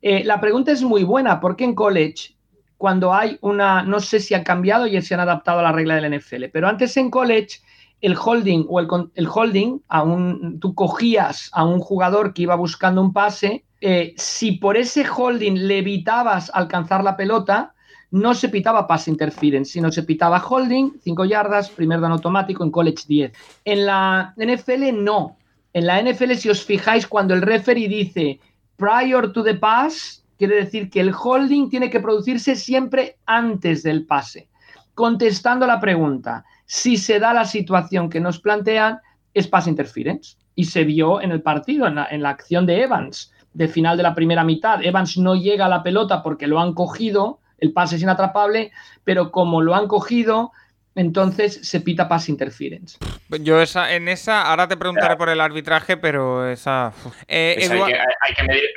Eh, 0.00 0.24
la 0.24 0.40
pregunta 0.40 0.72
es 0.72 0.82
muy 0.82 1.04
buena, 1.04 1.38
porque 1.38 1.64
en 1.64 1.74
college 1.74 2.34
cuando 2.76 3.14
hay 3.14 3.38
una, 3.42 3.84
no 3.84 4.00
sé 4.00 4.18
si 4.18 4.34
ha 4.34 4.42
cambiado 4.42 4.88
y 4.88 5.00
se 5.02 5.14
han 5.14 5.20
adaptado 5.20 5.60
a 5.60 5.62
la 5.62 5.70
regla 5.70 5.94
del 5.94 6.18
NFL, 6.18 6.46
pero 6.52 6.66
antes 6.66 6.96
en 6.96 7.10
college 7.10 7.60
el 8.02 8.16
holding 8.16 8.66
o 8.68 8.80
el, 8.80 8.88
el 9.14 9.28
holding, 9.32 9.80
a 9.88 10.02
un, 10.02 10.60
tú 10.60 10.74
cogías 10.74 11.48
a 11.52 11.64
un 11.64 11.78
jugador 11.80 12.34
que 12.34 12.42
iba 12.42 12.56
buscando 12.56 13.00
un 13.00 13.12
pase, 13.12 13.64
eh, 13.80 14.12
si 14.16 14.52
por 14.52 14.76
ese 14.76 15.04
holding 15.08 15.66
le 15.66 15.78
evitabas 15.78 16.50
alcanzar 16.52 17.02
la 17.02 17.16
pelota, 17.16 17.74
no 18.12 18.34
se 18.34 18.48
pitaba 18.48 18.86
pass 18.86 19.08
interference, 19.08 19.72
sino 19.72 19.90
se 19.90 20.02
pitaba 20.02 20.38
holding, 20.38 20.92
5 21.02 21.24
yardas, 21.24 21.70
primer 21.70 22.00
down 22.00 22.12
automático, 22.12 22.62
en 22.62 22.70
college 22.70 23.04
10. 23.08 23.32
En 23.64 23.86
la 23.86 24.34
NFL 24.36 24.92
no. 25.02 25.36
En 25.72 25.86
la 25.86 26.02
NFL, 26.02 26.34
si 26.34 26.50
os 26.50 26.62
fijáis, 26.62 27.06
cuando 27.06 27.32
el 27.32 27.40
referee 27.40 27.88
dice 27.88 28.38
prior 28.76 29.32
to 29.32 29.42
the 29.42 29.54
pass, 29.54 30.22
quiere 30.36 30.56
decir 30.56 30.90
que 30.90 31.00
el 31.00 31.14
holding 31.14 31.70
tiene 31.70 31.88
que 31.88 32.00
producirse 32.00 32.54
siempre 32.54 33.16
antes 33.24 33.82
del 33.82 34.04
pase. 34.04 34.48
Contestando 34.94 35.66
la 35.66 35.80
pregunta, 35.80 36.44
si 36.72 36.96
se 36.96 37.20
da 37.20 37.34
la 37.34 37.44
situación 37.44 38.08
que 38.08 38.18
nos 38.18 38.40
plantean, 38.40 39.00
es 39.34 39.46
pass 39.46 39.66
interference. 39.66 40.38
Y 40.54 40.64
se 40.64 40.84
vio 40.84 41.20
en 41.20 41.30
el 41.30 41.42
partido, 41.42 41.86
en 41.86 42.22
la, 42.22 42.30
acción 42.30 42.64
de 42.64 42.80
Evans, 42.80 43.30
de 43.52 43.68
final 43.68 43.98
de 43.98 44.02
la 44.02 44.14
primera 44.14 44.42
mitad. 44.42 44.82
Evans 44.82 45.18
no 45.18 45.34
llega 45.34 45.66
a 45.66 45.68
la 45.68 45.82
pelota 45.82 46.22
porque 46.22 46.46
lo 46.46 46.58
han 46.60 46.72
cogido, 46.72 47.40
el 47.58 47.74
pase 47.74 47.96
es 47.96 48.02
inatrapable, 48.02 48.72
pero 49.04 49.30
como 49.30 49.60
lo 49.60 49.74
han 49.74 49.86
cogido, 49.86 50.52
entonces 50.94 51.60
se 51.62 51.80
pita 51.80 52.08
pass 52.08 52.28
interference. 52.28 52.98
Yo 53.40 53.60
esa, 53.60 53.94
en 53.94 54.08
esa, 54.08 54.42
ahora 54.42 54.68
te 54.68 54.76
preguntaré 54.76 55.16
por 55.16 55.28
el 55.28 55.40
arbitraje, 55.40 55.96
pero 55.96 56.48
esa... 56.48 56.92
Eh, 57.28 57.56
hay, 57.58 58.34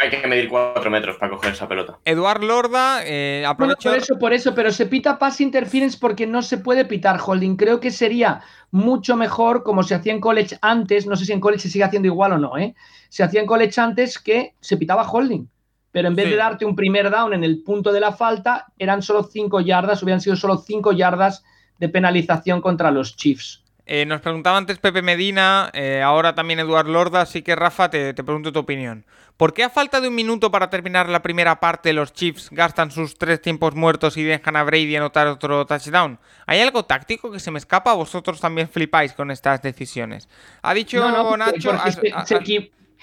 que, 0.09 0.28
medir, 0.28 0.47
cuatro 0.47 0.89
metros 0.89 1.18
para 1.18 1.32
coger 1.32 1.53
esa 1.53 1.68
pelota. 1.68 1.97
Eduard 2.05 2.43
Lorda, 2.43 3.01
eh, 3.05 3.43
aprovecho... 3.45 3.89
por 3.89 3.97
eso, 3.97 4.20
por 4.20 4.34
eso, 4.34 4.55
pero 4.55 4.72
se 4.72 4.86
pita 4.86 5.20
pass 5.20 5.41
interference 5.41 5.97
porque 5.99 6.26
no 6.26 6.41
se 6.41 6.57
puede 6.57 6.86
pitar 6.86 7.20
holding. 7.24 7.57
Creo 7.57 7.80
que 7.80 7.91
sería 7.91 8.41
mucho 8.72 9.18
mejor 9.18 9.63
como 9.63 9.84
se 9.84 9.95
hacía 9.95 10.13
en 10.13 10.22
college 10.22 10.57
antes, 10.61 11.05
no 11.07 11.16
sé 11.16 11.26
si 11.26 11.34
en 11.34 11.41
college 11.41 11.63
se 11.63 11.70
sigue 11.70 11.84
haciendo 11.84 12.07
igual 12.07 12.34
o 12.34 12.38
no, 12.38 12.57
¿eh? 12.57 12.76
Se 13.09 13.24
hacía 13.24 13.41
en 13.41 13.47
college 13.47 13.80
antes 13.80 14.20
que 14.20 14.53
se 14.61 14.78
pitaba 14.78 15.09
holding. 15.09 15.47
Pero 15.91 16.09
en 16.09 16.16
vez 16.16 16.30
de 16.30 16.36
darte 16.36 16.66
un 16.66 16.76
primer 16.76 17.09
down 17.09 17.34
en 17.34 17.45
el 17.45 17.63
punto 17.63 17.93
de 17.93 18.01
la 18.01 18.11
falta, 18.11 18.66
eran 18.78 19.01
solo 19.01 19.24
cinco 19.24 19.61
yardas, 19.61 20.03
hubieran 20.03 20.20
sido 20.20 20.36
solo 20.36 20.57
cinco 20.57 20.91
yardas 20.91 21.45
de 21.80 21.89
penalización 21.89 22.61
contra 22.61 22.91
los 22.91 23.15
Chiefs. 23.15 23.65
Eh, 23.88 24.05
nos 24.05 24.21
preguntaba 24.21 24.57
antes 24.57 24.80
Pepe 24.80 25.03
Medina, 25.03 25.69
eh, 25.73 26.01
ahora 26.01 26.34
también 26.34 26.59
Eduard 26.59 26.88
Lorda, 26.88 27.21
así 27.21 27.43
que 27.43 27.55
Rafa, 27.55 27.89
te, 27.91 28.15
pregunto 28.15 28.51
tu 28.51 28.59
opinión. 28.59 29.05
¿Por 29.38 29.53
qué 29.53 29.63
a 29.63 29.69
falta 29.69 30.01
de 30.01 30.07
un 30.07 30.15
minuto 30.15 30.49
para 30.49 30.71
terminar 30.71 31.07
la 31.07 31.21
primera 31.21 31.59
parte 31.59 31.93
los 31.93 32.11
Chiefs 32.13 32.49
gastan 32.49 32.89
sus 32.89 33.15
tres 33.15 33.41
tiempos 33.41 33.76
muertos 33.76 34.17
y 34.17 34.23
dejan 34.23 34.55
a 34.55 34.63
Brady 34.63 34.95
anotar 34.95 35.28
otro 35.28 35.67
touchdown? 35.67 36.17
¿Hay 36.47 36.61
algo 36.61 36.86
táctico 36.86 37.32
que 37.32 37.39
se 37.39 37.51
me 37.51 37.59
escapa? 37.59 37.93
¿Vosotros 37.93 38.39
también 38.39 38.69
flipáis 38.69 39.13
con 39.13 39.30
estas 39.30 39.61
decisiones? 39.61 40.30
Ha 40.63 40.73
dicho 40.73 41.38
Nacho... 41.38 41.78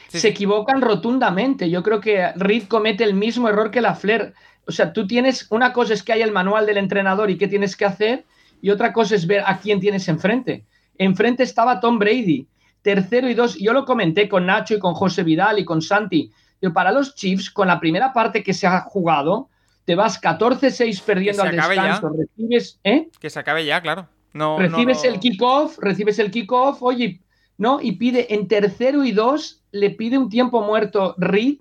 se, 0.08 0.28
equivocan 0.28 0.80
rotundamente. 0.80 1.70
Yo 1.70 1.84
creo 1.84 2.00
que 2.00 2.32
Reed 2.34 2.64
comete 2.66 3.04
el 3.04 3.14
mismo 3.14 3.48
error 3.48 3.70
que 3.70 3.82
la 3.82 3.94
Flair. 3.94 4.34
O 4.66 4.72
sea, 4.72 4.92
tú 4.92 5.06
tienes... 5.06 5.46
Una 5.50 5.72
cosa 5.72 5.94
es 5.94 6.02
que 6.02 6.12
hay 6.12 6.22
el 6.22 6.32
manual 6.32 6.66
del 6.66 6.78
entrenador 6.78 7.30
y 7.30 7.38
qué 7.38 7.46
tienes 7.46 7.76
que 7.76 7.84
hacer 7.84 8.24
y 8.62 8.70
otra 8.70 8.94
cosa 8.94 9.16
es 9.16 9.26
ver 9.26 9.42
a 9.44 9.58
quién 9.58 9.80
tienes 9.80 10.08
enfrente. 10.08 10.64
Enfrente 10.96 11.42
estaba 11.42 11.80
Tom 11.80 11.98
Brady, 11.98 12.46
tercero 12.80 13.28
y 13.28 13.34
dos. 13.34 13.56
Yo 13.58 13.74
lo 13.74 13.84
comenté 13.84 14.28
con 14.28 14.46
Nacho 14.46 14.74
y 14.74 14.78
con 14.78 14.94
José 14.94 15.24
Vidal 15.24 15.58
y 15.58 15.64
con 15.64 15.82
Santi. 15.82 16.30
Pero 16.60 16.72
para 16.72 16.92
los 16.92 17.16
Chiefs, 17.16 17.50
con 17.50 17.66
la 17.66 17.80
primera 17.80 18.12
parte 18.12 18.42
que 18.42 18.54
se 18.54 18.68
ha 18.68 18.82
jugado, 18.82 19.48
te 19.84 19.96
vas 19.96 20.22
14-6 20.22 21.02
perdiendo 21.02 21.42
al 21.42 21.56
descanso. 21.56 22.10
Recibes, 22.16 22.78
¿eh? 22.84 23.08
Que 23.18 23.30
se 23.30 23.40
acabe 23.40 23.66
ya, 23.66 23.82
claro. 23.82 24.08
No, 24.32 24.58
recibes 24.58 25.04
el 25.04 25.18
kickoff, 25.18 25.78
recibes 25.78 26.20
el 26.20 26.30
kickoff, 26.30 26.82
oye, 26.82 27.20
¿no? 27.58 27.80
Y 27.82 27.92
pide 27.92 28.32
en 28.32 28.46
tercero 28.46 29.04
y 29.04 29.10
dos, 29.10 29.60
le 29.72 29.90
pide 29.90 30.18
un 30.18 30.28
tiempo 30.30 30.62
muerto 30.62 31.16
Reed 31.18 31.56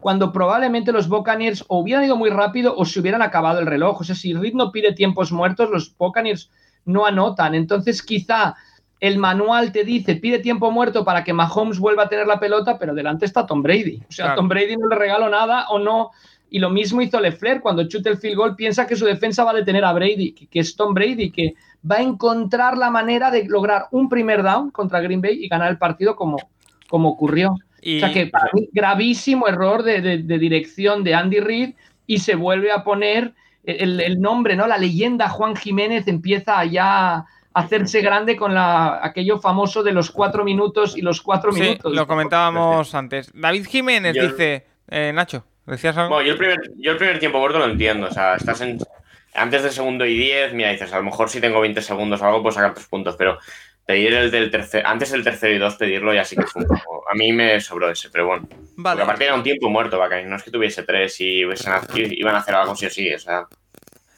cuando 0.00 0.32
probablemente 0.32 0.92
los 0.92 1.08
Buccaneers 1.08 1.64
o 1.68 1.80
hubieran 1.80 2.04
ido 2.04 2.16
muy 2.16 2.30
rápido 2.30 2.74
o 2.76 2.84
se 2.84 3.00
hubieran 3.00 3.22
acabado 3.22 3.58
el 3.58 3.66
reloj. 3.66 4.00
O 4.00 4.04
sea, 4.04 4.14
si 4.14 4.32
Reed 4.32 4.54
no 4.54 4.70
pide 4.70 4.92
tiempos 4.92 5.32
muertos, 5.32 5.70
los 5.70 5.96
Buccaneers 5.96 6.50
no 6.84 7.04
anotan. 7.04 7.54
Entonces, 7.54 8.02
quizá 8.02 8.54
el 9.00 9.18
manual 9.18 9.70
te 9.72 9.84
dice 9.84 10.16
pide 10.16 10.40
tiempo 10.40 10.70
muerto 10.70 11.04
para 11.04 11.22
que 11.22 11.32
Mahomes 11.32 11.78
vuelva 11.78 12.04
a 12.04 12.08
tener 12.08 12.26
la 12.26 12.40
pelota, 12.40 12.78
pero 12.78 12.94
delante 12.94 13.26
está 13.26 13.46
Tom 13.46 13.62
Brady. 13.62 14.02
O 14.08 14.12
sea, 14.12 14.34
Tom 14.34 14.48
Brady 14.48 14.76
no 14.76 14.88
le 14.88 14.96
regaló 14.96 15.28
nada 15.28 15.66
o 15.68 15.78
no. 15.78 16.10
Y 16.50 16.60
lo 16.60 16.70
mismo 16.70 17.02
hizo 17.02 17.20
Lefler 17.20 17.60
cuando 17.60 17.86
chute 17.88 18.08
el 18.08 18.16
field 18.16 18.36
goal, 18.36 18.56
piensa 18.56 18.86
que 18.86 18.96
su 18.96 19.04
defensa 19.04 19.44
va 19.44 19.50
a 19.50 19.54
detener 19.54 19.84
a 19.84 19.92
Brady, 19.92 20.32
que, 20.32 20.60
es 20.60 20.76
Tom 20.76 20.94
Brady, 20.94 21.30
que 21.30 21.54
va 21.88 21.96
a 21.96 22.02
encontrar 22.02 22.78
la 22.78 22.88
manera 22.88 23.30
de 23.30 23.44
lograr 23.44 23.86
un 23.90 24.08
primer 24.08 24.42
down 24.42 24.70
contra 24.70 25.00
Green 25.00 25.20
Bay 25.20 25.44
y 25.44 25.48
ganar 25.48 25.70
el 25.70 25.76
partido 25.76 26.16
como, 26.16 26.38
como 26.88 27.10
ocurrió 27.10 27.54
o 27.96 28.00
sea 28.00 28.12
que 28.12 28.26
para 28.26 28.50
mí, 28.52 28.68
gravísimo 28.72 29.48
error 29.48 29.82
de, 29.82 30.18
dirección 30.18 31.04
de 31.04 31.14
Andy 31.14 31.40
Reid 31.40 31.74
y 32.06 32.18
se 32.18 32.34
vuelve 32.34 32.70
a 32.70 32.84
poner 32.84 33.32
el, 33.64 34.20
nombre, 34.20 34.56
¿no? 34.56 34.66
La 34.66 34.78
leyenda 34.78 35.28
Juan 35.28 35.56
Jiménez 35.56 36.08
empieza 36.08 36.64
ya 36.64 37.14
a 37.14 37.26
hacerse 37.52 38.00
grande 38.00 38.36
con 38.36 38.54
la, 38.54 39.00
aquello 39.02 39.38
famoso 39.38 39.82
de 39.82 39.92
los 39.92 40.10
cuatro 40.10 40.44
minutos 40.44 40.96
y 40.96 41.02
los 41.02 41.20
cuatro 41.20 41.52
sí, 41.52 41.60
minutos. 41.60 41.94
Lo 41.94 42.06
comentábamos 42.06 42.94
antes. 42.94 43.30
David 43.34 43.66
Jiménez 43.66 44.14
dice, 44.14 44.66
eh, 44.88 45.12
Nacho, 45.12 45.44
¿decías 45.66 45.96
algo? 45.96 46.14
Bueno, 46.14 46.26
yo 46.26 46.32
el, 46.32 46.38
primer, 46.38 46.60
yo 46.76 46.92
el 46.92 46.96
primer 46.96 47.18
tiempo 47.18 47.38
muerto 47.38 47.58
lo 47.58 47.66
entiendo. 47.66 48.06
O 48.06 48.10
sea, 48.10 48.36
estás 48.36 48.60
en, 48.60 48.78
antes 49.34 49.62
del 49.62 49.72
segundo 49.72 50.06
y 50.06 50.16
diez, 50.16 50.52
mira, 50.52 50.70
dices, 50.70 50.92
a 50.92 50.98
lo 50.98 51.04
mejor 51.04 51.28
si 51.28 51.40
tengo 51.40 51.60
20 51.60 51.80
segundos 51.82 52.20
o 52.20 52.26
algo, 52.26 52.42
puedo 52.42 52.54
sacar 52.54 52.74
tres 52.74 52.86
puntos, 52.86 53.16
pero 53.16 53.38
pedir 53.86 54.12
el 54.12 54.30
del 54.30 54.50
tercer, 54.50 54.84
antes 54.84 55.10
del 55.10 55.24
tercero 55.24 55.54
y 55.54 55.58
dos, 55.58 55.76
pedirlo 55.76 56.12
y 56.14 56.18
así 56.18 56.36
que 56.36 56.42
fue 56.42 56.62
un 56.62 56.68
poco. 56.68 56.97
A 57.10 57.14
mí 57.14 57.32
me 57.32 57.58
sobró 57.60 57.90
ese, 57.90 58.10
pero 58.10 58.26
bueno. 58.26 58.48
Vale. 58.76 58.96
Porque 58.96 59.02
aparte 59.02 59.24
era 59.24 59.34
un 59.34 59.42
tiempo 59.42 59.70
muerto, 59.70 59.98
Bacani. 59.98 60.28
No 60.28 60.36
es 60.36 60.42
que 60.42 60.50
tuviese 60.50 60.82
tres 60.82 61.20
y 61.20 61.40
iban 61.40 62.34
a 62.34 62.38
hacer 62.38 62.54
algo 62.54 62.76
sí 62.76 62.86
o 62.86 62.90
sí, 62.90 63.12
o 63.12 63.18
sea. 63.18 63.46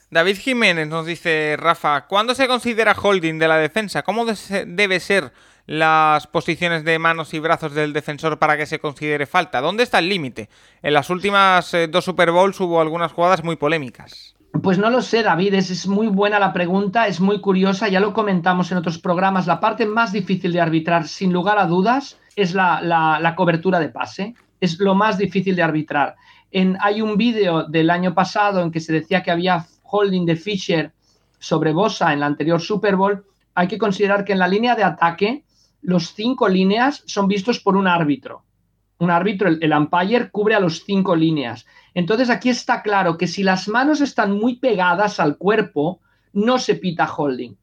David 0.09 0.37
Jiménez 0.37 0.89
nos 0.89 1.05
dice, 1.05 1.55
Rafa, 1.57 2.05
¿cuándo 2.05 2.35
se 2.35 2.49
considera 2.49 2.93
holding 3.01 3.39
de 3.39 3.47
la 3.47 3.57
defensa? 3.57 4.03
¿Cómo 4.03 4.25
debe 4.25 4.99
ser 4.99 5.31
las 5.67 6.27
posiciones 6.27 6.83
de 6.83 6.99
manos 6.99 7.33
y 7.33 7.39
brazos 7.39 7.73
del 7.73 7.93
defensor 7.93 8.37
para 8.37 8.57
que 8.57 8.65
se 8.65 8.79
considere 8.79 9.25
falta? 9.25 9.61
¿Dónde 9.61 9.83
está 9.83 9.99
el 9.99 10.09
límite? 10.09 10.49
En 10.81 10.93
las 10.95 11.09
últimas 11.09 11.73
eh, 11.73 11.87
dos 11.87 12.03
Super 12.03 12.31
Bowls 12.31 12.59
hubo 12.59 12.81
algunas 12.81 13.13
jugadas 13.13 13.41
muy 13.41 13.55
polémicas. 13.55 14.35
Pues 14.61 14.77
no 14.77 14.89
lo 14.89 15.01
sé, 15.01 15.23
David, 15.23 15.53
es, 15.53 15.87
muy 15.87 16.07
buena 16.07 16.37
la 16.37 16.51
pregunta, 16.51 17.07
es 17.07 17.21
muy 17.21 17.39
curiosa, 17.39 17.87
ya 17.87 18.01
lo 18.01 18.11
comentamos 18.11 18.69
en 18.71 18.79
otros 18.79 18.99
programas, 18.99 19.47
la 19.47 19.61
parte 19.61 19.85
más 19.85 20.11
difícil 20.11 20.51
de 20.51 20.59
arbitrar, 20.59 21.07
sin 21.07 21.31
lugar 21.31 21.57
a 21.57 21.67
dudas, 21.67 22.17
es 22.35 22.53
la, 22.53 23.33
cobertura 23.35 23.79
de 23.79 23.89
pase, 23.89 24.35
es 24.59 24.79
lo 24.79 24.95
más 24.95 25.17
difícil 25.17 25.55
de 25.55 25.63
arbitrar. 25.63 26.15
En, 26.51 26.77
hay 26.81 27.01
un 27.01 27.17
vídeo 27.17 27.63
del 27.63 27.89
año 27.89 28.13
pasado 28.13 28.61
en 28.61 28.71
que 28.71 28.79
se 28.79 28.93
decía 28.93 29.23
que 29.23 29.31
había 29.31 29.65
holding 29.83 30.25
de 30.25 30.35
Fisher 30.35 30.91
sobre 31.39 31.73
Bosa 31.73 32.13
en 32.13 32.19
la 32.19 32.25
anterior 32.27 32.61
Super 32.61 32.95
Bowl, 32.95 33.25
hay 33.55 33.67
que 33.67 33.77
considerar 33.77 34.23
que 34.23 34.33
en 34.33 34.39
la 34.39 34.47
línea 34.47 34.75
de 34.75 34.83
ataque 34.83 35.43
los 35.81 36.13
cinco 36.13 36.47
líneas 36.47 37.03
son 37.05 37.27
vistos 37.27 37.59
por 37.59 37.75
un 37.75 37.87
árbitro. 37.87 38.43
Un 38.99 39.09
árbitro, 39.09 39.49
el, 39.49 39.57
el 39.61 39.73
umpire, 39.73 40.29
cubre 40.29 40.55
a 40.55 40.59
los 40.59 40.83
cinco 40.83 41.15
líneas. 41.15 41.65
Entonces 41.93 42.29
aquí 42.29 42.49
está 42.49 42.83
claro 42.83 43.17
que 43.17 43.27
si 43.27 43.43
las 43.43 43.67
manos 43.67 43.99
están 43.99 44.31
muy 44.31 44.57
pegadas 44.57 45.19
al 45.19 45.37
cuerpo, 45.37 45.99
no 46.33 46.59
se 46.59 46.75
pita 46.75 47.11
holding. 47.11 47.55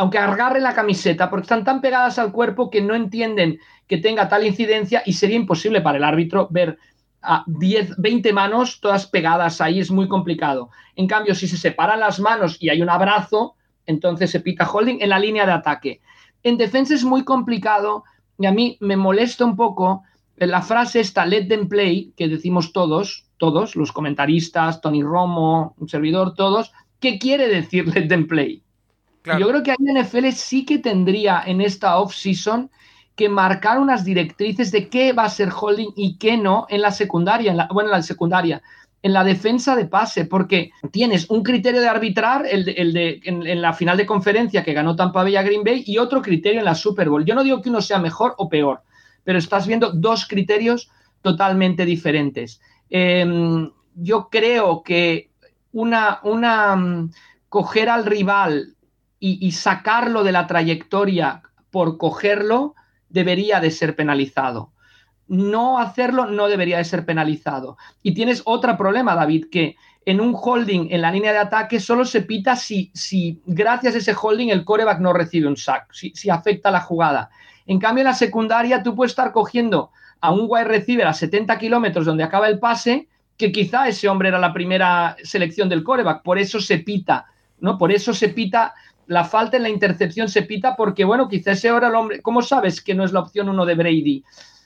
Aunque 0.00 0.16
agarre 0.16 0.60
la 0.62 0.72
camiseta, 0.72 1.28
porque 1.28 1.42
están 1.42 1.62
tan 1.62 1.82
pegadas 1.82 2.18
al 2.18 2.32
cuerpo 2.32 2.70
que 2.70 2.80
no 2.80 2.94
entienden 2.94 3.60
que 3.86 3.98
tenga 3.98 4.30
tal 4.30 4.46
incidencia 4.46 5.02
y 5.04 5.12
sería 5.12 5.36
imposible 5.36 5.82
para 5.82 5.98
el 5.98 6.04
árbitro 6.04 6.48
ver 6.50 6.78
a 7.20 7.44
10, 7.46 7.96
20 7.98 8.32
manos 8.32 8.80
todas 8.80 9.06
pegadas 9.06 9.60
ahí, 9.60 9.78
es 9.78 9.90
muy 9.90 10.08
complicado. 10.08 10.70
En 10.96 11.06
cambio, 11.06 11.34
si 11.34 11.46
se 11.46 11.58
separan 11.58 12.00
las 12.00 12.18
manos 12.18 12.56
y 12.60 12.70
hay 12.70 12.80
un 12.80 12.88
abrazo, 12.88 13.56
entonces 13.84 14.30
se 14.30 14.40
pita 14.40 14.66
holding 14.66 15.02
en 15.02 15.10
la 15.10 15.18
línea 15.18 15.44
de 15.44 15.52
ataque. 15.52 16.00
En 16.42 16.56
defensa 16.56 16.94
es 16.94 17.04
muy 17.04 17.22
complicado 17.22 18.04
y 18.38 18.46
a 18.46 18.52
mí 18.52 18.78
me 18.80 18.96
molesta 18.96 19.44
un 19.44 19.54
poco 19.54 20.04
la 20.36 20.62
frase 20.62 21.00
esta, 21.00 21.26
let 21.26 21.44
them 21.44 21.68
play, 21.68 22.14
que 22.16 22.26
decimos 22.26 22.72
todos, 22.72 23.26
todos, 23.36 23.76
los 23.76 23.92
comentaristas, 23.92 24.80
Tony 24.80 25.02
Romo, 25.02 25.74
un 25.76 25.90
servidor, 25.90 26.32
todos, 26.32 26.72
¿qué 27.00 27.18
quiere 27.18 27.48
decir 27.48 27.86
let 27.94 28.08
them 28.08 28.26
play? 28.26 28.62
Yo 29.38 29.48
creo 29.48 29.62
que 29.62 29.70
hay 29.72 29.76
NFL 29.80 30.30
sí 30.32 30.64
que 30.64 30.78
tendría 30.78 31.42
en 31.46 31.60
esta 31.60 31.98
off-season 31.98 32.70
que 33.14 33.28
marcar 33.28 33.78
unas 33.78 34.04
directrices 34.04 34.72
de 34.72 34.88
qué 34.88 35.12
va 35.12 35.24
a 35.24 35.30
ser 35.30 35.50
holding 35.50 35.90
y 35.96 36.16
qué 36.16 36.36
no 36.36 36.66
en 36.68 36.80
la 36.80 36.90
secundaria, 36.90 37.50
en 37.50 37.58
la, 37.58 37.68
bueno, 37.70 37.90
en 37.90 37.96
la 37.96 38.02
secundaria, 38.02 38.62
en 39.02 39.12
la 39.12 39.24
defensa 39.24 39.76
de 39.76 39.86
pase, 39.86 40.24
porque 40.24 40.70
tienes 40.90 41.28
un 41.30 41.42
criterio 41.42 41.80
de 41.80 41.88
arbitrar, 41.88 42.46
el 42.46 42.64
de, 42.64 43.20
en, 43.24 43.60
la 43.60 43.72
final 43.72 43.96
de 43.96 44.06
conferencia 44.06 44.62
que 44.62 44.72
ganó 44.72 44.96
Tampa 44.96 45.22
Bay 45.22 45.36
a 45.36 45.42
Green 45.42 45.64
Bay, 45.64 45.84
y 45.86 45.98
otro 45.98 46.22
criterio 46.22 46.60
en 46.60 46.66
la 46.66 46.74
Super 46.74 47.08
Bowl. 47.08 47.24
Yo 47.24 47.34
no 47.34 47.42
digo 47.42 47.62
que 47.62 47.70
uno 47.70 47.80
sea 47.80 47.98
mejor 47.98 48.34
o 48.36 48.48
peor, 48.48 48.82
pero 49.24 49.38
estás 49.38 49.66
viendo 49.66 49.92
dos 49.92 50.26
criterios 50.26 50.90
totalmente 51.22 51.84
diferentes. 51.84 52.60
Em, 52.88 53.70
yo 53.94 54.28
creo 54.30 54.82
que 54.82 55.30
una, 55.72 56.20
una 56.22 56.76
mm, 56.76 57.10
coger 57.48 57.88
al 57.88 58.04
rival 58.04 58.74
y, 59.20 59.52
sacarlo 59.52 60.24
de 60.24 60.32
la 60.32 60.46
trayectoria 60.46 61.42
por 61.70 61.98
cogerlo, 61.98 62.74
debería 63.10 63.60
de 63.60 63.70
ser 63.70 63.94
penalizado. 63.94 64.72
No 65.28 65.78
hacerlo 65.78 66.26
no 66.26 66.48
debería 66.48 66.78
de 66.78 66.84
ser 66.84 67.04
penalizado. 67.04 67.76
Y 68.02 68.14
tienes 68.14 68.42
otro 68.46 68.76
problema, 68.76 69.14
David, 69.14 69.46
que 69.52 69.76
en 70.06 70.20
un 70.20 70.34
holding 70.34 70.88
en 70.90 71.02
la 71.02 71.12
línea 71.12 71.32
de 71.32 71.38
ataque 71.38 71.78
solo 71.78 72.06
se 72.06 72.22
pita 72.22 72.56
si, 72.56 72.90
si 72.94 73.42
gracias 73.44 73.94
a 73.94 73.98
ese 73.98 74.16
holding 74.20 74.48
el 74.48 74.64
coreback 74.64 74.98
no 75.00 75.12
recibe 75.12 75.46
un 75.46 75.56
sack, 75.56 75.92
si, 75.92 76.10
si 76.14 76.30
afecta 76.30 76.70
la 76.70 76.80
jugada. 76.80 77.30
En 77.66 77.78
cambio, 77.78 78.02
en 78.02 78.08
la 78.08 78.14
secundaria 78.14 78.82
tú 78.82 78.96
puedes 78.96 79.12
estar 79.12 79.32
cogiendo 79.32 79.90
a 80.20 80.32
un 80.32 80.46
wide 80.48 80.64
receiver 80.64 81.06
a 81.06 81.12
70 81.12 81.58
kilómetros 81.58 82.06
donde 82.06 82.24
acaba 82.24 82.48
el 82.48 82.58
pase, 82.58 83.08
que 83.36 83.52
quizá 83.52 83.88
ese 83.88 84.08
hombre 84.08 84.28
era 84.28 84.38
la 84.38 84.52
primera 84.52 85.16
selección 85.22 85.68
del 85.68 85.84
coreback, 85.84 86.22
por 86.22 86.38
eso 86.38 86.60
se 86.60 86.78
pita, 86.78 87.26
¿no? 87.60 87.78
Por 87.78 87.92
eso 87.92 88.12
se 88.12 88.28
pita 88.28 88.74
la 89.10 89.24
falta 89.24 89.56
en 89.56 89.64
la 89.64 89.68
intercepción, 89.68 90.28
se 90.28 90.42
pita 90.42 90.76
porque, 90.76 91.04
bueno, 91.04 91.28
quizá 91.28 91.50
ese 91.50 91.66
era 91.66 91.88
el 91.88 91.96
hombre, 91.96 92.22
¿cómo 92.22 92.42
sabes 92.42 92.80
que 92.80 92.94
no 92.94 93.04
es 93.04 93.12
la 93.12 93.18
opción 93.18 93.48
uno 93.48 93.66
de 93.66 93.74
Brady? 93.74 94.22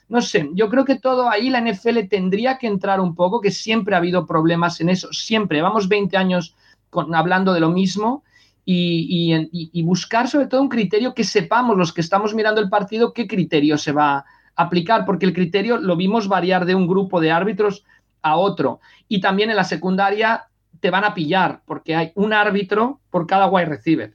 No 0.07 0.21
sé, 0.21 0.51
yo 0.53 0.69
creo 0.69 0.85
que 0.85 0.99
todo 0.99 1.27
ahí 1.27 1.49
la 1.49 1.61
NFL 1.61 2.01
tendría 2.07 2.59
que 2.59 2.67
entrar 2.67 3.01
un 3.01 3.15
poco, 3.15 3.41
que 3.41 3.49
siempre 3.49 3.95
ha 3.95 3.97
habido 3.97 4.27
problemas 4.27 4.79
en 4.81 4.89
eso, 4.89 5.11
siempre, 5.11 5.63
vamos 5.63 5.89
20 5.89 6.15
años 6.15 6.55
hablando 6.91 7.53
de 7.53 7.59
lo 7.59 7.71
mismo 7.71 8.23
y, 8.63 9.81
buscar 9.81 10.27
sobre 10.27 10.45
todo 10.45 10.61
un 10.61 10.69
criterio 10.69 11.15
que 11.15 11.23
sepamos 11.23 11.75
los 11.75 11.91
que 11.91 12.01
estamos 12.01 12.35
mirando 12.35 12.61
el 12.61 12.69
partido 12.69 13.13
qué 13.13 13.25
criterio 13.25 13.79
se 13.79 13.93
va 13.93 14.17
a 14.17 14.25
aplicar, 14.55 15.05
porque 15.05 15.25
el 15.25 15.33
criterio 15.33 15.77
lo 15.77 15.95
vimos 15.95 16.27
variar 16.27 16.65
de 16.65 16.75
un 16.75 16.85
grupo 16.85 17.19
de 17.19 17.31
árbitros 17.31 17.83
a 18.21 18.37
otro. 18.37 18.79
Y 19.07 19.21
también 19.21 19.49
en 19.49 19.55
la 19.55 19.63
secundaria 19.63 20.49
te 20.81 20.91
van 20.91 21.03
a 21.03 21.15
pillar, 21.15 21.63
porque 21.65 21.95
hay 21.95 22.11
un 22.13 22.31
árbitro 22.31 22.99
por 23.09 23.25
cada 23.25 23.47
wide 23.47 23.65
receiver. 23.65 24.13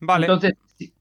Vale. 0.00 0.26
Entonces, 0.26 0.54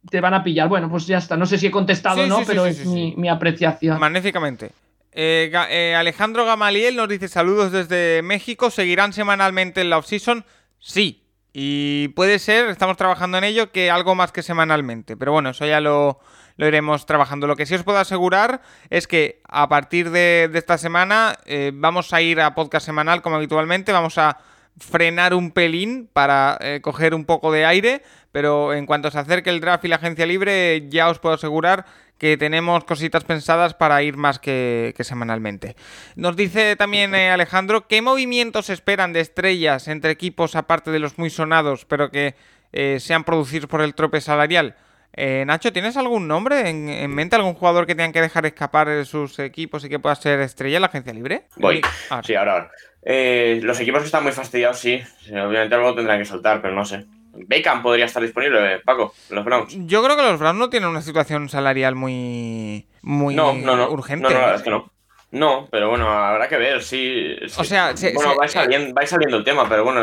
te 0.10 0.22
van 0.22 0.34
a 0.34 0.44
pillar. 0.44 0.68
Bueno, 0.68 0.90
pues 0.90 1.08
ya 1.08 1.18
está. 1.18 1.38
No 1.38 1.46
sé 1.46 1.58
si 1.58 1.68
he 1.68 1.72
contestado 1.72 2.24
o 2.24 2.28
no, 2.28 2.42
pero 2.46 2.66
es 2.66 2.86
mi, 2.86 3.30
apreciación. 3.30 4.00
Magníficamente. 4.00 4.72
Eh, 5.12 5.52
eh, 5.70 5.96
Alejandro 5.96 6.46
Gamaliel 6.46 6.96
nos 6.96 7.10
dice 7.10 7.28
saludos 7.28 7.72
desde 7.72 8.22
México. 8.24 8.70
¿Seguirán 8.70 9.14
semanalmente 9.14 9.82
en 9.82 9.90
la 9.90 9.98
off-season? 9.98 10.46
Sí, 10.80 11.28
y 11.60 12.10
puede 12.10 12.38
ser, 12.38 12.70
estamos 12.70 12.98
trabajando 12.98 13.40
en 13.40 13.44
ello, 13.44 13.72
que 13.72 13.90
algo 13.90 14.14
más 14.14 14.32
que 14.32 14.44
semanalmente. 14.44 15.18
Pero 15.18 15.32
bueno, 15.32 15.50
eso 15.50 15.66
ya 15.66 15.82
lo, 15.82 16.20
iremos 16.60 17.08
trabajando. 17.08 17.48
Lo 17.48 17.56
que 17.56 17.66
sí 17.66 17.74
os 17.74 17.82
puedo 17.82 17.98
asegurar 17.98 18.62
es 18.92 19.08
que 19.08 19.42
a 19.48 19.68
partir 19.68 20.12
de, 20.12 20.52
esta 20.54 20.78
semana 20.78 21.40
eh, 21.46 21.72
vamos 21.74 22.14
a 22.14 22.22
ir 22.22 22.42
a 22.42 22.54
podcast 22.54 22.86
semanal 22.86 23.24
como 23.24 23.38
habitualmente. 23.38 23.92
Vamos 23.92 24.20
a 24.20 24.38
frenar 24.80 25.34
un 25.34 25.52
pelín 25.52 26.10
para 26.12 26.58
eh, 26.62 26.80
coger 26.82 27.14
un 27.14 27.26
poco 27.26 27.52
de 27.52 27.66
aire. 27.66 28.04
Pero 28.32 28.74
en 28.74 28.86
cuanto 28.86 29.10
se 29.10 29.18
acerque 29.18 29.50
el 29.50 29.62
draft 29.62 29.86
y 29.86 29.88
la 29.88 29.96
agencia 29.96 30.26
libre, 30.26 30.88
ya 30.90 31.10
os 31.10 31.20
puedo 31.20 31.36
asegurar 31.36 31.86
que 32.18 32.38
tenemos 32.38 32.84
cositas 32.84 33.24
pensadas 33.24 33.74
para 33.74 34.02
ir 34.04 34.18
más 34.18 34.40
que, 34.40 34.94
semanalmente. 35.00 35.76
Nos 36.16 36.36
dice 36.36 36.76
también 36.76 37.14
eh, 37.16 37.30
Alejandro, 37.30 37.88
¿qué 37.88 38.02
movimientos 38.02 38.70
esperan 38.70 39.14
de 39.14 39.22
estrellas 39.22 39.88
entre 39.88 40.12
equipos 40.12 40.56
aparte 40.56 40.92
de 40.92 41.00
los 41.00 41.18
muy 41.18 41.30
sonados, 41.30 41.86
pero 41.86 42.10
que 42.10 42.36
eh, 42.74 43.00
sean 43.00 43.24
producidos 43.24 43.70
por 43.70 43.82
el 43.82 43.94
trope 43.94 44.22
salarial? 44.22 44.76
Eh, 45.14 45.44
Nacho, 45.48 45.74
¿tienes 45.74 45.98
algún 45.98 46.28
nombre 46.28 46.70
en, 46.70 47.10
mente? 47.10 47.36
¿Algún 47.36 47.56
jugador 47.56 47.88
que 47.88 47.96
tengan 47.96 48.12
que 48.12 48.22
dejar 48.22 48.46
escapar 48.46 48.88
de 48.88 49.06
sus 49.06 49.40
equipos 49.40 49.84
y 49.84 49.90
que 49.90 50.00
pueda 50.00 50.14
ser 50.16 50.40
estrella 50.42 50.78
en 50.78 50.82
la 50.82 50.88
agencia 50.88 51.14
libre? 51.14 51.46
Voy. 51.56 51.82
Ah. 52.10 52.22
Sí, 52.24 52.36
ahora. 52.36 52.70
Los 53.04 53.80
equipos 53.80 54.02
que 54.02 54.06
están 54.06 54.24
muy 54.24 54.32
fastidiados, 54.32 54.80
sí. 54.80 55.02
Obviamente 55.30 55.76
algo 55.76 55.96
tendrán 55.96 56.20
que 56.20 56.26
soltar, 56.26 56.62
pero 56.62 56.74
no 56.74 56.86
sé. 56.86 57.06
Beckham 57.34 57.84
podría 57.84 58.06
estar 58.06 58.22
disponible, 58.22 58.80
Paco, 58.80 59.14
los 59.30 59.46
Browns. 59.46 59.78
Yo 59.86 60.04
creo 60.04 60.16
que 60.16 60.24
los 60.24 60.40
Browns 60.40 60.58
no 60.58 60.70
tienen 60.70 60.90
una 60.90 61.02
situación 61.02 61.50
salarial 61.50 61.96
muy, 61.96 62.88
muy 63.02 63.36
no, 63.36 63.54
no, 63.54 63.76
no. 63.76 63.90
urgente. 63.92 64.24
No, 64.24 64.30
no, 64.30 64.54
es 64.54 64.62
que 64.62 64.70
no. 64.70 64.92
No, 65.30 65.68
pero 65.70 65.90
bueno, 65.90 66.08
habrá 66.10 66.48
que 66.48 66.58
ver, 66.58 66.82
sí. 66.82 67.36
O 67.58 67.64
sea, 67.64 67.94
bueno, 68.14 68.36
va, 68.38 68.48
saliendo, 68.48 68.94
va 68.94 69.06
saliendo 69.06 69.38
el 69.38 69.44
tema, 69.44 69.68
pero 69.68 69.84
bueno, 69.84 70.02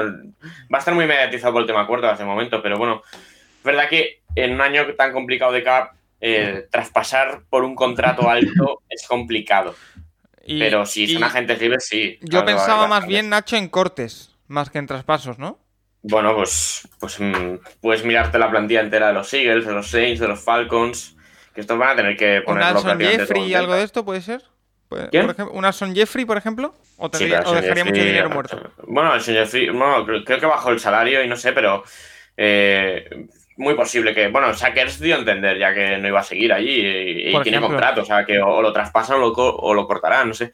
va 0.72 0.76
a 0.76 0.78
estar 0.78 0.94
muy 0.94 1.06
mediatizado 1.06 1.54
por 1.54 1.62
el 1.62 1.66
tema 1.66 1.86
cuerda 1.86 2.12
hace 2.12 2.24
momento, 2.24 2.62
pero 2.62 2.76
bueno, 2.76 3.02
es 3.12 3.64
verdad 3.64 3.88
que 3.88 4.20
en 4.36 4.52
un 4.52 4.60
año 4.60 4.94
tan 4.96 5.12
complicado 5.12 5.52
de 5.52 5.62
cap, 5.62 5.92
eh, 6.20 6.66
traspasar 6.70 7.42
por 7.48 7.64
un 7.64 7.74
contrato 7.74 8.28
alto 8.28 8.82
es 8.88 9.06
complicado. 9.08 9.74
Pero 10.46 10.86
si 10.86 11.06
son 11.06 11.24
agentes 11.24 11.60
libres, 11.60 11.86
sí. 11.86 12.18
Yo 12.22 12.44
pensaba 12.44 12.86
más 12.86 13.06
bien, 13.06 13.28
Nacho, 13.28 13.56
en 13.56 13.68
cortes, 13.68 14.34
más 14.48 14.70
que 14.70 14.78
en 14.78 14.86
traspasos, 14.86 15.38
¿no? 15.38 15.58
Bueno, 16.02 16.36
pues, 16.36 16.86
pues 17.00 17.18
mm, 17.18 17.56
puedes 17.80 18.04
mirarte 18.04 18.38
la 18.38 18.50
plantilla 18.50 18.80
entera 18.80 19.08
de 19.08 19.14
los 19.14 19.32
Eagles, 19.32 19.66
de 19.66 19.72
los 19.72 19.88
Saints, 19.88 20.20
de 20.20 20.28
los 20.28 20.40
Falcons, 20.40 21.16
que 21.54 21.62
estos 21.62 21.78
van 21.78 21.90
a 21.90 21.96
tener 21.96 22.16
que 22.16 22.42
ponerlo 22.44 22.82
¿Un 22.82 23.00
Jeffrey 23.00 23.44
y 23.44 23.54
algo 23.54 23.74
de 23.74 23.84
esto 23.84 24.04
puede 24.04 24.20
ser? 24.20 24.42
¿Quién? 25.10 25.24
Por 25.24 25.34
ejemplo, 25.34 25.54
¿Un 25.54 25.64
Alson 25.64 25.94
Jeffrey, 25.94 26.24
por 26.24 26.36
ejemplo? 26.36 26.74
¿O, 26.98 27.08
dejaría 27.08 27.84
mucho 27.84 28.02
dinero 28.02 28.30
muerto? 28.30 28.70
Bueno, 28.86 29.12
Alson 29.12 29.34
Jeffrey, 29.34 29.70
bueno, 29.70 30.04
creo 30.24 30.40
que 30.40 30.46
bajó 30.46 30.70
el 30.70 30.78
salario 30.78 31.24
y 31.24 31.28
no 31.28 31.36
sé, 31.36 31.52
pero 31.52 31.84
eh, 32.36 33.26
muy 33.56 33.74
posible 33.74 34.14
que, 34.14 34.28
bueno, 34.28 34.52
Sackers 34.55 35.01
dio 35.01 35.16
a 35.16 35.18
entender 35.18 35.59
ya 35.59 35.72
que 35.72 35.98
no 35.98 36.09
iba 36.09 36.20
a 36.20 36.24
seguir 36.24 36.52
allí 36.52 37.31
y, 37.31 37.43
tiene 37.43 37.60
contrato, 37.60 38.02
o 38.02 38.05
sea, 38.05 38.24
que 38.24 38.40
o, 38.40 38.60
lo 38.62 38.72
traspasan 38.72 39.16
o 39.16 39.20
lo, 39.20 39.32
o 39.32 39.74
lo 39.74 39.86
cortarán, 39.86 40.28
no 40.28 40.35
sé. 40.35 40.52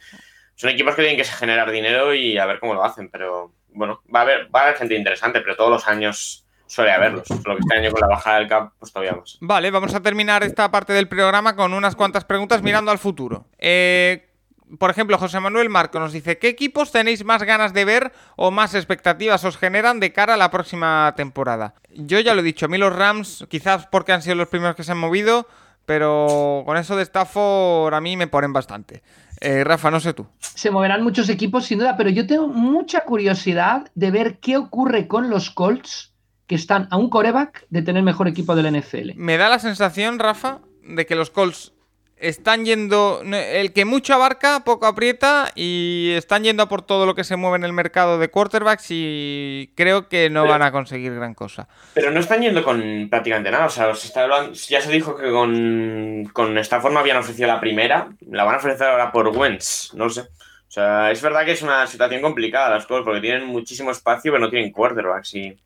Son 0.55 0.71
equipos 0.71 0.95
que 0.95 1.03
tienen 1.03 1.17
que 1.17 1.25
generar 1.25 1.71
dinero 1.71 2.15
y 2.15 2.37
a 2.37 2.47
ver 2.47 2.61
cómo 2.61 2.75
lo 2.75 2.85
hacen, 2.85 3.09
pero 3.09 3.53
bueno, 3.69 4.03
va 4.15 4.21
a 4.21 4.23
haber, 4.23 4.55
va 4.55 4.61
a 4.61 4.63
haber 4.65 4.77
gente 4.77 4.95
interesante, 4.95 5.41
pero 5.41 5.57
todos 5.57 5.71
los 5.71 5.89
años 5.89 6.45
suele 6.67 6.93
haberlos. 6.93 7.29
Lo 7.31 7.57
que 7.57 7.61
este 7.61 7.77
año 7.77 7.91
con 7.91 8.01
la 8.01 8.09
bajada 8.09 8.39
del 8.39 8.49
CAP, 8.49 8.73
pues 8.79 8.93
todavía 8.93 9.17
más. 9.17 9.39
Vale, 9.41 9.71
vamos 9.71 9.95
a 9.95 10.01
terminar 10.01 10.43
esta 10.43 10.71
parte 10.71 10.93
del 10.93 11.09
programa 11.09 11.57
con 11.57 11.75
unas 11.75 11.97
cuantas 11.97 12.25
preguntas 12.25 12.63
mirando 12.63 12.91
al 12.91 12.99
futuro. 12.99 13.47
Eh, 13.59 14.30
por 14.79 14.91
ejemplo, 14.91 15.19
José 15.19 15.41
Manuel 15.41 15.69
Marco 15.69 15.99
nos 15.99 16.13
dice, 16.13 16.39
¿qué 16.39 16.49
equipos 16.49 16.93
tenéis 16.93 17.25
más 17.25 17.43
ganas 17.43 17.73
de 17.73 17.85
ver 17.85 18.13
o 18.37 18.51
más 18.51 18.75
expectativas 18.75 19.45
os 19.45 19.57
generan 19.57 20.01
de 20.01 20.13
cara 20.13 20.35
a 20.35 20.37
la 20.37 20.51
próxima 20.51 21.13
temporada? 21.17 21.75
Yo 21.91 22.21
ya 22.21 22.35
lo 22.35 22.41
he 22.41 22.45
dicho, 22.45 22.67
a 22.67 22.69
mí 22.69 22.79
los 22.79 22.95
Rams, 22.95 23.47
quizás 23.49 23.87
porque 23.87 24.13
han 24.13 24.23
sido 24.23 24.37
los 24.37 24.49
primeros 24.49 24.77
que 24.77 24.85
se 24.85 24.93
han 24.93 24.99
movido, 24.99 25.47
pero 25.87 26.63
con 26.67 26.77
eso 26.77 26.97
de 26.97 27.03
Stafford 27.03 27.95
a 27.95 28.01
mí 28.01 28.17
me 28.17 28.29
ponen 28.29 28.53
bastante. 28.53 29.03
Eh, 29.41 29.65
Rafa, 29.65 29.91
no 29.91 30.01
sé 30.01 30.13
tú. 30.13 30.27
Se 30.39 30.71
moverán 30.71 31.03
muchos 31.03 31.29
equipos 31.29 31.65
sin 31.65 31.79
duda, 31.79 31.97
pero 31.97 32.11
yo 32.11 32.27
tengo 32.27 32.47
mucha 32.47 33.01
curiosidad 33.01 33.91
de 33.95 34.11
ver 34.11 34.39
qué 34.39 34.57
ocurre 34.57 35.09
con 35.09 35.31
los 35.31 35.51
Colts 35.51 36.13
que 36.47 36.55
están 36.55 36.89
a 36.91 36.97
un 36.97 37.09
coreback 37.11 37.67
de 37.71 37.83
tener 37.83 38.03
mejor 38.03 38.29
equipo 38.29 38.55
del 38.55 38.79
NFL. 38.79 39.13
Me 39.17 39.37
da 39.37 39.49
la 39.49 39.59
sensación, 39.59 40.19
Rafa, 40.19 40.59
de 40.83 41.07
que 41.07 41.15
los 41.15 41.31
Colts 41.31 41.73
están 42.21 42.65
yendo. 42.65 43.23
El 43.25 43.73
que 43.73 43.85
mucho 43.85 44.15
abarca, 44.15 44.61
poco 44.65 44.87
aprieta. 44.87 45.51
Y 45.55 46.13
están 46.17 46.45
yendo 46.45 46.63
a 46.63 46.69
por 46.69 46.83
todo 46.83 47.07
lo 47.07 47.15
que 47.15 47.25
se 47.25 47.37
mueve 47.37 47.57
en 47.57 47.65
el 47.65 47.73
mercado 47.73 48.19
de 48.19 48.29
quarterbacks. 48.29 48.87
Y 48.91 49.73
creo 49.75 50.09
que 50.09 50.31
no 50.31 50.47
van 50.47 50.63
a 50.63 50.73
conseguir 50.73 51.15
gran 51.15 51.35
cosa. 51.35 51.69
Pero 51.95 52.11
no 52.11 52.21
están 52.21 52.43
yendo 52.43 52.63
con 52.63 53.09
prácticamente 53.11 53.51
nada. 53.51 53.67
O 53.67 53.71
sea, 53.71 53.93
ya 53.93 54.81
se 54.81 54.93
dijo 54.93 55.17
que 55.17 55.31
con, 55.31 56.29
con 56.33 56.59
esta 56.59 56.81
forma 56.81 57.01
habían 57.01 57.17
ofrecido 57.17 57.49
la 57.49 57.61
primera. 57.61 58.09
La 58.29 58.45
van 58.45 58.57
a 58.57 58.59
ofrecer 58.59 58.87
ahora 58.89 59.11
por 59.11 59.29
Wentz. 59.29 59.95
No 59.95 60.05
lo 60.05 60.11
sé. 60.11 60.21
O 60.21 60.73
sea, 60.73 61.11
es 61.11 61.21
verdad 61.21 61.45
que 61.45 61.53
es 61.53 61.63
una 61.63 61.87
situación 61.87 62.23
complicada 62.23 62.71
las 62.71 62.87
cosas. 62.87 63.05
Porque 63.05 63.21
tienen 63.21 63.47
muchísimo 63.47 63.91
espacio, 63.91 64.33
pero 64.33 64.45
no 64.45 64.51
tienen 64.51 64.71
quarterbacks. 64.71 65.35
Y. 65.35 65.57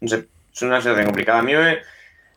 No 0.00 0.08
sé. 0.08 0.28
Es 0.54 0.62
una 0.62 0.80
situación 0.80 1.06
complicada. 1.06 1.38
A 1.40 1.42
mí 1.42 1.54
me, 1.54 1.70
a 1.70 1.76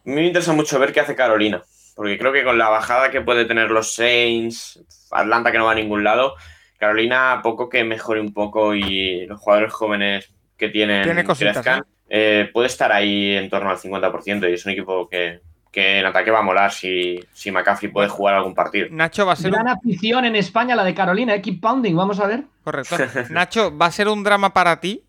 mí 0.06 0.14
me 0.16 0.28
interesa 0.28 0.54
mucho 0.54 0.80
ver 0.80 0.94
qué 0.94 1.02
hace 1.02 1.16
Carolina. 1.16 1.62
Porque 1.96 2.18
creo 2.18 2.34
que 2.34 2.44
con 2.44 2.58
la 2.58 2.70
bajada 2.70 3.10
que 3.10 3.22
puede 3.22 3.46
tener 3.46 3.72
los 3.72 3.96
Saints, 3.96 4.84
Atlanta 5.12 5.52
que 5.52 5.58
no 5.58 5.66
va 5.66 5.72
a 5.72 5.76
ningún 5.76 6.04
lado, 6.04 6.36
Carolina 6.78 7.40
poco 7.42 7.70
que 7.70 7.84
mejore 7.84 8.20
un 8.20 8.34
poco 8.34 8.76
y 8.76 9.26
los 9.26 9.40
jugadores 9.40 9.72
jóvenes 9.72 10.32
que 10.58 10.70
tienen 10.70 11.04
¿Tiene 11.04 11.24
crezcan, 11.24 11.86
¿eh? 12.10 12.50
puede 12.54 12.68
estar 12.68 12.92
ahí 12.92 13.36
en 13.36 13.50
torno 13.50 13.70
al 13.70 13.78
50% 13.78 14.50
y 14.50 14.54
es 14.54 14.66
un 14.66 14.74
equipo 14.74 15.08
que, 15.10 15.42
en 15.74 16.06
ataque 16.06 16.32
va 16.32 16.40
a 16.40 16.44
molar 16.44 16.72
si, 16.72 17.20
si 17.34 17.52
McCaffrey 17.52 17.92
puede 17.92 18.08
jugar 18.08 18.36
algún 18.36 18.54
partido. 18.54 18.88
Nacho 18.92 19.26
va 19.26 19.34
a 19.34 19.36
ser 19.36 19.52
Gran 19.52 19.68
afición 19.68 20.24
en 20.26 20.36
España 20.36 20.76
la 20.76 20.84
de 20.84 20.94
Carolina, 20.94 21.36
¿eh? 21.36 21.42
keep 21.42 21.60
pounding, 21.60 21.96
vamos 21.96 22.20
a 22.20 22.28
ver. 22.28 22.44
Correcto. 22.64 22.96
Nacho, 23.30 23.78
¿va 23.78 23.88
a 23.88 23.92
ser 23.92 24.08
un 24.08 24.24
drama 24.24 24.54
para 24.54 24.80
ti 24.80 25.05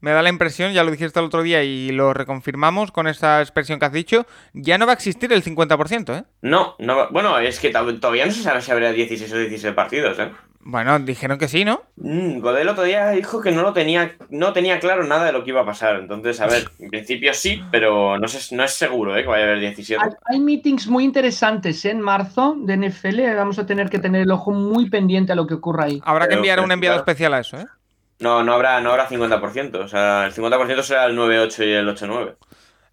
me 0.00 0.12
da 0.12 0.22
la 0.22 0.28
impresión, 0.28 0.72
ya 0.72 0.84
lo 0.84 0.90
dijiste 0.90 1.18
el 1.18 1.26
otro 1.26 1.42
día 1.42 1.62
y 1.62 1.90
lo 1.90 2.12
reconfirmamos 2.14 2.92
con 2.92 3.06
esa 3.06 3.40
expresión 3.40 3.78
que 3.78 3.86
has 3.86 3.92
dicho, 3.92 4.26
ya 4.52 4.78
no 4.78 4.86
va 4.86 4.92
a 4.92 4.94
existir 4.94 5.32
el 5.32 5.42
50%, 5.42 6.18
¿eh? 6.18 6.24
No, 6.42 6.76
no 6.78 7.08
bueno, 7.10 7.38
es 7.38 7.60
que 7.60 7.70
todavía 7.70 8.26
no 8.26 8.32
se 8.32 8.42
sabe 8.42 8.62
si 8.62 8.70
habrá 8.70 8.92
16 8.92 9.32
o 9.32 9.38
17 9.38 9.74
partidos, 9.74 10.18
¿eh? 10.18 10.30
Bueno, 10.68 10.98
dijeron 10.98 11.38
que 11.38 11.46
sí, 11.46 11.64
¿no? 11.64 11.82
Mm, 11.94 12.40
Godel 12.40 12.68
otro 12.68 12.82
día 12.82 13.10
dijo 13.10 13.40
que 13.40 13.52
no 13.52 13.62
lo 13.62 13.72
tenía, 13.72 14.16
no 14.30 14.52
tenía 14.52 14.80
claro 14.80 15.04
nada 15.04 15.26
de 15.26 15.30
lo 15.30 15.44
que 15.44 15.50
iba 15.50 15.60
a 15.60 15.64
pasar. 15.64 15.94
Entonces, 16.00 16.40
a 16.40 16.48
ver, 16.48 16.68
en 16.80 16.90
principio 16.90 17.32
sí, 17.34 17.62
pero 17.70 18.18
no, 18.18 18.26
sé, 18.26 18.52
no 18.56 18.64
es 18.64 18.72
seguro 18.72 19.16
¿eh? 19.16 19.22
que 19.22 19.28
vaya 19.28 19.44
a 19.44 19.46
haber 19.46 19.60
17. 19.60 20.02
Hay, 20.24 20.40
meetings 20.40 20.88
muy 20.88 21.04
interesantes 21.04 21.84
¿eh? 21.84 21.90
en 21.90 22.00
marzo 22.00 22.56
de 22.58 22.76
NFL. 22.78 23.36
Vamos 23.36 23.60
a 23.60 23.66
tener 23.66 23.88
que 23.88 24.00
tener 24.00 24.22
el 24.22 24.30
ojo 24.32 24.50
muy 24.50 24.90
pendiente 24.90 25.30
a 25.30 25.36
lo 25.36 25.46
que 25.46 25.54
ocurra 25.54 25.84
ahí. 25.84 26.02
Habrá 26.04 26.26
que 26.26 26.34
enviar 26.34 26.58
un 26.58 26.72
enviado 26.72 26.96
especial 26.96 27.34
a 27.34 27.38
eso, 27.38 27.58
¿eh? 27.58 27.66
No, 28.18 28.42
no 28.42 28.52
habrá, 28.54 28.80
no 28.80 28.90
habrá 28.90 29.08
50%. 29.08 29.74
O 29.76 29.88
sea, 29.88 30.26
el 30.26 30.34
50% 30.34 30.82
será 30.82 31.06
el 31.06 31.16
9-8 31.16 31.66
y 31.66 31.72
el 31.72 31.88
8-9. 31.88 32.36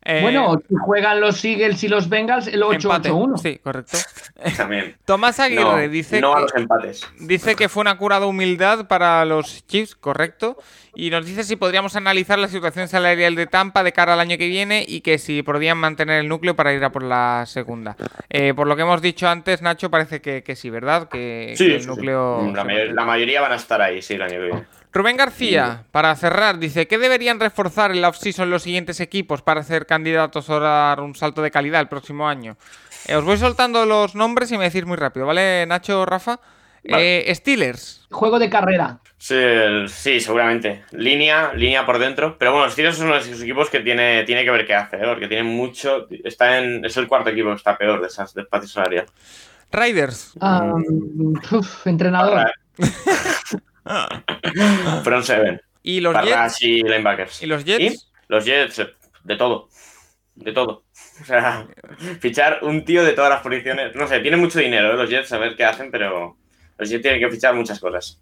Eh, 0.05 0.19
bueno, 0.21 0.61
si 0.67 0.75
juegan 0.75 1.21
los 1.21 1.43
Eagles 1.45 1.81
y 1.83 1.87
los 1.87 2.09
Bengals, 2.09 2.47
el 2.47 2.61
8-8-1. 2.61 3.37
Sí, 3.37 3.57
correcto. 3.59 3.97
También. 4.57 4.97
Tomás 5.05 5.39
Aguirre 5.39 5.87
dice, 5.87 6.19
no 6.19 6.33
que, 6.33 6.37
a 6.37 6.41
los 6.41 6.55
empates. 6.55 7.07
dice 7.19 7.55
que 7.55 7.69
fue 7.69 7.81
una 7.81 7.97
cura 7.97 8.19
de 8.19 8.25
humildad 8.25 8.87
para 8.87 9.23
los 9.23 9.65
Chiefs, 9.65 9.95
correcto. 9.95 10.57
Y 10.93 11.09
nos 11.09 11.25
dice 11.25 11.45
si 11.45 11.55
podríamos 11.55 11.95
analizar 11.95 12.37
la 12.37 12.49
situación 12.49 12.89
salarial 12.89 13.35
de 13.35 13.47
Tampa 13.47 13.81
de 13.81 13.93
cara 13.93 14.13
al 14.13 14.19
año 14.19 14.37
que 14.37 14.47
viene 14.47 14.83
y 14.85 15.01
que 15.01 15.17
si 15.17 15.41
podrían 15.41 15.77
mantener 15.77 16.19
el 16.19 16.27
núcleo 16.27 16.55
para 16.55 16.73
ir 16.73 16.83
a 16.83 16.91
por 16.91 17.03
la 17.03 17.45
segunda. 17.47 17.95
Eh, 18.29 18.53
por 18.53 18.67
lo 18.67 18.75
que 18.75 18.81
hemos 18.81 19.01
dicho 19.01 19.29
antes, 19.29 19.61
Nacho, 19.61 19.89
parece 19.89 20.21
que, 20.21 20.55
sí, 20.55 20.69
¿verdad? 20.69 21.07
Que, 21.07 21.53
sí, 21.55 21.71
el 21.71 21.87
núcleo. 21.87 22.51
La, 22.53 22.65
la 22.65 23.05
mayoría 23.05 23.39
van 23.39 23.53
a 23.53 23.55
estar 23.55 23.81
ahí, 23.81 24.01
sí, 24.01 24.15
el 24.15 24.21
año 24.21 24.31
que 24.33 24.45
viene. 24.45 24.65
Rubén 24.93 25.17
García, 25.17 25.85
para 25.91 26.15
cerrar, 26.15 26.59
dice, 26.59 26.87
¿qué 26.87 26.99
deberían 26.99 27.39
reforzar 27.39 27.89
en 27.89 28.01
la 28.01 28.09
offseason 28.09 28.51
los 28.51 28.61
siguientes 28.61 28.99
equipos 28.99 29.41
para 29.41 29.63
ser 29.63 29.87
candidatos 29.87 30.51
a 30.51 30.59
dar 30.59 31.01
un 31.01 31.15
salto 31.15 31.41
de 31.41 31.49
calidad 31.49 31.81
el 31.81 31.87
próximo 31.87 32.29
año? 32.29 32.57
Eh, 33.07 33.15
os 33.15 33.25
voy 33.25 33.37
soltando 33.37 33.87
los 33.87 34.13
nombres 34.13 34.51
y 34.51 34.57
me 34.57 34.65
decís 34.65 34.85
muy 34.85 34.97
rápido, 34.97 35.25
¿vale, 35.25 35.65
Nacho, 35.65 36.05
Rafa? 36.05 36.39
Eh, 36.83 37.31
Steelers. 37.33 38.05
Juego 38.11 38.37
de 38.37 38.49
carrera. 38.49 38.99
Sí, 39.17 39.35
sí, 39.87 40.19
seguramente. 40.19 40.83
Línea, 40.91 41.53
línea 41.53 41.85
por 41.85 41.97
dentro. 41.97 42.37
Pero 42.37 42.51
bueno, 42.51 42.69
Steelers 42.69 42.97
son 42.97 43.07
uno 43.07 43.15
de 43.15 43.21
esos 43.21 43.41
equipos 43.41 43.69
que 43.69 43.79
tiene, 43.79 44.23
tiene 44.25 44.43
que 44.43 44.51
ver 44.51 44.67
qué 44.67 44.75
hace, 44.75 44.97
¿eh? 44.97 45.05
porque 45.05 45.27
tiene 45.27 45.43
mucho. 45.43 46.07
Está 46.23 46.59
en, 46.59 46.83
es 46.83 46.97
el 46.97 47.07
cuarto 47.07 47.29
equipo 47.29 47.49
que 47.49 47.55
está 47.55 47.77
peor 47.77 48.01
de 48.01 48.07
esas 48.07 48.33
de 48.33 48.41
espacio 48.41 48.67
salarial. 48.67 49.05
Raiders. 49.71 50.33
Um, 50.41 51.33
entrenador. 51.85 52.51
Front 55.03 55.25
seven. 55.25 55.61
¿Y 55.81 55.99
los 55.99 56.15
Jets? 56.23 56.61
y 56.61 56.81
linebackers. 56.81 57.43
¿Y 57.43 57.45
los 57.45 57.65
Jets? 57.65 58.11
Los 58.27 58.45
Jets, 58.45 58.81
de 59.23 59.35
todo. 59.35 59.69
De 60.35 60.51
todo. 60.53 60.85
O 61.21 61.25
sea, 61.25 61.67
fichar 62.19 62.59
un 62.63 62.85
tío 62.85 63.03
de 63.03 63.13
todas 63.13 63.29
las 63.29 63.41
posiciones. 63.41 63.95
No 63.95 64.07
sé, 64.07 64.19
tiene 64.21 64.37
mucho 64.37 64.59
dinero 64.59 64.93
¿eh? 64.93 64.97
los 64.97 65.09
Jets, 65.09 65.31
a 65.33 65.37
ver 65.37 65.55
qué 65.55 65.65
hacen, 65.65 65.91
pero 65.91 66.37
los 66.77 66.89
Jets 66.89 67.01
tienen 67.01 67.19
que 67.19 67.29
fichar 67.29 67.53
muchas 67.53 67.79
cosas. 67.79 68.21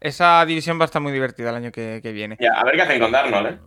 Esa 0.00 0.44
división 0.46 0.78
va 0.78 0.84
a 0.84 0.86
estar 0.86 1.02
muy 1.02 1.10
divertida 1.10 1.50
el 1.50 1.56
año 1.56 1.72
que, 1.72 2.00
viene. 2.12 2.36
Ya, 2.38 2.52
a 2.52 2.64
ver 2.64 2.76
qué 2.76 2.82
hacen 2.82 3.00
con 3.00 3.10
Darnold, 3.10 3.46
¿eh? 3.48 3.58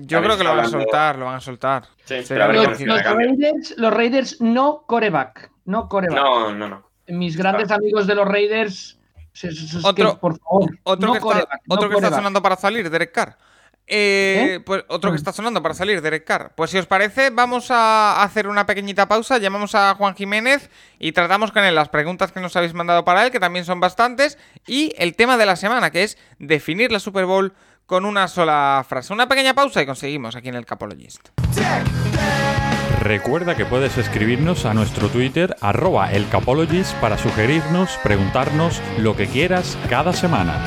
Yo 0.00 0.22
creo 0.22 0.36
que 0.36 0.44
lo 0.44 0.50
van 0.50 0.66
a 0.66 0.68
soltar, 0.68 1.16
lo 1.16 1.24
van 1.24 1.36
a 1.36 1.40
soltar. 1.40 1.84
Sí, 2.04 2.16
pero 2.28 2.44
a 2.44 2.46
ver 2.48 2.56
los, 2.56 2.80
los, 2.80 3.02
Raiders, 3.02 3.74
los 3.78 3.94
Raiders 3.94 4.40
no 4.42 4.84
coreback. 4.86 5.50
No 5.64 5.88
coreback. 5.88 6.14
No, 6.14 6.54
no, 6.54 6.68
no. 6.68 6.90
Mis 7.06 7.38
grandes 7.38 7.70
amigos 7.70 8.06
de 8.06 8.14
los 8.14 8.28
Raiders 8.28 8.97
otro, 9.82 10.18
por 10.18 10.38
favor, 10.38 10.78
otro, 10.82 11.12
que, 11.12 11.18
está, 11.18 11.48
otro 11.68 11.88
que 11.88 11.94
está 11.96 12.10
sonando 12.10 12.42
para 12.42 12.56
salir, 12.56 12.90
Derek 12.90 13.12
Carr. 13.12 13.36
Eh, 13.90 14.56
¿Eh? 14.56 14.60
Pues 14.60 14.84
otro 14.88 15.10
que 15.10 15.16
está 15.16 15.32
sonando 15.32 15.62
para 15.62 15.74
salir, 15.74 16.02
Derek 16.02 16.24
Carr. 16.24 16.52
Pues 16.54 16.70
si 16.70 16.78
os 16.78 16.86
parece, 16.86 17.30
vamos 17.30 17.70
a 17.70 18.22
hacer 18.22 18.46
una 18.46 18.66
pequeñita 18.66 19.08
pausa. 19.08 19.38
Llamamos 19.38 19.74
a 19.74 19.94
Juan 19.94 20.14
Jiménez 20.14 20.70
y 20.98 21.12
tratamos 21.12 21.52
con 21.52 21.64
él 21.64 21.74
las 21.74 21.88
preguntas 21.88 22.30
que 22.30 22.40
nos 22.40 22.54
habéis 22.54 22.74
mandado 22.74 23.04
para 23.04 23.24
él, 23.24 23.32
que 23.32 23.40
también 23.40 23.64
son 23.64 23.80
bastantes, 23.80 24.36
y 24.66 24.92
el 24.98 25.16
tema 25.16 25.38
de 25.38 25.46
la 25.46 25.56
semana, 25.56 25.90
que 25.90 26.02
es 26.02 26.18
definir 26.38 26.92
la 26.92 27.00
Super 27.00 27.24
Bowl 27.24 27.54
con 27.86 28.04
una 28.04 28.28
sola 28.28 28.84
frase. 28.86 29.14
Una 29.14 29.26
pequeña 29.26 29.54
pausa 29.54 29.80
y 29.80 29.86
conseguimos 29.86 30.36
aquí 30.36 30.50
en 30.50 30.56
el 30.56 30.66
Capologist. 30.66 31.30
Recuerda 33.08 33.56
que 33.56 33.64
puedes 33.64 33.96
escribirnos 33.96 34.66
a 34.66 34.74
nuestro 34.74 35.08
Twitter 35.08 35.56
arroba 35.62 36.12
elcapologist 36.12 36.92
para 36.96 37.16
sugerirnos, 37.16 37.98
preguntarnos 38.02 38.82
lo 38.98 39.16
que 39.16 39.26
quieras 39.26 39.78
cada 39.88 40.12
semana. 40.12 40.62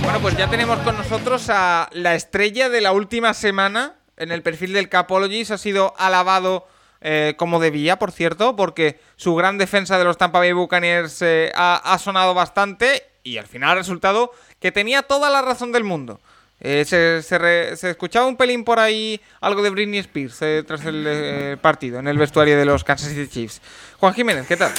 Bueno, 0.00 0.20
pues 0.20 0.36
ya 0.36 0.48
tenemos 0.48 0.78
con 0.78 0.96
nosotros 0.96 1.50
a 1.50 1.88
la 1.90 2.14
estrella 2.14 2.68
de 2.68 2.80
la 2.80 2.92
última 2.92 3.34
semana 3.34 3.96
en 4.16 4.30
el 4.30 4.44
perfil 4.44 4.74
del 4.74 4.88
Capologist. 4.88 5.50
Ha 5.50 5.58
sido 5.58 5.92
alabado 5.98 6.68
eh, 7.06 7.34
como 7.36 7.60
debía, 7.60 7.98
por 7.98 8.12
cierto, 8.12 8.56
porque 8.56 8.98
su 9.16 9.34
gran 9.34 9.58
defensa 9.58 9.98
de 9.98 10.04
los 10.04 10.16
Tampa 10.16 10.38
Bay 10.38 10.52
Buccaneers 10.52 11.20
eh, 11.20 11.52
ha, 11.54 11.98
sonado 11.98 12.32
bastante 12.32 13.02
y 13.22 13.36
al 13.36 13.46
final 13.46 13.72
ha 13.72 13.74
resultado 13.74 14.32
que 14.58 14.72
tenía 14.72 15.02
toda 15.02 15.28
la 15.28 15.42
razón 15.42 15.70
del 15.70 15.84
mundo. 15.84 16.18
Eh, 16.60 16.86
se, 16.86 17.90
escuchaba 17.90 18.24
un 18.24 18.38
pelín 18.38 18.64
por 18.64 18.78
ahí 18.78 19.20
algo 19.42 19.62
de 19.62 19.68
Britney 19.68 19.98
Spears 19.98 20.38
tras 20.66 20.82
el 20.86 21.58
partido 21.60 21.98
en 21.98 22.08
el 22.08 22.16
vestuario 22.16 22.56
de 22.56 22.64
los 22.64 22.84
Kansas 22.84 23.10
City 23.10 23.28
Chiefs. 23.28 23.60
Juan 24.00 24.14
Jiménez, 24.14 24.46
¿qué 24.46 24.56
tal? 24.56 24.72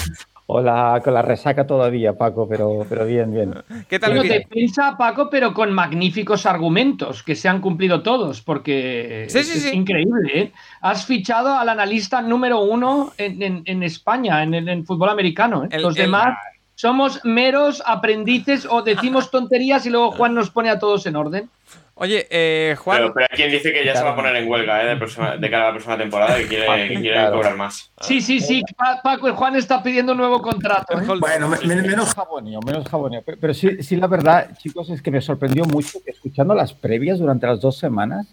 Hola, 0.48 1.02
con 1.04 1.16
la 1.16 1.24
resaca 1.24 1.66
todavía, 1.66 2.14
Paco, 2.14 2.48
pero, 2.48 2.86
pero 2.88 3.06
bien, 3.06 3.34
bien. 3.34 3.56
¿Qué 3.90 3.98
tal? 3.98 4.14
Bueno, 4.14 4.30
te 4.30 4.46
piensa, 4.48 4.96
Paco, 4.96 5.28
pero 5.28 5.56
con 5.56 5.74
magníficos 5.74 6.46
argumentos 6.46 7.24
que 7.24 7.36
se 7.36 7.50
han 7.50 7.62
cumplido 7.62 8.04
todos, 8.04 8.42
porque 8.42 9.24
es, 9.24 9.74
increíble. 9.74 10.40
¿eh? 10.40 10.52
Has 10.82 11.06
fichado 11.06 11.58
al 11.58 11.70
analista 11.70 12.22
número 12.22 12.62
uno 12.62 13.12
en, 13.18 13.82
España, 13.82 14.44
en 14.44 14.54
el 14.54 14.86
fútbol 14.86 15.10
americano. 15.10 15.66
¿eh? 15.66 15.80
Los 15.80 15.96
demás 15.96 16.38
somos 16.76 17.22
meros 17.24 17.82
aprendices 17.86 18.68
o 18.70 18.84
decimos 18.84 19.32
tonterías 19.32 19.86
y 19.86 19.90
luego 19.90 20.12
Juan 20.18 20.36
nos 20.36 20.52
pone 20.52 20.70
a 20.70 20.78
todos 20.78 21.08
en 21.08 21.16
orden. 21.16 21.50
Oye, 21.98 22.28
eh, 22.30 22.76
Juan. 22.78 22.98
Pero, 22.98 23.14
pero, 23.14 23.28
hay 23.30 23.38
quien 23.38 23.52
dice 23.52 23.72
que 23.72 23.86
ya 23.86 23.96
se 23.96 24.04
va 24.04 24.12
a 24.12 24.16
poner 24.16 24.36
en 24.36 24.50
huelga 24.50 24.84
eh, 24.84 24.96
de, 24.96 25.38
de, 25.38 25.50
cara 25.50 25.64
a 25.64 25.68
la 25.68 25.72
próxima 25.72 25.98
temporada 25.98 26.42
y 26.42 26.46
quiere, 26.46 26.90
que 26.90 27.00
quiere 27.00 27.32
cobrar 27.32 27.56
más. 27.56 27.90
Sí, 28.02 28.20
sí, 28.20 28.42
sí. 28.42 28.62
Paco, 29.02 29.28
el 29.28 29.34
Juan 29.34 29.56
está 29.56 29.82
pidiendo 29.82 30.12
un 30.12 30.18
nuevo 30.18 30.42
contrato. 30.42 31.00
¿eh? 31.00 31.06
Bueno, 31.18 31.50
menos 31.66 32.14
jabonio, 32.14 32.60
menos 32.66 32.86
jabonio. 32.86 33.24
Pero, 33.26 33.54
sí, 33.54 33.82
sí, 33.82 33.96
la 33.96 34.08
verdad, 34.08 34.50
chicos, 34.58 34.90
es 34.90 35.02
que 35.02 35.10
me 35.10 35.22
sorprendió 35.22 35.64
mucho 35.64 36.04
que 36.04 36.12
escuchando 36.12 36.54
las 36.54 36.74
previas 36.74 37.18
durante 37.18 37.48
las 37.48 37.62
dos 37.62 37.78
semanas, 37.78 38.28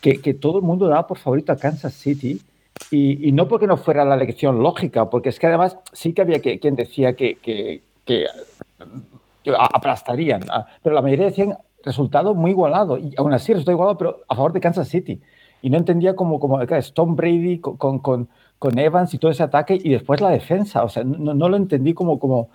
que, 0.00 0.20
que 0.20 0.34
todo 0.34 0.58
el 0.58 0.64
mundo 0.64 0.88
daba 0.88 1.06
por 1.06 1.18
favorito 1.18 1.52
a 1.52 1.56
Kansas 1.56 1.94
City. 1.94 2.42
Y, 2.90 3.28
y, 3.28 3.32
no 3.32 3.46
porque 3.48 3.66
no 3.66 3.76
fuera 3.76 4.04
la 4.04 4.14
elección 4.14 4.60
lógica, 4.60 5.08
porque 5.08 5.28
es 5.28 5.38
que 5.38 5.46
además 5.46 5.76
sí 5.92 6.12
que 6.12 6.22
había 6.22 6.40
que, 6.40 6.58
quien 6.58 6.74
decía 6.74 7.14
que, 7.14 7.36
que, 7.36 7.82
que 8.04 8.26
aplastarían. 9.56 10.44
Pero 10.82 10.94
la 10.94 11.02
mayoría 11.02 11.26
decían 11.26 11.56
resultado 11.84 12.34
muy 12.34 12.52
igualado. 12.52 12.98
Y 12.98 13.14
aún 13.16 13.32
así 13.32 13.52
resultó 13.52 13.72
igualado, 13.72 13.98
pero 13.98 14.20
a 14.28 14.34
favor 14.34 14.52
de 14.52 14.60
Kansas 14.60 14.88
City. 14.88 15.20
Y 15.62 15.70
no 15.70 15.78
entendía 15.78 16.14
cómo, 16.14 16.38
como 16.38 16.60
Tom 16.94 17.16
Brady 17.16 17.58
con, 17.58 17.98
con, 17.98 18.28
con, 18.58 18.78
Evans 18.78 19.12
y 19.14 19.18
todo 19.18 19.30
ese 19.30 19.42
ataque 19.42 19.78
y 19.82 19.90
después 19.90 20.20
la 20.20 20.30
defensa. 20.30 20.84
O 20.84 20.88
sea, 20.88 21.04
no, 21.04 21.34
no 21.34 21.48
lo 21.48 21.56
entendí 21.56 21.94
como, 21.94 22.18
como 22.18 22.48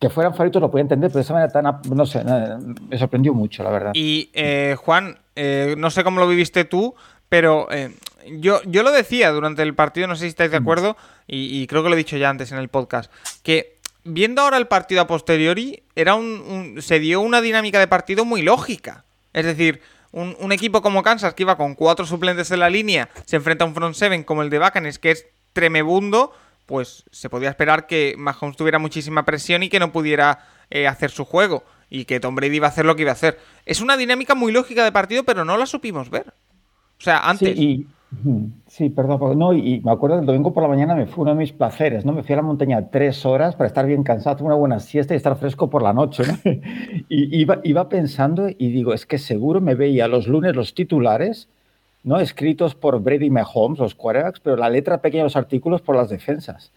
que 0.00 0.10
fueran 0.10 0.32
favoritos, 0.32 0.62
lo 0.62 0.70
podía 0.70 0.82
entender, 0.82 1.10
pero 1.10 1.18
de 1.18 1.22
esa 1.22 1.34
manera 1.34 1.52
tan, 1.52 1.80
no 1.94 2.06
sé, 2.06 2.22
me 2.88 2.98
sorprendió 2.98 3.34
mucho, 3.34 3.62
la 3.62 3.70
verdad. 3.70 3.90
Y 3.94 4.30
eh, 4.32 4.76
Juan, 4.78 5.18
eh, 5.34 5.74
no 5.76 5.90
sé 5.90 6.04
cómo 6.04 6.20
lo 6.20 6.28
viviste 6.28 6.64
tú, 6.64 6.94
pero 7.28 7.70
eh, 7.72 7.94
yo, 8.38 8.60
yo 8.64 8.82
lo 8.82 8.92
decía 8.92 9.30
durante 9.32 9.62
el 9.62 9.74
partido, 9.74 10.06
no 10.06 10.14
sé 10.14 10.22
si 10.22 10.28
estáis 10.28 10.52
de 10.52 10.60
mm. 10.60 10.62
acuerdo, 10.62 10.96
y, 11.26 11.60
y 11.60 11.66
creo 11.66 11.82
que 11.82 11.88
lo 11.88 11.94
he 11.94 11.98
dicho 11.98 12.16
ya 12.16 12.30
antes 12.30 12.52
en 12.52 12.58
el 12.58 12.68
podcast, 12.68 13.12
que 13.42 13.77
viendo 14.08 14.42
ahora 14.42 14.56
el 14.56 14.66
partido 14.66 15.02
a 15.02 15.06
posteriori, 15.06 15.82
era 15.94 16.14
un, 16.14 16.76
se 16.80 16.98
dio 16.98 17.20
una 17.20 17.40
dinámica 17.40 17.78
de 17.78 17.86
partido 17.86 18.24
muy 18.24 18.42
lógica. 18.42 19.04
Es 19.32 19.44
decir, 19.44 19.80
un, 20.12 20.52
equipo 20.52 20.82
como 20.82 21.02
Kansas, 21.02 21.34
que 21.34 21.42
iba 21.42 21.56
con 21.56 21.74
cuatro 21.74 22.06
suplentes 22.06 22.50
en 22.50 22.60
la 22.60 22.70
línea, 22.70 23.08
se 23.26 23.36
enfrenta 23.36 23.64
a 23.64 23.68
un 23.68 23.74
front 23.74 23.94
seven 23.94 24.24
como 24.24 24.42
el 24.42 24.50
de 24.50 24.58
Bacanes, 24.58 24.98
que 24.98 25.10
es 25.10 25.26
tremebundo, 25.52 26.32
pues 26.66 27.04
se 27.10 27.28
podía 27.28 27.50
esperar 27.50 27.86
que 27.86 28.14
Mahomes 28.18 28.56
tuviera 28.56 28.78
muchísima 28.78 29.24
presión 29.24 29.62
y 29.62 29.68
que 29.68 29.80
no 29.80 29.92
pudiera 29.92 30.46
eh, 30.70 30.86
hacer 30.86 31.10
su 31.10 31.24
juego. 31.24 31.64
Y 31.90 32.04
que 32.04 32.20
Tom 32.20 32.34
Brady 32.34 32.56
iba 32.56 32.66
a 32.66 32.70
hacer 32.70 32.84
lo 32.84 32.96
que 32.96 33.02
iba 33.02 33.12
a 33.12 33.14
hacer. 33.14 33.38
Es 33.64 33.80
una 33.80 33.96
dinámica 33.96 34.34
muy 34.34 34.52
lógica 34.52 34.84
de 34.84 34.92
partido, 34.92 35.24
pero 35.24 35.46
no 35.46 35.56
la 35.56 35.64
supimos 35.64 36.10
ver. 36.10 36.34
O 36.98 37.02
sea, 37.02 37.20
antes. 37.20 37.56
Sí, 37.56 37.86
perdón, 38.94 39.38
no, 39.38 39.52
y 39.52 39.80
me 39.84 39.92
acuerdo 39.92 40.16
del 40.16 40.26
domingo 40.26 40.52
por 40.54 40.62
la 40.62 40.68
mañana 40.68 40.94
me 40.94 41.06
fue 41.06 41.22
uno 41.22 41.32
de 41.32 41.38
mis 41.38 41.52
placeres, 41.52 42.06
¿no? 42.06 42.12
Me 42.12 42.22
fui 42.22 42.32
a 42.32 42.36
la 42.36 42.42
montaña 42.42 42.88
tres 42.90 43.26
horas 43.26 43.54
para 43.54 43.68
estar 43.68 43.86
bien 43.86 44.02
cansado, 44.02 44.44
una 44.44 44.54
buena 44.54 44.80
siesta 44.80 45.12
y 45.12 45.18
estar 45.18 45.36
fresco 45.36 45.68
por 45.68 45.82
la 45.82 45.92
noche, 45.92 46.22
¿no? 46.26 46.38
y 47.08 47.40
iba, 47.40 47.60
iba 47.64 47.88
pensando 47.88 48.48
y 48.48 48.70
digo, 48.70 48.94
es 48.94 49.04
que 49.04 49.18
seguro 49.18 49.60
me 49.60 49.74
veía 49.74 50.08
los 50.08 50.26
lunes 50.26 50.56
los 50.56 50.74
titulares, 50.74 51.48
¿no? 52.02 52.18
Escritos 52.18 52.74
por 52.74 53.00
Brady 53.02 53.28
Mahomes, 53.28 53.78
los 53.78 53.94
quarterbacks, 53.94 54.40
pero 54.40 54.56
la 54.56 54.70
letra 54.70 55.02
pequeña 55.02 55.24
de 55.24 55.26
los 55.26 55.36
artículos 55.36 55.82
por 55.82 55.94
las 55.94 56.08
defensas. 56.08 56.72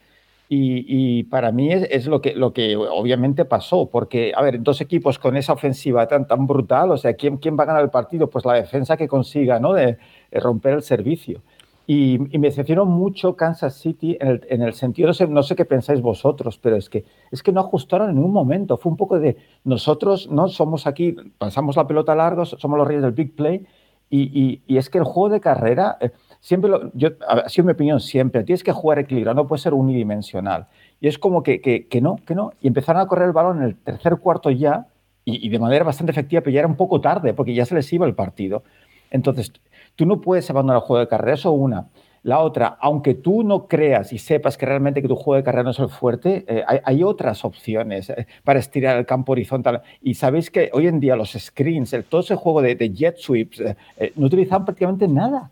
Y, 0.49 0.83
y, 0.85 1.23
para 1.23 1.53
mí 1.53 1.71
es, 1.71 1.87
es, 1.89 2.07
lo, 2.07 2.21
que, 2.21 2.35
lo 2.35 2.51
que 2.51 2.75
obviamente 2.75 3.45
pasó, 3.45 3.85
porque, 3.89 4.33
a 4.35 4.41
ver, 4.41 4.61
dos 4.61 4.81
equipos 4.81 5.17
con 5.17 5.37
esa 5.37 5.53
ofensiva 5.53 6.09
tan, 6.09 6.27
tan 6.27 6.45
brutal, 6.45 6.91
o 6.91 6.97
sea, 6.97 7.13
¿quién, 7.13 7.37
¿quién 7.37 7.57
va 7.57 7.63
a 7.63 7.67
ganar 7.67 7.83
el 7.83 7.89
partido? 7.89 8.29
Pues 8.29 8.43
la 8.43 8.55
defensa 8.55 8.97
que 8.97 9.07
consiga, 9.07 9.61
¿no? 9.61 9.71
De, 9.71 9.97
romper 10.39 10.73
el 10.73 10.81
servicio. 10.81 11.41
Y, 11.87 12.19
me 12.19 12.47
decepcionó 12.47 12.85
mucho 12.85 13.35
Kansas 13.35 13.75
City 13.75 14.17
en 14.21 14.27
el, 14.27 14.47
en 14.49 14.61
el 14.61 14.73
sentido, 14.73 15.07
no 15.07 15.13
sé, 15.13 15.27
no 15.27 15.43
sé, 15.43 15.55
qué 15.55 15.65
pensáis 15.65 15.99
vosotros, 15.99 16.57
pero 16.57 16.77
es 16.77 16.89
que, 16.89 17.03
es 17.31 17.43
que 17.43 17.51
no 17.51 17.59
ajustaron 17.59 18.09
en 18.09 18.15
ningún 18.15 18.31
momento. 18.31 18.77
Fue 18.77 18.91
un 18.91 18.97
poco 18.97 19.19
de 19.19 19.35
nosotros, 19.63 20.29
¿no? 20.31 20.47
Somos 20.47 20.87
aquí, 20.87 21.15
pasamos 21.37 21.75
la 21.75 21.87
pelota 21.87 22.15
largo, 22.15 22.45
somos 22.45 22.77
los 22.77 22.87
reyes 22.87 23.03
del 23.03 23.11
big 23.11 23.35
play 23.35 23.65
Y, 24.09 24.61
es 24.67 24.89
que 24.89 24.99
el 24.99 25.03
juego 25.03 25.29
de 25.29 25.41
carrera, 25.41 25.97
eh, 25.99 26.11
siempre 26.39 26.69
lo, 26.69 26.93
yo, 26.93 27.09
ha 27.27 27.49
sido 27.49 27.65
mi 27.65 27.73
opinión 27.73 27.99
siempre, 27.99 28.43
tienes 28.43 28.63
que 28.63 28.71
jugar 28.71 28.99
equilibrado, 28.99 29.35
no 29.35 29.47
puede 29.47 29.61
ser 29.61 29.73
unidimensional. 29.73 30.67
Y 31.01 31.07
es 31.07 31.17
como 31.17 31.43
que, 31.43 31.59
que, 31.61 32.01
no, 32.01 32.17
que 32.25 32.35
no. 32.35 32.53
Y 32.61 32.67
empezaron 32.67 33.01
a 33.01 33.07
correr 33.07 33.27
el 33.27 33.33
balón 33.33 33.57
en 33.57 33.63
el 33.63 33.75
tercer 33.75 34.17
cuarto 34.17 34.49
ya, 34.49 34.87
y, 35.25 35.49
de 35.49 35.59
manera 35.59 35.83
bastante 35.83 36.11
efectiva, 36.11 36.41
pero 36.41 36.53
ya 36.53 36.59
era 36.59 36.67
un 36.67 36.77
poco 36.77 37.01
tarde, 37.01 37.33
porque 37.33 37.53
ya 37.53 37.65
se 37.65 37.75
les 37.75 37.91
iba 37.93 38.05
el 38.05 38.15
partido. 38.15 38.63
Entonces, 39.11 39.51
tú 39.95 40.05
no 40.05 40.21
puedes 40.21 40.49
abandonar 40.49 40.81
el 40.81 40.87
juego 40.87 40.99
de 40.99 41.07
carrera, 41.07 41.35
eso 41.35 41.51
una. 41.51 41.87
La 42.23 42.39
otra, 42.39 42.77
aunque 42.79 43.15
tú 43.15 43.43
no 43.43 43.67
creas 43.67 44.13
y 44.13 44.19
sepas 44.19 44.55
que 44.55 44.67
realmente 44.67 45.01
que 45.01 45.07
tu 45.07 45.15
juego 45.15 45.37
de 45.37 45.43
carrera 45.43 45.63
no 45.63 45.71
es 45.71 45.79
el 45.79 45.89
fuerte, 45.89 46.45
eh, 46.47 46.63
hay, 46.85 47.01
otras 47.01 47.43
opciones 47.43 48.11
eh, 48.11 48.27
para 48.43 48.59
estirar 48.59 48.97
el 48.97 49.07
campo 49.07 49.31
horizontal. 49.31 49.81
Y 50.03 50.13
sabéis 50.13 50.51
que 50.51 50.69
hoy 50.73 50.85
en 50.85 50.99
día 50.99 51.15
los 51.15 51.31
screens, 51.31 51.95
todo 52.09 52.21
ese 52.21 52.35
juego 52.35 52.61
de, 52.61 52.75
jet 52.93 53.17
sweeps, 53.17 53.59
eh, 53.61 54.13
no 54.15 54.27
utilizan 54.27 54.65
prácticamente 54.65 55.07
nada. 55.07 55.49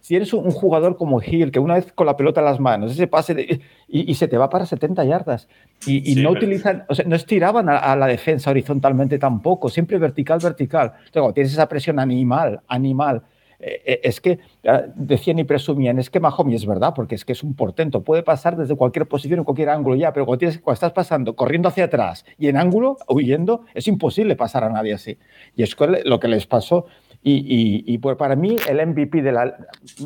si 0.00 0.14
eres 0.14 0.32
un, 0.32 0.52
jugador 0.52 0.96
como 0.96 1.20
Hill, 1.20 1.50
que 1.50 1.58
una 1.58 1.74
vez 1.74 1.90
con 1.92 2.06
la 2.06 2.16
pelota 2.16 2.42
en 2.42 2.44
las 2.44 2.60
manos, 2.60 2.92
ese 2.92 3.08
pase 3.08 3.60
y, 3.88 4.14
se 4.14 4.28
te 4.28 4.38
va 4.38 4.48
para 4.48 4.66
70 4.66 5.04
yardas, 5.04 5.48
y, 5.84 6.14
no 6.22 6.30
utilizan, 6.30 6.84
o 6.88 6.94
sea, 6.94 7.06
no 7.06 7.16
estiraban 7.16 7.68
a, 7.68 7.96
la 7.96 8.06
defensa 8.06 8.50
horizontalmente 8.50 9.18
tampoco, 9.18 9.68
siempre 9.68 9.98
vertical, 9.98 10.38
vertical. 10.40 10.92
Entonces, 11.06 11.34
tienes 11.34 11.52
esa 11.54 11.68
presión 11.68 11.98
animal, 11.98 12.60
animal, 12.68 13.24
eh, 13.60 13.82
eh, 13.84 14.00
es 14.04 14.20
que 14.20 14.38
ah, 14.66 14.84
decían 14.94 15.38
y 15.38 15.44
presumían, 15.44 15.98
es 15.98 16.10
que 16.10 16.20
Mahomes 16.20 16.62
es 16.62 16.66
verdad, 16.66 16.92
porque 16.94 17.14
es 17.14 17.24
que 17.24 17.32
es 17.32 17.42
un 17.42 17.54
portento, 17.54 18.02
puede 18.02 18.22
pasar 18.22 18.56
desde 18.56 18.76
cualquier 18.76 19.06
posición, 19.06 19.40
en 19.40 19.44
cualquier 19.44 19.70
ángulo 19.70 19.96
ya, 19.96 20.12
pero 20.12 20.26
cuando, 20.26 20.46
cuando 20.62 20.74
estás 20.74 20.92
pasando 20.92 21.34
corriendo 21.34 21.68
hacia 21.68 21.84
atrás 21.84 22.24
y 22.38 22.48
en 22.48 22.56
ángulo, 22.56 22.98
huyendo, 23.08 23.64
es 23.74 23.88
imposible 23.88 24.36
pasar 24.36 24.64
a 24.64 24.70
nadie 24.70 24.94
así. 24.94 25.18
Y 25.56 25.62
es 25.62 25.76
lo 26.04 26.20
que 26.20 26.28
les 26.28 26.46
pasó 26.46 26.86
y, 27.22 27.98
pues 27.98 28.16
para 28.16 28.36
mí 28.36 28.56
el 28.68 28.86
MVP 28.86 29.22
de 29.22 29.32
la, 29.32 29.56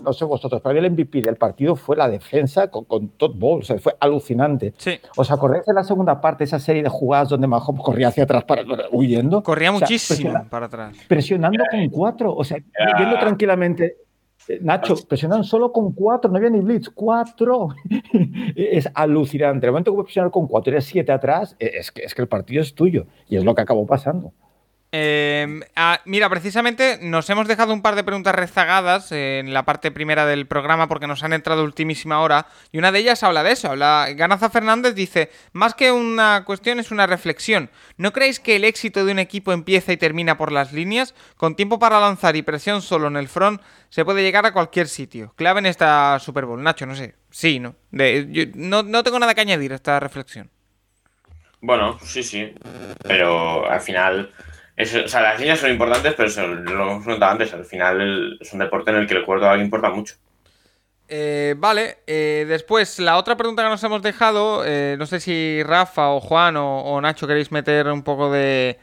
no 0.02 0.12
sé 0.12 0.24
vosotros, 0.24 0.60
para 0.60 0.72
mí 0.72 0.84
el 0.84 0.92
MVP 0.92 1.20
del 1.22 1.36
partido 1.36 1.76
fue 1.76 1.96
la 1.96 2.08
defensa 2.08 2.68
con, 2.68 2.84
con 2.84 3.08
Todd 3.10 3.34
Bowles, 3.36 3.70
o 3.70 3.74
sea, 3.74 3.78
fue 3.78 3.94
alucinante. 4.00 4.72
Sí. 4.76 4.98
¿Os 5.16 5.30
acordáis 5.30 5.64
de 5.66 5.74
la 5.74 5.84
segunda 5.84 6.20
parte, 6.20 6.44
esa 6.44 6.58
serie 6.58 6.82
de 6.82 6.88
jugadas 6.88 7.28
donde 7.28 7.46
Mahomes 7.46 7.82
corría 7.82 8.08
hacia 8.08 8.24
atrás 8.24 8.44
para, 8.44 8.64
huyendo? 8.90 9.42
Corría 9.42 9.72
muchísimo 9.72 10.46
para 10.50 10.66
atrás. 10.66 10.96
Presionando 11.06 11.64
con 11.70 11.88
cuatro, 11.90 12.34
o 12.34 12.44
sea, 12.44 12.58
yendo 12.98 13.18
tranquilamente. 13.18 13.96
Eh, 14.48 14.58
Nacho, 14.60 14.96
presionaron 15.08 15.44
solo 15.44 15.72
con 15.72 15.92
cuatro, 15.92 16.28
no 16.30 16.38
había 16.38 16.50
ni 16.50 16.60
blitz, 16.60 16.88
cuatro. 16.88 17.68
es 18.56 18.88
alucinante. 18.94 19.66
El 19.66 19.72
momento 19.72 19.96
que 19.96 20.02
presionar 20.02 20.32
con 20.32 20.48
cuatro 20.48 20.72
y 20.72 20.74
eres 20.74 20.86
siete 20.86 21.12
atrás, 21.12 21.54
es 21.60 21.92
que, 21.92 22.02
es 22.02 22.14
que 22.14 22.22
el 22.22 22.28
partido 22.28 22.62
es 22.62 22.74
tuyo. 22.74 23.06
Y 23.28 23.36
es 23.36 23.44
lo 23.44 23.54
que 23.54 23.62
acabó 23.62 23.86
pasando. 23.86 24.32
Em, 24.94 25.62
ah, 25.74 26.02
mira, 26.04 26.28
precisamente 26.28 26.98
nos 27.00 27.30
hemos 27.30 27.48
dejado 27.48 27.72
un 27.72 27.80
par 27.80 27.94
de 27.94 28.04
preguntas 28.04 28.34
rezagadas 28.34 29.10
en 29.10 29.54
la 29.54 29.64
parte 29.64 29.90
primera 29.90 30.26
del 30.26 30.46
programa 30.46 30.86
porque 30.86 31.06
nos 31.06 31.22
han 31.22 31.32
entrado 31.32 31.64
ultimísima 31.64 32.20
hora 32.20 32.46
y 32.72 32.78
una 32.78 32.92
de 32.92 32.98
ellas 32.98 33.22
habla 33.22 33.42
de 33.42 33.52
eso. 33.52 33.70
Habla, 33.70 34.08
Ganaza 34.14 34.50
Fernández 34.50 34.94
dice, 34.94 35.30
más 35.54 35.72
que 35.72 35.90
una 35.90 36.44
cuestión 36.44 36.78
es 36.78 36.90
una 36.90 37.06
reflexión. 37.06 37.70
¿No 37.96 38.12
creéis 38.12 38.38
que 38.38 38.56
el 38.56 38.64
éxito 38.64 39.06
de 39.06 39.12
un 39.12 39.18
equipo 39.18 39.54
empieza 39.54 39.94
y 39.94 39.96
termina 39.96 40.36
por 40.36 40.52
las 40.52 40.74
líneas? 40.74 41.14
Con 41.38 41.56
tiempo 41.56 41.78
para 41.78 41.98
lanzar 41.98 42.36
y 42.36 42.42
presión 42.42 42.82
solo 42.82 43.08
en 43.08 43.16
el 43.16 43.28
front 43.28 43.62
se 43.88 44.04
puede 44.04 44.22
llegar 44.22 44.44
a 44.44 44.52
cualquier 44.52 44.88
sitio. 44.88 45.32
Clave 45.36 45.60
en 45.60 45.66
esta 45.66 46.18
Super 46.18 46.44
Bowl. 46.44 46.62
Nacho, 46.62 46.84
no 46.84 46.94
sé. 46.94 47.14
Sí, 47.30 47.60
¿no? 47.60 47.76
no, 47.90 48.82
no 48.82 49.02
tengo 49.02 49.18
nada 49.18 49.34
que 49.34 49.40
añadir 49.40 49.72
a 49.72 49.76
esta 49.76 49.98
reflexión. 50.00 50.50
Bueno, 51.62 51.98
sí, 52.02 52.22
sí. 52.22 52.52
Pero 53.04 53.70
al 53.70 53.80
final 53.80 54.30
o 54.78 55.08
sea, 55.08 55.20
las 55.20 55.38
líneas 55.38 55.60
son 55.60 55.70
importantes, 55.70 56.14
pero 56.16 56.54
lo 56.54 56.90
hemos 56.90 57.04
comentado 57.04 57.32
antes, 57.32 57.52
al 57.52 57.64
final 57.64 58.38
es 58.40 58.52
un 58.52 58.58
deporte 58.58 58.90
en 58.90 58.98
el 58.98 59.06
que 59.06 59.14
el 59.14 59.24
cuerpo 59.24 59.54
importa 59.56 59.90
mucho. 59.90 60.14
Eh, 61.14 61.54
vale, 61.58 61.98
eh, 62.06 62.46
después 62.48 62.98
la 62.98 63.18
otra 63.18 63.36
pregunta 63.36 63.62
que 63.62 63.68
nos 63.68 63.84
hemos 63.84 64.00
dejado, 64.00 64.62
eh, 64.64 64.96
no 64.98 65.04
sé 65.04 65.20
si 65.20 65.62
Rafa 65.62 66.08
o 66.08 66.20
Juan 66.20 66.56
o, 66.56 66.98
Nacho 67.02 67.26
queréis 67.26 67.52
meter 67.52 67.86
un 67.88 68.02
poco 68.02 68.32
de, 68.32 68.78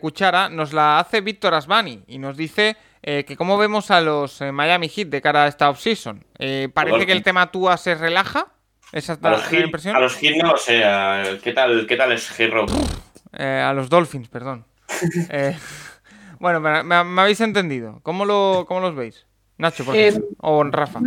cuchara, 0.00 0.48
nos 0.48 0.72
la 0.72 1.00
hace 1.00 1.20
Víctor 1.20 1.54
Asbani 1.54 2.04
y 2.06 2.18
nos 2.18 2.36
dice 2.36 2.76
que 3.02 3.34
cómo 3.36 3.58
vemos 3.58 3.90
a 3.90 4.00
los 4.00 4.40
Miami 4.40 4.88
Heat 4.88 5.08
de 5.08 5.20
cara 5.20 5.42
a 5.42 5.48
esta 5.48 5.68
offseason. 5.68 6.24
¿Parece 6.72 7.06
que 7.06 7.12
el 7.12 7.24
tema 7.24 7.50
Tua 7.50 7.76
se 7.76 7.96
relaja? 7.96 8.46
¿Esa 8.92 9.14
es 9.14 9.22
la, 9.22 9.64
impresión? 9.64 9.96
A 9.96 10.00
los 10.00 10.16
Heat 10.16 10.36
no 10.36 10.52
o 10.52 10.56
sea, 10.56 11.24
¿qué 11.42 11.52
tal, 11.52 11.88
qué 11.88 11.96
tal 11.96 12.12
es 12.12 12.38
Hero? 12.38 12.66
a 13.32 13.72
los 13.74 13.88
Dolphins, 13.88 14.28
perdón. 14.28 14.64
Eh, 15.30 15.56
bueno, 16.38 16.60
me, 16.60 16.94
habéis 16.94 17.40
entendido. 17.40 18.00
¿Cómo, 18.02 18.24
lo, 18.24 18.64
cómo 18.66 18.80
los 18.80 18.94
veis? 18.94 19.26
Nacho, 19.58 19.84
por 19.84 19.96
eh, 19.96 20.20
o 20.38 20.64
Rafa. 20.64 21.00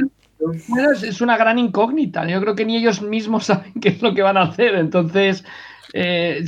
Bueno, 0.68 0.92
es 0.92 1.22
una 1.22 1.38
gran 1.38 1.58
incógnita. 1.60 2.28
Yo 2.28 2.40
creo 2.42 2.56
que 2.56 2.66
ni 2.66 2.78
ellos 2.78 3.02
mismos 3.02 3.46
saben 3.48 3.74
qué 3.82 3.90
es 3.90 4.02
lo 4.02 4.14
que 4.14 4.22
van 4.22 4.38
a 4.38 4.44
hacer. 4.44 4.76
Entonces, 4.76 5.44
eh, 5.94 6.46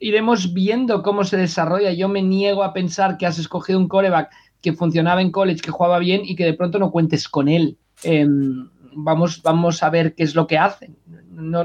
iremos 0.00 0.52
viendo 0.52 1.02
cómo 1.02 1.24
se 1.24 1.36
desarrolla. 1.36 1.92
Yo 1.92 2.08
me 2.08 2.22
niego 2.22 2.62
a 2.62 2.72
pensar 2.72 3.16
que 3.18 3.26
has 3.26 3.38
escogido 3.38 3.78
un 3.78 3.88
coreback 3.88 4.30
que 4.60 4.72
funcionaba 4.72 5.22
en 5.22 5.30
college, 5.30 5.62
que 5.62 5.70
jugaba 5.70 5.98
bien 5.98 6.22
y 6.24 6.36
que 6.36 6.44
de 6.44 6.54
pronto 6.54 6.78
no 6.78 6.90
cuentes 6.90 7.28
con 7.28 7.48
él. 7.48 7.78
Em, 8.02 8.68
vamos, 8.94 9.42
vamos 9.42 9.82
a 9.82 9.90
ver 9.90 10.14
qué 10.14 10.22
es 10.22 10.34
lo 10.34 10.46
que 10.46 10.58
hacen. 10.58 10.96
No, 11.30 11.64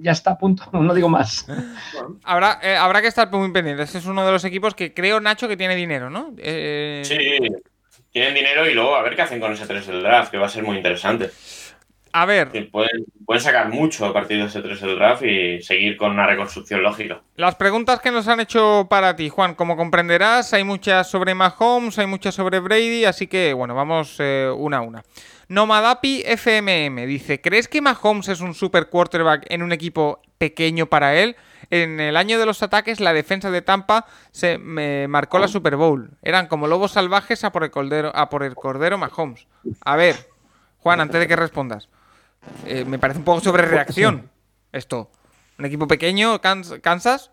ya 0.00 0.12
está 0.12 0.32
a 0.32 0.38
punto, 0.38 0.68
no 0.72 0.94
digo 0.94 1.08
más. 1.08 1.46
habrá, 2.24 2.58
eh, 2.62 2.76
habrá 2.76 3.00
que 3.02 3.08
estar 3.08 3.30
muy 3.30 3.50
pendiente. 3.52 3.82
Este 3.82 3.98
es 3.98 4.06
uno 4.06 4.24
de 4.24 4.32
los 4.32 4.44
equipos 4.44 4.74
que 4.74 4.94
creo, 4.94 5.20
Nacho, 5.20 5.48
que 5.48 5.56
tiene 5.56 5.76
dinero, 5.76 6.10
¿no? 6.10 6.34
Eh, 6.38 7.02
sí, 7.04 7.18
tienen 8.10 8.34
dinero 8.34 8.68
y 8.68 8.74
luego 8.74 8.96
a 8.96 9.02
ver 9.02 9.14
qué 9.14 9.22
hacen 9.22 9.40
con 9.40 9.52
ese 9.52 9.66
3 9.66 9.86
del 9.86 10.02
draft, 10.02 10.30
que 10.30 10.38
va 10.38 10.46
a 10.46 10.50
ser 10.50 10.62
muy 10.62 10.76
interesante. 10.76 11.30
A 12.16 12.24
ver. 12.24 12.48
Pueden, 12.70 13.04
pueden, 13.26 13.42
sacar 13.42 13.68
mucho 13.68 14.06
a 14.06 14.12
partir 14.14 14.38
de 14.38 14.46
ese 14.46 14.62
3 14.62 14.80
del 14.80 14.96
draft 14.96 15.22
y 15.22 15.60
seguir 15.60 15.98
con 15.98 16.12
una 16.12 16.26
reconstrucción 16.26 16.82
lógica. 16.82 17.20
Las 17.36 17.56
preguntas 17.56 18.00
que 18.00 18.10
nos 18.10 18.26
han 18.26 18.40
hecho 18.40 18.86
para 18.88 19.14
ti, 19.16 19.28
Juan, 19.28 19.54
como 19.54 19.76
comprenderás, 19.76 20.54
hay 20.54 20.64
muchas 20.64 21.10
sobre 21.10 21.34
Mahomes, 21.34 21.98
hay 21.98 22.06
muchas 22.06 22.34
sobre 22.34 22.60
Brady, 22.60 23.04
así 23.04 23.26
que 23.26 23.52
bueno, 23.52 23.74
vamos 23.74 24.16
eh, 24.18 24.50
una 24.56 24.78
a 24.78 24.80
una. 24.80 25.02
Nomadapi 25.48 26.22
FMM 26.24 27.06
dice, 27.06 27.42
¿crees 27.42 27.68
que 27.68 27.82
Mahomes 27.82 28.28
es 28.28 28.40
un 28.40 28.54
super 28.54 28.88
quarterback 28.88 29.44
en 29.50 29.62
un 29.62 29.72
equipo 29.72 30.22
pequeño 30.38 30.86
para 30.86 31.16
él? 31.16 31.36
En 31.68 32.00
el 32.00 32.16
año 32.16 32.38
de 32.38 32.46
los 32.46 32.62
ataques, 32.62 32.98
la 32.98 33.12
defensa 33.12 33.50
de 33.50 33.60
Tampa 33.60 34.06
se 34.30 34.56
marcó 34.56 35.38
la 35.38 35.48
Super 35.48 35.76
Bowl. 35.76 36.12
Eran 36.22 36.46
como 36.46 36.66
lobos 36.66 36.92
salvajes 36.92 37.44
a 37.44 37.52
por 37.52 37.62
el 37.62 37.70
cordero, 37.70 38.10
a 38.14 38.30
por 38.30 38.42
el 38.42 38.54
cordero 38.54 38.96
Mahomes. 38.96 39.46
A 39.84 39.96
ver, 39.96 40.16
Juan, 40.78 41.00
antes 41.00 41.20
de 41.20 41.28
que 41.28 41.36
respondas, 41.36 41.90
eh, 42.66 42.84
me 42.84 42.98
parece 42.98 43.18
un 43.18 43.24
poco 43.24 43.40
sobre 43.40 43.62
reacción 43.64 44.30
esto. 44.72 45.10
Un 45.58 45.64
equipo 45.64 45.86
pequeño, 45.86 46.40
Kansas. 46.40 47.30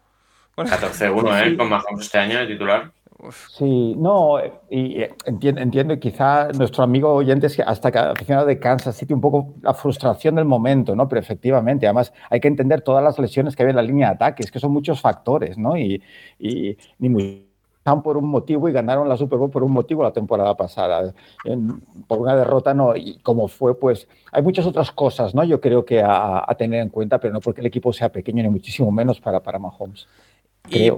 14-1, 0.56 1.48
¿eh? 1.48 1.58
Con 1.58 1.70
Mahomes 1.70 2.06
este 2.06 2.20
año 2.20 2.40
de 2.40 2.48
titular. 2.48 2.92
Sí, 3.50 3.96
no, 3.96 4.38
y 4.70 5.02
entiendo, 5.26 5.62
entiendo 5.62 5.98
quizá 5.98 6.50
nuestro 6.50 6.84
amigo 6.84 7.14
oyente 7.14 7.48
es 7.48 7.56
que 7.56 7.64
hasta 7.64 7.90
que 7.90 7.98
aficionado 7.98 8.46
de 8.46 8.60
Kansas 8.60 8.98
City 8.98 9.14
un 9.14 9.22
poco 9.22 9.54
la 9.62 9.74
frustración 9.74 10.36
del 10.36 10.46
momento, 10.46 10.94
¿no? 10.94 11.08
Pero 11.08 11.22
efectivamente, 11.22 11.86
además 11.86 12.12
hay 12.30 12.42
que 12.42 12.50
entender 12.50 12.82
todas 12.82 13.02
las 13.04 13.18
lesiones 13.20 13.56
que 13.56 13.64
hay 13.64 13.70
en 13.70 13.78
la 13.78 13.82
línea 13.82 14.10
de 14.10 14.16
ataque, 14.16 14.44
es 14.44 14.52
que 14.52 14.60
son 14.60 14.74
muchos 14.74 15.00
factores, 15.00 15.58
¿no? 15.58 15.78
Y, 15.78 16.04
y 16.38 16.78
ni 17.00 17.10
muy 17.10 17.53
por 17.84 18.18
un 18.18 18.30
motivo 18.30 18.70
y 18.70 18.72
ganaron 18.72 19.10
la 19.10 19.18
Super 19.18 19.38
Bowl 19.38 19.52
por 19.52 19.64
un 19.64 19.72
motivo 19.72 20.04
la 20.04 20.14
temporada 20.14 20.56
pasada. 20.56 21.14
por 22.08 22.20
una 22.20 22.36
derrota 22.36 22.74
no, 22.74 22.96
y 22.96 23.18
como 23.20 23.48
fue, 23.48 23.78
pues 23.78 24.08
hay 24.32 24.42
muchas 24.42 24.66
otras 24.66 24.92
cosas, 24.92 25.36
¿no? 25.36 25.44
Yo 25.44 25.60
creo 25.60 25.86
que 25.86 26.02
a, 26.02 26.46
tener 26.58 26.82
en 26.82 26.90
cuenta, 26.90 27.20
pero 27.20 27.34
no 27.34 27.42
porque 27.42 27.62
el 27.62 27.68
equipo 27.68 27.92
sea 27.92 28.10
pequeño 28.10 28.44
ni 28.44 28.50
muchísimo 28.50 28.92
menos 28.92 29.20
para, 29.20 29.42
para 29.42 29.60
Mahomes. 29.60 30.08
Y 30.70 30.92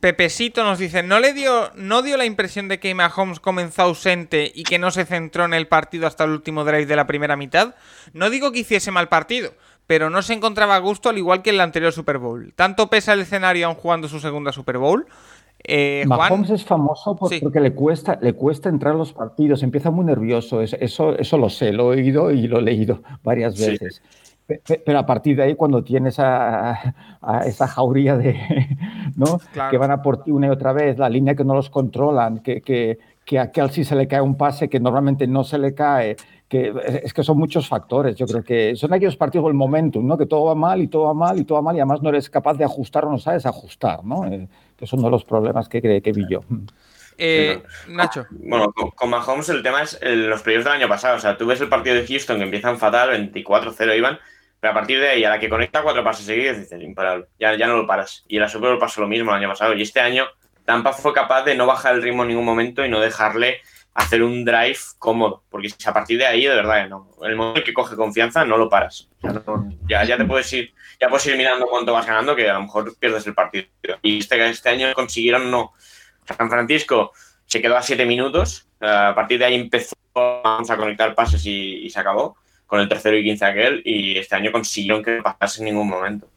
Pepesito 0.00 0.64
nos 0.64 0.78
dice, 0.78 1.02
¿no 1.02 1.20
le 1.20 1.34
dio, 1.34 1.70
no 1.74 2.00
dio 2.00 2.16
la 2.16 2.24
impresión 2.24 2.68
de 2.68 2.80
que 2.80 2.94
Mahomes 2.94 3.40
comenzó 3.40 3.82
ausente 3.82 4.50
y 4.54 4.64
que 4.64 4.78
no 4.78 4.90
se 4.90 5.04
centró 5.04 5.44
en 5.44 5.52
el 5.52 5.68
partido 5.68 6.06
hasta 6.06 6.24
el 6.24 6.30
último 6.30 6.64
drive 6.64 6.86
de 6.86 6.96
la 6.96 7.06
primera 7.06 7.36
mitad? 7.36 7.74
No 8.14 8.30
digo 8.30 8.52
que 8.52 8.60
hiciese 8.60 8.90
mal 8.90 9.08
partido, 9.08 9.52
pero 9.86 10.08
no 10.08 10.22
se 10.22 10.32
encontraba 10.32 10.76
a 10.76 10.80
gusto 10.80 11.10
al 11.10 11.18
igual 11.18 11.42
que 11.42 11.50
en 11.50 11.58
la 11.58 11.64
anterior 11.64 11.92
Super 11.92 12.16
Bowl. 12.16 12.54
¿Tanto 12.56 12.88
pesa 12.88 13.12
el 13.12 13.20
escenario 13.20 13.66
aún 13.66 13.76
jugando 13.76 14.08
su 14.08 14.18
segunda 14.18 14.52
Super 14.52 14.78
Bowl? 14.78 15.06
Eh, 15.64 16.04
Mahomes 16.06 16.50
es 16.50 16.64
famoso 16.64 17.16
porque 17.16 17.60
le, 17.60 17.74
cuesta, 17.74 18.18
le 18.20 18.34
cuesta 18.34 18.68
entrar 18.68 18.94
a 18.94 18.96
los 18.96 19.12
partidos, 19.12 19.62
empieza 19.62 19.90
muy 19.90 20.04
nervioso, 20.04 20.62
eso, 20.62 21.16
eso 21.16 21.38
lo 21.38 21.50
sé, 21.50 21.72
lo 21.72 21.92
he 21.92 21.96
oído 21.96 22.30
y 22.30 22.46
lo 22.46 22.60
he 22.60 22.62
leído 22.62 23.02
varias 23.24 23.58
veces. 23.58 24.00
Pero 24.46 24.98
a 24.98 25.06
partir 25.06 25.36
de 25.36 25.42
ahí, 25.42 25.54
cuando 25.56 25.82
tienes 25.82 26.20
a, 26.20 26.94
esa 27.44 27.66
jauría 27.66 28.16
de, 28.16 28.36
¿no? 29.16 29.40
que 29.70 29.76
van 29.76 29.90
a 29.90 30.02
por 30.02 30.22
ti 30.22 30.30
una 30.30 30.46
y 30.46 30.50
otra 30.50 30.72
vez, 30.72 30.98
la 30.98 31.08
línea 31.08 31.34
que 31.34 31.44
no 31.44 31.54
los 31.54 31.68
controlan, 31.68 32.38
que, 32.38 32.60
que, 32.60 32.98
que 33.24 33.40
a 33.40 33.50
Kelsey 33.50 33.82
se 33.82 33.96
le 33.96 34.06
cae 34.06 34.20
un 34.20 34.36
pase 34.36 34.68
que 34.68 34.78
normalmente 34.78 35.26
no 35.26 35.42
se 35.42 35.58
le 35.58 35.74
cae, 35.74 36.14
que 36.48 36.72
es 37.02 37.12
que 37.12 37.24
son 37.24 37.38
muchos 37.38 37.68
factores. 37.68 38.14
Yo 38.14 38.26
creo 38.26 38.44
que 38.44 38.76
son 38.76 38.94
aquellos 38.94 39.16
partidos 39.16 39.46
del 39.46 39.54
momentum, 39.54 40.06
¿no? 40.06 40.16
que 40.16 40.26
todo 40.26 40.44
va 40.44 40.54
mal 40.54 40.80
y 40.80 40.86
todo 40.86 41.04
va 41.04 41.14
mal 41.14 41.40
y 41.40 41.44
todo 41.44 41.56
va 41.56 41.62
mal 41.62 41.74
y 41.74 41.80
además 41.80 42.00
no 42.02 42.10
eres 42.10 42.30
capaz 42.30 42.54
de 42.54 42.64
ajustar 42.64 43.04
o 43.04 43.10
no 43.10 43.18
sabes 43.18 43.46
ajustar. 43.46 44.04
¿no? 44.04 44.24
Que 44.76 44.84
es 44.84 44.92
uno 44.92 45.04
de 45.04 45.10
los 45.10 45.24
problemas 45.24 45.68
que, 45.68 45.80
que 45.80 46.12
vi 46.12 46.26
yo. 46.28 46.40
Eh, 47.18 47.62
Nacho. 47.88 48.26
Bueno, 48.30 48.72
con, 48.72 49.10
Mahomes 49.10 49.48
el 49.48 49.62
tema 49.62 49.82
es 49.82 49.98
los 50.02 50.42
playoffs 50.42 50.64
del 50.64 50.74
año 50.74 50.88
pasado. 50.88 51.16
O 51.16 51.20
sea, 51.20 51.36
tú 51.36 51.46
ves 51.46 51.60
el 51.60 51.68
partido 51.68 51.96
de 51.96 52.06
Houston 52.06 52.38
que 52.38 52.44
empiezan 52.44 52.78
fatal, 52.78 53.10
24-0 53.32 53.96
iban, 53.96 54.18
pero 54.60 54.72
a 54.72 54.74
partir 54.74 55.00
de 55.00 55.08
ahí, 55.08 55.24
a 55.24 55.30
la 55.30 55.38
que 55.38 55.48
conecta 55.48 55.82
cuatro 55.82 56.04
pases 56.04 56.26
seguidos, 56.26 56.58
dices, 56.58 56.82
imparable. 56.82 57.26
Ya, 57.38 57.54
ya 57.56 57.66
no 57.66 57.76
lo 57.76 57.86
paras. 57.86 58.24
Y 58.28 58.38
la 58.38 58.48
Super 58.48 58.70
Bowl 58.70 58.78
pasó 58.78 59.00
lo 59.00 59.08
mismo 59.08 59.30
el 59.30 59.38
año 59.38 59.48
pasado. 59.48 59.74
Y 59.74 59.82
este 59.82 60.00
año 60.00 60.26
Tampa 60.64 60.92
fue 60.92 61.12
capaz 61.12 61.44
de 61.44 61.54
no 61.54 61.66
bajar 61.66 61.94
el 61.94 62.02
ritmo 62.02 62.22
en 62.22 62.28
ningún 62.28 62.44
momento 62.44 62.84
y 62.84 62.88
no 62.88 63.00
dejarle 63.00 63.60
hacer 63.94 64.22
un 64.22 64.44
drive 64.44 64.78
cómodo. 64.98 65.42
Porque 65.48 65.72
a 65.86 65.94
partir 65.94 66.18
de 66.18 66.26
ahí, 66.26 66.44
de 66.44 66.54
verdad, 66.54 66.88
no. 66.88 67.10
En 67.22 67.30
el 67.30 67.36
momento 67.36 67.60
en 67.60 67.64
que 67.64 67.72
coge 67.72 67.96
confianza, 67.96 68.44
no 68.44 68.58
lo 68.58 68.68
paras. 68.68 69.08
ya, 69.88 70.04
ya 70.04 70.16
te 70.16 70.24
puedes 70.24 70.52
ir, 70.52 70.74
ya 71.00 71.08
puedes 71.08 71.26
ir 71.26 71.36
mirando 71.36 71.66
cuánto 71.66 71.92
vas 71.92 72.06
ganando, 72.06 72.34
que 72.34 72.48
a 72.48 72.54
lo 72.54 72.62
mejor 72.62 72.96
pierdes 72.98 73.26
el 73.26 73.34
partido. 73.34 73.66
Y 74.02 74.18
este, 74.18 74.48
este 74.48 74.68
año 74.68 74.92
consiguieron 74.94 75.50
no. 75.50 75.72
San 76.36 76.50
Francisco 76.50 77.12
se 77.46 77.60
quedó 77.60 77.76
a 77.76 77.82
siete 77.82 78.06
minutos. 78.06 78.66
A 78.80 79.14
partir 79.14 79.38
de 79.38 79.46
ahí 79.46 79.54
empezó 79.54 79.94
a 80.14 80.76
conectar 80.76 81.14
pases 81.14 81.44
y, 81.46 81.84
y 81.84 81.90
se 81.90 82.00
acabó 82.00 82.36
con 82.66 82.80
el 82.80 82.88
tercero 82.88 83.16
y 83.16 83.24
quince 83.24 83.44
aquel. 83.44 83.82
Y 83.84 84.18
este 84.18 84.34
año 84.36 84.52
consiguieron 84.52 85.02
que 85.02 85.20
pasase 85.22 85.60
en 85.60 85.66
ningún 85.66 85.88
momento. 85.88 86.28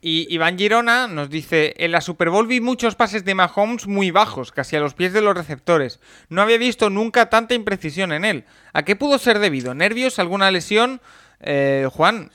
Y 0.00 0.32
Iván 0.32 0.58
Girona 0.58 1.06
nos 1.06 1.30
dice, 1.30 1.74
en 1.78 1.92
la 1.92 2.00
Super 2.00 2.30
Bowl 2.30 2.46
vi 2.46 2.60
muchos 2.60 2.94
pases 2.94 3.24
de 3.24 3.34
Mahomes 3.34 3.86
muy 3.86 4.10
bajos, 4.10 4.52
casi 4.52 4.76
a 4.76 4.80
los 4.80 4.94
pies 4.94 5.12
de 5.12 5.20
los 5.20 5.36
receptores. 5.36 6.00
No 6.28 6.42
había 6.42 6.58
visto 6.58 6.90
nunca 6.90 7.28
tanta 7.30 7.54
imprecisión 7.54 8.12
en 8.12 8.24
él. 8.24 8.44
¿A 8.72 8.84
qué 8.84 8.96
pudo 8.96 9.18
ser 9.18 9.38
debido? 9.38 9.74
¿Nervios? 9.74 10.18
¿Alguna 10.18 10.50
lesión? 10.50 11.00
Eh, 11.40 11.88
Juan, 11.92 12.30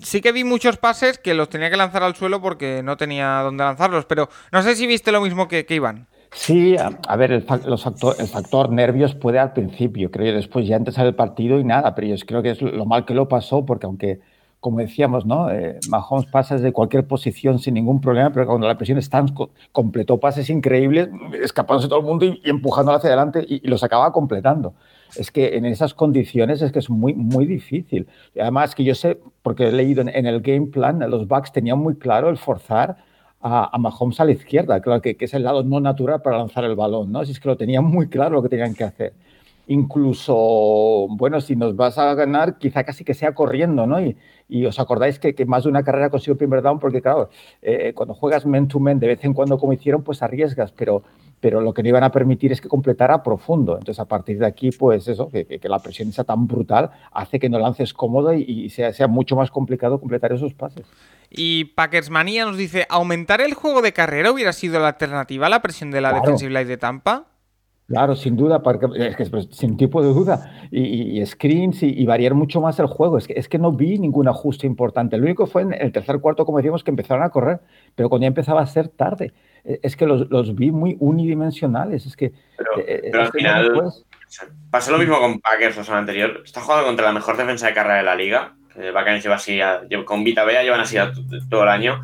sí 0.00 0.20
que 0.20 0.32
vi 0.32 0.44
muchos 0.44 0.76
pases 0.76 1.18
que 1.18 1.34
los 1.34 1.48
tenía 1.48 1.70
que 1.70 1.76
lanzar 1.76 2.02
al 2.02 2.16
suelo 2.16 2.40
porque 2.40 2.82
no 2.82 2.96
tenía 2.96 3.40
dónde 3.42 3.64
lanzarlos, 3.64 4.04
pero 4.06 4.28
no 4.52 4.62
sé 4.62 4.76
si 4.76 4.86
viste 4.86 5.12
lo 5.12 5.20
mismo 5.20 5.48
que, 5.48 5.66
Iván. 5.68 6.06
Sí, 6.32 6.76
a, 6.78 7.16
ver, 7.16 7.32
el, 7.32 7.42
factor, 7.42 8.14
el, 8.18 8.28
factor, 8.28 8.70
nervios 8.70 9.16
puede 9.16 9.40
al 9.40 9.52
principio, 9.52 10.12
creo 10.12 10.28
yo, 10.28 10.34
después 10.34 10.66
ya 10.66 10.76
antes 10.76 10.94
del 10.94 11.14
partido 11.14 11.58
y 11.58 11.64
nada, 11.64 11.94
pero 11.94 12.06
yo 12.06 12.16
creo 12.24 12.42
que 12.42 12.50
es 12.50 12.62
lo 12.62 12.86
mal 12.86 13.04
que 13.04 13.14
lo 13.14 13.28
pasó 13.28 13.66
porque 13.66 13.86
aunque 13.86 14.20
como 14.60 14.78
decíamos, 14.78 15.24
¿no? 15.24 15.50
Eh, 15.50 15.80
Mahomes 15.88 16.26
pasa 16.26 16.54
desde 16.54 16.72
cualquier 16.72 17.06
posición 17.06 17.58
sin 17.58 17.74
ningún 17.74 18.00
problema, 18.00 18.30
pero 18.30 18.46
cuando 18.46 18.68
la 18.68 18.76
presión 18.76 18.98
está, 18.98 19.24
completó 19.72 20.20
pases 20.20 20.50
increíbles, 20.50 21.08
escapándose 21.42 21.88
todo 21.88 22.00
el 22.00 22.04
mundo 22.04 22.26
y, 22.26 22.40
empujándolo 22.44 22.98
hacia 22.98 23.08
adelante 23.08 23.44
y, 23.48 23.66
los 23.66 23.82
acaba 23.82 24.12
completando. 24.12 24.74
Es 25.16 25.30
que 25.30 25.56
en 25.56 25.64
esas 25.64 25.94
condiciones 25.94 26.60
es 26.62 26.72
que 26.72 26.78
es 26.78 26.90
muy, 26.90 27.14
muy 27.14 27.46
difícil. 27.46 28.06
Y 28.34 28.40
además 28.40 28.74
que 28.74 28.84
yo 28.84 28.94
sé, 28.94 29.18
porque 29.42 29.68
he 29.68 29.72
leído 29.72 30.02
en, 30.02 30.26
el 30.26 30.40
game 30.40 30.66
plan, 30.66 31.00
los 31.10 31.26
Bucks 31.26 31.52
tenían 31.52 31.78
muy 31.78 31.96
claro 31.96 32.28
el 32.28 32.36
forzar 32.36 32.98
a, 33.40 33.76
Mahomes 33.78 34.20
a 34.20 34.26
la 34.26 34.32
izquierda, 34.32 34.80
claro 34.82 35.00
que, 35.00 35.16
que, 35.16 35.24
es 35.24 35.32
el 35.32 35.44
lado 35.44 35.64
no 35.64 35.80
natural 35.80 36.20
para 36.20 36.36
lanzar 36.36 36.64
el 36.64 36.76
balón, 36.76 37.10
¿no? 37.10 37.24
Si 37.24 37.32
es 37.32 37.40
que 37.40 37.48
lo 37.48 37.56
tenían 37.56 37.84
muy 37.84 38.08
claro 38.08 38.34
lo 38.34 38.42
que 38.42 38.50
tenían 38.50 38.74
que 38.74 38.84
hacer 38.84 39.14
incluso, 39.70 41.06
bueno, 41.10 41.40
si 41.40 41.54
nos 41.54 41.76
vas 41.76 41.96
a 41.96 42.12
ganar, 42.14 42.58
quizá 42.58 42.82
casi 42.82 43.04
que 43.04 43.14
sea 43.14 43.34
corriendo, 43.34 43.86
¿no? 43.86 44.00
Y, 44.00 44.16
y 44.48 44.66
os 44.66 44.80
acordáis 44.80 45.20
que, 45.20 45.32
que, 45.36 45.46
más 45.46 45.62
de 45.62 45.68
una 45.68 45.84
carrera 45.84 46.10
consiguió 46.10 46.32
el 46.32 46.38
primer 46.38 46.60
down, 46.60 46.80
porque 46.80 47.00
claro, 47.00 47.30
eh, 47.62 47.92
cuando 47.94 48.14
juegas 48.14 48.44
men-to-men 48.44 48.98
de 48.98 49.06
vez 49.06 49.24
en 49.24 49.32
cuando 49.32 49.58
como 49.58 49.72
hicieron, 49.72 50.02
pues 50.02 50.22
arriesgas, 50.24 50.72
pero, 50.72 51.04
pero 51.38 51.60
lo 51.60 51.72
que 51.72 51.84
no 51.84 51.88
iban 51.88 52.02
a 52.02 52.10
permitir 52.10 52.50
es 52.50 52.60
que 52.60 52.68
completara 52.68 53.22
profundo. 53.22 53.74
Entonces, 53.78 54.00
a 54.00 54.06
partir 54.06 54.40
de 54.40 54.46
aquí, 54.46 54.72
pues 54.72 55.06
eso, 55.06 55.28
que, 55.28 55.44
que 55.46 55.68
la 55.68 55.78
presión 55.78 56.10
sea 56.10 56.24
tan 56.24 56.48
brutal, 56.48 56.90
hace 57.12 57.38
que 57.38 57.48
no 57.48 57.60
lances 57.60 57.94
cómodo 57.94 58.34
y, 58.34 58.70
sea, 58.70 58.92
sea 58.92 59.06
mucho 59.06 59.36
más 59.36 59.52
complicado 59.52 60.00
completar 60.00 60.32
esos 60.32 60.52
pases. 60.52 60.84
Y 61.30 61.66
Packers 61.66 62.10
Manía 62.10 62.44
nos 62.44 62.56
dice, 62.56 62.86
¿aumentar 62.88 63.40
el 63.40 63.54
juego 63.54 63.82
de 63.82 63.92
carrera 63.92 64.32
hubiera 64.32 64.52
sido 64.52 64.80
la 64.80 64.88
alternativa 64.88 65.46
a 65.46 65.48
la 65.48 65.62
presión 65.62 65.92
de 65.92 66.00
la 66.00 66.12
defensive 66.12 66.50
line 66.50 66.64
de 66.64 66.76
Tampa? 66.76 67.29
Claro, 67.90 68.14
sin 68.14 68.36
duda, 68.36 68.62
es 68.94 69.16
que, 69.16 69.26
pues, 69.26 69.48
sin 69.50 69.76
tipo 69.76 70.00
de 70.00 70.14
duda. 70.14 70.68
Y, 70.70 71.26
screens 71.26 71.82
y, 71.82 72.06
variar 72.06 72.34
mucho 72.34 72.60
más 72.60 72.78
el 72.78 72.86
juego. 72.86 73.18
Es 73.18 73.26
que, 73.26 73.32
es 73.36 73.48
que 73.48 73.58
no 73.58 73.72
vi 73.72 73.98
ningún 73.98 74.28
ajuste 74.28 74.64
importante. 74.64 75.16
Lo 75.16 75.24
único 75.24 75.48
fue 75.48 75.62
en 75.62 75.72
el 75.72 75.90
tercer 75.90 76.20
cuarto, 76.20 76.46
como 76.46 76.58
decíamos, 76.58 76.84
que 76.84 76.92
empezaron 76.92 77.24
a 77.24 77.30
correr, 77.30 77.58
pero 77.96 78.08
cuando 78.08 78.26
ya 78.26 78.28
empezaba 78.28 78.60
a 78.60 78.66
ser 78.66 78.90
tarde. 78.90 79.32
E, 79.64 79.80
es 79.82 79.96
que 79.96 80.06
los, 80.06 80.54
vi 80.54 80.70
muy 80.70 80.96
unidimensionales. 81.00 82.06
Es 82.06 82.14
que. 82.16 82.32
Pero, 82.56 82.70
eh, 82.78 83.10
al 83.12 83.32
final. 83.32 83.92
pasó 84.70 84.92
lo 84.92 84.98
mismo 84.98 85.18
con 85.18 85.40
Packers 85.40 85.76
la 85.76 85.82
semana 85.82 86.02
anterior. 86.02 86.42
Está 86.44 86.60
jugando 86.60 86.86
contra 86.86 87.06
la 87.06 87.12
mejor 87.12 87.36
defensa 87.36 87.66
de 87.66 87.74
carrera 87.74 87.96
de 87.96 88.04
la 88.04 88.14
liga. 88.14 88.54
Que 88.72 88.92
Packers 88.92 89.24
lleva 89.24 89.34
así, 89.34 89.58
con 90.04 90.22
Vita 90.22 90.44
Bea 90.44 90.62
llevan 90.62 90.78
así 90.78 90.96
todo 91.50 91.64
el 91.64 91.68
año. 91.68 92.00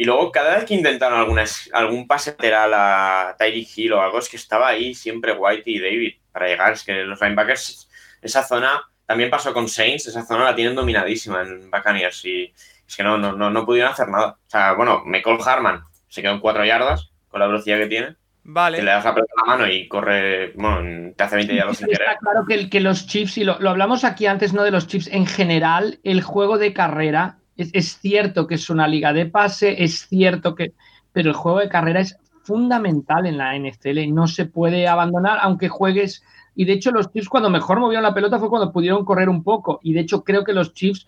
Y 0.00 0.04
luego, 0.04 0.30
cada 0.30 0.54
vez 0.54 0.64
que 0.64 0.74
intentaron 0.74 1.18
alguna, 1.18 1.42
algún 1.72 2.06
pase 2.06 2.30
lateral 2.30 2.72
a 2.72 3.34
Tyreek 3.36 3.68
Hill 3.76 3.94
o 3.94 4.00
algo, 4.00 4.20
es 4.20 4.28
que 4.28 4.36
estaba 4.36 4.68
ahí 4.68 4.94
siempre 4.94 5.32
White 5.32 5.68
y 5.68 5.80
David 5.80 6.14
para 6.30 6.46
llegar. 6.46 6.72
Es 6.72 6.84
que 6.84 7.02
los 7.02 7.20
linebackers, 7.20 7.90
esa 8.22 8.44
zona, 8.44 8.80
también 9.06 9.28
pasó 9.28 9.52
con 9.52 9.66
Saints, 9.66 10.06
esa 10.06 10.24
zona 10.24 10.44
la 10.44 10.54
tienen 10.54 10.76
dominadísima 10.76 11.42
en 11.42 11.68
Buccaneers 11.68 12.24
y 12.26 12.54
es 12.86 12.96
que 12.96 13.02
no, 13.02 13.18
no, 13.18 13.32
no, 13.32 13.50
no 13.50 13.66
pudieron 13.66 13.90
hacer 13.90 14.06
nada. 14.06 14.38
O 14.46 14.48
sea, 14.48 14.74
bueno, 14.74 15.02
Michael 15.04 15.38
Harman 15.44 15.82
se 16.06 16.22
quedó 16.22 16.34
en 16.34 16.40
cuatro 16.40 16.64
yardas 16.64 17.10
con 17.26 17.40
la 17.40 17.48
velocidad 17.48 17.78
que 17.78 17.88
tiene. 17.88 18.14
Vale. 18.44 18.78
Te 18.78 18.84
le 18.84 18.92
das 18.92 19.04
la 19.04 19.14
pelota 19.16 19.32
la 19.44 19.56
mano 19.56 19.66
y 19.66 19.88
corre, 19.88 20.52
bueno, 20.54 21.12
te 21.16 21.24
hace 21.24 21.34
20 21.34 21.56
yardas 21.56 21.76
sin 21.76 21.88
querer. 21.88 22.02
Está 22.02 22.18
claro 22.18 22.44
que, 22.46 22.70
que 22.70 22.80
los 22.80 23.08
chips, 23.08 23.36
y 23.38 23.42
lo, 23.42 23.58
lo, 23.58 23.70
hablamos 23.70 24.04
aquí 24.04 24.26
antes, 24.26 24.52
no 24.52 24.62
de 24.62 24.70
los 24.70 24.86
chips, 24.86 25.08
en 25.08 25.26
general, 25.26 25.98
el 26.04 26.22
juego 26.22 26.56
de 26.56 26.72
carrera 26.72 27.37
es, 27.58 27.98
cierto 27.98 28.46
que 28.46 28.54
es 28.54 28.70
una 28.70 28.86
liga 28.86 29.12
de 29.12 29.26
pase, 29.26 29.82
es 29.82 30.06
cierto 30.08 30.54
que. 30.54 30.72
Pero 31.12 31.30
el 31.30 31.36
juego 31.36 31.58
de 31.58 31.68
carrera 31.68 32.00
es 32.00 32.16
fundamental 32.42 33.26
en 33.26 33.36
la 33.36 33.58
NFL. 33.58 34.12
No 34.12 34.26
se 34.26 34.46
puede 34.46 34.86
abandonar, 34.86 35.38
aunque 35.42 35.68
juegues. 35.68 36.22
Y 36.54 36.64
de 36.64 36.74
hecho, 36.74 36.92
los 36.92 37.12
Chiefs, 37.12 37.28
cuando 37.28 37.50
mejor 37.50 37.80
movieron 37.80 38.04
la 38.04 38.14
pelota, 38.14 38.38
fue 38.38 38.48
cuando 38.48 38.72
pudieron 38.72 39.04
correr 39.04 39.28
un 39.28 39.42
poco. 39.42 39.80
Y 39.82 39.92
de 39.92 40.00
hecho, 40.00 40.22
creo 40.22 40.44
que 40.44 40.52
los 40.52 40.72
Chiefs, 40.72 41.06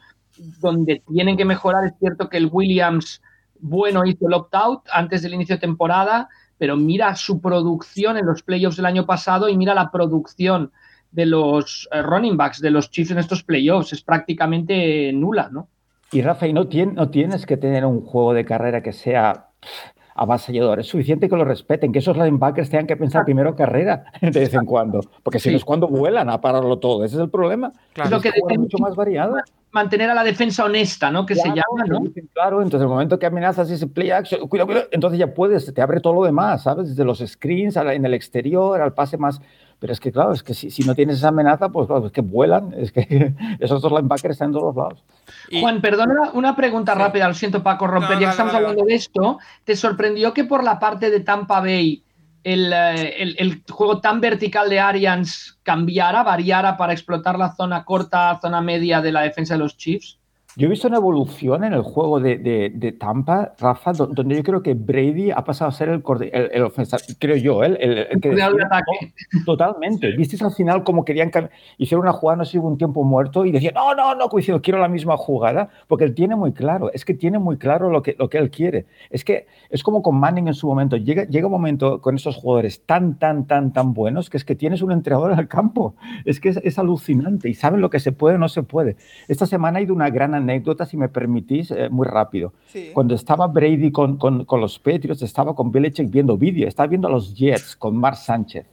donde 0.60 1.02
tienen 1.09 1.36
que 1.36 1.44
mejorar, 1.44 1.85
es 1.85 1.93
cierto 1.98 2.28
que 2.28 2.39
el 2.39 2.48
Williams 2.51 3.22
bueno 3.60 4.05
hizo 4.05 4.27
el 4.27 4.35
opt-out 4.35 4.82
antes 4.93 5.22
del 5.22 5.35
inicio 5.35 5.56
de 5.56 5.60
temporada, 5.60 6.28
pero 6.59 6.77
mira 6.77 7.14
su 7.14 7.40
producción 7.40 8.16
en 8.16 8.27
los 8.27 8.43
playoffs 8.43 8.77
del 8.77 8.86
año 8.86 9.06
pasado 9.06 9.48
y 9.48 9.56
mira 9.56 9.74
la 9.74 9.90
producción 9.90 10.72
de 11.10 11.27
los 11.27 11.89
eh, 11.93 12.02
running 12.02 12.36
backs 12.36 12.60
de 12.60 12.70
los 12.70 12.90
Chiefs 12.90 13.10
en 13.12 13.18
estos 13.18 13.43
playoffs. 13.43 13.93
Es 13.93 14.02
prácticamente 14.02 15.12
nula, 15.12 15.48
¿no? 15.51 15.68
Y 16.12 16.22
Rafa, 16.22 16.46
no, 16.48 16.68
no 16.94 17.10
tienes 17.10 17.46
que 17.46 17.56
tener 17.56 17.84
un 17.86 18.04
juego 18.04 18.34
de 18.34 18.44
carrera 18.44 18.82
que 18.82 18.92
sea 18.92 19.50
avasallador. 20.14 20.80
Es 20.80 20.88
suficiente 20.88 21.28
que 21.28 21.36
lo 21.36 21.44
respeten, 21.44 21.92
que 21.92 22.00
esos 22.00 22.16
linebackers 22.16 22.68
tengan 22.68 22.86
que 22.86 22.96
pensar 22.96 23.24
primero 23.24 23.54
carrera 23.56 24.04
de 24.20 24.30
vez 24.30 24.52
en 24.52 24.66
cuando, 24.66 25.00
porque 25.22 25.38
si 25.38 25.50
no 25.50 25.56
es 25.56 25.64
cuando 25.64 25.88
vuelan 25.88 26.28
a 26.28 26.40
pararlo 26.40 26.78
todo. 26.78 27.04
Ese 27.04 27.16
es 27.16 27.22
el 27.22 27.30
problema. 27.30 27.72
Claro. 27.94 28.16
Es 28.16 28.24
lo 28.24 28.30
que 28.32 28.58
mucho 28.58 28.78
más 28.78 28.94
variado. 28.96 29.36
Mantener 29.72 30.10
a 30.10 30.14
la 30.14 30.24
defensa 30.24 30.64
honesta, 30.64 31.12
¿no? 31.12 31.24
Que 31.24 31.36
se 31.36 31.46
llama, 31.48 31.84
¿no? 31.86 32.02
Claro, 32.34 32.60
entonces 32.60 32.82
el 32.82 32.88
momento 32.88 33.20
que 33.20 33.26
amenazas 33.26 33.70
ese 33.70 33.86
play 33.86 34.10
action, 34.10 34.48
cuidado, 34.48 34.66
cuidado, 34.66 34.88
entonces 34.90 35.18
ya 35.18 35.32
puedes, 35.32 35.72
te 35.72 35.80
abre 35.80 36.00
todo 36.00 36.14
lo 36.14 36.24
demás, 36.24 36.64
¿sabes? 36.64 36.88
Desde 36.88 37.04
los 37.04 37.20
screens 37.20 37.76
en 37.76 38.04
el 38.04 38.12
exterior, 38.12 38.80
al 38.80 38.92
pase 38.94 39.16
más 39.16 39.40
pero 39.81 39.94
es 39.94 39.98
que, 39.98 40.12
claro, 40.12 40.32
es 40.32 40.43
que 40.43 40.52
si, 40.52 40.82
no 40.85 40.94
tienes 40.94 41.16
esa 41.16 41.28
amenaza, 41.28 41.70
pues 41.70 41.86
claro, 41.86 42.07
es 42.07 42.12
que 42.12 42.20
vuelan, 42.20 42.74
es 42.77 42.93
que 42.93 43.35
esos 43.61 43.81
dos 43.81 43.90
linebackers 43.90 44.32
están 44.32 44.48
en 44.48 44.52
todos 44.52 44.77
lados. 44.77 45.02
Juan, 45.59 45.81
perdona 45.81 46.31
una 46.35 46.55
pregunta 46.55 46.94
rápida, 46.94 47.27
lo 47.27 47.35
siento 47.35 47.62
Paco 47.62 47.86
romper, 47.86 48.19
ya 48.19 48.31
estamos 48.31 48.55
hablando 48.55 48.85
de 48.85 48.94
esto, 48.94 49.39
¿te 49.65 49.74
sorprendió 49.74 50.35
que 50.35 50.44
por 50.44 50.62
la 50.62 50.78
parte 50.78 51.11
de 51.11 51.20
Tampa 51.20 51.61
Bay 51.61 52.05
el, 52.44 52.73
eh, 52.73 53.35
el, 53.39 53.62
juego 53.70 54.01
tan 54.01 54.20
vertical 54.20 54.69
de 54.69 54.81
Arians 54.81 55.59
cambiara, 55.62 56.23
variara 56.23 56.77
para 56.77 56.93
explotar 56.93 57.39
la 57.39 57.55
zona 57.55 57.85
corta, 57.85 58.39
zona 58.40 58.61
media 58.61 59.01
de 59.01 59.12
la 59.12 59.23
defensa 59.23 59.55
de 59.55 59.61
los 59.61 59.77
Chiefs? 59.78 60.19
Yo 60.56 60.66
he 60.66 60.70
visto 60.70 60.89
una 60.89 60.97
evolución 60.97 61.62
en 61.62 61.72
el 61.72 61.82
juego 61.82 62.18
de, 62.18 62.39
de, 62.39 62.93
Tampa, 62.93 63.55
Rafa, 63.59 63.93
donde 63.93 64.35
yo 64.35 64.43
creo 64.43 64.62
que 64.62 64.74
Brady 64.74 65.31
ha 65.31 65.44
pasado 65.44 65.68
a 65.68 65.72
ser 65.72 65.89
el, 65.89 66.02
el, 66.32 66.51
el 66.52 66.72
creo 67.18 67.36
yo, 67.36 67.62
el, 67.62 67.77
el, 67.81 68.20
que 68.20 68.43
ataque. 68.43 69.14
Totalmente. 69.47 70.10
Visteis 70.16 70.43
al 70.43 70.52
final 70.52 70.82
como 70.82 71.05
querían 71.05 71.31
hicieron 71.78 72.02
una 72.02 72.12
jugada, 72.12 72.39
no 72.39 72.44
sé, 72.44 72.59
un 72.59 72.77
tiempo 72.77 73.05
muerto 73.05 73.44
y 73.44 73.52
decían, 73.52 73.74
no, 73.74 73.94
no, 73.94 74.14
no, 74.16 74.28
diciendo, 74.35 74.60
quiero 74.60 74.81
la 74.81 74.89
misma 74.89 75.16
jugada, 75.16 75.68
porque 75.86 76.05
él 76.05 76.14
tiene 76.14 76.35
muy 76.35 76.52
claro, 76.52 76.90
es 76.93 77.05
que 77.05 77.14
tiene 77.14 77.39
muy 77.39 77.56
claro 77.56 77.90
lo 77.90 78.02
que, 78.02 78.16
lo 78.18 78.28
que 78.28 78.39
él 78.39 78.51
quiere. 78.51 78.86
Es 79.10 79.24
que 79.24 79.47
es 79.70 79.85
como 79.85 80.02
con 80.02 80.16
Manning 80.16 80.48
en 80.48 80.55
su 80.55 80.66
momento, 80.66 80.97
llega, 80.97 81.24
llega 81.24 81.47
un 81.47 81.52
momento 81.52 82.01
con 82.01 82.16
esos 82.16 82.36
jugadores 82.36 82.85
tan, 82.85 83.18
tan, 83.18 83.47
tan, 83.47 83.72
tan 83.72 83.94
buenos 83.94 84.28
que 84.28 84.36
es 84.36 84.44
que 84.44 84.56
tienes 84.56 84.82
un 84.82 84.90
entrenador 84.90 85.32
al 85.32 85.47
campo. 85.47 85.94
Es 86.24 86.40
que 86.40 86.48
es, 86.48 86.56
es 86.59 86.78
alucinante 86.78 87.48
y 87.48 87.55
saben 87.55 87.81
lo 87.81 87.90
que 87.90 88.01
se 88.01 88.12
puede 88.12 88.35
o 88.35 88.39
no 88.39 88.48
se 88.48 88.62
puede. 88.62 88.97
Esta 89.28 89.47
semana 89.47 89.78
ha 89.78 89.82
ido 89.82 89.94
una 89.94 90.10
gran 90.10 90.35
anécdota, 90.40 90.84
si 90.84 90.96
me 90.96 91.08
permitís, 91.08 91.70
eh, 91.70 91.88
muy 91.88 92.06
rápido. 92.06 92.52
Cuando 92.92 93.14
estaba 93.14 93.46
Brady 93.46 93.92
con, 93.92 94.16
con, 94.16 94.44
con, 94.44 94.60
los 94.60 94.78
Patriots, 94.78 95.22
estaba 95.22 95.54
con 95.54 95.70
Belichick 95.70 96.10
viendo 96.10 96.36
vídeo, 96.36 96.66
estaba 96.66 96.88
viendo 96.88 97.08
a 97.08 97.10
los 97.10 97.34
Jets 97.34 97.76
con 97.76 97.96
Mar 97.96 98.16
Sánchez. 98.16 98.66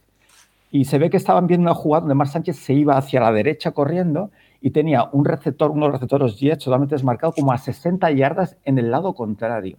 Y 0.70 0.84
se 0.84 0.98
ve 0.98 1.08
que 1.08 1.16
estaban 1.16 1.46
viendo 1.46 1.70
una 1.70 1.74
jugada 1.74 2.02
donde 2.02 2.14
Mar 2.14 2.28
Sánchez 2.28 2.56
se 2.56 2.74
iba 2.74 2.96
hacia 2.98 3.20
la 3.20 3.32
derecha 3.32 3.70
corriendo 3.70 4.30
y 4.60 4.70
tenía 4.70 5.08
un 5.12 5.24
receptor, 5.24 5.70
unos 5.70 5.92
receptores 5.92 6.38
Jets 6.38 6.64
totalmente 6.64 6.94
desmarcado, 6.94 7.32
como 7.32 7.52
a 7.52 7.58
60 7.58 8.10
yardas 8.10 8.56
en 8.64 8.78
el 8.78 8.90
lado 8.90 9.14
contrario. 9.14 9.76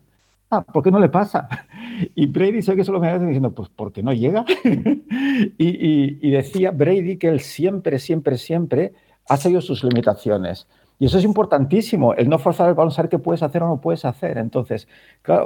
ah, 0.50 0.62
¿por 0.62 0.84
qué 0.84 0.92
no 0.92 1.00
le 1.00 1.10
pasa? 1.10 1.48
Y 2.16 2.28
Brady 2.28 2.62
sé 2.62 2.78
que 2.78 2.86
solo 2.86 3.02
me 3.02 3.12
diciendo, 3.20 3.52
pues 3.52 3.68
porque 3.76 4.02
no 4.02 4.14
llega. 4.14 4.46
y, 4.64 6.28
y, 6.28 6.32
decía 6.32 6.72
Brady 6.72 7.18
que 7.18 7.28
él 7.28 7.42
siempre, 7.42 8.00
siempre, 8.00 8.38
siempre 8.38 8.94
ha 9.28 9.38
seguido 9.38 9.62
sus 9.62 9.84
limitaciones. 9.84 10.68
Y 11.00 11.06
eso 11.06 11.18
es 11.18 11.24
importantísimo, 11.24 12.14
el 12.14 12.28
no 12.28 12.38
forzar 12.40 12.68
el 12.68 12.76
balón, 12.76 12.92
saber 12.92 13.10
qué 13.10 13.20
puedes 13.20 13.42
hacer 13.42 13.64
o 13.64 13.70
no 13.70 13.80
puedes 13.80 14.04
hacer. 14.04 14.38
Entonces, 14.38 14.86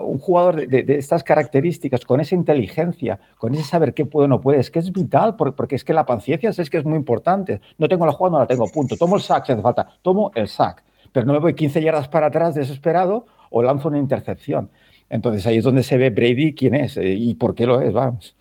un 0.02 0.18
jugador 0.18 0.68
de, 0.68 0.82
de, 0.82 0.98
estas 0.98 1.24
características, 1.24 2.06
con 2.06 2.20
esa 2.20 2.34
inteligencia, 2.34 3.20
con 3.38 3.54
ese 3.54 3.64
saber 3.64 3.94
qué 3.94 4.08
puede 4.08 4.26
o 4.26 4.28
no 4.28 4.42
puede, 4.42 4.60
es 4.60 4.72
que 4.72 4.80
es 4.80 4.92
vital, 4.92 5.36
porque, 5.36 5.56
porque 5.56 5.76
es 5.76 5.84
que 5.84 5.94
la 5.94 6.08
paciencia 6.08 6.50
es 6.50 6.70
que 6.72 6.78
es 6.78 6.86
muy 6.86 6.98
importante. 6.98 7.62
No 7.78 7.88
tengo 7.88 8.08
la 8.08 8.14
jugada, 8.14 8.32
no 8.34 8.40
la 8.40 8.48
tengo, 8.48 8.68
punto. 8.68 8.98
Tomo 8.98 9.16
el 9.16 9.22
sack 9.22 9.46
si 9.46 9.52
hace 9.52 9.62
falta, 9.62 9.88
tomo 10.02 10.32
el 10.34 10.48
sack. 10.48 10.84
Pero 11.12 11.28
no 11.28 11.34
me 11.34 11.40
voy 11.40 11.54
15 11.54 11.84
yardas 11.84 12.08
para 12.08 12.28
atrás 12.28 12.56
desesperado 12.56 13.28
o 13.52 13.62
lanzo 13.62 13.90
una 13.90 14.00
intercepción. 14.00 14.72
Entonces 15.08 15.46
ahí 15.46 15.58
es 15.58 15.64
donde 15.64 15.84
se 15.84 15.98
ve 15.98 16.10
Brady 16.10 16.56
quién 16.56 16.74
es 16.74 16.98
eh, 16.98 17.14
y 17.14 17.36
por 17.36 17.54
qué 17.54 17.68
lo 17.68 17.80
es, 17.80 17.94
vamos. 17.94 18.36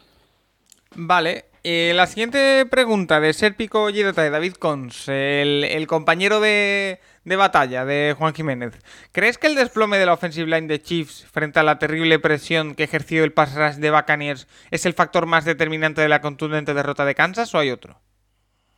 Vale, 0.97 1.45
eh, 1.65 1.93
la 1.95 2.07
siguiente 2.07 2.67
pregunta 2.67 3.21
de 3.21 3.33
Serpico 3.33 3.89
Girota 3.89 4.23
de 4.23 4.31
David 4.31 4.55
Cons, 4.55 5.09
el, 5.09 5.87
compañero 5.87 6.41
de, 6.41 6.99
batalla 7.25 7.85
de 7.85 8.15
Juan 8.19 8.35
Jiménez. 8.35 8.79
¿Crees 9.13 9.39
que 9.39 9.47
el 9.47 9.55
desplome 9.55 9.99
de 9.99 10.07
la 10.07 10.15
offensive 10.15 10.51
line 10.51 10.67
de 10.67 10.83
Chiefs 10.83 11.25
frente 11.31 11.61
a 11.61 11.63
la 11.63 11.79
terrible 11.79 12.19
presión 12.19 12.75
que 12.75 12.85
ejerció 12.85 13.23
el 13.25 13.33
pass 13.33 13.81
de 13.81 13.91
Buccaneers 13.91 14.49
es 14.71 14.87
el 14.87 14.95
factor 14.95 15.27
más 15.27 15.45
determinante 15.45 16.01
de 16.01 16.09
la 16.09 16.21
contundente 16.21 16.75
derrota 16.75 17.05
de 17.05 17.15
Kansas 17.15 17.55
o 17.55 17.59
hay 17.59 17.71
otro? 17.71 18.01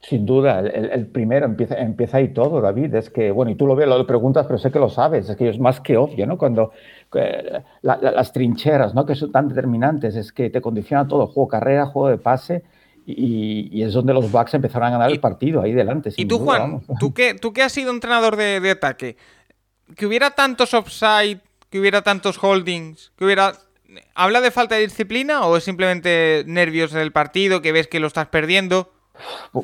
Sin 0.07 0.27
duda, 0.27 0.61
el, 0.61 1.07
primero 1.07 1.47
empieza, 1.47 1.77
empieza 1.77 2.19
ahí 2.19 2.29
todo, 2.29 2.61
David. 2.61 2.95
Es 2.95 3.09
que, 3.09 3.31
bueno, 3.31 3.51
y 3.51 3.55
tú 3.55 3.67
lo 3.67 3.75
ves, 3.75 3.89
lo 3.89 4.07
preguntas, 4.07 4.45
pero 4.47 4.59
sé 4.59 4.71
que 4.71 4.79
lo 4.79 4.91
sabes. 4.91 5.31
Es 5.31 5.37
que 5.37 5.49
es 5.49 5.59
más 5.59 5.81
que 5.81 5.97
obvio, 5.97 6.27
¿no? 6.27 6.37
Cuando 6.37 6.73
eh, 7.15 7.63
las 7.81 8.33
trincheras, 8.35 8.95
¿no? 8.95 9.07
Que 9.07 9.15
son 9.15 9.33
tan 9.33 9.49
determinantes, 9.49 10.15
es 10.15 10.31
que 10.31 10.51
te 10.51 10.61
condiciona 10.61 11.09
todo: 11.09 11.27
juego 11.29 11.49
carrera, 11.49 11.87
juego 11.87 12.11
de 12.11 12.19
pase. 12.19 12.65
Y, 13.07 13.83
es 13.83 13.93
donde 13.93 14.15
los 14.15 14.33
Bucks 14.33 14.55
empezaron 14.55 14.89
a 14.89 14.91
ganar 14.93 15.11
el 15.11 15.21
partido 15.21 15.61
ahí 15.61 15.73
delante. 15.73 16.11
Y 16.17 16.25
tú, 16.25 16.39
Juan, 16.39 16.83
¿tú 16.99 17.13
que, 17.13 17.35
tú 17.35 17.53
que 17.53 17.63
has 17.63 17.73
sido 17.73 17.91
entrenador 17.91 18.37
de, 18.37 18.61
de 18.61 18.71
ataque, 18.71 19.17
que 19.97 20.07
hubiera 20.07 20.31
tantos 20.31 20.73
offside, 20.73 21.41
que 21.69 21.81
hubiera 21.81 22.03
tantos 22.03 22.43
holdings, 22.43 23.13
que 23.17 23.25
hubiera 23.25 23.55
¿Habla 24.15 24.41
de 24.41 24.51
falta 24.51 24.75
de 24.77 24.83
disciplina 24.83 25.47
o 25.47 25.57
es 25.57 25.65
simplemente 25.65 26.45
nervios 26.47 26.95
en 26.95 27.01
el 27.01 27.13
partido, 27.13 27.63
que 27.63 27.73
ves 27.73 27.87
que 27.87 28.01
lo 28.01 28.07
estás 28.07 28.27
perdiendo? 28.29 28.91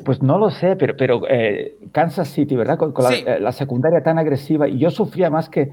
Pues 0.05 0.21
no 0.21 0.37
lo 0.37 0.49
sé, 0.49 0.75
pero, 0.77 0.95
pero 0.95 1.21
eh, 1.29 1.77
Kansas 1.91 2.29
City, 2.29 2.55
¿verdad? 2.55 2.77
Con, 2.77 2.93
eh, 3.11 3.39
la, 3.39 3.51
secundaria 3.51 4.01
tan 4.01 4.17
agresiva. 4.17 4.67
Y 4.67 4.77
yo 4.77 4.89
sufría 4.89 5.29
más 5.29 5.49
que, 5.49 5.71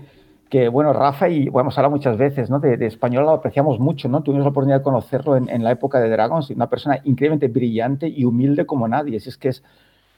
que 0.49 0.69
bueno, 0.69 0.93
Rafa, 0.93 1.29
y 1.29 1.49
bueno, 1.49 1.66
hemos 1.66 1.79
hablado 1.79 1.95
muchas 1.95 2.16
veces, 2.16 2.51
¿no? 2.51 2.59
De, 2.59 2.75
español 2.87 3.25
lo 3.25 3.33
apreciamos 3.33 3.79
mucho, 3.79 4.09
¿no? 4.09 4.23
Tuvimos 4.23 4.45
la 4.45 4.51
oportunidad 4.51 4.79
de 4.79 4.83
conocerlo 4.85 5.37
en, 5.37 5.62
la 5.62 5.70
época 5.70 6.01
de 6.01 6.09
Dragons, 6.09 6.51
una 6.51 6.69
persona 6.69 7.01
increíblemente 7.05 7.49
brillante 7.49 8.09
y 8.09 8.25
humilde 8.25 8.66
como 8.66 8.89
nadie. 8.89 9.20
Si 9.20 9.29
es 9.29 9.37
que 9.37 9.49
es. 9.49 9.62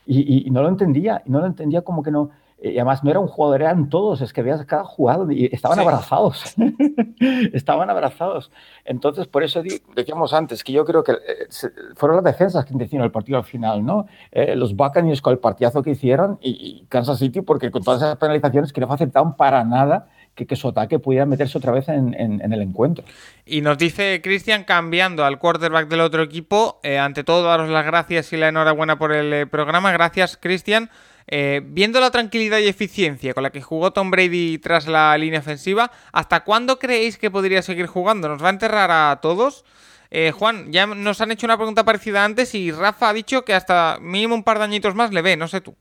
Y, 0.07 0.47
y, 0.47 0.51
no 0.51 0.63
lo 0.63 0.69
entendía, 0.69 1.23
no 1.27 1.41
lo 1.41 1.47
entendía 1.47 1.83
como 1.83 2.03
que 2.03 2.11
no. 2.11 2.31
Y 2.63 2.77
además 2.77 3.03
no 3.03 3.11
era 3.11 3.21
un 3.21 3.27
jugador, 3.27 3.63
eran 3.63 3.89
todos, 3.89 4.21
es 4.21 4.35
que 4.35 4.43
veías 4.43 4.65
cada 4.67 4.85
jugado 4.85 5.31
y 5.31 5.47
estaban 5.47 5.79
abrazados. 5.79 6.55
estaban 7.53 7.89
abrazados. 7.89 8.51
Entonces, 8.85 9.27
por 9.27 9.43
eso 9.43 9.63
decíamos 9.95 10.33
antes 10.35 10.63
que 10.65 10.73
yo 10.73 10.85
creo 10.85 11.03
que 11.03 11.13
eh, 11.13 11.49
fueron 11.95 12.17
las 12.17 12.25
defensas 12.25 12.65
que 12.65 12.75
decidieron 12.75 13.05
el 13.05 13.13
partido 13.13 13.39
al 13.39 13.45
final, 13.45 13.85
¿no? 13.85 14.07
Eh, 14.31 14.57
los 14.57 14.75
Buccaneers 14.75 15.23
con 15.23 15.33
el 15.33 15.39
partidazo 15.39 15.83
que 15.83 15.91
hicieron 15.91 16.39
y, 16.43 16.85
Kansas 16.89 17.19
City, 17.19 17.41
porque 17.41 17.71
con 17.71 17.83
todas 17.83 18.03
esas 18.03 18.17
penalizaciones 18.17 18.73
que 18.73 18.81
no 18.81 18.93
aceptaban 18.93 19.37
para 19.37 19.65
nada 19.65 20.09
que, 20.41 20.47
que, 20.47 20.57
su 20.57 20.69
ataque 20.69 20.99
pudiera 20.99 21.27
meterse 21.27 21.59
otra 21.59 21.73
vez 21.73 21.89
en, 21.89 22.15
el 22.15 22.63
encuentro. 22.63 23.05
Y 23.45 23.61
nos 23.61 23.79
dice 23.79 24.21
Cristian, 24.23 24.65
cambiando 24.65 25.25
al 25.25 25.39
quarterback 25.39 25.89
del 25.89 26.01
otro 26.01 26.23
equipo, 26.23 26.81
eh, 26.83 26.99
ante 26.99 27.25
todo 27.25 27.43
daros 27.43 27.69
las 27.69 27.85
gracias 27.85 28.33
y 28.33 28.37
la 28.37 28.49
enhorabuena 28.49 28.99
por 28.99 29.13
el 29.13 29.49
programa. 29.49 29.93
Gracias, 29.93 30.37
Cristian. 30.37 30.91
Eh, 31.27 31.61
viendo 31.65 32.01
la 32.01 32.11
tranquilidad 32.11 32.59
y 32.59 32.67
eficiencia 32.67 33.35
con 33.35 33.43
la 33.43 33.51
que 33.51 33.61
jugó 33.61 33.93
Tom 33.93 34.11
Brady 34.11 34.59
tras 34.59 34.89
la 34.89 35.17
línea 35.17 35.41
ofensiva, 35.41 35.93
¿hasta 36.13 36.43
cuándo 36.43 36.79
creéis 36.79 37.19
que 37.19 37.31
podría 37.31 37.63
seguir 37.63 37.87
jugando? 37.87 38.29
¿Nos 38.29 38.43
va 38.43 38.49
a 38.49 38.51
enterrar 38.51 38.91
a 38.91 39.21
todos? 39.21 39.65
Eh, 40.11 40.33
Juan, 40.33 40.73
ya 40.73 40.87
nos 40.87 41.21
han 41.21 41.31
hecho 41.31 41.47
una 41.47 41.57
pregunta 41.57 41.85
parecida 41.85 42.25
antes 42.25 42.55
y 42.57 42.73
Rafa 42.73 43.11
ha 43.11 43.13
dicho 43.13 43.45
que 43.45 43.55
hasta 43.55 43.99
mínimo 44.01 44.35
un 44.35 44.43
par 44.43 44.59
de 44.59 44.65
añitos 44.65 44.97
más 44.97 45.13
le 45.13 45.23
ve, 45.23 45.37
no 45.37 45.47
sé 45.47 45.61
tú. 45.61 45.77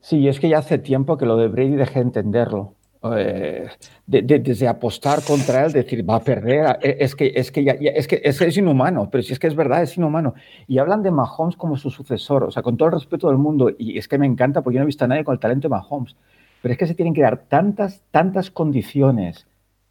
Sí, 0.00 0.26
es 0.26 0.40
que 0.40 0.48
ya 0.48 0.58
hace 0.58 0.78
tiempo 0.78 1.18
que 1.18 1.26
lo 1.26 1.36
de 1.36 1.48
Brady 1.48 1.76
dejé 1.76 1.98
de 1.98 2.06
entenderlo. 2.06 2.76
Eh, 3.02 3.66
desde 4.06 4.68
apostar 4.68 5.22
contra 5.24 5.64
él, 5.64 5.72
decir, 5.72 6.08
va 6.08 6.16
a 6.16 6.20
perder, 6.20 6.78
eh, 6.82 6.98
es 7.00 7.14
que, 7.14 7.32
es 7.34 7.50
que, 7.50 7.64
ya, 7.64 7.72
es, 7.72 8.06
que 8.06 8.20
es, 8.22 8.56
inhumano, 8.58 9.08
pero 9.10 9.22
si 9.22 9.32
es 9.32 9.38
que 9.38 9.46
es 9.46 9.54
verdad, 9.54 9.82
es 9.82 9.96
inhumano. 9.96 10.34
Y 10.68 10.78
hablan 10.78 11.02
de 11.02 11.10
Mahomes 11.10 11.56
como 11.56 11.78
su 11.78 11.90
sucesor, 11.90 12.44
o 12.44 12.50
sea, 12.50 12.62
con 12.62 12.76
todo 12.76 12.88
el 12.88 12.94
respeto 12.94 13.28
del 13.28 13.38
mundo, 13.38 13.70
y 13.78 13.96
es 13.96 14.06
que 14.06 14.18
me 14.18 14.26
encanta 14.26 14.60
porque 14.60 14.74
yo 14.74 14.80
no 14.80 14.84
he 14.84 14.86
visto 14.86 15.06
a 15.06 15.08
nadie 15.08 15.24
con 15.24 15.32
el 15.32 15.40
talento 15.40 15.68
de 15.68 15.70
Mahomes, 15.70 16.14
pero 16.60 16.72
es 16.72 16.78
que 16.78 16.86
se 16.86 16.94
tienen 16.94 17.14
que 17.14 17.22
dar 17.22 17.44
tantas, 17.48 18.02
tantas 18.10 18.50
condiciones 18.50 19.46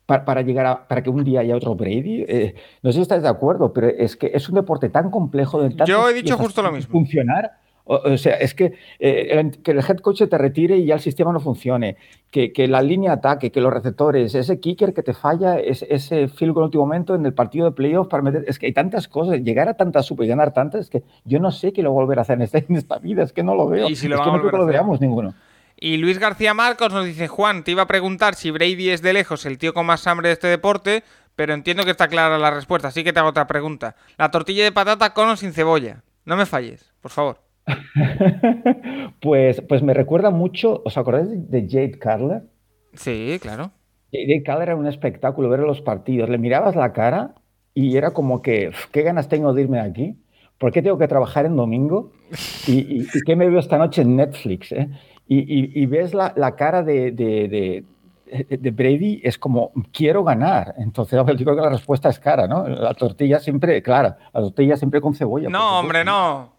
para, 0.06 0.42
llegar 0.42 0.66
a, 0.68 0.88
para 0.88 1.02
que 1.02 1.10
un 1.10 1.24
día 1.24 1.40
haya 1.40 1.56
otro 1.56 1.76
Brady. 1.76 2.26
Eh, 2.28 2.56
no 2.84 2.92
sé 2.92 2.98
si 2.98 3.02
estáis 3.02 3.24
de 3.24 3.30
acuerdo, 3.30 3.74
pero 3.74 3.88
es 3.88 4.16
que 4.16 4.32
es 4.34 4.48
un 4.50 4.56
deporte 4.56 4.90
tan 4.90 5.10
complejo 5.10 5.62
de 5.62 5.76
Yo 5.86 6.10
he 6.10 6.14
dicho 6.14 6.38
justo 6.38 6.62
lo 6.62 6.72
mismo. 6.72 6.92
Funcionar 6.92 7.52
o, 7.92 8.18
sea, 8.18 8.36
es 8.36 8.54
que, 8.54 8.74
eh, 9.00 9.52
que 9.64 9.72
el 9.72 9.80
head 9.80 9.98
coach 9.98 10.22
te 10.30 10.38
retire 10.38 10.78
y 10.78 10.86
ya 10.86 10.94
el 10.94 11.00
sistema 11.00 11.34
no 11.34 11.40
funcione, 11.40 11.98
que, 12.30 12.54
que, 12.54 12.68
la 12.68 12.84
línea 12.84 13.14
ataque, 13.14 13.52
que 13.52 13.62
los 13.62 13.74
receptores, 13.74 14.36
ese 14.36 14.60
kicker 14.60 14.94
que 14.94 15.02
te 15.02 15.16
falla, 15.16 15.58
ese 15.58 16.28
field 16.28 16.54
goal 16.54 16.64
en 16.64 16.66
último 16.66 16.86
momento 16.86 17.16
en 17.16 17.26
el 17.26 17.34
partido 17.34 17.66
de 17.66 17.72
playoff 17.72 18.08
para 18.08 18.22
meter. 18.22 18.46
Es 18.48 18.60
que 18.60 18.68
hay 18.68 18.74
tantas 18.74 19.08
cosas, 19.08 19.42
llegar 19.42 19.68
a 19.70 19.74
tantas 19.74 20.06
super 20.06 20.28
y 20.28 20.30
ganar 20.30 20.54
tantas, 20.54 20.82
es 20.82 20.90
que 20.92 21.04
yo 21.26 21.40
no 21.40 21.50
sé 21.50 21.74
qué 21.74 21.82
lo 21.82 21.92
volver 21.92 22.20
a 22.20 22.22
hacer 22.22 22.36
en, 22.36 22.44
este, 22.44 22.64
en 22.70 22.76
esta 22.76 23.00
vida, 23.00 23.24
es 23.24 23.34
que 23.34 23.42
no 23.42 23.56
lo 23.56 23.68
veo. 23.68 23.90
¿Y 23.90 23.96
si 23.96 24.08
lo 24.08 24.18
es 24.18 24.22
que 24.22 24.28
no 24.28 24.40
creo 24.40 24.52
que 24.52 24.58
lo 24.58 24.66
veamos 24.68 25.02
ninguno. 25.02 25.34
Y 25.76 25.98
Luis 25.98 26.20
García 26.20 26.54
Marcos 26.54 26.94
nos 26.94 27.06
dice, 27.06 27.28
Juan, 27.28 27.64
te 27.64 27.72
iba 27.72 27.84
a 27.84 27.88
preguntar 27.88 28.36
si 28.36 28.52
Brady 28.52 28.92
es 28.92 29.02
de 29.02 29.14
lejos 29.14 29.48
el 29.48 29.58
tío 29.58 29.74
con 29.74 29.88
más 29.88 30.06
hambre 30.06 30.28
de 30.28 30.34
este 30.34 30.48
deporte, 30.48 31.04
pero 31.36 31.56
entiendo 31.56 31.86
que 31.86 31.92
está 31.92 32.08
clara 32.08 32.38
la 32.38 32.52
respuesta, 32.52 32.90
así 32.90 33.04
que 33.04 33.14
te 33.14 33.20
hago 33.20 33.30
otra 33.30 33.48
pregunta. 33.48 33.96
La 34.18 34.30
tortilla 34.30 34.64
de 34.64 34.72
patata 34.72 35.12
con 35.16 35.30
o 35.30 35.36
sin 35.36 35.54
cebolla. 35.54 36.04
No 36.26 36.36
me 36.36 36.46
falles, 36.46 36.94
por 37.02 37.10
favor. 37.10 37.49
pues, 39.22 39.62
pues 39.62 39.84
me 39.84 39.94
recuerda 39.94 40.32
mucho, 40.32 40.82
¿os 40.86 40.98
acordáis 40.98 41.50
de 41.50 41.68
Jade 41.70 42.00
Carler? 42.00 42.44
Sí, 42.94 43.38
claro. 43.42 43.72
Jade 44.12 44.44
Carler 44.44 44.70
era 44.70 44.76
un 44.76 44.88
espectáculo 44.88 45.50
ver 45.50 45.60
los 45.62 45.82
partidos. 45.82 46.30
Le 46.30 46.38
mirabas 46.38 46.76
la 46.76 46.94
cara 46.94 47.36
y 47.74 47.96
era 47.98 48.12
como 48.12 48.42
que, 48.42 48.72
¿qué 48.92 49.04
ganas 49.04 49.30
tengo 49.30 49.54
de 49.54 49.62
irme 49.62 49.78
de 49.78 49.84
aquí? 49.84 50.16
¿Por 50.58 50.72
qué 50.72 50.82
tengo 50.82 50.98
que 50.98 51.08
trabajar 51.08 51.46
en 51.46 51.56
domingo? 51.56 52.12
¿Y, 52.68 53.08
qué 53.26 53.36
me 53.36 53.50
veo 53.50 53.60
esta 53.60 53.78
noche 53.78 54.02
en 54.02 54.18
Netflix? 54.18 54.72
Eh? 54.74 54.90
Y, 55.28 55.86
ves 55.86 56.14
la, 56.14 56.56
cara 56.58 56.84
de, 56.84 57.12
de, 57.12 57.86
de, 58.50 58.72
Brady, 58.72 59.22
es 59.24 59.38
como, 59.38 59.72
quiero 59.94 60.24
ganar. 60.24 60.74
Entonces, 60.78 61.18
yo 61.18 61.26
creo 61.26 61.56
que 61.56 61.62
la 61.62 61.70
respuesta 61.70 62.10
es 62.10 62.20
cara, 62.20 62.48
¿no? 62.48 62.68
La 62.68 62.94
tortilla 62.94 63.40
siempre, 63.40 63.82
claro, 63.82 64.16
la 64.34 64.42
tortilla 64.42 64.76
siempre 64.76 65.00
con 65.00 65.16
cebolla. 65.16 65.50
No, 65.50 65.80
hombre, 65.80 66.04
no. 66.04 66.59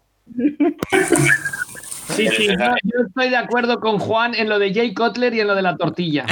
Sí, 2.15 2.27
sí, 2.27 2.47
yo, 2.47 3.05
estoy 3.07 3.29
de 3.29 3.37
acuerdo 3.37 3.79
con 3.79 3.99
Juan 3.99 4.35
en 4.35 4.49
lo 4.49 4.59
de 4.59 4.73
Jay 4.73 4.93
Cutler 4.93 5.33
y 5.33 5.39
en 5.39 5.47
lo 5.47 5.55
de 5.55 5.61
la 5.61 5.77
tortilla. 5.77 6.25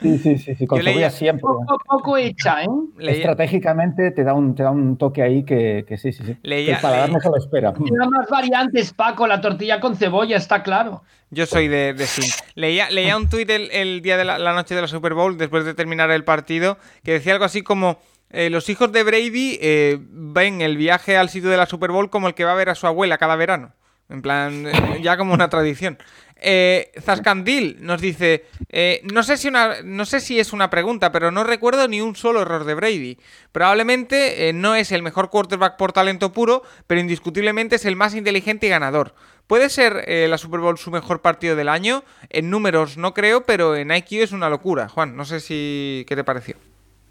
Sí, 0.00 0.18
sí, 0.18 0.38
sí, 0.38 0.54
sí 0.54 0.66
con 0.66 0.80
siempre. 1.10 1.42
Poco, 1.42 1.78
poco 1.86 2.16
hecha, 2.16 2.62
¿eh? 2.64 2.68
Estratégicamente 3.00 4.10
te 4.12 4.24
da, 4.24 4.34
un, 4.34 4.54
te 4.54 4.62
da 4.62 4.70
un 4.70 4.96
toque 4.96 5.22
ahí 5.22 5.44
que, 5.44 5.84
sí, 5.98 6.12
sí, 6.12 6.24
sí. 6.24 6.36
Leía, 6.42 6.76
el 6.76 6.80
paladar 6.80 7.10
no 7.10 7.20
se 7.20 7.28
lo 7.28 7.36
espera. 7.36 7.72
Tiene 7.74 8.06
más 8.06 8.28
variantes, 8.30 8.92
Paco, 8.94 9.26
la 9.26 9.40
tortilla 9.40 9.80
con 9.80 9.96
cebolla, 9.96 10.36
está 10.36 10.62
claro. 10.62 11.02
Yo 11.30 11.46
soy 11.46 11.68
de, 11.68 11.94
de 11.94 12.06
Leía, 12.54 12.90
leía 12.90 13.16
un 13.16 13.28
tuit 13.28 13.48
el, 13.50 14.02
día 14.02 14.16
de 14.16 14.24
la, 14.24 14.52
noche 14.52 14.74
de 14.74 14.80
la 14.80 14.88
Super 14.88 15.14
Bowl, 15.14 15.38
después 15.38 15.64
de 15.64 15.74
terminar 15.74 16.10
el 16.10 16.24
partido, 16.24 16.78
que 17.04 17.12
decía 17.12 17.32
algo 17.32 17.44
así 17.44 17.62
como... 17.62 17.98
Eh, 18.30 18.50
los 18.50 18.68
hijos 18.68 18.92
de 18.92 19.02
Brady 19.02 19.58
eh, 19.60 19.98
ven 20.00 20.60
el 20.60 20.76
viaje 20.76 21.16
al 21.16 21.28
sitio 21.28 21.50
de 21.50 21.56
la 21.56 21.66
Super 21.66 21.90
Bowl 21.90 22.10
como 22.10 22.28
el 22.28 22.34
que 22.34 22.44
va 22.44 22.52
a 22.52 22.56
ver 22.56 22.68
a 22.68 22.74
su 22.74 22.86
abuela 22.86 23.18
cada 23.18 23.36
verano. 23.36 23.74
En 24.10 24.22
plan, 24.22 24.66
eh, 24.66 24.72
ya 25.02 25.16
como 25.16 25.32
una 25.32 25.48
tradición. 25.48 25.98
Eh, 26.42 26.90
Zascandil 27.00 27.76
nos 27.80 28.00
dice, 28.00 28.46
eh, 28.70 29.02
no, 29.04 29.22
sé 29.22 29.36
si 29.36 29.48
una, 29.48 29.82
no 29.84 30.04
sé 30.04 30.20
si 30.20 30.40
es 30.40 30.52
una 30.52 30.70
pregunta, 30.70 31.12
pero 31.12 31.30
no 31.30 31.44
recuerdo 31.44 31.86
ni 31.86 32.00
un 32.00 32.16
solo 32.16 32.42
error 32.42 32.64
de 32.64 32.74
Brady. 32.74 33.18
Probablemente 33.52 34.52
no 34.54 34.74
es 34.74 34.90
el 34.90 35.02
mejor 35.02 35.30
quarterback 35.30 35.76
por 35.76 35.92
talento 35.92 36.32
puro, 36.32 36.62
pero 36.86 37.00
indiscutiblemente 37.00 37.76
es 37.76 37.84
el 37.84 37.96
más 37.96 38.14
inteligente 38.14 38.66
y 38.66 38.70
ganador. 38.70 39.14
¿Puede 39.46 39.68
ser 39.68 40.04
la 40.28 40.38
Super 40.38 40.60
Bowl 40.60 40.78
su 40.78 40.90
mejor 40.90 41.20
partido 41.20 41.56
del 41.56 41.68
año? 41.68 42.04
En 42.30 42.50
números 42.50 42.96
no 42.96 43.12
creo, 43.14 43.44
pero 43.44 43.76
en 43.76 43.90
IQ 43.90 44.22
es 44.22 44.32
una 44.32 44.48
locura. 44.48 44.88
Juan, 44.88 45.16
no 45.16 45.24
sé 45.24 45.40
si... 45.40 46.04
¿Qué 46.08 46.14
te 46.14 46.24
pareció? 46.24 46.69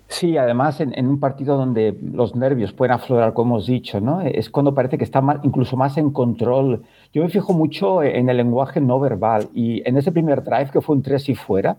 Sí, 0.09 0.37
además 0.37 0.81
en, 0.81 1.07
un 1.07 1.19
partido 1.19 1.55
donde 1.55 1.95
los 2.01 2.35
nervios 2.35 2.73
pueden 2.73 2.93
aflorar, 2.93 3.33
como 3.33 3.55
hemos 3.55 3.67
dicho, 3.67 4.01
¿no? 4.01 4.21
Es 4.21 4.49
cuando 4.49 4.73
parece 4.73 4.97
que 4.97 5.03
está 5.03 5.21
incluso 5.43 5.77
más 5.77 5.97
en 5.97 6.09
control. 6.09 6.83
Yo 7.13 7.21
me 7.21 7.29
fijo 7.29 7.53
mucho 7.53 8.01
en 8.01 8.27
el 8.27 8.37
lenguaje 8.37 8.81
no 8.81 8.99
verbal 8.99 9.49
y 9.53 9.87
en 9.87 9.97
ese 9.97 10.11
primer 10.11 10.43
drive 10.43 10.71
que 10.71 10.81
fue 10.81 10.95
un 10.95 11.03
tres 11.03 11.29
y 11.29 11.35
fuera, 11.35 11.77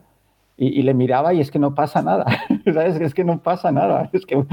y, 0.57 0.82
le 0.82 0.94
miraba 0.94 1.32
y 1.35 1.40
es 1.40 1.51
que 1.51 1.59
no 1.59 1.74
pasa 1.74 2.02
nada. 2.02 2.24
¿Sabes? 2.65 3.01
Es 3.01 3.15
que 3.15 3.24
no 3.24 3.43
pasa 3.43 3.73
nada. 3.73 4.11
Es 4.12 4.27
que 4.27 4.44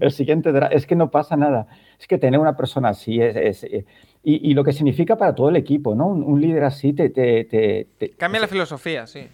el 0.00 0.10
siguiente 0.10 0.52
es 0.72 0.86
que 0.86 0.96
no 0.96 1.10
pasa 1.10 1.36
nada. 1.36 1.68
Es 1.98 2.06
que 2.06 2.18
tener 2.18 2.38
una 2.38 2.56
persona 2.56 2.90
así 2.90 3.20
es. 3.20 3.64
Eh, 3.64 3.86
y, 4.24 4.54
lo 4.54 4.62
que 4.62 4.72
significa 4.72 5.16
para 5.16 5.34
todo 5.34 5.48
el 5.48 5.56
equipo, 5.56 5.94
¿no? 5.94 6.08
Un, 6.08 6.40
líder 6.40 6.64
así 6.64 6.92
te. 6.92 7.10
te, 7.10 8.14
Cambia 8.18 8.40
la 8.40 8.48
filosofía, 8.48 9.06
sí. 9.06 9.28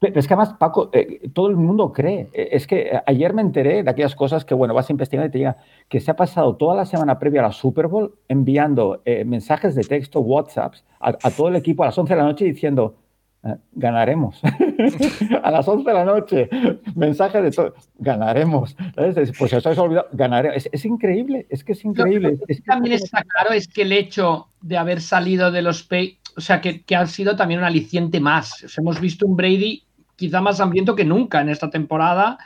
Es 0.00 0.26
que 0.26 0.34
además, 0.34 0.54
Paco, 0.58 0.90
eh, 0.92 1.28
todo 1.32 1.48
el 1.48 1.56
mundo 1.56 1.92
cree. 1.92 2.28
Eh, 2.32 2.50
es 2.52 2.66
que 2.66 3.00
ayer 3.06 3.34
me 3.34 3.42
enteré 3.42 3.82
de 3.82 3.90
aquellas 3.90 4.14
cosas 4.14 4.44
que, 4.44 4.54
bueno, 4.54 4.74
vas 4.74 4.88
a 4.88 4.92
investigar 4.92 5.26
y 5.26 5.30
te 5.30 5.38
llega, 5.38 5.56
que 5.88 6.00
se 6.00 6.10
ha 6.10 6.16
pasado 6.16 6.56
toda 6.56 6.74
la 6.74 6.86
semana 6.86 7.18
previa 7.18 7.40
a 7.40 7.44
la 7.44 7.52
Super 7.52 7.88
Bowl 7.88 8.14
enviando 8.28 9.02
mensajes 9.26 9.74
de 9.74 9.84
texto, 9.84 10.20
WhatsApps, 10.20 10.84
a, 11.00 11.08
a, 11.10 11.30
todo 11.30 11.48
el 11.48 11.56
equipo 11.56 11.82
a 11.82 11.86
las 11.86 11.98
11 11.98 12.14
de 12.14 12.20
la 12.20 12.26
noche 12.26 12.44
diciendo, 12.44 12.96
Ah, 13.42 13.56
ganaremos. 13.72 14.40
a 15.42 15.50
las 15.50 15.68
11 15.68 15.88
de 15.88 15.94
la 15.94 16.04
noche, 16.04 16.48
mensaje 16.96 17.40
de 17.40 17.52
todo, 17.52 17.74
ganaremos. 17.98 18.76
Pues 19.38 19.52
os 19.52 19.64
habéis 19.64 19.78
olvidado, 19.78 20.08
ganaremos. 20.12 20.68
Es, 20.72 20.84
increíble, 20.84 21.46
es 21.48 21.62
que 21.62 21.72
es 21.72 21.84
increíble. 21.84 22.32
Lo 22.32 22.46
que 22.46 22.60
también 22.62 22.94
está 22.96 23.22
claro 23.22 23.52
es 23.52 23.68
que 23.68 23.82
el 23.82 23.92
hecho 23.92 24.48
de 24.60 24.76
haber 24.76 25.00
salido 25.00 25.52
de 25.52 25.62
los 25.62 25.84
pay, 25.84 26.18
o 26.36 26.40
sea, 26.40 26.60
que, 26.60 26.82
que 26.82 26.96
ha 26.96 27.06
sido 27.06 27.36
también 27.36 27.60
un 27.60 27.66
aliciente 27.66 28.18
más. 28.18 28.66
hemos 28.76 29.00
visto 29.00 29.24
un 29.24 29.36
Brady 29.36 29.84
quizá 30.18 30.40
más 30.40 30.60
hambriento 30.60 30.96
que 30.96 31.04
nunca 31.04 31.40
en 31.40 31.48
esta 31.48 31.70
temporada 31.70 32.38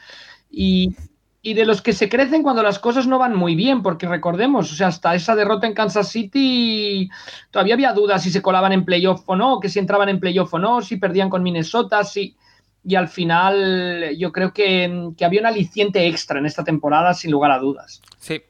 y, 0.50 0.94
y 1.40 1.54
de 1.54 1.64
los 1.64 1.80
que 1.80 1.94
se 1.94 2.08
crecen 2.08 2.42
cuando 2.42 2.62
las 2.62 2.78
cosas 2.78 3.06
no 3.06 3.18
van 3.18 3.34
muy 3.34 3.56
bien, 3.56 3.82
porque 3.82 4.06
recordemos, 4.06 4.70
o 4.70 4.74
sea, 4.74 4.88
hasta 4.88 5.14
esa 5.14 5.34
derrota 5.34 5.66
en 5.66 5.72
Kansas 5.72 6.08
City 6.08 7.08
todavía 7.50 7.74
había 7.74 7.94
dudas 7.94 8.22
si 8.22 8.30
se 8.30 8.42
colaban 8.42 8.72
en 8.72 8.84
playoff 8.84 9.22
o 9.26 9.34
no, 9.34 9.58
que 9.58 9.70
si 9.70 9.78
entraban 9.78 10.10
en 10.10 10.20
playoff 10.20 10.52
o 10.52 10.58
no, 10.58 10.82
si 10.82 10.98
perdían 10.98 11.30
con 11.30 11.42
Minnesota, 11.42 12.04
si... 12.04 12.36
Y 12.84 12.96
al 12.96 13.06
final 13.06 14.16
yo 14.18 14.32
creo 14.32 14.52
que, 14.52 15.12
que 15.16 15.24
había 15.24 15.38
un 15.38 15.46
aliciente 15.46 16.04
extra 16.08 16.40
en 16.40 16.46
esta 16.46 16.64
temporada, 16.64 17.14
sin 17.14 17.30
lugar 17.30 17.52
a 17.52 17.60
dudas. 17.60 18.02
Sí, 18.18 18.42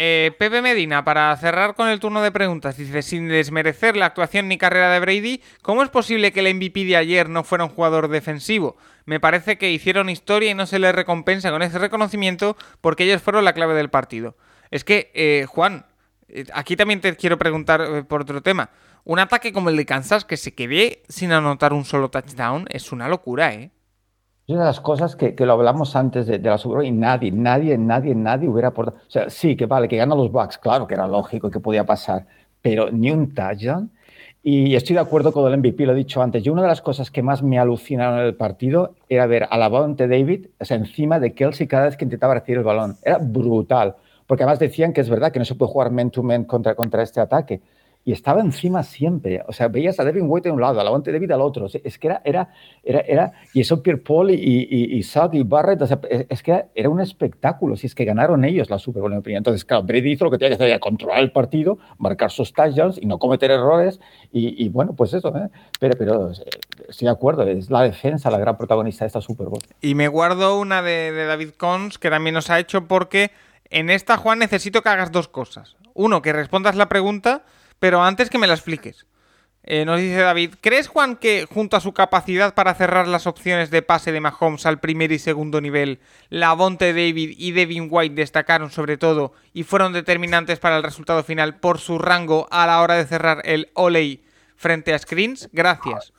eh, 0.00 0.30
Pepe 0.38 0.62
Medina, 0.62 1.04
para 1.04 1.36
cerrar 1.38 1.74
con 1.74 1.88
el 1.88 1.98
turno 1.98 2.22
de 2.22 2.30
preguntas, 2.30 2.76
dice, 2.76 3.02
sin 3.02 3.26
desmerecer 3.26 3.96
la 3.96 4.06
actuación 4.06 4.46
ni 4.46 4.56
carrera 4.56 4.92
de 4.92 5.00
Brady, 5.00 5.42
¿cómo 5.60 5.82
es 5.82 5.88
posible 5.88 6.30
que 6.30 6.38
el 6.38 6.54
MVP 6.54 6.84
de 6.84 6.96
ayer 6.96 7.28
no 7.28 7.42
fuera 7.42 7.64
un 7.64 7.70
jugador 7.70 8.06
defensivo? 8.06 8.76
Me 9.06 9.18
parece 9.18 9.58
que 9.58 9.72
hicieron 9.72 10.08
historia 10.08 10.52
y 10.52 10.54
no 10.54 10.66
se 10.66 10.78
les 10.78 10.94
recompensa 10.94 11.50
con 11.50 11.62
ese 11.62 11.80
reconocimiento 11.80 12.56
porque 12.80 13.02
ellos 13.02 13.20
fueron 13.20 13.44
la 13.44 13.54
clave 13.54 13.74
del 13.74 13.90
partido. 13.90 14.36
Es 14.70 14.84
que, 14.84 15.10
eh, 15.14 15.46
Juan, 15.48 15.84
eh, 16.28 16.44
aquí 16.54 16.76
también 16.76 17.00
te 17.00 17.16
quiero 17.16 17.36
preguntar 17.36 18.06
por 18.06 18.22
otro 18.22 18.40
tema. 18.40 18.70
Un 19.02 19.18
ataque 19.18 19.52
como 19.52 19.68
el 19.68 19.76
de 19.76 19.84
Kansas 19.84 20.24
que 20.24 20.36
se 20.36 20.54
quede 20.54 21.02
sin 21.08 21.32
anotar 21.32 21.72
un 21.72 21.84
solo 21.84 22.08
touchdown 22.08 22.66
es 22.70 22.92
una 22.92 23.08
locura, 23.08 23.52
¿eh? 23.52 23.72
Es 24.48 24.54
una 24.54 24.62
de 24.62 24.68
las 24.68 24.80
cosas 24.80 25.14
que, 25.14 25.34
que 25.34 25.44
lo 25.44 25.52
hablamos 25.52 25.94
antes 25.94 26.26
de, 26.26 26.38
la 26.38 26.56
Super 26.56 26.82
y 26.82 26.90
nadie, 26.90 27.30
nadie, 27.30 27.76
nadie, 27.76 28.14
nadie 28.14 28.48
hubiera 28.48 28.68
aportado. 28.68 28.96
O 29.06 29.10
sea, 29.10 29.28
sí, 29.28 29.54
que 29.56 29.66
vale, 29.66 29.88
que 29.88 29.98
ganan 29.98 30.16
los 30.16 30.32
Bucks, 30.32 30.56
claro 30.56 30.86
que 30.86 30.94
era 30.94 31.06
lógico 31.06 31.50
que 31.50 31.60
podía 31.60 31.84
pasar, 31.84 32.24
pero 32.62 32.90
ni 32.90 33.10
un 33.10 33.34
touchdown. 33.34 33.90
Y 34.42 34.74
estoy 34.74 34.94
de 34.94 35.00
acuerdo 35.00 35.32
con 35.32 35.52
el 35.52 35.58
MVP, 35.58 35.84
lo 35.84 35.92
he 35.92 35.96
dicho 35.96 36.22
antes. 36.22 36.42
Yo 36.42 36.54
una 36.54 36.62
de 36.62 36.68
las 36.68 36.80
cosas 36.80 37.10
que 37.10 37.22
más 37.22 37.42
me 37.42 37.58
alucinaron 37.58 38.20
en 38.20 38.24
el 38.24 38.36
partido 38.36 38.94
era 39.10 39.26
ver 39.26 39.46
a 39.50 39.58
la 39.58 39.68
Bonte 39.68 40.08
David 40.08 40.46
o 40.58 40.64
sea, 40.64 40.78
encima 40.78 41.20
de 41.20 41.34
Kelsey 41.34 41.66
cada 41.66 41.84
vez 41.84 41.98
que 41.98 42.06
intentaba 42.06 42.32
recibir 42.32 42.56
el 42.56 42.64
balón. 42.64 42.96
Era 43.02 43.18
brutal, 43.18 43.96
porque 44.26 44.44
además 44.44 44.58
decían 44.60 44.94
que 44.94 45.02
es 45.02 45.10
verdad 45.10 45.30
que 45.30 45.40
no 45.40 45.44
se 45.44 45.56
puede 45.56 45.72
jugar 45.72 45.90
man-to-man 45.90 46.44
contra, 46.44 46.74
contra 46.74 47.02
este 47.02 47.20
ataque 47.20 47.60
y 48.08 48.12
estaba 48.12 48.40
encima 48.40 48.82
siempre. 48.84 49.42
O 49.48 49.52
sea, 49.52 49.68
veías 49.68 50.00
a 50.00 50.04
Devin 50.04 50.24
White 50.26 50.48
de 50.48 50.54
un 50.54 50.62
lado, 50.62 50.80
a 50.80 50.82
Lavonte 50.82 51.12
David 51.12 51.30
al 51.30 51.42
otro. 51.42 51.66
Es 51.66 51.98
que 51.98 52.06
era, 52.06 52.22
era, 52.24 52.54
era, 52.82 53.00
era 53.00 53.32
y 53.52 53.60
eso 53.60 53.82
Pierre 53.82 54.00
Paul 54.00 54.30
y, 54.30 54.34
y, 54.34 54.98
y 54.98 55.04
y 55.32 55.42
Barrett, 55.42 55.82
o 55.82 55.86
sea, 55.86 56.00
es 56.08 56.42
que 56.42 56.64
era 56.74 56.88
un 56.88 57.02
espectáculo. 57.02 57.76
Si 57.76 57.86
es 57.86 57.94
que 57.94 58.06
ganaron 58.06 58.46
ellos 58.46 58.70
la 58.70 58.78
Super 58.78 59.02
Bowl, 59.02 59.12
en 59.12 59.18
mi 59.18 59.20
opinión. 59.20 59.40
Entonces, 59.40 59.62
claro, 59.62 59.82
Brady 59.82 60.12
hizo 60.12 60.24
lo 60.24 60.30
que 60.30 60.38
tenía 60.38 60.56
que 60.56 60.64
hacer, 60.64 60.80
controlar 60.80 61.18
el 61.18 61.32
partido, 61.32 61.76
marcar 61.98 62.30
sus 62.30 62.50
touchdowns 62.54 62.96
y 62.96 63.04
no 63.04 63.18
cometer 63.18 63.50
errores. 63.50 64.00
Y, 64.32 64.70
bueno, 64.70 64.94
pues 64.94 65.12
eso, 65.12 65.28
¿eh? 65.36 65.50
pero, 65.78 65.98
pero 65.98 66.30
estoy 66.30 67.04
de 67.04 67.10
acuerdo, 67.10 67.42
es 67.42 67.68
la 67.68 67.82
defensa 67.82 68.30
la 68.30 68.38
gran 68.38 68.56
protagonista 68.56 69.04
de 69.04 69.08
esta 69.08 69.20
Super 69.20 69.48
Bowl. 69.48 69.60
Y 69.82 69.94
me 69.94 70.08
guardo 70.08 70.58
una 70.58 70.80
de, 70.80 71.12
de 71.12 71.26
David 71.26 71.50
Cons 71.58 71.98
que 71.98 72.08
también 72.08 72.32
nos 72.32 72.48
ha 72.48 72.58
hecho 72.58 72.88
porque 72.88 73.32
en 73.68 73.90
esta, 73.90 74.16
Juan, 74.16 74.38
necesito 74.38 74.80
que 74.80 74.88
hagas 74.88 75.12
dos 75.12 75.28
cosas. 75.28 75.76
Uno, 75.92 76.22
que 76.22 76.32
respondas 76.32 76.74
la 76.74 76.88
pregunta 76.88 77.42
pero 77.78 78.02
antes 78.02 78.30
que 78.30 78.38
me 78.38 78.46
la 78.46 78.54
expliques. 78.54 79.06
Eh, 79.70 79.84
nos 79.84 80.00
dice 80.00 80.16
David, 80.16 80.54
¿crees 80.62 80.88
Juan 80.88 81.16
que 81.16 81.46
junto 81.46 81.76
a 81.76 81.80
su 81.80 81.92
capacidad 81.92 82.54
para 82.54 82.74
cerrar 82.74 83.06
las 83.06 83.26
opciones 83.26 83.70
de 83.70 83.82
pase 83.82 84.12
de 84.12 84.20
Mahomes 84.20 84.64
al 84.64 84.80
primer 84.80 85.12
y 85.12 85.18
segundo 85.18 85.60
nivel, 85.60 86.00
Lavonte 86.30 86.94
David 86.94 87.34
y 87.36 87.52
Devin 87.52 87.88
White 87.90 88.14
destacaron 88.14 88.70
sobre 88.70 88.96
todo 88.96 89.34
y 89.52 89.64
fueron 89.64 89.92
determinantes 89.92 90.58
para 90.58 90.78
el 90.78 90.82
resultado 90.82 91.22
final 91.22 91.56
por 91.56 91.80
su 91.80 91.98
rango 91.98 92.48
a 92.50 92.66
la 92.66 92.80
hora 92.80 92.94
de 92.94 93.04
cerrar 93.04 93.42
el 93.44 93.70
Oley 93.74 94.24
frente 94.56 94.94
a 94.94 94.98
Screens? 94.98 95.50
Gracias. 95.52 96.14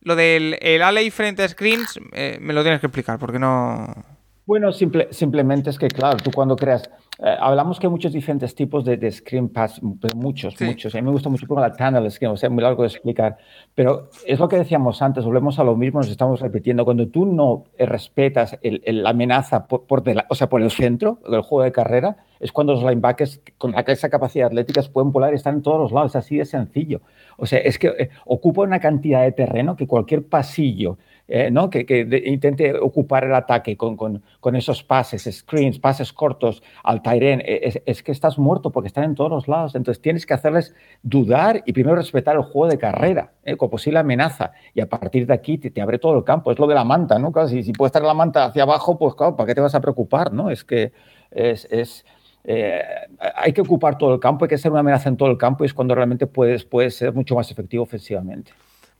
Lo 0.00 0.16
del 0.16 0.56
el 0.62 1.12
frente 1.12 1.42
a 1.42 1.48
Screens 1.48 2.00
eh, 2.12 2.38
me 2.40 2.54
lo 2.54 2.62
tienes 2.62 2.80
que 2.80 2.86
explicar 2.86 3.18
porque 3.18 3.38
no... 3.38 4.13
Bueno, 4.46 4.72
simple, 4.72 5.08
simplemente 5.10 5.70
es 5.70 5.78
que, 5.78 5.88
claro, 5.88 6.18
tú 6.18 6.30
cuando 6.30 6.54
creas 6.54 6.90
eh, 7.18 7.36
hablamos 7.38 7.78
que 7.78 7.86
hay 7.86 7.90
muchos 7.90 8.12
diferentes 8.12 8.56
tipos 8.56 8.84
de, 8.84 8.96
de 8.96 9.10
screen 9.12 9.48
pass, 9.48 9.80
muchos, 10.14 10.60
muchos. 10.60 10.94
A 10.94 10.98
mí 10.98 11.02
me 11.02 11.12
gusta 11.12 11.28
mucho 11.28 11.46
como 11.46 11.60
la 11.60 11.72
tunnel 11.72 12.10
screen, 12.10 12.32
o 12.32 12.36
sea, 12.36 12.50
muy 12.50 12.62
largo 12.62 12.82
de 12.82 12.88
explicar. 12.88 13.38
Pero 13.74 14.10
es 14.26 14.40
lo 14.40 14.48
que 14.48 14.56
decíamos 14.56 15.00
antes, 15.00 15.24
volvemos 15.24 15.58
a 15.60 15.64
lo 15.64 15.76
mismo, 15.76 16.00
nos 16.00 16.10
estamos 16.10 16.40
repitiendo. 16.40 16.84
Cuando 16.84 17.06
tú 17.08 17.24
no 17.24 17.64
eh, 17.78 17.86
respetas 17.86 18.58
la 18.62 19.10
amenaza 19.10 19.66
por, 19.66 19.86
por 19.86 20.02
o 20.28 20.34
sea, 20.34 20.48
por 20.48 20.60
el 20.60 20.70
centro 20.72 21.20
del 21.30 21.42
juego 21.42 21.62
de 21.62 21.70
carrera, 21.70 22.16
es 22.40 22.50
cuando 22.50 22.74
los 22.74 22.82
linebackers 22.82 23.40
con 23.58 23.74
esa 23.86 24.10
capacidad 24.10 24.48
atlética 24.48 24.82
pueden 24.92 25.12
volar 25.12 25.32
y 25.32 25.36
están 25.36 25.56
en 25.56 25.62
todos 25.62 25.80
los 25.80 25.92
lados. 25.92 26.12
Es 26.12 26.16
así 26.16 26.36
de 26.36 26.44
sencillo. 26.44 27.00
O 27.36 27.46
sea, 27.46 27.60
es 27.60 27.78
que 27.78 27.88
eh, 27.96 28.10
ocupa 28.26 28.62
una 28.62 28.80
cantidad 28.80 29.22
de 29.22 29.30
terreno 29.30 29.76
que 29.76 29.86
cualquier 29.86 30.26
pasillo 30.26 30.98
eh, 31.26 31.50
¿no? 31.50 31.70
que, 31.70 31.86
intente 32.26 32.74
ocupar 32.74 33.24
el 33.24 33.34
ataque 33.34 33.78
con, 33.78 34.22
esos 34.54 34.82
pases, 34.82 35.24
screens, 35.32 35.78
pases 35.78 36.12
cortos 36.12 36.62
al 36.82 37.00
Tyren, 37.00 37.40
eh, 37.46 37.82
es, 37.86 38.02
que 38.02 38.12
estás 38.12 38.38
muerto 38.38 38.70
porque 38.70 38.88
están 38.88 39.04
en 39.04 39.14
todos 39.14 39.30
los 39.30 39.48
lados. 39.48 39.74
Entonces 39.74 40.02
tienes 40.02 40.26
que 40.26 40.34
hacerles 40.34 40.74
dudar 41.02 41.62
y 41.64 41.72
primero 41.72 41.96
respetar 41.96 42.36
el 42.36 42.42
juego 42.42 42.68
de 42.68 42.76
carrera 42.76 43.32
¿eh? 43.44 43.56
con 43.56 43.70
posible 43.70 44.00
amenaza. 44.00 44.52
Y 44.74 44.82
a 44.82 44.88
partir 44.88 45.26
de 45.26 45.32
aquí 45.32 45.56
te, 45.56 45.80
abre 45.80 45.98
todo 45.98 46.18
el 46.18 46.24
campo. 46.24 46.52
Es 46.52 46.58
lo 46.58 46.66
de 46.66 46.74
la 46.74 46.84
manta, 46.84 47.18
¿no? 47.18 47.32
si, 47.48 47.62
si 47.62 47.72
puede 47.72 47.88
estar 47.88 48.02
la 48.02 48.14
manta 48.14 48.44
hacia 48.44 48.64
abajo, 48.64 48.98
pues 48.98 49.14
claro, 49.14 49.34
¿para 49.34 49.46
qué 49.46 49.54
te 49.54 49.62
vas 49.62 49.74
a 49.74 49.80
preocupar? 49.80 50.30
¿no? 50.30 50.50
Es 50.50 50.62
que 50.62 50.92
es, 51.30 52.04
hay 52.44 53.52
que 53.54 53.62
ocupar 53.62 53.96
todo 53.96 54.12
el 54.12 54.20
campo, 54.20 54.44
hay 54.44 54.50
que 54.50 54.58
ser 54.58 54.70
una 54.70 54.80
amenaza 54.80 55.08
en 55.08 55.16
todo 55.16 55.30
el 55.30 55.38
campo 55.38 55.64
y 55.64 55.68
es 55.68 55.74
cuando 55.74 55.94
realmente 55.94 56.26
puedes, 56.26 56.66
puedes 56.66 56.94
ser 56.94 57.14
mucho 57.14 57.34
más 57.34 57.50
efectivo 57.50 57.84
ofensivamente. 57.84 58.52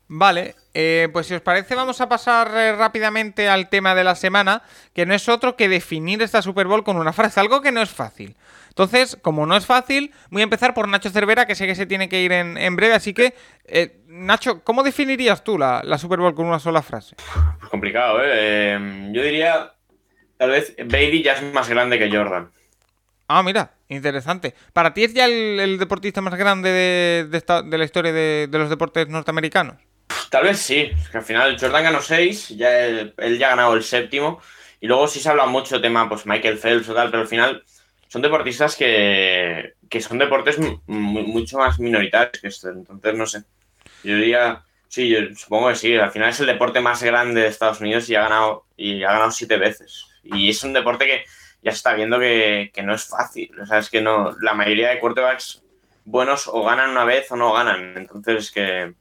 Vale, 0.06 0.54
eh, 0.74 1.08
pues 1.12 1.26
si 1.26 1.34
os 1.34 1.40
parece 1.40 1.74
vamos 1.74 2.00
a 2.00 2.08
pasar 2.08 2.50
eh, 2.54 2.76
rápidamente 2.76 3.48
al 3.48 3.70
tema 3.70 3.94
de 3.94 4.04
la 4.04 4.14
semana, 4.14 4.62
que 4.92 5.06
no 5.06 5.14
es 5.14 5.28
otro 5.30 5.56
que 5.56 5.68
definir 5.68 6.20
esta 6.20 6.42
Super 6.42 6.66
Bowl 6.66 6.84
con 6.84 6.98
una 6.98 7.14
frase, 7.14 7.40
algo 7.40 7.62
que 7.62 7.72
no 7.72 7.80
es 7.80 7.90
fácil. 7.90 8.36
Entonces, 8.68 9.16
como 9.22 9.46
no 9.46 9.56
es 9.56 9.64
fácil, 9.64 10.12
voy 10.30 10.42
a 10.42 10.44
empezar 10.44 10.74
por 10.74 10.88
Nacho 10.88 11.08
Cervera, 11.08 11.46
que 11.46 11.54
sé 11.54 11.66
que 11.66 11.74
se 11.74 11.86
tiene 11.86 12.08
que 12.08 12.20
ir 12.20 12.32
en, 12.32 12.76
breve, 12.76 12.94
así 12.94 13.14
que, 13.14 13.34
eh, 13.66 14.00
Nacho, 14.08 14.62
¿cómo 14.62 14.82
definirías 14.82 15.42
tú 15.42 15.56
la, 15.56 15.82
Super 15.96 16.18
Bowl 16.18 16.34
con 16.34 16.46
una 16.46 16.58
sola 16.58 16.82
frase? 16.82 17.16
Pues 17.60 17.70
complicado, 17.70 18.18
¿eh? 18.22 19.10
Yo 19.12 19.22
diría, 19.22 19.72
tal 20.36 20.50
vez 20.50 20.76
Bailey 20.86 21.22
ya 21.22 21.34
es 21.34 21.54
más 21.54 21.68
grande 21.68 21.98
que 21.98 22.14
Jordan. 22.14 22.50
Ah, 23.26 23.42
mira, 23.42 23.72
interesante. 23.88 24.54
¿Para 24.74 24.92
ti 24.92 25.04
es 25.04 25.14
ya 25.14 25.24
el, 25.24 25.78
deportista 25.78 26.20
más 26.20 26.34
grande 26.34 26.70
de, 27.30 27.78
la 27.78 27.84
historia 27.84 28.12
de 28.12 28.48
los 28.50 28.68
deportes 28.68 29.08
norteamericanos? 29.08 29.76
Tal 30.30 30.44
vez 30.44 30.58
sí, 30.58 30.90
que 31.10 31.18
al 31.18 31.24
final 31.24 31.56
Jordan 31.58 31.84
ganó 31.84 32.02
seis, 32.02 32.48
ya 32.48 32.86
él, 32.86 33.38
ya 33.38 33.46
ha 33.46 33.50
ganado 33.50 33.74
el 33.74 33.82
séptimo, 33.82 34.40
y 34.80 34.86
luego 34.86 35.08
sí 35.08 35.20
se 35.20 35.28
habla 35.28 35.46
mucho 35.46 35.80
tema, 35.80 36.08
pues 36.08 36.26
Michael 36.26 36.58
Phelps 36.58 36.88
o 36.88 36.94
tal, 36.94 37.10
pero 37.10 37.22
al 37.22 37.28
final 37.28 37.64
son 38.08 38.22
deportistas 38.22 38.76
que, 38.76 39.74
son 40.00 40.18
deportes 40.18 40.58
mucho 40.86 41.58
más 41.58 41.78
minoritarios 41.78 42.40
que 42.40 42.48
esto, 42.48 42.70
entonces 42.70 43.14
no 43.14 43.26
sé. 43.26 43.44
Yo 44.02 44.16
diría, 44.16 44.64
sí, 44.88 45.08
yo 45.08 45.20
supongo 45.36 45.68
que 45.68 45.76
sí, 45.76 45.96
al 45.96 46.10
final 46.10 46.30
es 46.30 46.40
el 46.40 46.46
deporte 46.46 46.80
más 46.80 47.02
grande 47.02 47.42
de 47.42 47.46
Estados 47.48 47.80
Unidos 47.80 48.08
y 48.10 48.14
ha 48.14 48.22
ganado, 48.22 48.66
y 48.76 49.02
ha 49.04 49.12
ganado 49.12 49.30
siete 49.30 49.56
veces. 49.56 50.06
Y 50.22 50.50
es 50.50 50.62
un 50.64 50.72
deporte 50.72 51.06
que 51.06 51.24
ya 51.62 51.70
se 51.70 51.76
está 51.76 51.94
viendo 51.94 52.18
que, 52.18 52.70
que 52.74 52.82
no 52.82 52.94
es 52.94 53.04
fácil, 53.04 53.50
o 53.60 53.66
sea, 53.66 53.78
es 53.78 53.88
que 53.88 54.02
no, 54.02 54.36
la 54.40 54.54
mayoría 54.54 54.90
de 54.90 55.00
quarterbacks 55.00 55.62
buenos 56.04 56.48
o 56.48 56.62
ganan 56.64 56.90
una 56.90 57.04
vez 57.04 57.30
o 57.32 57.36
no 57.36 57.52
ganan, 57.52 57.96
entonces 57.96 58.36
es 58.36 58.50
que 58.50 58.94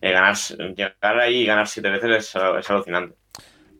eh, 0.00 0.12
ganar, 0.12 0.36
llegar 0.36 1.18
ahí 1.20 1.42
y 1.42 1.46
ganar 1.46 1.68
siete 1.68 1.90
veces 1.90 2.34
es, 2.34 2.70
alucinante. 2.70 3.16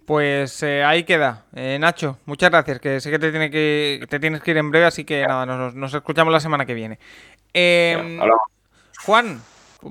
Pues 0.07 0.63
eh, 0.63 0.83
ahí 0.85 1.05
queda. 1.05 1.45
Eh, 1.55 1.79
Nacho, 1.81 2.19
muchas 2.27 2.51
gracias, 2.51 2.81
que 2.81 3.01
sé 3.01 3.11
que 3.11 3.19
te, 3.19 3.31
tiene 3.31 3.51
que 3.51 4.05
te 4.09 4.19
tienes 4.19 4.43
que 4.43 4.51
ir 4.51 4.57
en 4.57 4.71
breve, 4.71 4.87
así 4.87 5.05
que 5.05 5.27
nada, 5.27 5.47
nos, 5.47 5.95
escuchamos 5.95 6.33
la 6.33 6.41
semana 6.41 6.67
que 6.67 6.75
viene. 6.75 6.99
Em, 7.53 8.19
Juan, 9.05 9.41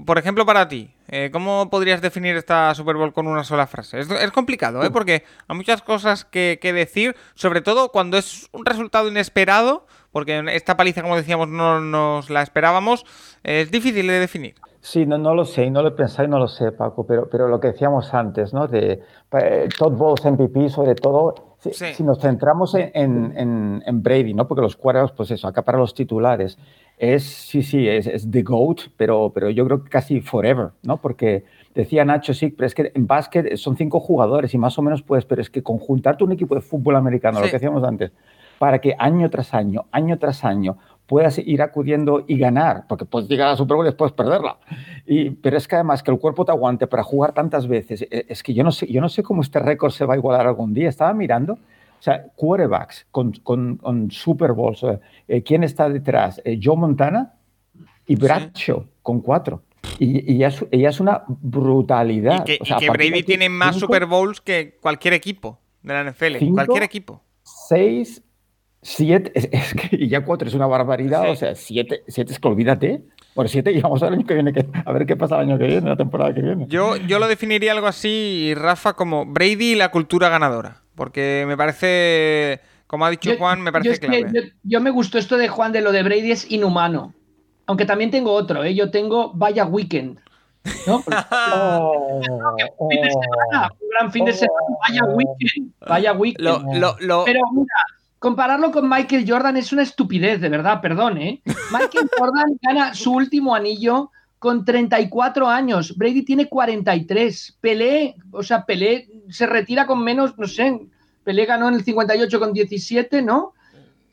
por 0.05 0.17
ejemplo, 0.17 0.45
para 0.45 0.69
ti, 0.69 0.89
eh, 1.09 1.29
¿cómo 1.33 1.69
podrías 1.69 2.01
definir 2.01 2.38
esta 2.38 2.73
Super 2.73 2.95
Bowl 2.95 3.11
con 3.11 3.27
una 3.27 3.43
sola 3.43 3.67
frase? 3.67 3.99
Es, 3.99 4.31
complicado, 4.31 4.83
¿eh? 4.83 4.89
Porque 4.89 5.25
hay 5.47 5.55
muchas 5.57 5.81
cosas 5.81 6.23
que, 6.23 6.57
decir, 6.61 7.15
sobre 7.35 7.59
todo 7.59 7.89
cuando 7.89 8.17
es 8.17 8.47
un 8.53 8.65
resultado 8.65 9.09
inesperado, 9.09 9.85
porque 10.11 10.43
esta 10.53 10.77
paliza, 10.77 11.01
como 11.01 11.15
decíamos, 11.15 11.47
no 11.47 11.81
nos 11.81 12.29
la 12.29 12.41
esperábamos, 12.41 13.05
es 13.43 13.71
difícil 13.71 14.07
de 14.07 14.19
definir. 14.19 14.55
Sí, 14.81 15.05
no, 15.05 15.19
no 15.19 15.35
lo 15.35 15.45
sé, 15.45 15.69
no 15.69 15.83
lo 15.83 15.89
he 15.89 15.91
pensado 15.91 16.27
y 16.27 16.31
no 16.31 16.39
lo 16.39 16.47
sé, 16.47 16.71
Paco, 16.71 17.05
pero, 17.05 17.29
pero 17.29 17.47
lo 17.47 17.59
que 17.59 17.67
decíamos 17.67 18.13
antes, 18.15 18.51
¿no? 18.51 18.67
De 18.67 18.99
eh, 19.31 19.69
Todd 19.77 19.93
Bowles, 19.93 20.25
MVP, 20.25 20.69
sobre 20.69 20.95
todo, 20.95 21.51
si, 21.59 22.03
nos 22.03 22.19
centramos 22.19 22.73
en, 22.73 22.91
en, 23.85 24.03
Brady, 24.03 24.33
¿no? 24.33 24.47
Porque 24.47 24.63
los 24.63 24.75
cuadros, 24.75 25.11
pues 25.11 25.29
eso, 25.29 25.47
acá 25.47 25.61
para 25.61 25.77
los 25.77 25.93
titulares, 25.93 26.57
es, 26.97 27.23
sí, 27.23 27.61
sí, 27.61 27.88
es, 27.88 28.07
es, 28.07 28.31
The 28.31 28.41
GOAT, 28.41 28.89
pero, 28.97 29.31
pero 29.31 29.51
yo 29.51 29.65
creo 29.65 29.83
que 29.83 29.89
casi 29.91 30.21
forever, 30.21 30.69
¿no? 30.81 30.97
Porque 30.97 31.43
decía 31.75 32.03
Nacho, 32.03 32.33
sí, 32.33 32.49
pero 32.49 32.65
es 32.65 32.73
que 32.73 32.91
en 32.95 33.05
básquet 33.05 33.57
son 33.57 33.77
cinco 33.77 33.99
jugadores 33.99 34.51
y 34.55 34.57
más 34.57 34.79
o 34.79 34.81
menos 34.81 35.03
puedes, 35.03 35.25
pero 35.25 35.43
es 35.43 35.51
que 35.51 35.61
conjuntarte 35.61 36.23
un 36.23 36.31
equipo 36.31 36.55
de 36.55 36.61
fútbol 36.61 36.95
americano, 36.95 37.39
lo 37.39 37.45
que 37.45 37.53
decíamos 37.53 37.83
antes, 37.83 38.11
para 38.61 38.79
que 38.79 38.95
año 38.99 39.27
tras 39.31 39.55
año, 39.55 39.88
año 39.91 40.19
tras 40.19 40.45
año, 40.45 40.77
puedas 41.07 41.39
ir 41.39 41.63
acudiendo 41.63 42.25
y 42.27 42.38
ganar, 42.38 42.85
porque 42.88 43.05
puedes 43.05 43.27
llegar 43.27 43.47
a 43.47 43.51
la 43.53 43.57
Super 43.57 43.75
Bowl 43.75 43.88
y 43.88 43.89
después 43.89 44.11
perderla. 44.11 44.59
Y, 45.07 45.31
pero 45.31 45.57
es 45.57 45.67
que 45.67 45.73
además 45.73 46.03
que 46.03 46.11
el 46.11 46.19
cuerpo 46.19 46.45
te 46.45 46.51
aguante 46.51 46.85
para 46.85 47.01
jugar 47.01 47.33
tantas 47.33 47.67
veces, 47.67 48.03
e, 48.03 48.27
es 48.29 48.43
que 48.43 48.53
yo 48.53 48.63
no 48.63 48.71
sé, 48.71 48.85
yo 48.85 49.01
no 49.01 49.09
sé 49.09 49.23
cómo 49.23 49.41
este 49.41 49.57
récord 49.57 49.89
se 49.89 50.05
va 50.05 50.13
a 50.13 50.17
igualar 50.17 50.45
algún 50.45 50.75
día. 50.75 50.89
Estaba 50.89 51.11
mirando, 51.11 51.53
o 51.53 52.01
sea, 52.01 52.23
quarterbacks 52.35 53.07
con, 53.09 53.31
con, 53.31 54.11
Super 54.11 54.51
Bowls, 54.51 54.85
eh, 55.27 55.41
¿quién 55.41 55.63
está 55.63 55.89
detrás? 55.89 56.39
Eh, 56.45 56.59
Joe 56.61 56.77
Montana 56.77 57.33
y 58.05 58.15
Bradshaw 58.15 58.85
con 59.01 59.21
cuatro. 59.21 59.63
Y, 59.97 60.35
y, 60.35 60.43
es, 60.43 60.63
es, 60.69 60.99
una 60.99 61.23
brutalidad. 61.27 62.45
Y 62.47 62.59
que, 62.59 62.89
Brady 62.91 63.23
tiene 63.23 63.49
más 63.49 63.77
Super 63.77 64.05
Bowls 64.05 64.39
que 64.39 64.77
cualquier 64.79 65.15
equipo 65.15 65.57
de 65.81 65.93
la 65.95 66.11
NFL. 66.11 66.53
cualquier 66.53 66.83
equipo. 66.83 67.23
Seis 67.41 68.23
Siete, 68.84 69.32
es, 69.36 69.74
que 69.76 69.90
y 69.91 70.08
ya 70.08 70.26
cuatro 70.26 70.48
es 70.48 70.56
una 70.56 70.66
barbaridad, 70.66 71.30
o 71.30 71.36
sea, 71.36 71.56
siete, 71.56 72.03
siete 72.08 72.34
es 72.34 72.40
que 72.40 72.48
olvídate. 72.48 73.02
Por 73.34 73.48
siete 73.48 73.72
y 73.72 73.80
vamos 73.80 74.03
al 74.03 74.14
año 74.14 74.26
que 74.26 74.34
viene, 74.34 74.53
a 74.86 74.91
ver 74.91 75.06
qué 75.06 75.16
pasa 75.16 75.36
el 75.36 75.49
año 75.49 75.58
que 75.58 75.66
viene, 75.66 75.88
la 75.88 75.95
temporada 75.95 76.34
que 76.34 76.41
viene. 76.41 76.66
Yo, 76.68 76.98
yo 76.98 77.18
lo 77.18 77.28
definiría 77.28 77.72
algo 77.72 77.88
así, 77.88 78.53
Rafa, 78.56 78.94
como 78.94 79.26
Brady 79.26 79.72
y 79.72 79.76
la 79.76 79.90
cultura 79.90 80.28
ganadora. 80.28 80.82
Porque 80.95 81.45
me 81.48 81.56
parece, 81.56 82.60
como 82.88 83.06
ha 83.06 83.10
dicho 83.10 83.32
Juan, 83.38 83.62
me 83.62 83.72
parece 83.72 83.99
clave. 83.99 84.53
yo, 84.64 84.82
me 84.82 84.90
gustó 84.90 85.18
esto 85.18 85.38
de 85.38 85.48
Juan 85.48 85.72
de 85.72 85.82
lo 85.82 85.94
de 85.94 86.03
Brady 86.03 86.32
es 86.32 86.52
inhumano. 86.52 87.14
Aunque 87.68 87.86
también 87.86 88.12
tengo 88.12 88.34
otro, 88.34 88.64
¿eh? 88.66 88.76
yo 88.76 88.91
tengo 88.91 89.32
Vaya 89.34 89.66
Weekend. 89.66 90.20
¿no? 90.86 91.03
Oh, 91.53 92.22
un 92.78 92.90
gran 93.90 94.12
fin 94.12 94.26
de 94.26 94.34
semana, 94.34 94.78
vaya 94.88 95.03
weekend, 95.06 95.74
vaya 95.88 96.14
weekend. 96.14 96.62
Pero 97.26 97.41
mira, 97.53 97.74
compararlo 98.22 98.72
con 98.72 98.88
Michael 98.88 99.26
Jordan 99.27 99.57
es 99.57 99.73
una 99.73 99.81
estupidez, 99.81 100.39
de 100.39 100.49
verdad, 100.49 100.80
perdón, 100.80 101.18
¿eh? 101.18 101.41
Michael 101.72 102.07
Jordan 102.18 102.60
gana 102.61 102.93
su 102.93 103.14
último 103.14 103.56
anillo 103.56 104.11
con 104.38 104.64
34 104.64 105.49
años, 105.49 105.98
Brady 105.98 106.22
tiene 106.22 106.48
43, 106.48 107.57
Pelé, 107.60 108.15
o 108.30 108.43
sea, 108.43 108.64
Pelé 108.64 109.10
se 109.30 109.48
retira 109.48 109.88
con 109.88 110.03
menos, 110.03 110.38
no 110.38 110.45
sé, 110.45 110.81
Pelé 111.23 111.48
ganó 111.48 111.68
en 111.69 111.73
el 111.73 111.84
58 111.84 112.39
con 112.39 112.53
17, 112.53 113.23
¿no? 113.23 113.53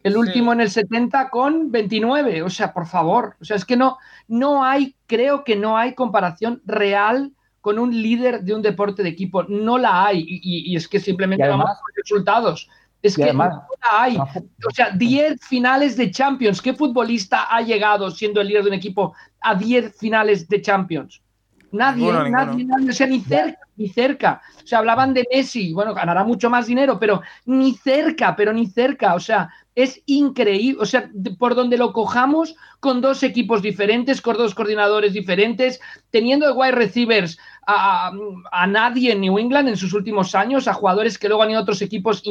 El 0.03 0.17
último 0.17 0.55
en 0.55 0.63
el 0.63 0.71
70 0.71 1.29
con 1.29 1.71
29, 1.71 2.43
o 2.43 2.49
sea, 2.49 2.73
por 2.73 2.87
favor, 2.87 3.37
o 3.43 3.45
sea, 3.45 3.57
es 3.57 3.67
que 3.67 3.77
no, 3.77 3.99
no 4.27 4.65
hay, 4.65 4.95
creo 5.07 5.45
que 5.45 5.55
no 5.55 5.77
hay 5.77 5.95
comparación 5.95 6.63
real 6.65 7.33
con 7.61 7.79
un 7.79 7.91
líder 7.91 8.43
de 8.43 8.55
un 8.55 8.63
deporte 8.63 9.03
de 9.03 9.11
equipo, 9.11 9.43
no 9.43 9.77
la 9.77 10.07
hay, 10.07 10.25
y, 10.27 10.75
es 10.75 10.89
que 10.89 10.99
simplemente 10.99 11.47
vamos 11.47 11.67
con 11.67 11.93
resultados. 11.95 12.71
Es 13.03 13.17
que 13.17 13.33
no 13.33 13.69
hay. 13.91 14.17
O 14.17 14.71
sea, 14.75 14.91
10 14.91 15.41
finales 15.41 15.97
de 15.97 16.11
Champions. 16.11 16.61
¿Qué 16.61 16.75
futbolista 16.75 17.45
ha 17.45 17.61
llegado 17.63 18.11
siendo 18.11 18.41
el 18.41 18.49
líder 18.49 18.65
de 18.65 18.71
un 18.71 18.75
equipo 18.75 19.15
a 19.41 19.55
10 19.55 19.97
finales 19.97 20.49
de 20.49 20.61
Champions? 20.61 21.23
Nadie, 21.71 22.11
nadie, 22.31 22.65
nadie, 22.65 22.91
o 22.91 22.93
sea, 22.93 23.07
ni 23.07 23.21
cerca, 23.21 23.61
ni 23.77 23.89
cerca. 23.89 24.41
O 24.65 24.67
sea, 24.67 24.79
hablaban 24.79 25.13
de 25.13 25.27
Messi, 25.31 25.73
bueno, 25.75 25.93
ganará 25.95 26.25
mucho 26.25 26.49
más 26.49 26.67
dinero, 26.67 26.99
pero 26.99 27.21
ni 27.45 27.75
cerca, 27.75 28.35
pero 28.35 28.55
ni 28.55 28.67
cerca. 28.67 29.15
O 29.15 29.21
sea, 29.21 29.51
es 29.75 30.03
increíble. 30.07 30.81
O 30.81 30.87
sea, 30.87 31.11
por 31.39 31.55
donde 31.55 31.77
lo 31.77 31.93
cojamos, 31.93 32.57
con 32.81 33.03
dos 33.03 33.23
equipos 33.23 33.61
diferentes, 33.61 34.23
con 34.23 34.37
dos 34.39 34.55
coordinadores 34.55 35.13
diferentes, 35.13 35.79
teniendo 36.11 36.47
de 36.47 36.53
wide 36.53 36.73
receivers 36.73 37.39
a, 37.67 38.13
a, 38.51 38.67
nadie 38.67 39.13
en 39.13 39.21
New 39.21 39.39
England 39.39 39.69
en 39.69 39.77
sus 39.77 39.93
últimos 39.93 40.35
años, 40.35 40.69
a 40.69 40.75
jugadores 40.75 41.19
que 41.19 41.29
luego 41.29 41.43
han 41.43 41.51
ido 41.51 41.59
a 41.59 41.63
otros 41.63 41.83
equipos 41.83 42.23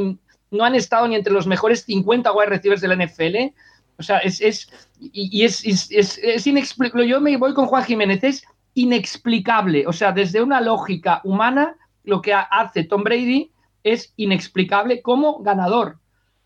no 0.52 0.64
han 0.64 0.76
estado 0.76 1.08
ni 1.08 1.16
entre 1.16 1.34
los 1.34 1.48
mejores 1.48 1.84
50 1.84 2.32
wide 2.32 2.50
receivers 2.50 2.82
de 2.82 2.88
la 2.88 2.96
NFL. 2.96 3.54
O 4.00 4.04
sea, 4.04 4.20
es, 4.20 4.42
es 4.42 4.70
y, 5.00 5.44
es, 5.44 5.64
es, 5.92 6.48
inexplicable. 6.48 7.08
Yo 7.08 7.20
me 7.20 7.36
voy 7.38 7.54
con 7.54 7.66
Juan 7.66 7.84
Jiménez, 7.84 8.24
es 8.24 8.44
inexplicable. 8.74 9.86
O 9.88 9.94
sea, 9.94 10.12
desde 10.12 10.42
una 10.42 10.62
lógica 10.62 11.22
humana, 11.24 11.76
lo 12.04 12.22
que 12.22 12.34
hace 12.34 12.84
Tom 12.84 13.04
Brady 13.04 13.52
es 13.84 14.14
inexplicable 14.18 15.02
como 15.02 15.40
ganador. 15.40 15.98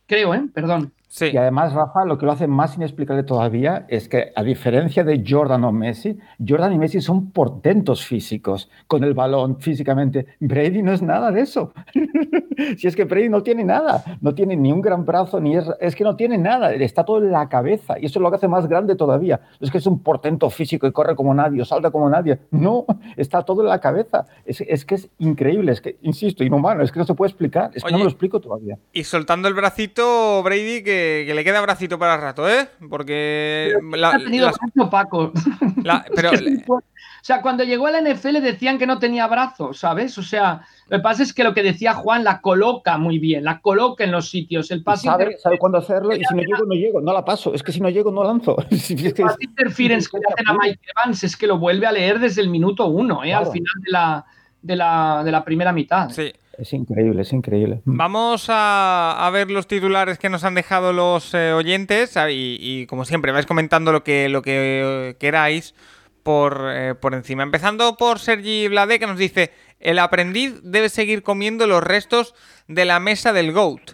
Creo, 0.08 0.34
¿eh? 0.34 0.44
Perdón. 0.54 0.94
Y 1.20 1.36
además, 1.36 1.74
Rafa, 1.74 2.06
lo 2.06 2.18
que 2.18 2.26
lo 2.26 2.32
hace 2.32 2.48
más 2.48 2.78
inexplicable 2.78 3.24
todavía 3.24 3.86
es 3.90 4.08
que, 4.08 4.32
a 4.34 4.44
diferencia 4.44 5.04
de 5.04 5.22
Jordan 5.28 5.66
o 5.66 5.72
Messi, 5.74 6.18
Jordan 6.46 6.72
y 6.72 6.78
Messi 6.78 7.02
son 7.02 7.32
portentos 7.32 8.06
físicos, 8.06 8.70
con 8.88 9.04
el 9.04 9.14
balón 9.14 9.60
físicamente. 9.60 10.26
Brady 10.40 10.82
no 10.82 10.94
es 10.94 11.02
nada 11.02 11.32
de 11.32 11.42
eso. 11.42 11.74
si 12.78 12.88
es 12.88 12.96
que 12.96 13.04
Brady 13.04 13.28
no 13.28 13.44
tiene 13.44 13.66
nada, 13.66 14.04
no 14.22 14.34
tiene 14.34 14.56
ni 14.56 14.72
un 14.72 14.82
gran 14.82 15.06
brazo, 15.06 15.42
ni 15.42 15.58
es, 15.58 15.66
es 15.82 15.96
que 15.96 16.06
no 16.06 16.16
tiene 16.16 16.38
nada, 16.38 16.74
está 16.74 17.04
todo 17.04 17.18
en 17.18 17.32
la 17.32 17.50
cabeza. 17.50 18.00
Y 18.00 18.06
eso 18.06 18.20
es 18.20 18.24
lo 18.24 18.30
que 18.30 18.38
hace 18.38 18.48
más 18.48 18.68
grande 18.68 18.96
todavía. 18.96 19.42
es 19.60 19.70
que 19.70 19.80
es 19.80 19.86
un 19.88 20.02
portento 20.02 20.50
físico 20.50 20.88
y 20.88 20.94
corre 20.94 21.16
como 21.18 21.34
nadie 21.34 21.62
o 21.62 21.66
salta 21.66 21.92
como 21.92 22.10
nadie. 22.10 22.40
No, 22.52 22.86
está 23.18 23.42
todo 23.42 23.62
en 23.64 23.68
la 23.68 23.82
cabeza. 23.82 24.26
Es, 24.46 24.62
es 24.62 24.86
que 24.86 24.96
es 24.96 25.10
increíble, 25.20 25.74
es 25.74 25.82
que, 25.82 25.98
insisto, 26.04 26.46
inhumano, 26.46 26.84
es 26.84 26.92
que 26.92 27.00
no 27.00 27.06
se 27.06 27.14
puede 27.16 27.32
explicar. 27.32 27.72
Es 27.74 27.84
que 27.84 27.92
no 27.92 27.98
me 27.98 28.06
lo 28.06 28.10
explico 28.10 28.40
todavía. 28.40 28.78
Y 28.94 29.04
soltando 29.04 29.50
el 29.50 29.54
bracito, 29.54 30.42
Brady, 30.42 30.84
que 30.84 31.01
que, 31.26 31.34
le 31.34 31.44
queda 31.44 31.62
bracito 31.62 31.98
para 31.98 32.16
el 32.16 32.22
rato, 32.22 32.48
¿eh? 32.48 32.68
Porque. 32.90 33.74
ha 34.04 34.18
tenido 34.18 34.48
brazo 34.48 34.90
Paco. 34.90 35.32
pero, 36.16 36.32
o 36.68 36.82
sea, 37.22 37.42
cuando 37.42 37.64
llegó 37.64 37.88
a 37.88 37.92
la 37.92 38.02
NFL 38.02 38.42
decían 38.42 38.78
que 38.78 38.88
no 38.88 39.00
tenía 39.00 39.28
brazo, 39.28 39.74
¿sabes? 39.74 40.18
O 40.18 40.24
sea, 40.24 40.66
lo 40.88 40.98
que 40.98 41.04
pasa 41.04 41.24
es 41.24 41.34
que 41.34 41.44
lo 41.44 41.54
que 41.54 41.64
decía 41.64 41.94
Juan 41.94 42.24
la 42.24 42.42
coloca 42.42 42.98
muy 42.98 43.20
bien, 43.20 43.44
la 43.44 43.62
coloca 43.62 44.04
en 44.04 44.12
los 44.12 44.30
sitios. 44.30 44.72
El 44.72 44.84
pase 44.84 45.08
sabe, 45.08 45.38
sabe 45.38 45.58
cuándo 45.58 45.78
hacerlo 45.78 46.16
y 46.16 46.24
si 46.24 46.34
no 46.34 46.42
llego, 46.42 46.66
no 46.66 46.74
llego, 46.74 47.02
no 47.02 47.14
la 47.14 47.26
paso. 47.26 47.54
Es 47.54 47.64
que 47.64 47.72
si 47.72 47.80
no 47.80 47.90
llego, 47.90 48.12
no 48.12 48.24
lanzo. 48.24 48.58
el 48.70 49.14
pase 49.14 49.38
interference 49.42 50.10
que 50.10 50.18
le 50.18 50.26
hacen 50.34 50.48
a 50.50 50.54
Mike 50.54 50.80
Evans 50.96 51.24
es 51.24 51.36
que 51.36 51.48
lo 51.48 51.58
vuelve 51.58 51.86
a 51.86 51.92
leer 51.92 52.20
desde 52.20 52.42
el 52.42 52.50
minuto 52.50 52.88
uno, 52.88 53.24
¿eh? 53.24 53.34
Al 53.34 53.52
final 53.52 53.74
de 53.86 53.92
la, 53.92 54.26
de 54.62 54.76
la, 54.76 55.22
de 55.24 55.32
la 55.32 55.44
primera 55.44 55.72
mitad. 55.72 56.10
Sí. 56.10 56.32
Es 56.62 56.74
increíble, 56.74 57.24
es 57.24 57.34
increíble. 57.34 57.82
Vamos 57.86 58.46
a, 58.48 59.28
ver 59.34 59.50
los 59.50 59.66
titulares 59.66 60.20
que 60.20 60.30
nos 60.30 60.44
han 60.44 60.54
dejado 60.54 60.94
los 60.94 61.34
eh, 61.34 61.54
oyentes 61.54 62.16
y, 62.30 62.86
como 62.86 63.04
siempre 63.04 63.32
vais 63.32 63.48
comentando 63.48 63.92
lo 63.92 64.04
que, 64.04 64.30
lo 64.30 64.44
que 64.44 65.10
eh, 65.10 65.16
queráis 65.20 65.74
por, 66.22 66.68
eh, 66.70 66.94
por 66.94 67.16
encima. 67.16 67.42
Empezando 67.42 67.98
por 67.98 68.20
Sergi 68.20 68.68
Blade 68.68 69.00
que 69.00 69.08
nos 69.08 69.18
dice, 69.18 69.52
el 69.80 69.98
aprendiz 69.98 70.60
debe 70.62 70.90
seguir 70.90 71.24
comiendo 71.24 71.66
los 71.66 71.82
restos 71.82 72.36
de 72.68 72.86
la 72.86 73.00
mesa 73.00 73.34
del 73.34 73.54
GOAT. 73.54 73.94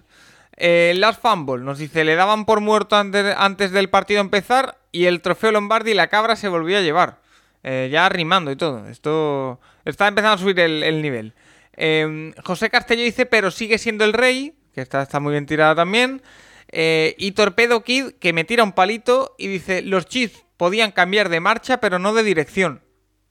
Last 0.60 1.22
Fumble 1.22 1.64
nos 1.64 1.78
dice, 1.78 2.04
le 2.04 2.16
daban 2.16 2.44
por 2.44 2.60
muerto 2.60 2.98
antes, 2.98 3.34
antes, 3.38 3.72
del 3.72 3.90
partido 3.90 4.20
empezar 4.20 4.78
y 4.92 5.06
el 5.06 5.22
trofeo 5.22 5.54
Lombardi 5.54 5.92
y 5.92 5.94
la 5.94 6.08
cabra 6.08 6.36
se 6.36 6.50
volvió 6.50 6.80
a 6.80 6.82
llevar. 6.82 7.22
ya 7.64 8.10
rimando 8.10 8.52
y 8.52 8.58
todo. 8.58 8.90
Esto 8.90 9.62
está 9.86 10.10
empezando 10.10 10.36
a 10.36 10.38
subir 10.38 10.60
el 10.60 11.02
nivel. 11.02 11.34
Em, 11.78 12.34
José 12.44 12.70
Castello 12.70 13.04
dice, 13.04 13.26
pero 13.26 13.52
sigue 13.52 13.78
siendo 13.78 14.04
el 14.04 14.14
rey, 14.14 14.56
que 14.74 14.82
está, 14.82 15.04
está 15.04 15.20
muy 15.20 15.32
bien 15.32 15.46
tirada 15.46 15.76
también. 15.76 16.22
Eh, 16.70 17.16
y 17.18 17.32
Torpedo 17.32 17.84
Kid, 17.84 18.14
que 18.20 18.34
me 18.34 18.44
tira 18.44 18.64
un 18.64 18.74
palito 18.74 19.36
y 19.38 19.48
dice, 19.48 19.82
los 19.84 20.08
Chiefs 20.08 20.44
podían 20.58 20.92
cambiar 20.92 21.30
de 21.30 21.40
marcha, 21.40 21.80
pero 21.80 22.00
no 22.00 22.14
de 22.14 22.24
dirección. 22.24 22.82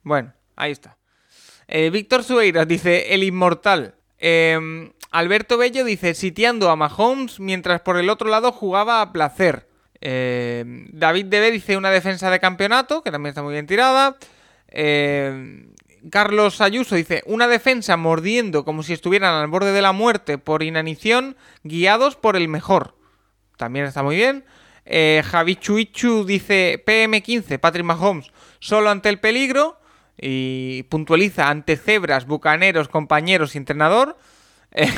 Bueno, 0.01 0.33
ahí 0.55 0.71
está. 0.71 0.97
Eh, 1.67 1.89
Víctor 1.89 2.23
Sueiras 2.23 2.67
dice, 2.67 3.13
el 3.13 3.23
inmortal. 3.23 3.95
Em, 4.17 4.93
Alberto 5.11 5.57
Bello 5.57 5.83
dice, 5.83 6.13
sitiando 6.13 6.69
a 6.69 6.75
Mahomes 6.75 7.39
mientras 7.39 7.81
por 7.81 7.97
el 7.97 8.09
otro 8.09 8.29
lado 8.29 8.51
jugaba 8.51 9.01
a 9.01 9.11
placer. 9.11 9.67
Em, 9.99 10.87
David 10.91 11.25
Debe 11.25 11.51
dice 11.51 11.75
una 11.75 11.91
defensa 11.91 12.31
de 12.31 12.39
campeonato, 12.39 13.03
que 13.03 13.11
también 13.11 13.31
está 13.31 13.43
muy 13.43 13.53
bien 13.53 13.67
tirada. 13.67 14.17
Carlos 16.09 16.61
Ayuso 16.61 16.95
dice, 16.95 17.23
una 17.25 17.47
defensa 17.47 17.97
mordiendo 17.97 18.63
como 18.65 18.83
si 18.83 18.93
estuvieran 18.93 19.33
al 19.33 19.47
borde 19.47 19.71
de 19.71 19.81
la 19.81 19.91
muerte 19.91 20.37
por 20.37 20.63
inanición, 20.63 21.37
guiados 21.63 22.15
por 22.15 22.35
el 22.35 22.47
mejor. 22.47 22.95
También 23.57 23.85
está 23.85 24.03
muy 24.03 24.15
bien. 24.15 24.45
Eh, 24.85 25.21
Javi 25.25 25.57
Chuichu 25.57 26.25
dice 26.25 26.81
PM15, 26.85 27.59
Patrick 27.59 27.85
Mahomes, 27.85 28.31
solo 28.59 28.89
ante 28.89 29.09
el 29.09 29.19
peligro. 29.19 29.79
Y 30.19 30.83
puntualiza 30.83 31.49
ante 31.49 31.77
cebras, 31.77 32.25
bucaneros, 32.25 32.87
compañeros 32.87 33.55
entrenador. 33.55 34.17
Eh, 34.69 34.91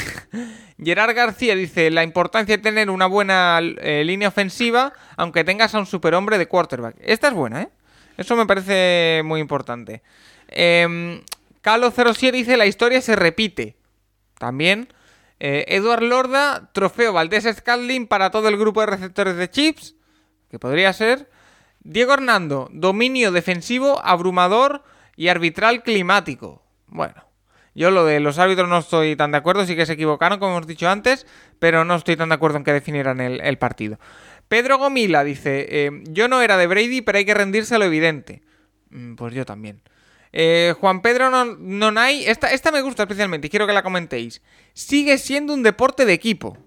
Gerard 0.84 1.16
García 1.16 1.56
dice 1.56 1.92
la 1.92 2.04
importancia 2.04 2.58
de 2.58 2.64
tener 2.64 2.90
una 2.90 3.06
buena 3.06 3.60
eh, 3.62 4.04
línea 4.04 4.28
ofensiva, 4.28 4.94
aunque 5.16 5.44
tengas 5.44 5.76
a 5.76 5.80
un 5.80 5.86
superhombre 5.86 6.40
de 6.40 6.48
quarterback. 6.48 6.96
Esta 7.00 7.28
es 7.28 7.34
buena, 7.36 7.62
¿eh? 7.62 7.70
Eso 8.18 8.36
me 8.36 8.48
parece 8.48 9.22
muy 9.24 9.40
importante. 9.40 10.02
Eh, 10.50 11.24
Calo07 11.64 12.32
dice 12.32 12.58
la 12.58 12.66
historia 12.66 13.02
se 13.02 13.16
repite. 13.16 13.78
También. 14.38 14.94
Eh, 15.40 15.66
Eduard 15.70 16.04
Lorda, 16.04 16.70
trofeo 16.74 17.14
Valdés 17.14 17.46
Scalding 17.46 18.08
para 18.08 18.32
todo 18.32 18.48
el 18.50 18.58
grupo 18.58 18.82
de 18.82 18.88
receptores 18.88 19.36
de 19.38 19.50
chips. 19.50 19.96
Que 20.50 20.60
podría 20.60 20.92
ser. 20.94 21.30
Diego 21.82 22.14
Hernando, 22.14 22.68
dominio 22.72 23.32
defensivo, 23.32 24.02
abrumador 24.04 24.84
y 25.16 25.30
arbitral 25.30 25.84
climático. 25.84 26.64
Bueno. 26.88 27.30
Yo 27.76 27.92
lo 27.92 28.04
de 28.04 28.20
los 28.20 28.40
árbitros 28.40 28.68
no 28.68 28.80
estoy 28.80 29.16
tan 29.16 29.32
de 29.32 29.38
acuerdo, 29.38 29.66
sí 29.66 29.76
que 29.76 29.86
se 29.86 29.94
equivocaron, 29.94 30.40
como 30.40 30.58
hemos 30.58 30.68
dicho 30.68 30.90
antes, 30.90 31.26
pero 31.60 31.86
no 31.86 31.96
estoy 31.96 32.18
tan 32.18 32.28
de 32.28 32.36
acuerdo 32.36 32.58
en 32.58 32.64
que 32.66 32.74
definieran 32.74 33.22
el, 33.22 33.40
el 33.40 33.58
partido. 33.58 34.00
Pedro 34.50 34.80
Gomila 34.80 35.24
dice, 35.24 35.68
eh, 35.70 35.92
yo 36.10 36.28
no 36.28 36.42
era 36.42 36.58
de 36.58 36.68
Brady, 36.68 37.02
pero 37.02 37.20
hay 37.20 37.26
que 37.26 37.36
rendirse 37.36 37.76
a 37.76 37.78
lo 37.78 37.86
evidente. 37.86 38.42
Mm, 38.90 39.16
pues 39.16 39.34
yo 39.34 39.46
también. 39.46 39.82
Eh, 40.32 40.76
Juan 40.80 41.02
Pedro 41.02 41.30
Nonay, 41.30 42.26
esta, 42.26 42.52
esta 42.52 42.72
me 42.72 42.82
gusta 42.82 43.04
especialmente 43.04 43.48
y 43.48 43.50
quiero 43.50 43.68
que 43.68 43.74
la 43.74 43.84
comentéis. 43.84 44.42
Sigue 44.74 45.18
siendo 45.18 45.54
un 45.54 45.64
deporte 45.64 46.06
de 46.06 46.14
equipo. 46.14 46.58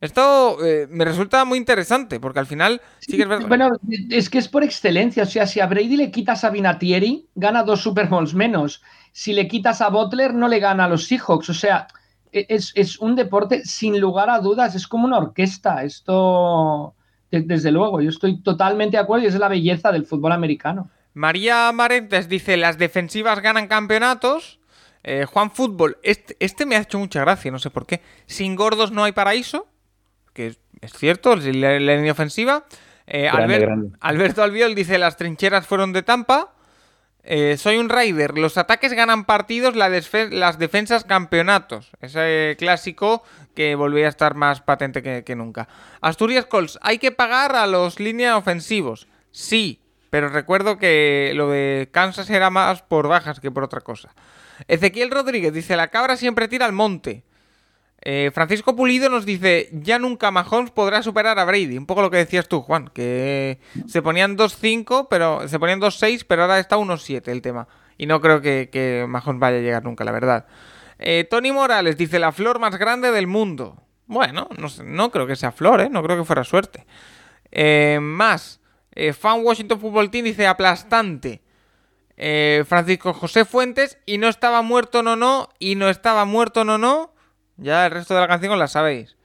Esto 0.00 0.62
eh, 0.62 0.86
me 0.90 1.06
resulta 1.06 1.46
muy 1.46 1.56
interesante 1.56 2.20
porque 2.20 2.38
al 2.38 2.46
final 2.46 2.82
sí 2.98 3.16
que 3.16 3.22
es 3.22 3.28
verdad. 3.28 3.48
Bueno, 3.48 3.70
es 4.10 4.28
que 4.28 4.36
es 4.36 4.48
por 4.48 4.62
excelencia. 4.62 5.22
O 5.22 5.26
sea, 5.26 5.46
si 5.46 5.60
a 5.60 5.66
Brady 5.66 5.96
le 5.96 6.10
quitas 6.10 6.44
a 6.44 6.50
Vinatieri, 6.50 7.26
gana 7.34 7.62
dos 7.62 7.80
Super 7.80 8.08
Bowls 8.08 8.34
menos. 8.34 8.82
Si 9.12 9.32
le 9.32 9.48
quitas 9.48 9.80
a 9.80 9.88
Butler, 9.88 10.34
no 10.34 10.46
le 10.46 10.58
gana 10.58 10.84
a 10.84 10.88
los 10.88 11.06
Seahawks. 11.06 11.48
O 11.48 11.54
sea, 11.54 11.86
e, 12.32 12.44
es, 12.50 12.72
es 12.74 12.98
un 12.98 13.16
deporte 13.16 13.64
sin 13.64 13.98
lugar 13.98 14.28
a 14.28 14.40
dudas. 14.40 14.74
Es 14.74 14.86
como 14.86 15.06
una 15.06 15.16
orquesta. 15.16 15.84
Esto, 15.84 16.94
desde 17.30 17.70
luego, 17.70 18.02
yo 18.02 18.10
estoy 18.10 18.42
totalmente 18.42 18.98
de 18.98 19.02
acuerdo 19.02 19.24
y 19.24 19.28
es 19.28 19.38
la 19.38 19.48
belleza 19.48 19.90
del 19.90 20.04
fútbol 20.04 20.32
americano. 20.32 20.90
María 21.14 21.72
Marentes 21.72 22.28
dice: 22.28 22.56
las 22.56 22.78
defensivas 22.78 23.40
ganan 23.40 23.68
campeonatos. 23.68 24.60
Eh, 25.02 25.26
Juan 25.26 25.50
Fútbol, 25.50 25.98
este, 26.02 26.34
este 26.40 26.64
me 26.64 26.76
ha 26.76 26.80
hecho 26.80 26.98
mucha 26.98 27.20
gracia, 27.20 27.50
no 27.50 27.58
sé 27.58 27.70
por 27.70 27.86
qué. 27.86 28.00
Sin 28.26 28.56
gordos 28.56 28.90
no 28.90 29.04
hay 29.04 29.12
paraíso 29.12 29.68
que 30.34 30.48
es, 30.48 30.58
es 30.82 30.92
cierto, 30.92 31.36
la, 31.36 31.80
la, 31.80 31.96
línea 31.96 32.12
ofensiva. 32.12 32.64
Eh, 33.06 33.22
grande, 33.22 33.42
Albert, 33.42 33.62
grande. 33.62 33.96
Alberto 34.00 34.42
Albiol 34.42 34.74
dice, 34.74 34.98
las 34.98 35.16
trincheras 35.16 35.66
fueron 35.66 35.94
de 35.94 36.02
Tampa. 36.02 36.50
Eh, 37.22 37.56
soy 37.56 37.78
un 37.78 37.88
Raider, 37.88 38.36
los 38.36 38.58
ataques 38.58 38.92
ganan 38.92 39.24
partidos, 39.24 39.76
la 39.76 39.88
las 39.88 40.58
defensas 40.58 41.04
campeonatos. 41.04 41.90
Ese 42.02 42.54
clásico 42.58 43.22
que 43.54 43.76
volvía 43.76 44.06
a 44.06 44.10
estar 44.10 44.34
más 44.34 44.60
patente 44.60 45.02
que, 45.02 45.24
que 45.24 45.34
nunca. 45.34 45.66
Asturias 46.02 46.44
Colts, 46.44 46.78
hay 46.82 46.98
que 46.98 47.12
pagar 47.12 47.56
a 47.56 47.66
los 47.66 47.98
líneas 47.98 48.36
ofensivos. 48.36 49.06
Sí, 49.30 49.80
pero 50.14 50.28
recuerdo 50.28 50.78
que 50.78 51.32
lo 51.34 51.50
de 51.50 51.88
Kansas 51.90 52.30
era 52.30 52.48
más 52.48 52.82
por 52.82 53.08
bajas 53.08 53.40
que 53.40 53.50
por 53.50 53.64
otra 53.64 53.80
cosa. 53.80 54.14
Ezequiel 54.68 55.10
Rodríguez 55.10 55.52
dice, 55.52 55.74
la 55.74 55.88
cabra 55.88 56.16
siempre 56.16 56.46
tira 56.46 56.66
al 56.66 56.72
monte. 56.72 57.24
Eh, 58.00 58.30
Francisco 58.32 58.76
Pulido 58.76 59.10
nos 59.10 59.26
dice, 59.26 59.70
ya 59.72 59.98
nunca 59.98 60.30
Mahomes 60.30 60.70
podrá 60.70 61.02
superar 61.02 61.40
a 61.40 61.44
Brady. 61.44 61.76
Un 61.76 61.86
poco 61.86 62.00
lo 62.00 62.12
que 62.12 62.18
decías 62.18 62.46
tú, 62.46 62.60
Juan, 62.60 62.92
que 62.94 63.58
se 63.88 64.02
ponían 64.02 64.38
2-5, 64.38 65.08
pero 65.10 65.48
se 65.48 65.58
ponían 65.58 65.80
2-6, 65.80 66.24
pero 66.28 66.42
ahora 66.42 66.60
está 66.60 66.76
1-7 66.76 67.26
el 67.26 67.42
tema. 67.42 67.66
Y 67.98 68.06
no 68.06 68.20
creo 68.20 68.40
que, 68.40 68.68
que, 68.70 69.06
Mahomes 69.08 69.40
vaya 69.40 69.58
a 69.58 69.62
llegar 69.62 69.82
nunca, 69.82 70.04
la 70.04 70.12
verdad. 70.12 70.46
Eh, 71.00 71.26
Tony 71.28 71.50
Morales 71.50 71.96
dice, 71.96 72.20
la 72.20 72.30
flor 72.30 72.60
más 72.60 72.78
grande 72.78 73.10
del 73.10 73.26
mundo. 73.26 73.82
Bueno, 74.06 74.48
no, 74.58 74.68
no 74.84 75.10
creo 75.10 75.26
que 75.26 75.34
sea 75.34 75.50
flor, 75.50 75.80
¿eh? 75.80 75.88
No 75.90 76.04
creo 76.04 76.16
que 76.16 76.24
fuera 76.24 76.44
suerte. 76.44 76.86
Eh, 78.94 79.12
Fan 79.12 79.44
Washington 79.44 79.80
Football 79.80 80.10
Team 80.10 80.24
dice, 80.24 80.46
aplastante. 80.46 81.42
Francisco 82.66 83.12
José 83.12 83.44
Fuentes, 83.44 83.98
y 84.06 84.18
no 84.18 84.28
estaba 84.28 84.62
muerto, 84.62 85.02
no, 85.02 85.16
no, 85.16 85.48
y 85.58 85.74
no 85.74 85.88
estaba 85.88 86.24
muerto, 86.24 86.64
no, 86.64 86.78
no. 86.78 87.12
Ya 87.56 87.86
el 87.86 87.92
resto 87.92 88.14
de 88.14 88.20
la 88.20 88.28
canción 88.28 88.56
la 88.58 88.68
sabéis. 88.68 89.16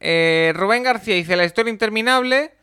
Eh, 0.00 0.52
Rubén 0.54 0.82
García 0.82 1.14
dice 1.14 1.36
la 1.36 1.44
historia 1.44 1.70
interminable. 1.70 2.54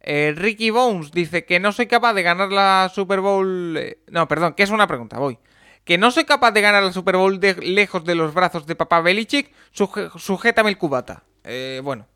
Eh, 0.00 0.34
Ricky 0.36 0.70
Bones 0.70 1.12
dice 1.12 1.44
que 1.44 1.60
no 1.60 1.72
soy 1.72 1.86
capaz 1.86 2.14
de 2.14 2.22
ganar 2.22 2.50
la 2.50 2.90
Super 2.92 3.20
Bowl. 3.20 3.76
Eh, 3.76 3.98
no, 4.08 4.28
perdón, 4.28 4.54
que 4.54 4.62
es 4.62 4.70
una 4.70 4.86
pregunta, 4.86 5.18
voy. 5.18 5.38
Que 5.84 5.98
no 5.98 6.10
soy 6.10 6.24
capaz 6.24 6.52
de 6.52 6.60
ganar 6.60 6.82
la 6.82 6.92
Super 6.92 7.16
Bowl 7.16 7.40
de, 7.40 7.54
lejos 7.54 8.04
de 8.04 8.14
los 8.14 8.34
brazos 8.34 8.66
de 8.66 8.74
papá 8.74 9.00
Belichick. 9.00 9.52
Suge, 9.72 10.08
sujétame 10.16 10.70
el 10.70 10.78
cubata. 10.78 11.24
Eh, 11.44 11.80
bueno, 11.82 12.06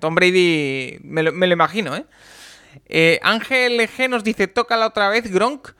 Tom 0.00 0.14
Brady 0.14 0.98
me 1.02 1.22
lo, 1.22 1.32
me 1.32 1.46
lo 1.46 1.52
imagino, 1.52 1.96
¿eh? 1.96 2.04
Ángel 3.22 3.80
G 3.80 4.08
nos 4.08 4.24
dice: 4.24 4.48
Tócala 4.48 4.86
otra 4.86 5.08
vez, 5.08 5.32
Gronk. 5.32 5.70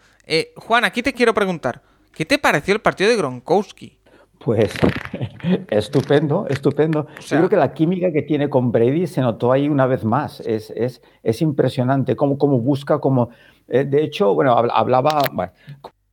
Juan, 0.57 0.85
aquí 0.85 1.03
te 1.03 1.13
quiero 1.13 1.35
preguntar: 1.35 1.83
¿qué 2.13 2.25
te 2.25 2.39
pareció 2.39 2.75
el 2.75 2.81
partido 2.81 3.11
de 3.11 3.17
Gronkowski? 3.17 3.99
Pues 4.45 4.73
estupendo, 5.71 6.47
estupendo. 6.49 7.07
O 7.19 7.23
sea, 7.23 7.37
Yo 7.37 7.43
creo 7.43 7.51
que 7.51 7.57
la 7.57 7.73
química 7.73 8.13
que 8.13 8.23
tiene 8.23 8.49
con 8.49 8.73
Brady 8.73 9.07
se 9.07 9.21
notó 9.21 9.53
ahí 9.53 9.69
una 9.69 9.87
vez 9.87 10.05
más. 10.05 10.41
Es, 10.41 10.71
es, 10.71 11.01
es 11.23 11.43
impresionante 11.43 12.17
cómo, 12.17 12.39
cómo 12.39 12.59
busca, 12.59 12.99
como... 12.99 13.31
Eh, 13.69 13.85
de 13.85 14.03
hecho, 14.03 14.35
bueno, 14.35 14.53
hablaba 14.53 15.23
bueno, 15.33 15.53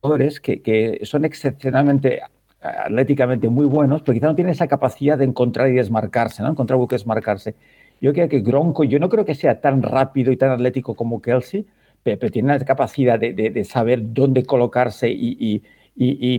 jugadores 0.00 0.40
que, 0.40 0.62
que 0.62 1.00
son 1.02 1.24
excepcionalmente 1.24 2.20
atléticamente 2.60 3.48
muy 3.48 3.66
buenos, 3.66 4.02
pero 4.02 4.14
quizá 4.14 4.26
no 4.26 4.34
tienen 4.34 4.52
esa 4.52 4.68
capacidad 4.68 5.18
de 5.18 5.24
encontrar 5.24 5.68
y 5.68 5.72
desmarcarse, 5.72 6.42
¿no? 6.42 6.50
Encontrar 6.50 6.78
que 6.88 6.94
desmarcarse. 6.94 7.54
Yo 8.00 8.12
creo 8.12 8.28
que 8.28 8.40
Gronko, 8.40 8.84
yo 8.84 8.98
no 8.98 9.08
creo 9.08 9.24
que 9.24 9.34
sea 9.34 9.60
tan 9.60 9.82
rápido 9.82 10.32
y 10.32 10.36
tan 10.36 10.50
atlético 10.50 10.94
como 10.94 11.20
Kelsey, 11.20 11.66
pero, 12.02 12.30
tiene 12.30 12.56
la 12.56 12.64
capacidad 12.64 13.18
de, 13.18 13.64
saber 13.64 14.00
dónde 14.02 14.44
colocarse 14.44 15.10
y, 15.10 15.62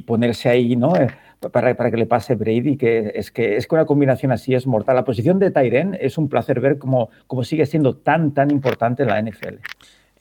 ponerse 0.08 0.50
ahí, 0.50 0.76
¿no? 0.76 0.94
para, 1.50 1.76
para, 1.76 1.92
que 1.92 1.98
le 1.98 2.06
pase 2.06 2.36
Brady, 2.36 2.78
que 2.78 3.12
es 3.16 3.32
que 3.32 3.58
es 3.58 3.68
que 3.68 3.76
una 3.76 3.86
combinación 3.86 4.32
así 4.32 4.54
es 4.54 4.68
mortal. 4.68 4.96
La 4.96 5.06
posición 5.06 5.40
de 5.40 5.52
Tyren 5.52 5.98
es 6.00 6.18
un 6.18 6.30
placer 6.30 6.60
ver 6.60 6.78
cómo, 6.78 7.10
sigue 7.44 7.66
siendo 7.66 7.96
tan, 7.96 8.34
tan 8.34 8.52
importante 8.52 9.04
en 9.04 9.10
la 9.10 9.22
NFL. 9.22 9.56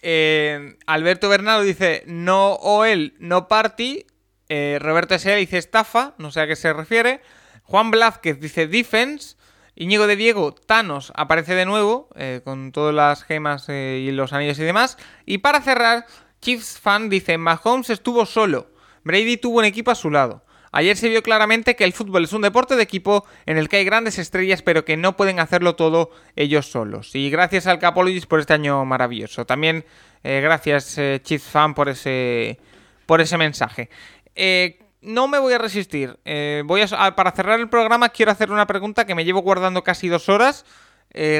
Eh, 0.03 0.77
Alberto 0.87 1.29
Bernardo 1.29 1.63
dice 1.63 2.03
no 2.07 2.55
OL, 2.55 3.15
no 3.19 3.49
party. 3.49 4.07
Eh, 4.49 4.79
Roberto 4.81 5.15
S.A. 5.15 5.37
dice 5.37 5.59
estafa, 5.59 6.15
no 6.19 6.31
sé 6.31 6.41
a 6.41 6.47
qué 6.47 6.57
se 6.57 6.73
refiere. 6.73 7.21
Juan 7.65 7.91
Blázquez 7.91 8.41
dice 8.41 8.67
defense. 8.67 9.37
Íñigo 9.81 10.07
de 10.07 10.17
Diego, 10.17 10.53
Thanos 10.53 11.11
aparece 11.17 11.55
de 11.55 11.65
nuevo, 11.65 12.11
eh, 12.15 12.43
con 12.45 12.71
todas 12.71 12.95
las 12.95 13.25
gemas 13.25 13.65
eh, 13.71 14.05
y 14.07 14.11
los 14.11 14.35
anillos 14.35 14.59
y 14.59 14.63
demás. 14.63 14.99
Y 15.25 15.39
para 15.39 15.63
cerrar, 15.63 16.05
Chiefs 16.43 16.79
Fan 16.79 17.09
dice, 17.09 17.39
Mahomes 17.39 17.89
estuvo 17.89 18.27
solo, 18.27 18.71
Brady 19.05 19.39
tuvo 19.39 19.61
un 19.61 19.65
equipo 19.65 19.91
a 19.91 19.95
su 19.95 20.11
lado. 20.11 20.45
Ayer 20.71 20.99
se 20.99 21.09
vio 21.09 21.23
claramente 21.23 21.77
que 21.77 21.85
el 21.85 21.95
fútbol 21.95 22.25
es 22.25 22.35
un 22.35 22.43
deporte 22.43 22.77
de 22.77 22.83
equipo 22.83 23.25
en 23.47 23.57
el 23.57 23.71
que 23.71 23.79
hay 23.79 23.87
grandes 23.87 24.19
estrellas, 24.19 24.61
pero 24.61 24.85
que 24.85 24.99
no 24.99 25.17
pueden 25.17 25.41
hacerlo 25.41 25.77
todo 25.77 26.11
ellos 26.37 26.71
solos. 26.71 27.15
Y 27.15 27.31
gracias 27.31 27.67
al 27.67 27.79
Capologist 27.79 28.29
por 28.29 28.41
este 28.41 28.53
año 28.53 28.85
maravilloso. 28.85 29.47
También 29.47 29.87
eh, 30.23 30.43
gracias, 30.43 31.01
Chiefs 31.23 31.49
Fan, 31.49 31.73
por 31.73 31.89
ese, 31.89 32.59
por 33.07 33.23
ese 33.23 33.39
mensaje. 33.39 33.89
Eh, 34.35 34.80
no 35.03 35.29
me 35.29 35.39
voy 35.39 35.53
a 35.53 35.59
resistir. 35.59 36.19
voy 36.65 36.83
a, 36.83 37.17
para 37.17 37.33
cerrar 37.33 37.61
el 37.61 37.69
programa, 37.69 38.09
quiero 38.11 38.33
hacer 38.33 38.51
una 38.51 38.67
pregunta 38.67 39.07
que 39.07 39.15
me 39.15 39.25
llevo 39.25 39.43
guardando 39.43 39.83
casi 39.85 40.09
dos 40.09 40.29
horas. 40.29 40.65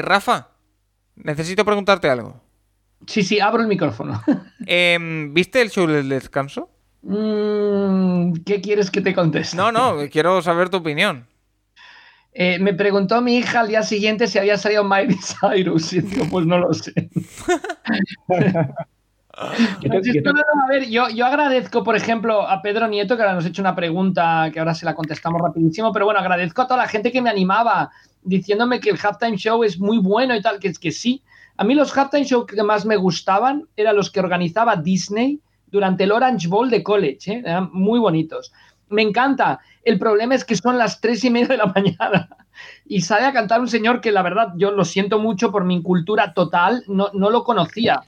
Rafa, 0.03 0.49
necesito 1.15 1.65
preguntarte 1.65 2.09
algo. 2.09 2.41
Sí, 3.07 3.23
sí, 3.23 3.39
abro 3.39 3.61
el 3.61 3.67
micrófono. 3.67 4.21
Em, 4.65 5.33
¿Viste 5.33 5.61
el 5.61 5.69
show 5.69 5.87
del 5.87 6.09
descanso? 6.09 6.69
Mm, 7.01 8.33
¿Qué 8.45 8.61
quieres 8.61 8.91
que 8.91 9.01
te 9.01 9.13
conteste? 9.13 9.57
No, 9.57 9.71
no, 9.71 9.97
quiero 10.11 10.41
saber 10.41 10.69
tu 10.69 10.77
opinión. 10.77 11.27
Eh, 12.33 12.59
me 12.59 12.73
preguntó 12.73 13.21
mi 13.21 13.37
hija 13.37 13.59
al 13.61 13.67
día 13.67 13.83
siguiente 13.83 14.27
si 14.27 14.39
había 14.39 14.57
salido 14.57 14.83
Miley 14.83 15.17
Cyrus. 15.41 15.93
Y 15.93 16.01
digo, 16.01 16.25
pues 16.29 16.45
no 16.45 16.59
lo 16.59 16.73
sé. 16.73 16.93
yo, 20.89 21.25
agradezco, 21.25 21.83
por 21.83 21.95
ejemplo, 21.95 22.47
a 22.47 22.61
Pedro 22.61 22.87
Nieto, 22.87 23.15
que 23.15 23.23
ahora 23.23 23.35
nos 23.35 23.45
ha 23.45 23.49
hecho 23.49 23.61
una 23.61 23.75
pregunta 23.75 24.49
que 24.51 24.59
ahora 24.59 24.73
se 24.73 24.85
la 24.85 24.95
contestamos 24.95 25.41
rapidísimo, 25.41 25.91
pero 25.91 26.05
bueno, 26.05 26.19
agradezco 26.19 26.61
a 26.61 26.67
toda 26.67 26.77
la 26.77 26.87
gente 26.87 27.11
que 27.11 27.21
me 27.21 27.29
animaba 27.29 27.91
diciéndome 28.23 28.79
que 28.79 28.89
el 28.89 28.99
halftime 29.01 29.37
show 29.37 29.63
es 29.63 29.79
muy 29.79 29.97
bueno 29.97 30.35
y 30.35 30.41
tal, 30.41 30.59
que 30.59 30.67
es 30.67 30.79
que 30.79 30.91
sí. 30.91 31.23
A 31.57 31.63
mí 31.63 31.75
los 31.75 31.95
halftime 31.95 32.25
show 32.25 32.45
que 32.45 32.61
más 32.63 32.85
me 32.85 32.97
gustaban 32.97 33.67
eran 33.75 33.95
los 33.95 34.11
que 34.11 34.19
organizaba 34.19 34.75
Disney 34.75 35.39
durante 35.67 36.03
el 36.03 36.11
Orange 36.11 36.47
Bowl 36.47 36.69
de 36.69 36.83
college, 36.83 37.31
¿eh? 37.31 37.43
eran 37.45 37.69
muy 37.71 37.99
bonitos. 37.99 38.51
Me 38.89 39.01
encanta. 39.01 39.59
El 39.83 39.97
problema 39.97 40.35
es 40.35 40.43
que 40.43 40.55
son 40.55 40.77
las 40.77 40.99
tres 40.99 41.23
y 41.23 41.29
media 41.29 41.47
de 41.47 41.57
la 41.57 41.65
mañana. 41.75 42.29
y 42.85 43.01
sale 43.01 43.25
a 43.25 43.33
cantar 43.33 43.61
un 43.61 43.67
señor 43.67 44.01
que 44.01 44.11
la 44.11 44.21
verdad 44.21 44.53
yo 44.57 44.71
lo 44.71 44.85
siento 44.85 45.17
mucho 45.17 45.51
por 45.51 45.63
mi 45.63 45.75
incultura 45.75 46.33
total, 46.33 46.83
no, 46.87 47.09
no 47.13 47.29
lo 47.29 47.43
conocía. 47.43 48.03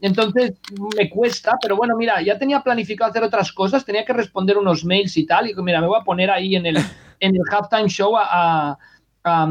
Entonces 0.00 0.54
me 0.96 1.08
cuesta, 1.08 1.56
pero 1.60 1.76
bueno, 1.76 1.96
mira, 1.96 2.20
ya 2.20 2.38
tenía 2.38 2.60
planificado 2.60 3.10
hacer 3.10 3.22
otras 3.22 3.50
cosas, 3.52 3.84
tenía 3.84 4.04
que 4.04 4.12
responder 4.12 4.58
unos 4.58 4.84
mails 4.84 5.16
y 5.16 5.24
tal, 5.24 5.48
y 5.48 5.54
mira, 5.54 5.80
me 5.80 5.86
voy 5.86 5.98
a 5.98 6.04
poner 6.04 6.30
ahí 6.30 6.54
en 6.54 6.66
el, 6.66 6.76
en 7.20 7.34
el 7.34 7.42
halftime 7.50 7.88
show 7.88 8.14
a, 8.16 8.78
a, 9.24 9.48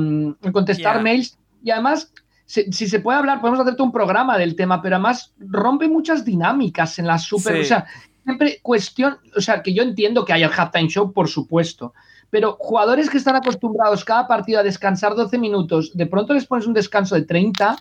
contestar 0.51 1.01
mails. 1.01 1.37
Y 1.63 1.71
además, 1.71 2.13
si, 2.45 2.71
se 2.71 2.99
puede 2.99 3.17
hablar, 3.17 3.41
podemos 3.41 3.59
hacerte 3.59 3.81
un 3.81 3.91
programa 3.91 4.37
del 4.37 4.55
tema, 4.55 4.81
pero 4.81 4.95
además 4.95 5.33
rompe 5.39 5.87
muchas 5.87 6.23
dinámicas 6.23 6.99
en 6.99 7.07
la 7.07 7.17
super. 7.17 7.59
O 7.59 7.63
sea, 7.63 7.87
siempre 8.23 8.59
cuestión, 8.61 9.17
o 9.35 9.41
sea, 9.41 9.63
que 9.63 9.73
yo 9.73 9.81
entiendo 9.81 10.25
que 10.25 10.33
hay 10.33 10.43
el 10.43 10.51
halftime 10.55 10.89
show, 10.89 11.11
por 11.11 11.27
supuesto, 11.27 11.93
pero 12.29 12.57
jugadores 12.59 13.09
que 13.09 13.17
están 13.17 13.35
acostumbrados 13.35 14.05
cada 14.05 14.27
partido 14.27 14.59
a 14.59 14.63
descansar 14.63 15.15
12 15.15 15.37
minutos, 15.39 15.91
de 15.95 16.05
pronto 16.05 16.33
les 16.33 16.45
pones 16.45 16.67
un 16.67 16.73
descanso 16.73 17.15
de 17.15 17.23
30, 17.23 17.77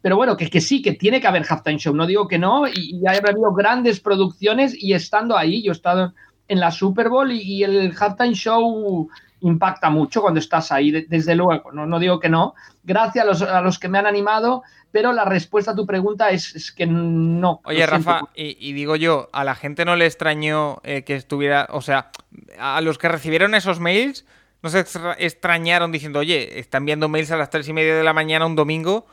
pero 0.00 0.16
bueno, 0.16 0.36
que, 0.36 0.48
que 0.50 0.60
sí, 0.60 0.82
que 0.82 0.92
tiene 0.92 1.20
que 1.20 1.26
haber 1.26 1.44
halftime 1.48 1.78
show, 1.78 1.94
no 1.94 2.06
digo 2.06 2.28
que 2.28 2.38
no, 2.38 2.66
y, 2.66 3.00
y 3.00 3.06
ha 3.06 3.12
habido 3.12 3.52
grandes 3.52 4.00
producciones 4.00 4.74
y 4.76 4.92
estando 4.92 5.36
ahí, 5.36 5.62
yo 5.62 5.72
he 5.72 5.74
estado 5.74 6.14
en 6.48 6.60
la 6.60 6.70
Super 6.70 7.08
Bowl 7.08 7.32
y, 7.32 7.40
y 7.40 7.64
el 7.64 7.94
halftime 7.98 8.34
show 8.34 9.08
impacta 9.40 9.90
mucho 9.90 10.22
cuando 10.22 10.40
estás 10.40 10.72
ahí, 10.72 10.90
desde 10.90 11.34
luego, 11.34 11.70
no, 11.72 11.86
no 11.86 11.98
digo 11.98 12.18
que 12.18 12.28
no. 12.28 12.54
Gracias 12.82 13.24
a 13.24 13.26
los, 13.26 13.42
a 13.42 13.60
los, 13.60 13.78
que 13.78 13.88
me 13.88 13.98
han 13.98 14.06
animado, 14.06 14.62
pero 14.90 15.12
la 15.12 15.24
respuesta 15.24 15.72
a 15.72 15.74
tu 15.74 15.86
pregunta 15.86 16.30
es, 16.30 16.72
que 16.72 16.86
no. 16.86 17.60
Oye, 17.64 17.86
Rafa, 17.86 18.22
y, 18.34 18.72
digo 18.72 18.96
yo, 18.96 19.28
¿a 19.32 19.44
la 19.44 19.54
gente 19.54 19.84
no 19.84 19.96
le 19.96 20.06
extrañó 20.06 20.80
eh, 20.82 21.02
que 21.04 21.14
estuviera, 21.14 21.68
o 21.70 21.82
sea, 21.82 22.10
a 22.58 22.80
los 22.80 22.96
que 22.96 23.08
recibieron 23.08 23.54
esos 23.54 23.80
mails, 23.80 24.24
no 24.62 24.70
se 24.70 24.80
extrañaron 25.18 25.92
diciendo, 25.92 26.20
oye, 26.20 26.58
están 26.58 26.86
viendo 26.86 27.10
mails 27.10 27.30
a 27.30 27.36
las 27.36 27.50
tres 27.50 27.68
y 27.68 27.74
media 27.74 27.94
de 27.94 28.04
la 28.04 28.14
mañana 28.14 28.46
un 28.46 28.56
domingo? 28.56 29.06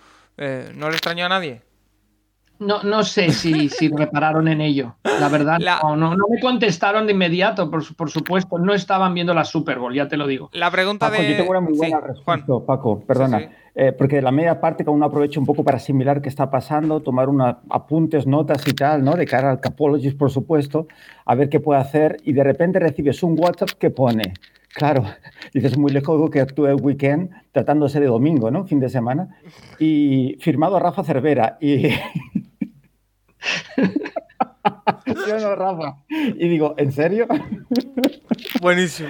Eh, 0.44 0.72
¿No 0.76 0.90
le 0.90 0.96
extrañó 0.96 1.26
a 1.28 1.30
nadie? 1.30 1.62
No, 2.58 2.82
no 2.82 3.04
sé 3.04 3.32
si, 3.32 3.70
si 3.70 3.90
repararon 3.96 4.48
en 4.48 4.60
ello. 4.60 4.96
La 5.20 5.30
verdad, 5.30 5.60
No, 5.60 5.96
no, 5.96 6.16
me 6.28 6.40
contestaron 6.40 7.06
de 7.06 7.14
inmediato, 7.14 7.70
por, 7.70 7.96
por, 7.96 8.10
supuesto. 8.10 8.58
No 8.58 8.74
estaban 8.74 9.14
viendo 9.14 9.36
la 9.36 9.46
Super 9.46 9.78
Bowl, 9.78 9.94
ya 9.94 10.08
te 10.08 10.18
lo 10.18 10.26
digo. 10.26 10.50
La 10.54 10.72
pregunta 10.72 11.10
Paco, 11.10 11.22
de. 11.22 11.30
Yo 11.30 11.38
tengo 11.38 11.52
una 11.52 11.60
muy 11.62 11.78
buena 11.78 12.00
respuesta, 12.00 12.54
Paco, 12.66 13.04
perdona. 13.06 13.52
Eh, 13.74 13.92
porque 13.92 14.18
de 14.18 14.24
la 14.24 14.32
media 14.32 14.60
parte, 14.60 14.84
como 14.84 14.98
uno 14.98 15.06
aprovecha 15.06 15.40
un 15.40 15.46
poco 15.46 15.64
para 15.64 15.78
asimilar 15.78 16.22
qué 16.22 16.30
está 16.30 16.50
pasando, 16.50 17.02
tomar 17.02 17.30
unos 17.30 17.58
apuntes, 17.70 18.26
notas 18.26 18.68
y 18.68 18.74
tal, 18.74 19.04
¿no? 19.04 19.14
De 19.14 19.26
cara 19.26 19.52
al 19.52 19.60
Capologist, 19.60 20.18
por 20.18 20.32
supuesto, 20.32 20.88
a 21.26 21.36
ver 21.36 21.50
qué 21.50 21.60
puede 21.60 21.80
hacer. 21.80 22.18
Y 22.24 22.34
de 22.34 22.44
repente 22.44 22.80
recibes 22.80 23.22
un 23.22 23.40
WhatsApp 23.40 23.70
que 23.80 23.92
pone. 23.92 24.34
Claro, 24.74 25.04
dices 25.54 25.78
muy 25.78 25.92
lejos 25.92 26.30
que 26.30 26.42
actúe 26.42 26.68
el 26.68 26.82
weekend 26.82 27.30
tratándose 27.52 28.00
de 28.00 28.08
domingo, 28.08 28.52
¿no? 28.52 28.66
Fin 28.66 28.80
de 28.80 28.90
semana. 28.90 29.38
Y 29.80 30.38
firmado 30.40 30.80
Rafa 30.80 31.04
Cervera. 31.04 31.58
Y 31.60 31.90
Yo 35.28 35.40
no, 35.40 35.56
Rafa. 35.56 35.98
Y 36.10 36.48
digo, 36.48 36.76
¿en 36.78 36.92
serio? 36.92 37.28
Buenísimo. 38.62 39.10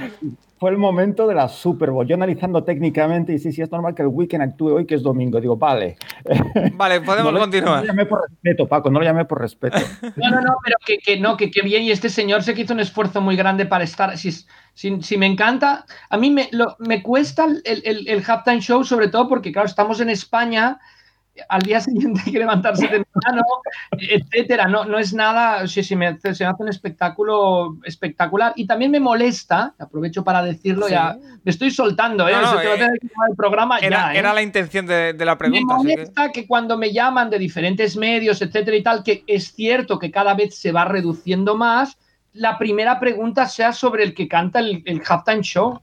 Fue 0.61 0.69
el 0.69 0.77
momento 0.77 1.25
de 1.25 1.33
la 1.33 1.47
Super 1.47 1.89
Bowl. 1.89 2.05
Yo 2.05 2.13
analizando 2.13 2.63
técnicamente, 2.63 3.33
y 3.33 3.39
sí, 3.39 3.51
sí, 3.51 3.63
es 3.63 3.71
normal 3.71 3.95
que 3.95 4.03
el 4.03 4.09
weekend 4.09 4.43
actúe 4.43 4.67
hoy, 4.67 4.85
que 4.85 4.93
es 4.93 5.01
domingo. 5.01 5.41
Digo, 5.41 5.57
vale. 5.57 5.97
Vale, 6.75 7.01
podemos 7.01 7.33
continuar. 7.35 7.77
No 7.77 7.81
lo 7.81 7.87
llamé 7.87 8.05
por 8.05 8.29
respeto, 8.29 8.67
Paco, 8.67 8.91
no 8.91 8.99
lo 8.99 9.05
llamé 9.05 9.25
por 9.25 9.41
respeto. 9.41 9.79
No, 10.17 10.29
no, 10.29 10.39
no, 10.39 10.57
pero 10.63 10.75
que, 10.85 10.99
que 10.99 11.19
no, 11.19 11.35
que, 11.35 11.49
que, 11.49 11.63
bien. 11.63 11.81
Y 11.81 11.89
este 11.89 12.09
señor 12.09 12.43
se 12.43 12.51
hizo 12.51 12.75
un 12.75 12.79
esfuerzo 12.79 13.21
muy 13.21 13.35
grande 13.35 13.65
para 13.65 13.83
estar. 13.83 14.15
Si, 14.19 14.31
si, 14.75 15.01
si 15.01 15.17
me 15.17 15.25
encanta, 15.25 15.83
a 16.11 16.17
mí 16.17 16.29
me, 16.29 16.47
lo, 16.51 16.75
me 16.77 17.01
cuesta 17.01 17.45
el, 17.45 17.81
el, 17.83 18.07
el 18.07 18.23
halftime 18.23 18.61
show, 18.61 18.83
sobre 18.83 19.07
todo 19.07 19.27
porque, 19.27 19.51
claro, 19.51 19.67
estamos 19.67 19.99
en 19.99 20.11
España 20.11 20.79
al 21.49 21.61
día 21.61 21.81
siguiente 21.81 22.21
hay 22.25 22.31
que 22.31 22.39
levantarse 22.39 22.87
temprano, 22.87 23.43
etcétera. 23.91 24.67
No, 24.67 24.85
no 24.85 24.97
es 24.97 25.13
nada, 25.13 25.67
si, 25.67 25.83
si 25.83 25.95
me, 25.95 26.19
se 26.19 26.29
me 26.29 26.49
hace 26.49 26.63
un 26.63 26.69
espectáculo 26.69 27.77
espectacular. 27.83 28.53
Y 28.55 28.65
también 28.65 28.91
me 28.91 28.99
molesta, 28.99 29.73
aprovecho 29.77 30.23
para 30.23 30.43
decirlo, 30.43 30.87
ya 30.87 31.17
me 31.43 31.51
estoy 31.51 31.71
soltando, 31.71 32.27
¿eh? 32.27 32.33
eh 32.33 32.87
el 33.29 33.35
programa 33.35 33.77
era, 33.79 34.13
era 34.13 34.31
¿eh? 34.31 34.35
la 34.35 34.41
intención 34.41 34.85
de, 34.85 35.13
la 35.13 35.37
pregunta. 35.37 35.77
Me 35.77 35.95
molesta 35.95 36.31
que... 36.31 36.47
cuando 36.47 36.77
me 36.77 36.91
llaman 36.91 37.29
de 37.29 37.39
diferentes 37.39 37.95
medios, 37.97 38.41
etcétera 38.41 38.77
y 38.77 38.83
tal, 38.83 39.03
que 39.03 39.23
es 39.27 39.53
cierto 39.53 39.99
que 39.99 40.11
cada 40.11 40.33
vez 40.33 40.55
se 40.55 40.71
va 40.71 40.85
reduciendo 40.85 41.55
más, 41.55 41.97
la 42.33 42.57
primera 42.57 42.99
pregunta 42.99 43.47
sea 43.47 43.73
sobre 43.73 44.03
el 44.03 44.13
que 44.13 44.27
canta 44.27 44.59
el, 44.59 44.83
el 44.85 45.01
halftime 45.07 45.41
show. 45.41 45.81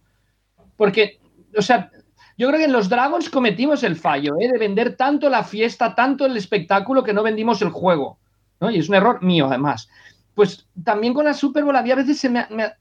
Porque, 0.76 1.18
o 1.56 1.62
sea, 1.62 1.90
yo 2.38 2.46
creo 2.46 2.58
que 2.58 2.66
en 2.66 2.72
los 2.72 2.88
Dragons 2.88 3.28
cometimos 3.28 3.82
el 3.82 3.96
fallo 3.96 4.36
¿eh? 4.40 4.48
de 4.50 4.58
vender 4.58 4.96
tanto 4.96 5.28
la 5.28 5.42
fiesta, 5.42 5.96
tanto 5.96 6.24
el 6.24 6.36
espectáculo 6.36 7.02
que 7.02 7.12
no 7.12 7.24
vendimos 7.24 7.60
el 7.62 7.70
juego. 7.70 8.18
¿no? 8.60 8.70
Y 8.70 8.78
es 8.78 8.88
un 8.88 8.94
error 8.94 9.20
mío, 9.22 9.46
además. 9.48 9.88
Pues 10.34 10.66
también 10.84 11.14
con 11.14 11.24
la 11.24 11.34
Super 11.34 11.64
Bowl 11.64 11.74
había 11.74 11.96
veces 11.96 12.18
se 12.20 12.28
me, 12.28 12.46
me 12.50 12.72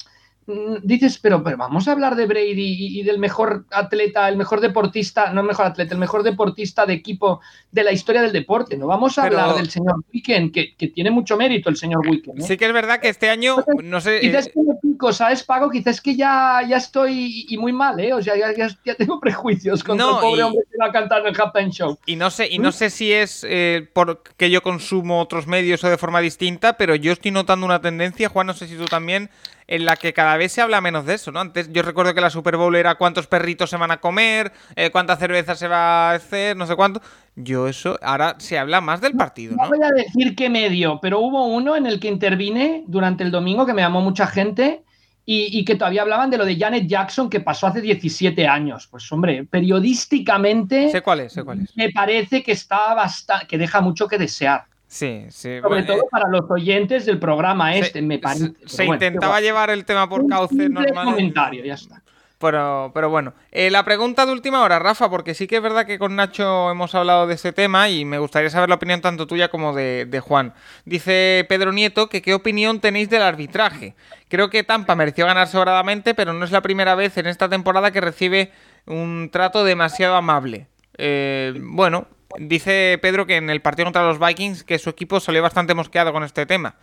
dices, 0.82 1.20
pero, 1.22 1.44
pero 1.44 1.58
vamos 1.58 1.88
a 1.88 1.92
hablar 1.92 2.16
de 2.16 2.26
Brady 2.26 3.00
y, 3.00 3.04
del 3.04 3.20
mejor 3.20 3.66
atleta, 3.70 4.30
el 4.30 4.38
mejor 4.38 4.62
deportista, 4.62 5.34
no 5.34 5.42
el 5.42 5.48
mejor 5.48 5.66
atleta, 5.66 5.94
el 5.94 6.00
mejor 6.00 6.24
deportista 6.24 6.86
de 6.86 6.94
equipo 6.94 7.42
de 7.72 7.84
la 7.84 7.92
historia 7.92 8.22
del 8.22 8.32
deporte. 8.32 8.78
No 8.78 8.88
vamos 8.88 9.18
a 9.18 9.24
hablar 9.24 9.56
del 9.56 9.70
señor 9.70 10.04
Weekend, 10.14 10.54
que, 10.54 10.74
tiene 10.88 11.12
mucho 11.12 11.36
mérito 11.36 11.70
el 11.70 11.76
señor 11.76 12.08
Weekend. 12.08 12.42
Sí 12.42 12.56
que 12.56 12.66
es 12.66 12.74
verdad 12.74 13.00
que 13.02 13.10
este 13.10 13.30
año, 13.30 13.58
no 13.84 14.00
sé... 14.00 14.22
Quizás 14.22 14.48
eh, 14.48 14.52
que 14.54 14.62
me 14.62 14.76
pico, 14.82 15.12
¿sabes, 15.12 15.44
Pago? 15.44 15.70
Quizás 15.70 16.00
que 16.00 16.16
ya, 16.16 16.62
ya 16.68 16.78
estoy 16.78 17.46
y 17.50 17.58
muy 17.58 17.74
mal, 17.74 18.00
¿eh? 18.00 18.14
O 18.14 18.22
sea, 18.22 18.36
ya, 18.38 18.96
tengo 18.96 19.20
prejuicios 19.20 19.84
contra 19.84 20.08
el 20.08 20.16
pobre 20.22 20.44
hombre 20.44 20.62
que 20.72 20.78
va 20.80 20.88
a 20.88 20.92
cantar 20.94 21.22
en 21.22 21.28
el 21.28 21.40
Halftime 21.40 21.72
Show. 21.72 22.00
Y 22.06 22.16
no 22.16 22.32
sé, 22.32 22.48
y 22.50 22.60
no 22.60 22.70
¿Mm? 22.70 22.74
sé 22.74 22.90
si 22.90 23.12
es 23.12 23.46
eh, 23.50 23.90
porque 23.92 24.50
yo 24.50 24.62
consumo 24.62 25.20
otros 25.22 25.46
medios 25.46 25.84
o 25.84 25.90
de 25.90 25.98
forma 25.98 26.22
distinta, 26.22 26.78
pero 26.78 26.96
yo 26.96 27.12
estoy 27.12 27.32
notando 27.32 27.66
una 27.66 27.82
tendencia, 27.82 28.30
Juan, 28.30 28.48
no 28.48 28.54
sé 28.54 28.68
si 28.68 28.78
tú 28.78 28.86
también 28.86 29.30
en 29.68 29.86
la 29.86 29.98
que 29.98 30.14
cada 30.14 30.38
vez 30.38 30.52
se 30.54 30.62
habla 30.62 30.82
menos 30.82 31.06
de 31.06 31.16
eso, 31.16 31.32
¿no? 31.32 31.40
Antes 31.40 31.72
yo 31.72 31.82
recuerdo 31.82 32.14
que 32.14 32.22
la 32.22 32.30
Super 32.30 32.58
Bowl 32.58 32.76
era 32.76 32.96
cuántos 32.96 33.28
perritos 33.28 33.70
se 33.70 33.78
van 33.78 33.92
a 33.92 33.98
comer, 33.98 34.52
eh, 34.76 34.90
cuánta 34.92 35.18
cerveza 35.18 35.56
se 35.56 35.68
va 35.68 36.12
a 36.12 36.16
hacer, 36.16 36.56
no 36.56 36.66
sé 36.66 36.76
cuánto. 36.76 37.02
Yo 37.36 37.68
eso, 37.68 38.00
ahora 38.02 38.36
se 38.40 38.58
habla 38.58 38.82
más 38.82 39.02
del 39.02 39.14
partido, 39.14 39.56
¿no? 39.56 39.64
No 39.64 39.70
voy 39.70 39.84
a 39.84 39.92
decir 39.92 40.36
qué 40.36 40.50
medio, 40.50 41.00
pero 41.02 41.20
hubo 41.20 41.46
uno 41.46 41.76
en 41.76 41.86
el 41.86 42.00
que 42.00 42.08
intervine 42.08 42.84
durante 42.88 43.24
el 43.24 43.32
domingo 43.32 43.66
que 43.66 43.74
me 43.74 43.82
llamó 43.82 44.02
mucha 44.02 44.26
gente 44.26 44.84
y, 45.30 45.66
que 45.66 45.76
todavía 45.76 46.04
hablaban 46.04 46.30
de 46.30 46.38
lo 46.38 46.46
de 46.46 46.58
Janet 46.58 46.88
Jackson 46.88 47.30
que 47.30 47.42
pasó 47.42 47.68
hace 47.68 47.82
17 47.82 48.48
años. 48.48 48.88
Pues 48.88 49.12
hombre, 49.12 49.44
periodísticamente... 49.44 50.90
Sé 50.90 51.02
cuál 51.02 51.20
es, 51.20 51.34
sé 51.34 51.44
cuál 51.44 51.64
es. 51.64 51.76
Me 51.76 51.92
parece 51.92 52.42
que 52.42 52.54
está 52.54 52.94
bastante, 52.94 53.46
que 53.46 53.58
deja 53.58 53.82
mucho 53.82 54.08
que 54.08 54.18
desear. 54.18 54.67
Sí, 54.88 55.26
sí. 55.30 55.60
Sobre 55.62 55.84
todo 55.84 55.98
eh, 55.98 56.08
para 56.10 56.30
los 56.30 56.50
oyentes 56.50 57.06
del 57.06 57.20
programa 57.20 57.76
este, 57.76 58.02
me 58.02 58.20
parece. 58.20 58.54
Se, 58.66 58.86
intentaba 58.86 59.42
llevar 59.42 59.70
el 59.70 59.84
tema 59.86 60.08
por 60.08 60.28
cauce 60.28 60.70
normal. 60.70 61.06
comentario, 61.06 61.64
ya 61.64 61.74
está. 61.74 62.02
Pero, 62.40 62.92
pero 62.94 63.10
bueno, 63.10 63.34
eh, 63.52 63.72
la 63.72 63.84
pregunta 63.84 64.26
de 64.26 64.32
última 64.32 64.62
hora, 64.62 64.78
Rafa, 64.78 65.10
porque 65.10 65.34
sí 65.34 65.48
que 65.48 65.56
es 65.56 65.62
verdad 65.62 65.88
que 65.88 65.98
con 65.98 66.16
Nacho 66.16 66.70
hemos 66.70 66.94
hablado 66.94 67.26
de 67.26 67.34
este 67.34 67.52
tema 67.52 67.90
y 67.90 68.06
me 68.06 68.20
gustaría 68.20 68.52
saber 68.52 68.70
la 68.70 68.76
opinión 68.76 69.02
tanto 69.02 69.26
tuya 69.26 69.50
como 69.50 69.74
de, 69.74 70.06
de, 70.06 70.20
Juan. 70.20 70.54
Dice 70.86 71.48
Pedro 71.50 71.72
Nieto 71.72 72.10
que 72.10 72.22
qué 72.22 72.36
opinión 72.36 72.80
tenéis 72.80 73.10
del 73.10 73.24
arbitraje. 73.24 73.96
Creo 74.30 74.52
que 74.52 74.64
Tampa 74.64 74.96
mereció 74.96 75.26
ganar 75.26 75.48
sobradamente, 75.48 76.14
pero 76.14 76.32
no 76.32 76.46
es 76.46 76.52
la 76.52 76.62
primera 76.62 76.94
vez 76.94 77.18
en 77.18 77.26
esta 77.26 77.50
temporada 77.50 77.92
que 77.92 78.02
recibe 78.02 78.52
un 78.86 79.30
trato 79.32 79.64
demasiado 79.64 80.16
amable. 80.16 80.68
Eh, 81.00 81.54
bueno, 81.60 82.08
Dice 82.40 83.00
Pedro 83.02 83.26
que 83.26 83.38
en 83.38 83.50
el 83.50 83.62
partido 83.62 83.86
contra 83.86 84.06
los 84.06 84.20
Vikings 84.20 84.64
que 84.64 84.80
su 84.80 84.90
equipo 84.90 85.20
salió 85.20 85.42
bastante 85.42 85.74
mosqueado 85.74 86.12
con 86.12 86.24
este 86.24 86.46
tema. 86.46 86.76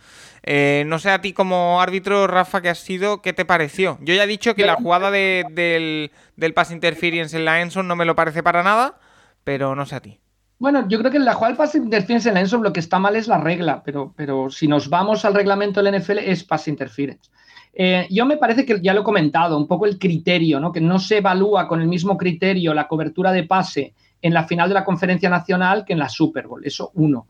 Eh, 0.43 0.83
no 0.87 0.97
sé 0.97 1.11
a 1.11 1.21
ti 1.21 1.33
como 1.33 1.81
árbitro, 1.81 2.27
Rafa, 2.27 2.61
que 2.61 2.69
has 2.69 2.79
sido, 2.79 3.21
¿qué 3.21 3.31
te 3.31 3.45
pareció? 3.45 3.97
Yo 4.01 4.15
ya 4.15 4.23
he 4.23 4.27
dicho 4.27 4.55
que 4.55 4.65
la 4.65 4.75
jugada 4.75 5.11
del, 5.11 6.11
del 6.35 6.53
pass 6.53 6.71
interference 6.71 7.37
en 7.37 7.45
la 7.45 7.61
Enson 7.61 7.87
no 7.87 7.95
me 7.95 8.05
lo 8.05 8.15
parece 8.15 8.41
para 8.41 8.63
nada, 8.63 8.99
pero 9.43 9.75
no 9.75 9.85
sé 9.85 9.95
a 9.95 10.01
ti. 10.01 10.19
Bueno, 10.57 10.87
yo 10.87 10.97
creo 10.99 11.11
que 11.11 11.17
en 11.17 11.25
la 11.25 11.33
jugada 11.33 11.49
del 11.49 11.57
pass 11.57 11.75
interference 11.75 12.27
en 12.27 12.33
la 12.33 12.41
Enson 12.41 12.63
lo 12.63 12.73
que 12.73 12.79
está 12.79 12.97
mal 12.97 13.15
es 13.15 13.27
la 13.27 13.37
regla, 13.37 13.83
pero, 13.85 14.13
pero 14.15 14.49
si 14.49 14.67
nos 14.67 14.89
vamos 14.89 15.25
al 15.25 15.35
reglamento 15.35 15.83
del 15.83 15.99
NFL 15.99 16.19
es 16.19 16.43
pass 16.43 16.67
interference. 16.67 17.29
Eh, 17.77 18.07
yo 18.09 18.25
me 18.25 18.37
parece 18.37 18.65
que 18.65 18.79
ya 18.81 18.93
lo 18.93 19.01
he 19.01 19.03
comentado, 19.03 19.57
un 19.57 19.67
poco 19.67 19.85
el 19.85 19.99
criterio, 19.99 20.59
¿no? 20.59 20.71
que 20.71 20.79
no 20.79 20.97
se 20.97 21.17
evalúa 21.17 21.67
con 21.67 21.81
el 21.81 21.87
mismo 21.87 22.17
criterio 22.17 22.73
la 22.73 22.87
cobertura 22.87 23.33
de 23.33 23.43
pase 23.43 23.93
en 24.25 24.33
la 24.33 24.45
final 24.45 24.67
de 24.67 24.73
la 24.73 24.83
conferencia 24.83 25.29
nacional 25.29 25.85
que 25.85 25.93
en 25.93 25.99
la 25.99 26.09
Super 26.09 26.47
Bowl. 26.47 26.65
Eso 26.65 26.89
uno. 26.95 27.27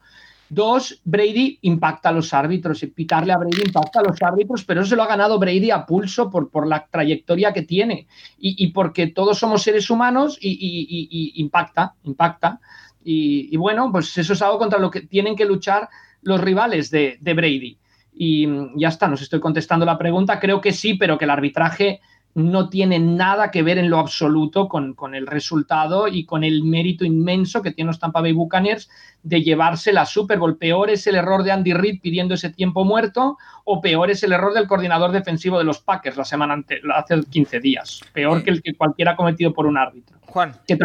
Dos, 0.48 1.02
Brady 1.04 1.60
impacta 1.64 2.08
a 2.08 2.12
los 2.14 2.34
árbitros 2.34 2.82
y 2.84 2.88
pitarle 2.88 3.34
a 3.34 3.38
Brady 3.38 3.64
impacta 3.66 4.00
a 4.00 4.04
los 4.04 4.22
árbitros, 4.22 4.64
pero 4.64 4.80
eso 4.80 4.92
se 4.92 4.96
lo 4.96 5.04
ha 5.04 5.08
ganado 5.08 5.38
Brady 5.38 5.72
a 5.72 5.86
pulso 5.86 6.30
por, 6.30 6.50
por 6.50 6.68
la 6.68 6.88
trayectoria 6.90 7.52
que 7.52 7.64
tiene 7.64 8.08
y, 8.38 8.68
porque 8.68 9.08
todos 9.08 9.38
somos 9.38 9.62
seres 9.62 9.90
humanos 9.90 10.38
y, 10.40 11.34
impacta, 11.36 11.96
impacta. 12.04 12.62
Y, 13.04 13.58
bueno, 13.58 13.92
pues 13.92 14.18
eso 14.18 14.32
es 14.32 14.42
algo 14.42 14.58
contra 14.58 14.80
lo 14.80 14.90
que 14.90 15.02
tienen 15.02 15.36
que 15.36 15.44
luchar 15.44 15.90
los 16.22 16.40
rivales 16.40 16.90
de, 16.92 17.18
de 17.20 17.34
Brady. 17.34 17.78
Y 18.14 18.48
ya 18.78 18.88
está, 18.88 19.10
nos 19.10 19.22
estoy 19.22 19.42
contestando 19.42 19.86
la 19.86 19.98
pregunta. 19.98 20.40
Creo 20.40 20.62
que 20.62 20.72
sí, 20.72 20.94
pero 20.94 21.18
que 21.18 21.26
el 21.26 21.32
arbitraje 21.32 22.00
no 22.36 22.68
tiene 22.68 23.00
nada 23.00 23.50
que 23.50 23.64
ver 23.64 23.78
en 23.78 23.90
lo 23.90 23.98
absoluto 23.98 24.68
con, 24.68 24.94
el 25.16 25.26
resultado 25.26 26.10
y 26.10 26.26
con 26.26 26.44
el 26.44 26.64
mérito 26.66 27.06
inmenso 27.06 27.62
que 27.62 27.72
tienen 27.72 27.88
los 27.88 28.00
Tampa 28.00 28.20
Bay 28.20 28.34
Buccaneers 28.34 28.90
de 29.24 29.42
llevarse 29.42 29.94
la 29.94 30.06
Super 30.06 30.38
Bowl. 30.38 30.58
Peor 30.58 30.90
es 30.90 31.08
el 31.08 31.16
error 31.16 31.44
de 31.44 31.54
Andy 31.54 31.74
Reid 31.74 32.02
pidiendo 32.02 32.34
ese 32.34 32.50
tiempo 32.50 32.84
muerto 32.84 33.38
o 33.64 33.80
peor 33.80 34.12
es 34.12 34.22
el 34.24 34.34
error 34.34 34.54
del 34.54 34.68
coordinador 34.68 35.14
defensivo 35.14 35.58
de 35.58 35.64
los 35.64 35.80
Packers 35.80 36.18
la 36.18 36.26
semana 36.26 36.54
antes, 36.56 36.82
hace 36.94 37.24
15 37.24 37.62
días. 37.62 38.02
Peor 38.12 38.44
que 38.44 38.50
el 38.50 38.62
que 38.62 38.76
cualquiera 38.76 39.16
cometido 39.16 39.54
por 39.54 39.66
un 39.66 39.78
árbitro. 39.78 40.18
Juan. 40.26 40.58
Que 40.68 40.78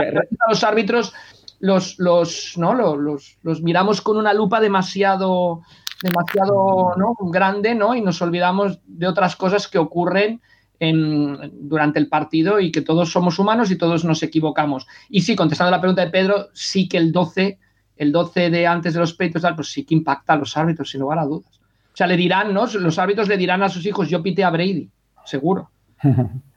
los 0.48 0.62
árbitros 0.62 1.12
los, 1.58 1.98
los, 1.98 2.54
¿no? 2.58 2.74
los, 2.74 3.38
los 3.42 3.62
miramos 3.62 4.00
con 4.00 4.16
una 4.16 4.32
lupa 4.32 4.60
demasiado 4.60 5.62
demasiado 6.00 6.94
¿no? 6.96 7.14
grande 7.30 7.74
¿no? 7.74 7.94
y 7.94 8.00
nos 8.00 8.22
olvidamos 8.22 8.78
de 8.86 9.06
otras 9.06 9.36
cosas 9.36 9.68
que 9.68 9.78
ocurren 9.78 10.40
durante 10.80 11.98
el 11.98 12.08
partido 12.08 12.58
y 12.58 12.72
que 12.72 12.80
todos 12.80 13.12
somos 13.12 13.38
humanos 13.38 13.70
y 13.70 13.76
todos 13.76 14.04
nos 14.04 14.22
equivocamos. 14.22 14.86
Y 15.10 15.20
sí, 15.20 15.36
contestando 15.36 15.68
a 15.68 15.76
la 15.76 15.80
pregunta 15.80 16.04
de 16.04 16.10
Pedro, 16.10 16.48
sí 16.54 16.88
que 16.88 16.96
el 16.96 17.12
12, 17.12 17.58
el 17.96 18.12
12 18.12 18.50
de 18.50 18.66
antes 18.66 18.94
de 18.94 19.00
los 19.00 19.12
peitos, 19.12 19.42
pues 19.54 19.68
sí 19.68 19.84
que 19.84 19.94
impacta 19.94 20.32
a 20.32 20.36
los 20.36 20.56
árbitros, 20.56 20.90
sin 20.90 21.00
lugar 21.00 21.18
a 21.18 21.26
dudas. 21.26 21.60
O 21.92 21.96
sea, 21.96 22.06
le 22.06 22.16
dirán, 22.16 22.54
¿no? 22.54 22.66
Los 22.66 22.98
árbitros 22.98 23.28
le 23.28 23.36
dirán 23.36 23.62
a 23.62 23.68
sus 23.68 23.84
hijos, 23.84 24.08
yo 24.08 24.22
pité 24.22 24.42
a 24.42 24.50
Brady, 24.50 24.88
seguro. 25.24 25.70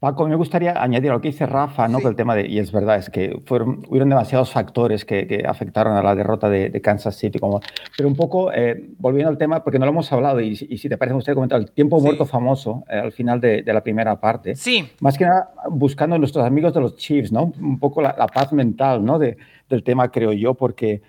Paco, 0.00 0.28
me 0.28 0.36
gustaría 0.36 0.80
añadir 0.80 1.10
lo 1.10 1.20
que 1.20 1.28
dice 1.28 1.44
Rafa, 1.44 1.88
¿no? 1.88 1.98
el 1.98 2.14
tema 2.14 2.36
de, 2.36 2.46
y 2.46 2.60
es 2.60 2.70
verdad, 2.70 2.98
es 2.98 3.10
que 3.10 3.40
fueron, 3.46 3.84
hubieron 3.88 4.08
demasiados 4.08 4.52
factores 4.52 5.04
que, 5.04 5.42
afectaron 5.44 5.96
a 5.96 6.02
la 6.04 6.14
derrota 6.14 6.48
de, 6.48 6.80
Kansas 6.80 7.16
City. 7.16 7.40
Como, 7.40 7.60
pero 7.96 8.08
un 8.08 8.14
poco, 8.14 8.52
eh, 8.52 8.90
volviendo 8.98 9.28
al 9.28 9.38
tema, 9.38 9.64
porque 9.64 9.80
no 9.80 9.86
lo 9.86 9.90
hemos 9.90 10.12
hablado, 10.12 10.40
y, 10.40 10.54
si 10.54 10.88
te 10.88 10.96
parece, 10.96 11.14
me 11.14 11.16
gustaría 11.16 11.34
comentar 11.34 11.58
el 11.58 11.72
tiempo 11.72 11.98
muerto 12.00 12.26
famoso 12.26 12.84
eh, 12.88 12.96
al 12.96 13.10
final 13.10 13.40
de, 13.40 13.64
la 13.66 13.82
primera 13.82 14.20
parte. 14.20 14.54
Sí. 14.54 14.88
Más 15.00 15.18
que 15.18 15.24
nada, 15.24 15.50
buscando 15.68 16.14
a 16.14 16.18
nuestros 16.18 16.46
amigos 16.46 16.72
de 16.74 16.80
los 16.80 16.94
Chiefs, 16.94 17.32
¿no? 17.32 17.52
Un 17.60 17.80
poco 17.80 18.00
la, 18.00 18.14
paz 18.28 18.52
mental, 18.52 19.04
¿no? 19.04 19.18
del 19.18 19.82
tema, 19.82 20.12
creo 20.12 20.32
yo, 20.32 20.54
porque 20.54 21.02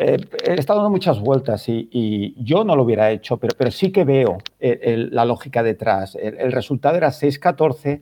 eh, 0.00 0.16
he 0.46 0.54
estado 0.54 0.78
dando 0.78 0.90
muchas 0.90 1.20
vueltas 1.20 1.68
y, 1.68 2.34
yo 2.42 2.64
no 2.64 2.74
lo 2.74 2.84
hubiera 2.84 3.10
hecho, 3.10 3.36
pero, 3.36 3.54
pero 3.58 3.70
sí 3.70 3.92
que 3.92 4.04
veo 4.04 4.38
la 4.58 5.26
lógica 5.26 5.62
detrás. 5.62 6.14
El, 6.14 6.38
el 6.38 6.52
resultado 6.52 6.96
era 6.96 7.08
6-14 7.08 8.00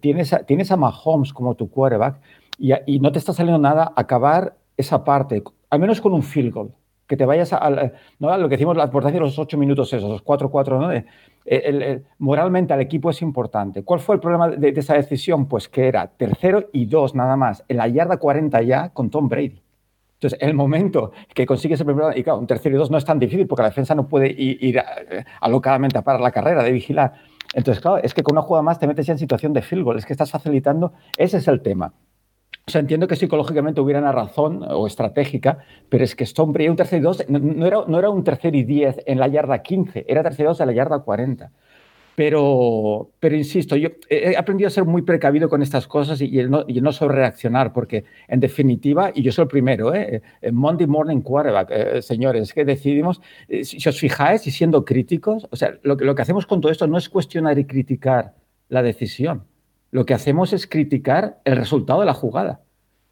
tienes 0.00 0.32
a, 0.32 0.40
tienes 0.40 0.70
a 0.70 0.76
Mahomes 0.76 1.32
como 1.32 1.54
tu 1.54 1.70
quarterback 1.70 2.20
y, 2.58 2.98
no 2.98 3.12
te 3.12 3.18
está 3.18 3.32
saliendo 3.32 3.58
nada 3.58 3.92
acabar 3.96 4.56
esa 4.76 5.04
parte, 5.04 5.42
al 5.70 5.78
menos 5.78 6.00
con 6.00 6.12
un 6.12 6.22
field 6.22 6.52
goal, 6.52 6.74
que 7.06 7.16
te 7.16 7.24
vayas 7.24 7.52
a, 7.52 7.70
lo 7.70 8.48
que 8.48 8.56
decimos 8.56 8.76
la 8.76 8.84
importancia 8.84 9.18
de 9.18 9.24
los 9.26 9.38
ocho 9.38 9.56
minutos 9.56 9.92
esos, 9.92 10.10
los 10.10 10.24
4-4, 10.24 10.78
¿no? 10.78 10.92
Eh, 11.50 12.02
moralmente 12.18 12.74
al 12.74 12.80
equipo 12.80 13.08
es 13.08 13.22
importante. 13.22 13.82
¿Cuál 13.82 14.00
fue 14.00 14.16
el 14.16 14.20
problema 14.20 14.48
de, 14.48 14.68
esa 14.68 14.94
decisión? 14.94 15.46
Pues 15.46 15.68
que 15.68 15.88
era 15.88 16.06
tercero 16.08 16.68
y 16.72 16.84
dos 16.86 17.14
nada 17.14 17.36
más, 17.36 17.64
en 17.68 17.78
la 17.78 17.88
yarda 17.88 18.18
40 18.18 18.60
ya 18.62 18.90
con 18.90 19.08
Tom 19.08 19.28
Brady. 19.28 19.62
Entonces, 20.14 20.38
el 20.42 20.52
momento 20.52 21.12
que 21.32 21.46
consigues 21.46 21.78
el 21.80 21.86
primer 21.86 22.18
y 22.18 22.24
claro, 22.24 22.40
un 22.40 22.46
tercero 22.46 22.74
y 22.74 22.78
dos 22.78 22.90
no 22.90 22.98
es 22.98 23.04
tan 23.04 23.20
difícil 23.20 23.46
porque 23.46 23.62
la 23.62 23.68
defensa 23.68 23.94
no 23.94 24.08
puede 24.08 24.28
ir, 24.28 24.58
ir 24.62 24.78
eh, 24.78 25.24
alocadamente 25.40 25.96
a 25.96 26.02
parar 26.02 26.20
la 26.20 26.32
carrera, 26.32 26.64
de 26.64 26.72
vigilar. 26.72 27.14
Entonces, 27.54 27.80
claro, 27.80 27.98
es 28.02 28.14
que 28.14 28.22
con 28.22 28.34
una 28.34 28.42
jugada 28.42 28.62
más 28.62 28.78
te 28.78 28.86
metes 28.86 29.06
ya 29.06 29.12
en 29.12 29.18
situación 29.18 29.52
de 29.52 29.62
field 29.62 29.84
goal, 29.84 29.98
es 29.98 30.06
que 30.06 30.12
estás 30.12 30.30
facilitando, 30.30 30.92
ese 31.16 31.38
es 31.38 31.48
el 31.48 31.62
tema. 31.62 31.92
O 32.66 32.70
sea, 32.70 32.82
entiendo 32.82 33.08
que 33.08 33.16
psicológicamente 33.16 33.80
hubiera 33.80 34.00
una 34.00 34.12
razón 34.12 34.62
o 34.62 34.86
estratégica, 34.86 35.58
pero 35.88 36.04
es 36.04 36.14
que 36.14 36.24
Stone 36.24 36.68
un 36.68 36.76
tercer 36.76 36.98
y 36.98 37.02
dos, 37.02 37.24
no, 37.28 37.66
era, 37.66 37.84
no 37.86 37.98
era 37.98 38.10
un 38.10 38.24
tercer 38.24 38.54
y 38.54 38.62
diez 38.62 39.00
en 39.06 39.18
la 39.18 39.26
yarda 39.26 39.62
15, 39.62 40.04
era 40.06 40.22
tercer 40.22 40.44
y 40.44 40.48
dos 40.48 40.60
en 40.60 40.66
la 40.66 40.72
yarda 40.74 40.98
40. 40.98 41.50
Pero, 42.18 43.12
pero 43.20 43.36
insisto, 43.36 43.76
yo 43.76 43.90
he 44.10 44.36
aprendido 44.36 44.66
a 44.66 44.72
ser 44.72 44.84
muy 44.84 45.02
precavido 45.02 45.48
con 45.48 45.62
estas 45.62 45.86
cosas 45.86 46.20
y, 46.20 46.32
no, 46.48 46.64
y 46.66 46.80
no 46.80 46.90
sobre 46.90 47.14
reaccionar, 47.14 47.72
porque 47.72 48.06
en 48.26 48.40
definitiva, 48.40 49.12
y 49.14 49.22
yo 49.22 49.30
soy 49.30 49.44
el 49.44 49.48
primero, 49.48 49.94
¿eh? 49.94 50.20
Monday 50.50 50.88
Morning 50.88 51.20
Quarterback, 51.20 51.68
eh, 51.70 52.02
señores, 52.02 52.52
que 52.52 52.64
decidimos, 52.64 53.20
eh, 53.46 53.62
si, 53.62 53.88
os 53.88 54.00
fijáis 54.00 54.44
y 54.48 54.50
siendo 54.50 54.84
críticos, 54.84 55.46
o 55.52 55.54
sea, 55.54 55.78
lo, 55.84 55.94
lo 55.94 56.16
que 56.16 56.22
hacemos 56.22 56.44
con 56.44 56.60
todo 56.60 56.72
esto 56.72 56.88
no 56.88 56.98
es 56.98 57.08
cuestionar 57.08 57.56
y 57.56 57.66
criticar 57.66 58.34
la 58.68 58.82
decisión, 58.82 59.44
lo 59.92 60.04
que 60.04 60.14
hacemos 60.14 60.52
es 60.52 60.66
criticar 60.66 61.38
el 61.44 61.56
resultado 61.56 62.00
de 62.00 62.06
la 62.06 62.14
jugada. 62.14 62.62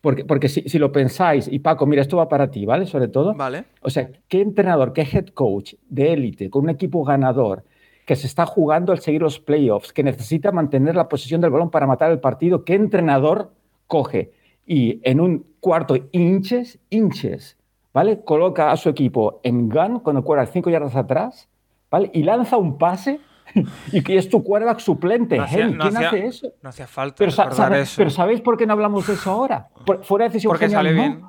Porque, 0.01 0.25
porque 0.25 0.49
si, 0.49 0.63
si, 0.63 0.81
lo 0.81 0.91
pensáis, 0.91 1.47
y 1.47 1.61
Paco, 1.61 1.87
mira, 1.87 2.03
esto 2.03 2.17
va 2.17 2.29
para 2.29 2.51
ti, 2.51 2.67
¿vale? 2.67 2.87
Sobre 2.87 3.07
todo. 3.07 3.35
Vale. 3.35 3.67
O 3.83 3.91
sea, 3.91 4.11
¿qué 4.27 4.41
entrenador, 4.41 4.93
qué 4.93 5.03
head 5.03 5.27
coach 5.29 5.75
de 5.89 6.13
élite, 6.13 6.51
con 6.51 6.65
un 6.65 6.71
equipo 6.71 7.05
ganador, 7.05 7.63
que 8.07 8.17
se 8.17 8.29
está 8.29 8.47
jugando 8.47 8.93
al 8.93 9.01
seguir 9.01 9.21
los 9.21 9.41
playoffs, 9.41 9.93
que 9.93 10.05
necesita 10.05 10.53
mantener 10.53 10.95
la 10.95 11.09
posición 11.09 11.41
del 11.41 11.51
balón 11.51 11.71
para 11.71 11.89
matar 11.89 12.13
el 12.13 12.21
partido, 12.21 12.65
¿qué 12.65 12.75
entrenador 12.75 13.51
coge? 13.89 14.33
Y 14.65 15.01
en 15.03 15.21
un 15.21 15.45
cuarto 15.61 15.97
inches, 16.13 16.79
inches, 16.89 17.59
¿vale? 17.93 18.21
Coloca 18.25 18.71
a 18.71 18.77
su 18.77 18.89
equipo 18.89 19.41
en 19.43 19.69
gun 19.69 19.99
con 20.01 20.17
el 20.17 20.23
quarterback 20.23 20.53
cinco 20.53 20.71
yardas 20.71 20.95
atrás, 20.95 21.49
¿vale? 21.91 22.11
Y 22.15 22.23
lanza 22.23 22.57
un 22.57 22.79
pase 22.79 23.19
y 23.93 24.03
que 24.03 24.17
es 24.17 24.29
tu 24.29 24.45
quarterback 24.45 24.79
suplente. 24.79 25.41
¿Quién 25.51 25.81
hace 25.81 26.27
eso? 26.27 26.53
No 26.63 26.69
hacía 26.69 26.87
falta 26.87 27.17
pero, 27.19 27.31
eso. 27.31 27.95
pero 27.97 28.11
¿sabéis 28.11 28.41
por 28.41 28.57
qué 28.57 28.67
no 28.67 28.75
hablamos 28.75 29.05
de 29.09 29.15
eso 29.15 29.33
ahora? 29.33 29.69
¿Fue 30.03 30.15
una 30.15 30.27
decisión 30.27 30.53
porque 30.53 30.69
sale 30.69 30.93
bien. 30.93 31.23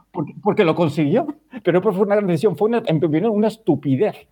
Porque, 0.43 0.63
lo 0.63 0.75
consiguió. 0.75 1.25
Pero 1.63 1.79
no 1.79 1.91
fue 1.91 2.05
una 2.05 2.15
gran 2.15 2.27
decisión, 2.27 2.55
fue 2.55 2.69
una, 2.69 2.83
una 3.29 3.47
estupidez. 3.47 4.27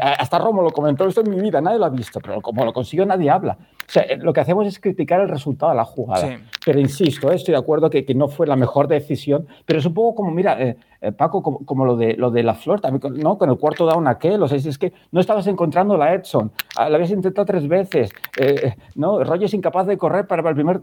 Hasta 0.00 0.38
Romo 0.38 0.62
lo 0.62 0.70
comentó, 0.70 1.06
esto 1.06 1.20
en 1.20 1.30
mi 1.30 1.40
vida, 1.40 1.60
nadie 1.60 1.78
lo 1.78 1.84
ha 1.84 1.90
visto, 1.90 2.18
pero 2.20 2.40
como 2.40 2.64
lo 2.64 2.72
consiguió 2.72 3.04
nadie 3.04 3.30
habla. 3.30 3.58
O 3.60 3.92
sea, 3.92 4.04
lo 4.18 4.32
que 4.32 4.40
hacemos 4.40 4.66
es 4.66 4.80
criticar 4.80 5.20
el 5.20 5.28
resultado 5.28 5.70
de 5.70 5.76
la 5.76 5.84
jugada. 5.84 6.40
Pero 6.64 6.80
insisto, 6.80 7.30
estoy 7.30 7.52
de 7.52 7.58
acuerdo 7.58 7.90
que, 7.90 8.04
que, 8.04 8.14
no 8.14 8.28
fue 8.28 8.46
la 8.46 8.56
mejor 8.56 8.88
decisión, 8.88 9.46
pero 9.64 9.78
es 9.78 9.86
un 9.86 9.94
poco 9.94 10.16
como, 10.16 10.30
mira, 10.30 10.60
eh, 10.60 10.76
eh, 11.06 11.12
Paco, 11.12 11.42
como, 11.42 11.84
lo, 11.84 11.96
de, 11.96 12.14
lo 12.14 12.30
de 12.30 12.42
la 12.42 12.54
flor, 12.54 12.80
también, 12.80 13.14
¿no? 13.14 13.38
Con 13.38 13.48
el 13.48 13.58
cuarto 13.58 13.86
down 13.86 14.08
aquel, 14.08 14.42
o 14.42 14.48
sea, 14.48 14.58
es 14.58 14.78
que 14.78 14.92
no 15.12 15.20
estabas 15.20 15.46
encontrando 15.46 15.96
la 15.96 16.14
Edson, 16.14 16.50
ah, 16.76 16.88
la 16.88 16.96
habías 16.96 17.12
intentado 17.12 17.44
tres 17.44 17.68
veces, 17.68 18.10
eh, 18.36 18.74
¿no? 18.96 19.22
Rollo 19.22 19.46
es 19.46 19.54
incapaz 19.54 19.86
de 19.86 19.96
correr 19.96 20.26
para 20.26 20.48
el 20.48 20.54
primer, 20.54 20.80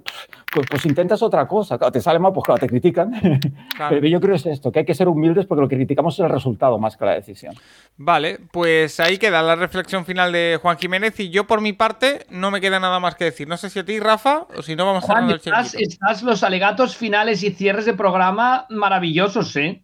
pues, 0.53 0.65
pues, 0.69 0.85
intentas 0.85 1.21
otra 1.21 1.47
cosa, 1.47 1.77
te 1.77 1.99
sale 1.99 2.19
mal, 2.19 2.31
pues 2.31 2.45
claro, 2.45 2.59
te 2.59 2.67
critican. 2.67 3.11
Pero 3.89 4.07
yo 4.07 4.19
creo 4.21 4.31
que 4.31 4.37
es 4.37 4.45
esto, 4.45 4.71
que 4.71 4.79
hay 4.79 4.85
que 4.85 4.93
ser 4.93 5.07
humildes 5.07 5.45
porque 5.45 5.61
lo 5.61 5.67
que 5.67 5.75
criticamos 5.75 6.13
es 6.15 6.19
el 6.21 6.29
resultado 6.29 6.79
más 6.79 6.95
que 6.95 7.05
la 7.05 7.13
decisión. 7.13 7.53
Vale, 7.97 8.39
pues 8.51 8.99
ahí 8.99 9.17
queda 9.17 9.41
la 9.41 9.55
reflexión 9.55 10.05
final 10.05 10.31
de 10.31 10.57
Juan 10.61 10.77
Jiménez 10.77 11.19
y 11.19 11.29
yo 11.29 11.45
por 11.45 11.61
mi 11.61 11.73
parte 11.73 12.25
no 12.29 12.49
me 12.49 12.61
queda 12.61 12.79
nada 12.79 12.99
más 12.99 13.15
que 13.15 13.25
decir. 13.25 13.47
No 13.47 13.57
sé 13.57 13.69
si 13.69 13.79
a 13.79 13.85
ti, 13.85 13.99
Rafa, 13.99 14.47
o 14.57 14.61
si 14.61 14.75
no 14.75 14.85
vamos 14.85 15.09
a 15.09 15.19
el 15.19 15.35
estás, 15.35 15.75
estás 15.75 16.23
los 16.23 16.43
alegatos 16.43 16.95
finales 16.95 17.43
y 17.43 17.51
cierres 17.51 17.85
de 17.85 17.93
programa 17.93 18.65
maravillosos, 18.69 19.55
¿eh? 19.55 19.82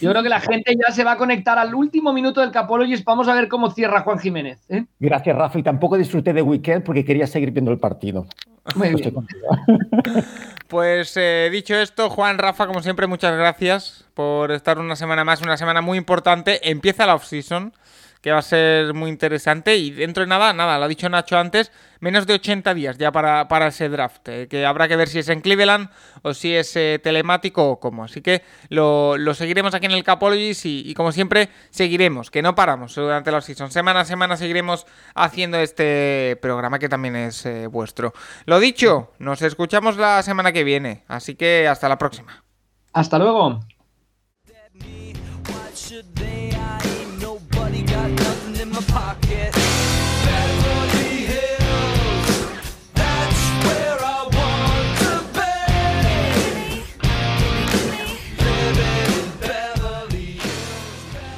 Yo 0.00 0.10
creo 0.10 0.22
que 0.22 0.28
la 0.28 0.40
gente 0.40 0.74
ya 0.74 0.92
se 0.92 1.04
va 1.04 1.12
a 1.12 1.16
conectar 1.16 1.58
al 1.58 1.74
último 1.74 2.12
minuto 2.12 2.40
del 2.40 2.50
Capologist. 2.50 3.04
Vamos 3.04 3.28
a 3.28 3.34
ver 3.34 3.48
cómo 3.48 3.70
cierra 3.70 4.00
Juan 4.00 4.18
Jiménez. 4.18 4.58
¿eh? 4.68 4.84
Gracias, 4.98 5.36
Rafa. 5.36 5.58
Y 5.58 5.62
tampoco 5.62 5.96
disfruté 5.96 6.32
de 6.32 6.42
weekend 6.42 6.84
porque 6.84 7.04
quería 7.04 7.26
seguir 7.26 7.50
viendo 7.50 7.70
el 7.70 7.78
partido. 7.78 8.26
Muy 8.74 8.94
bien. 8.94 9.14
Pues 10.68 11.14
eh, 11.18 11.50
dicho 11.52 11.74
esto, 11.74 12.08
Juan, 12.08 12.38
Rafa, 12.38 12.66
como 12.66 12.80
siempre, 12.80 13.06
muchas 13.06 13.36
gracias 13.36 14.06
por 14.14 14.50
estar 14.52 14.78
una 14.78 14.96
semana 14.96 15.22
más, 15.22 15.42
una 15.42 15.58
semana 15.58 15.82
muy 15.82 15.98
importante. 15.98 16.70
Empieza 16.70 17.04
la 17.04 17.14
off-season 17.14 17.74
que 18.22 18.30
va 18.30 18.38
a 18.38 18.42
ser 18.42 18.94
muy 18.94 19.10
interesante. 19.10 19.76
Y 19.76 19.90
dentro 19.90 20.22
de 20.22 20.28
nada, 20.28 20.52
nada, 20.52 20.78
lo 20.78 20.84
ha 20.84 20.88
dicho 20.88 21.08
Nacho 21.08 21.36
antes, 21.36 21.72
menos 22.00 22.26
de 22.26 22.34
80 22.34 22.72
días 22.72 22.96
ya 22.96 23.10
para, 23.10 23.48
para 23.48 23.66
ese 23.66 23.88
draft, 23.88 24.28
eh, 24.28 24.46
que 24.48 24.64
habrá 24.64 24.88
que 24.88 24.96
ver 24.96 25.08
si 25.08 25.18
es 25.18 25.28
en 25.28 25.40
Cleveland 25.40 25.90
o 26.22 26.32
si 26.32 26.54
es 26.54 26.74
eh, 26.76 27.00
telemático 27.02 27.68
o 27.68 27.80
cómo. 27.80 28.04
Así 28.04 28.22
que 28.22 28.42
lo, 28.68 29.16
seguiremos 29.34 29.74
aquí 29.74 29.86
en 29.86 29.92
el 29.92 30.04
Capologist 30.04 30.64
y, 30.64 30.94
como 30.94 31.10
siempre 31.10 31.48
seguiremos, 31.70 32.30
que 32.30 32.42
no 32.42 32.54
paramos 32.54 32.94
durante 32.94 33.32
la 33.32 33.40
season. 33.40 33.72
Semana 33.72 34.00
a 34.00 34.04
semana 34.04 34.36
seguiremos 34.36 34.86
haciendo 35.14 35.58
este 35.58 36.38
programa 36.40 36.78
que 36.78 36.88
también 36.88 37.16
es 37.16 37.44
eh, 37.44 37.66
vuestro. 37.66 38.12
Lo 38.46 38.60
dicho, 38.60 39.10
nos 39.18 39.42
escuchamos 39.42 39.96
la 39.96 40.22
semana 40.22 40.52
que 40.52 40.62
viene, 40.62 41.02
así 41.08 41.34
que 41.34 41.66
hasta 41.66 41.88
la 41.88 41.98
próxima. 41.98 42.44
Hasta 42.92 43.18
luego. 43.18 43.60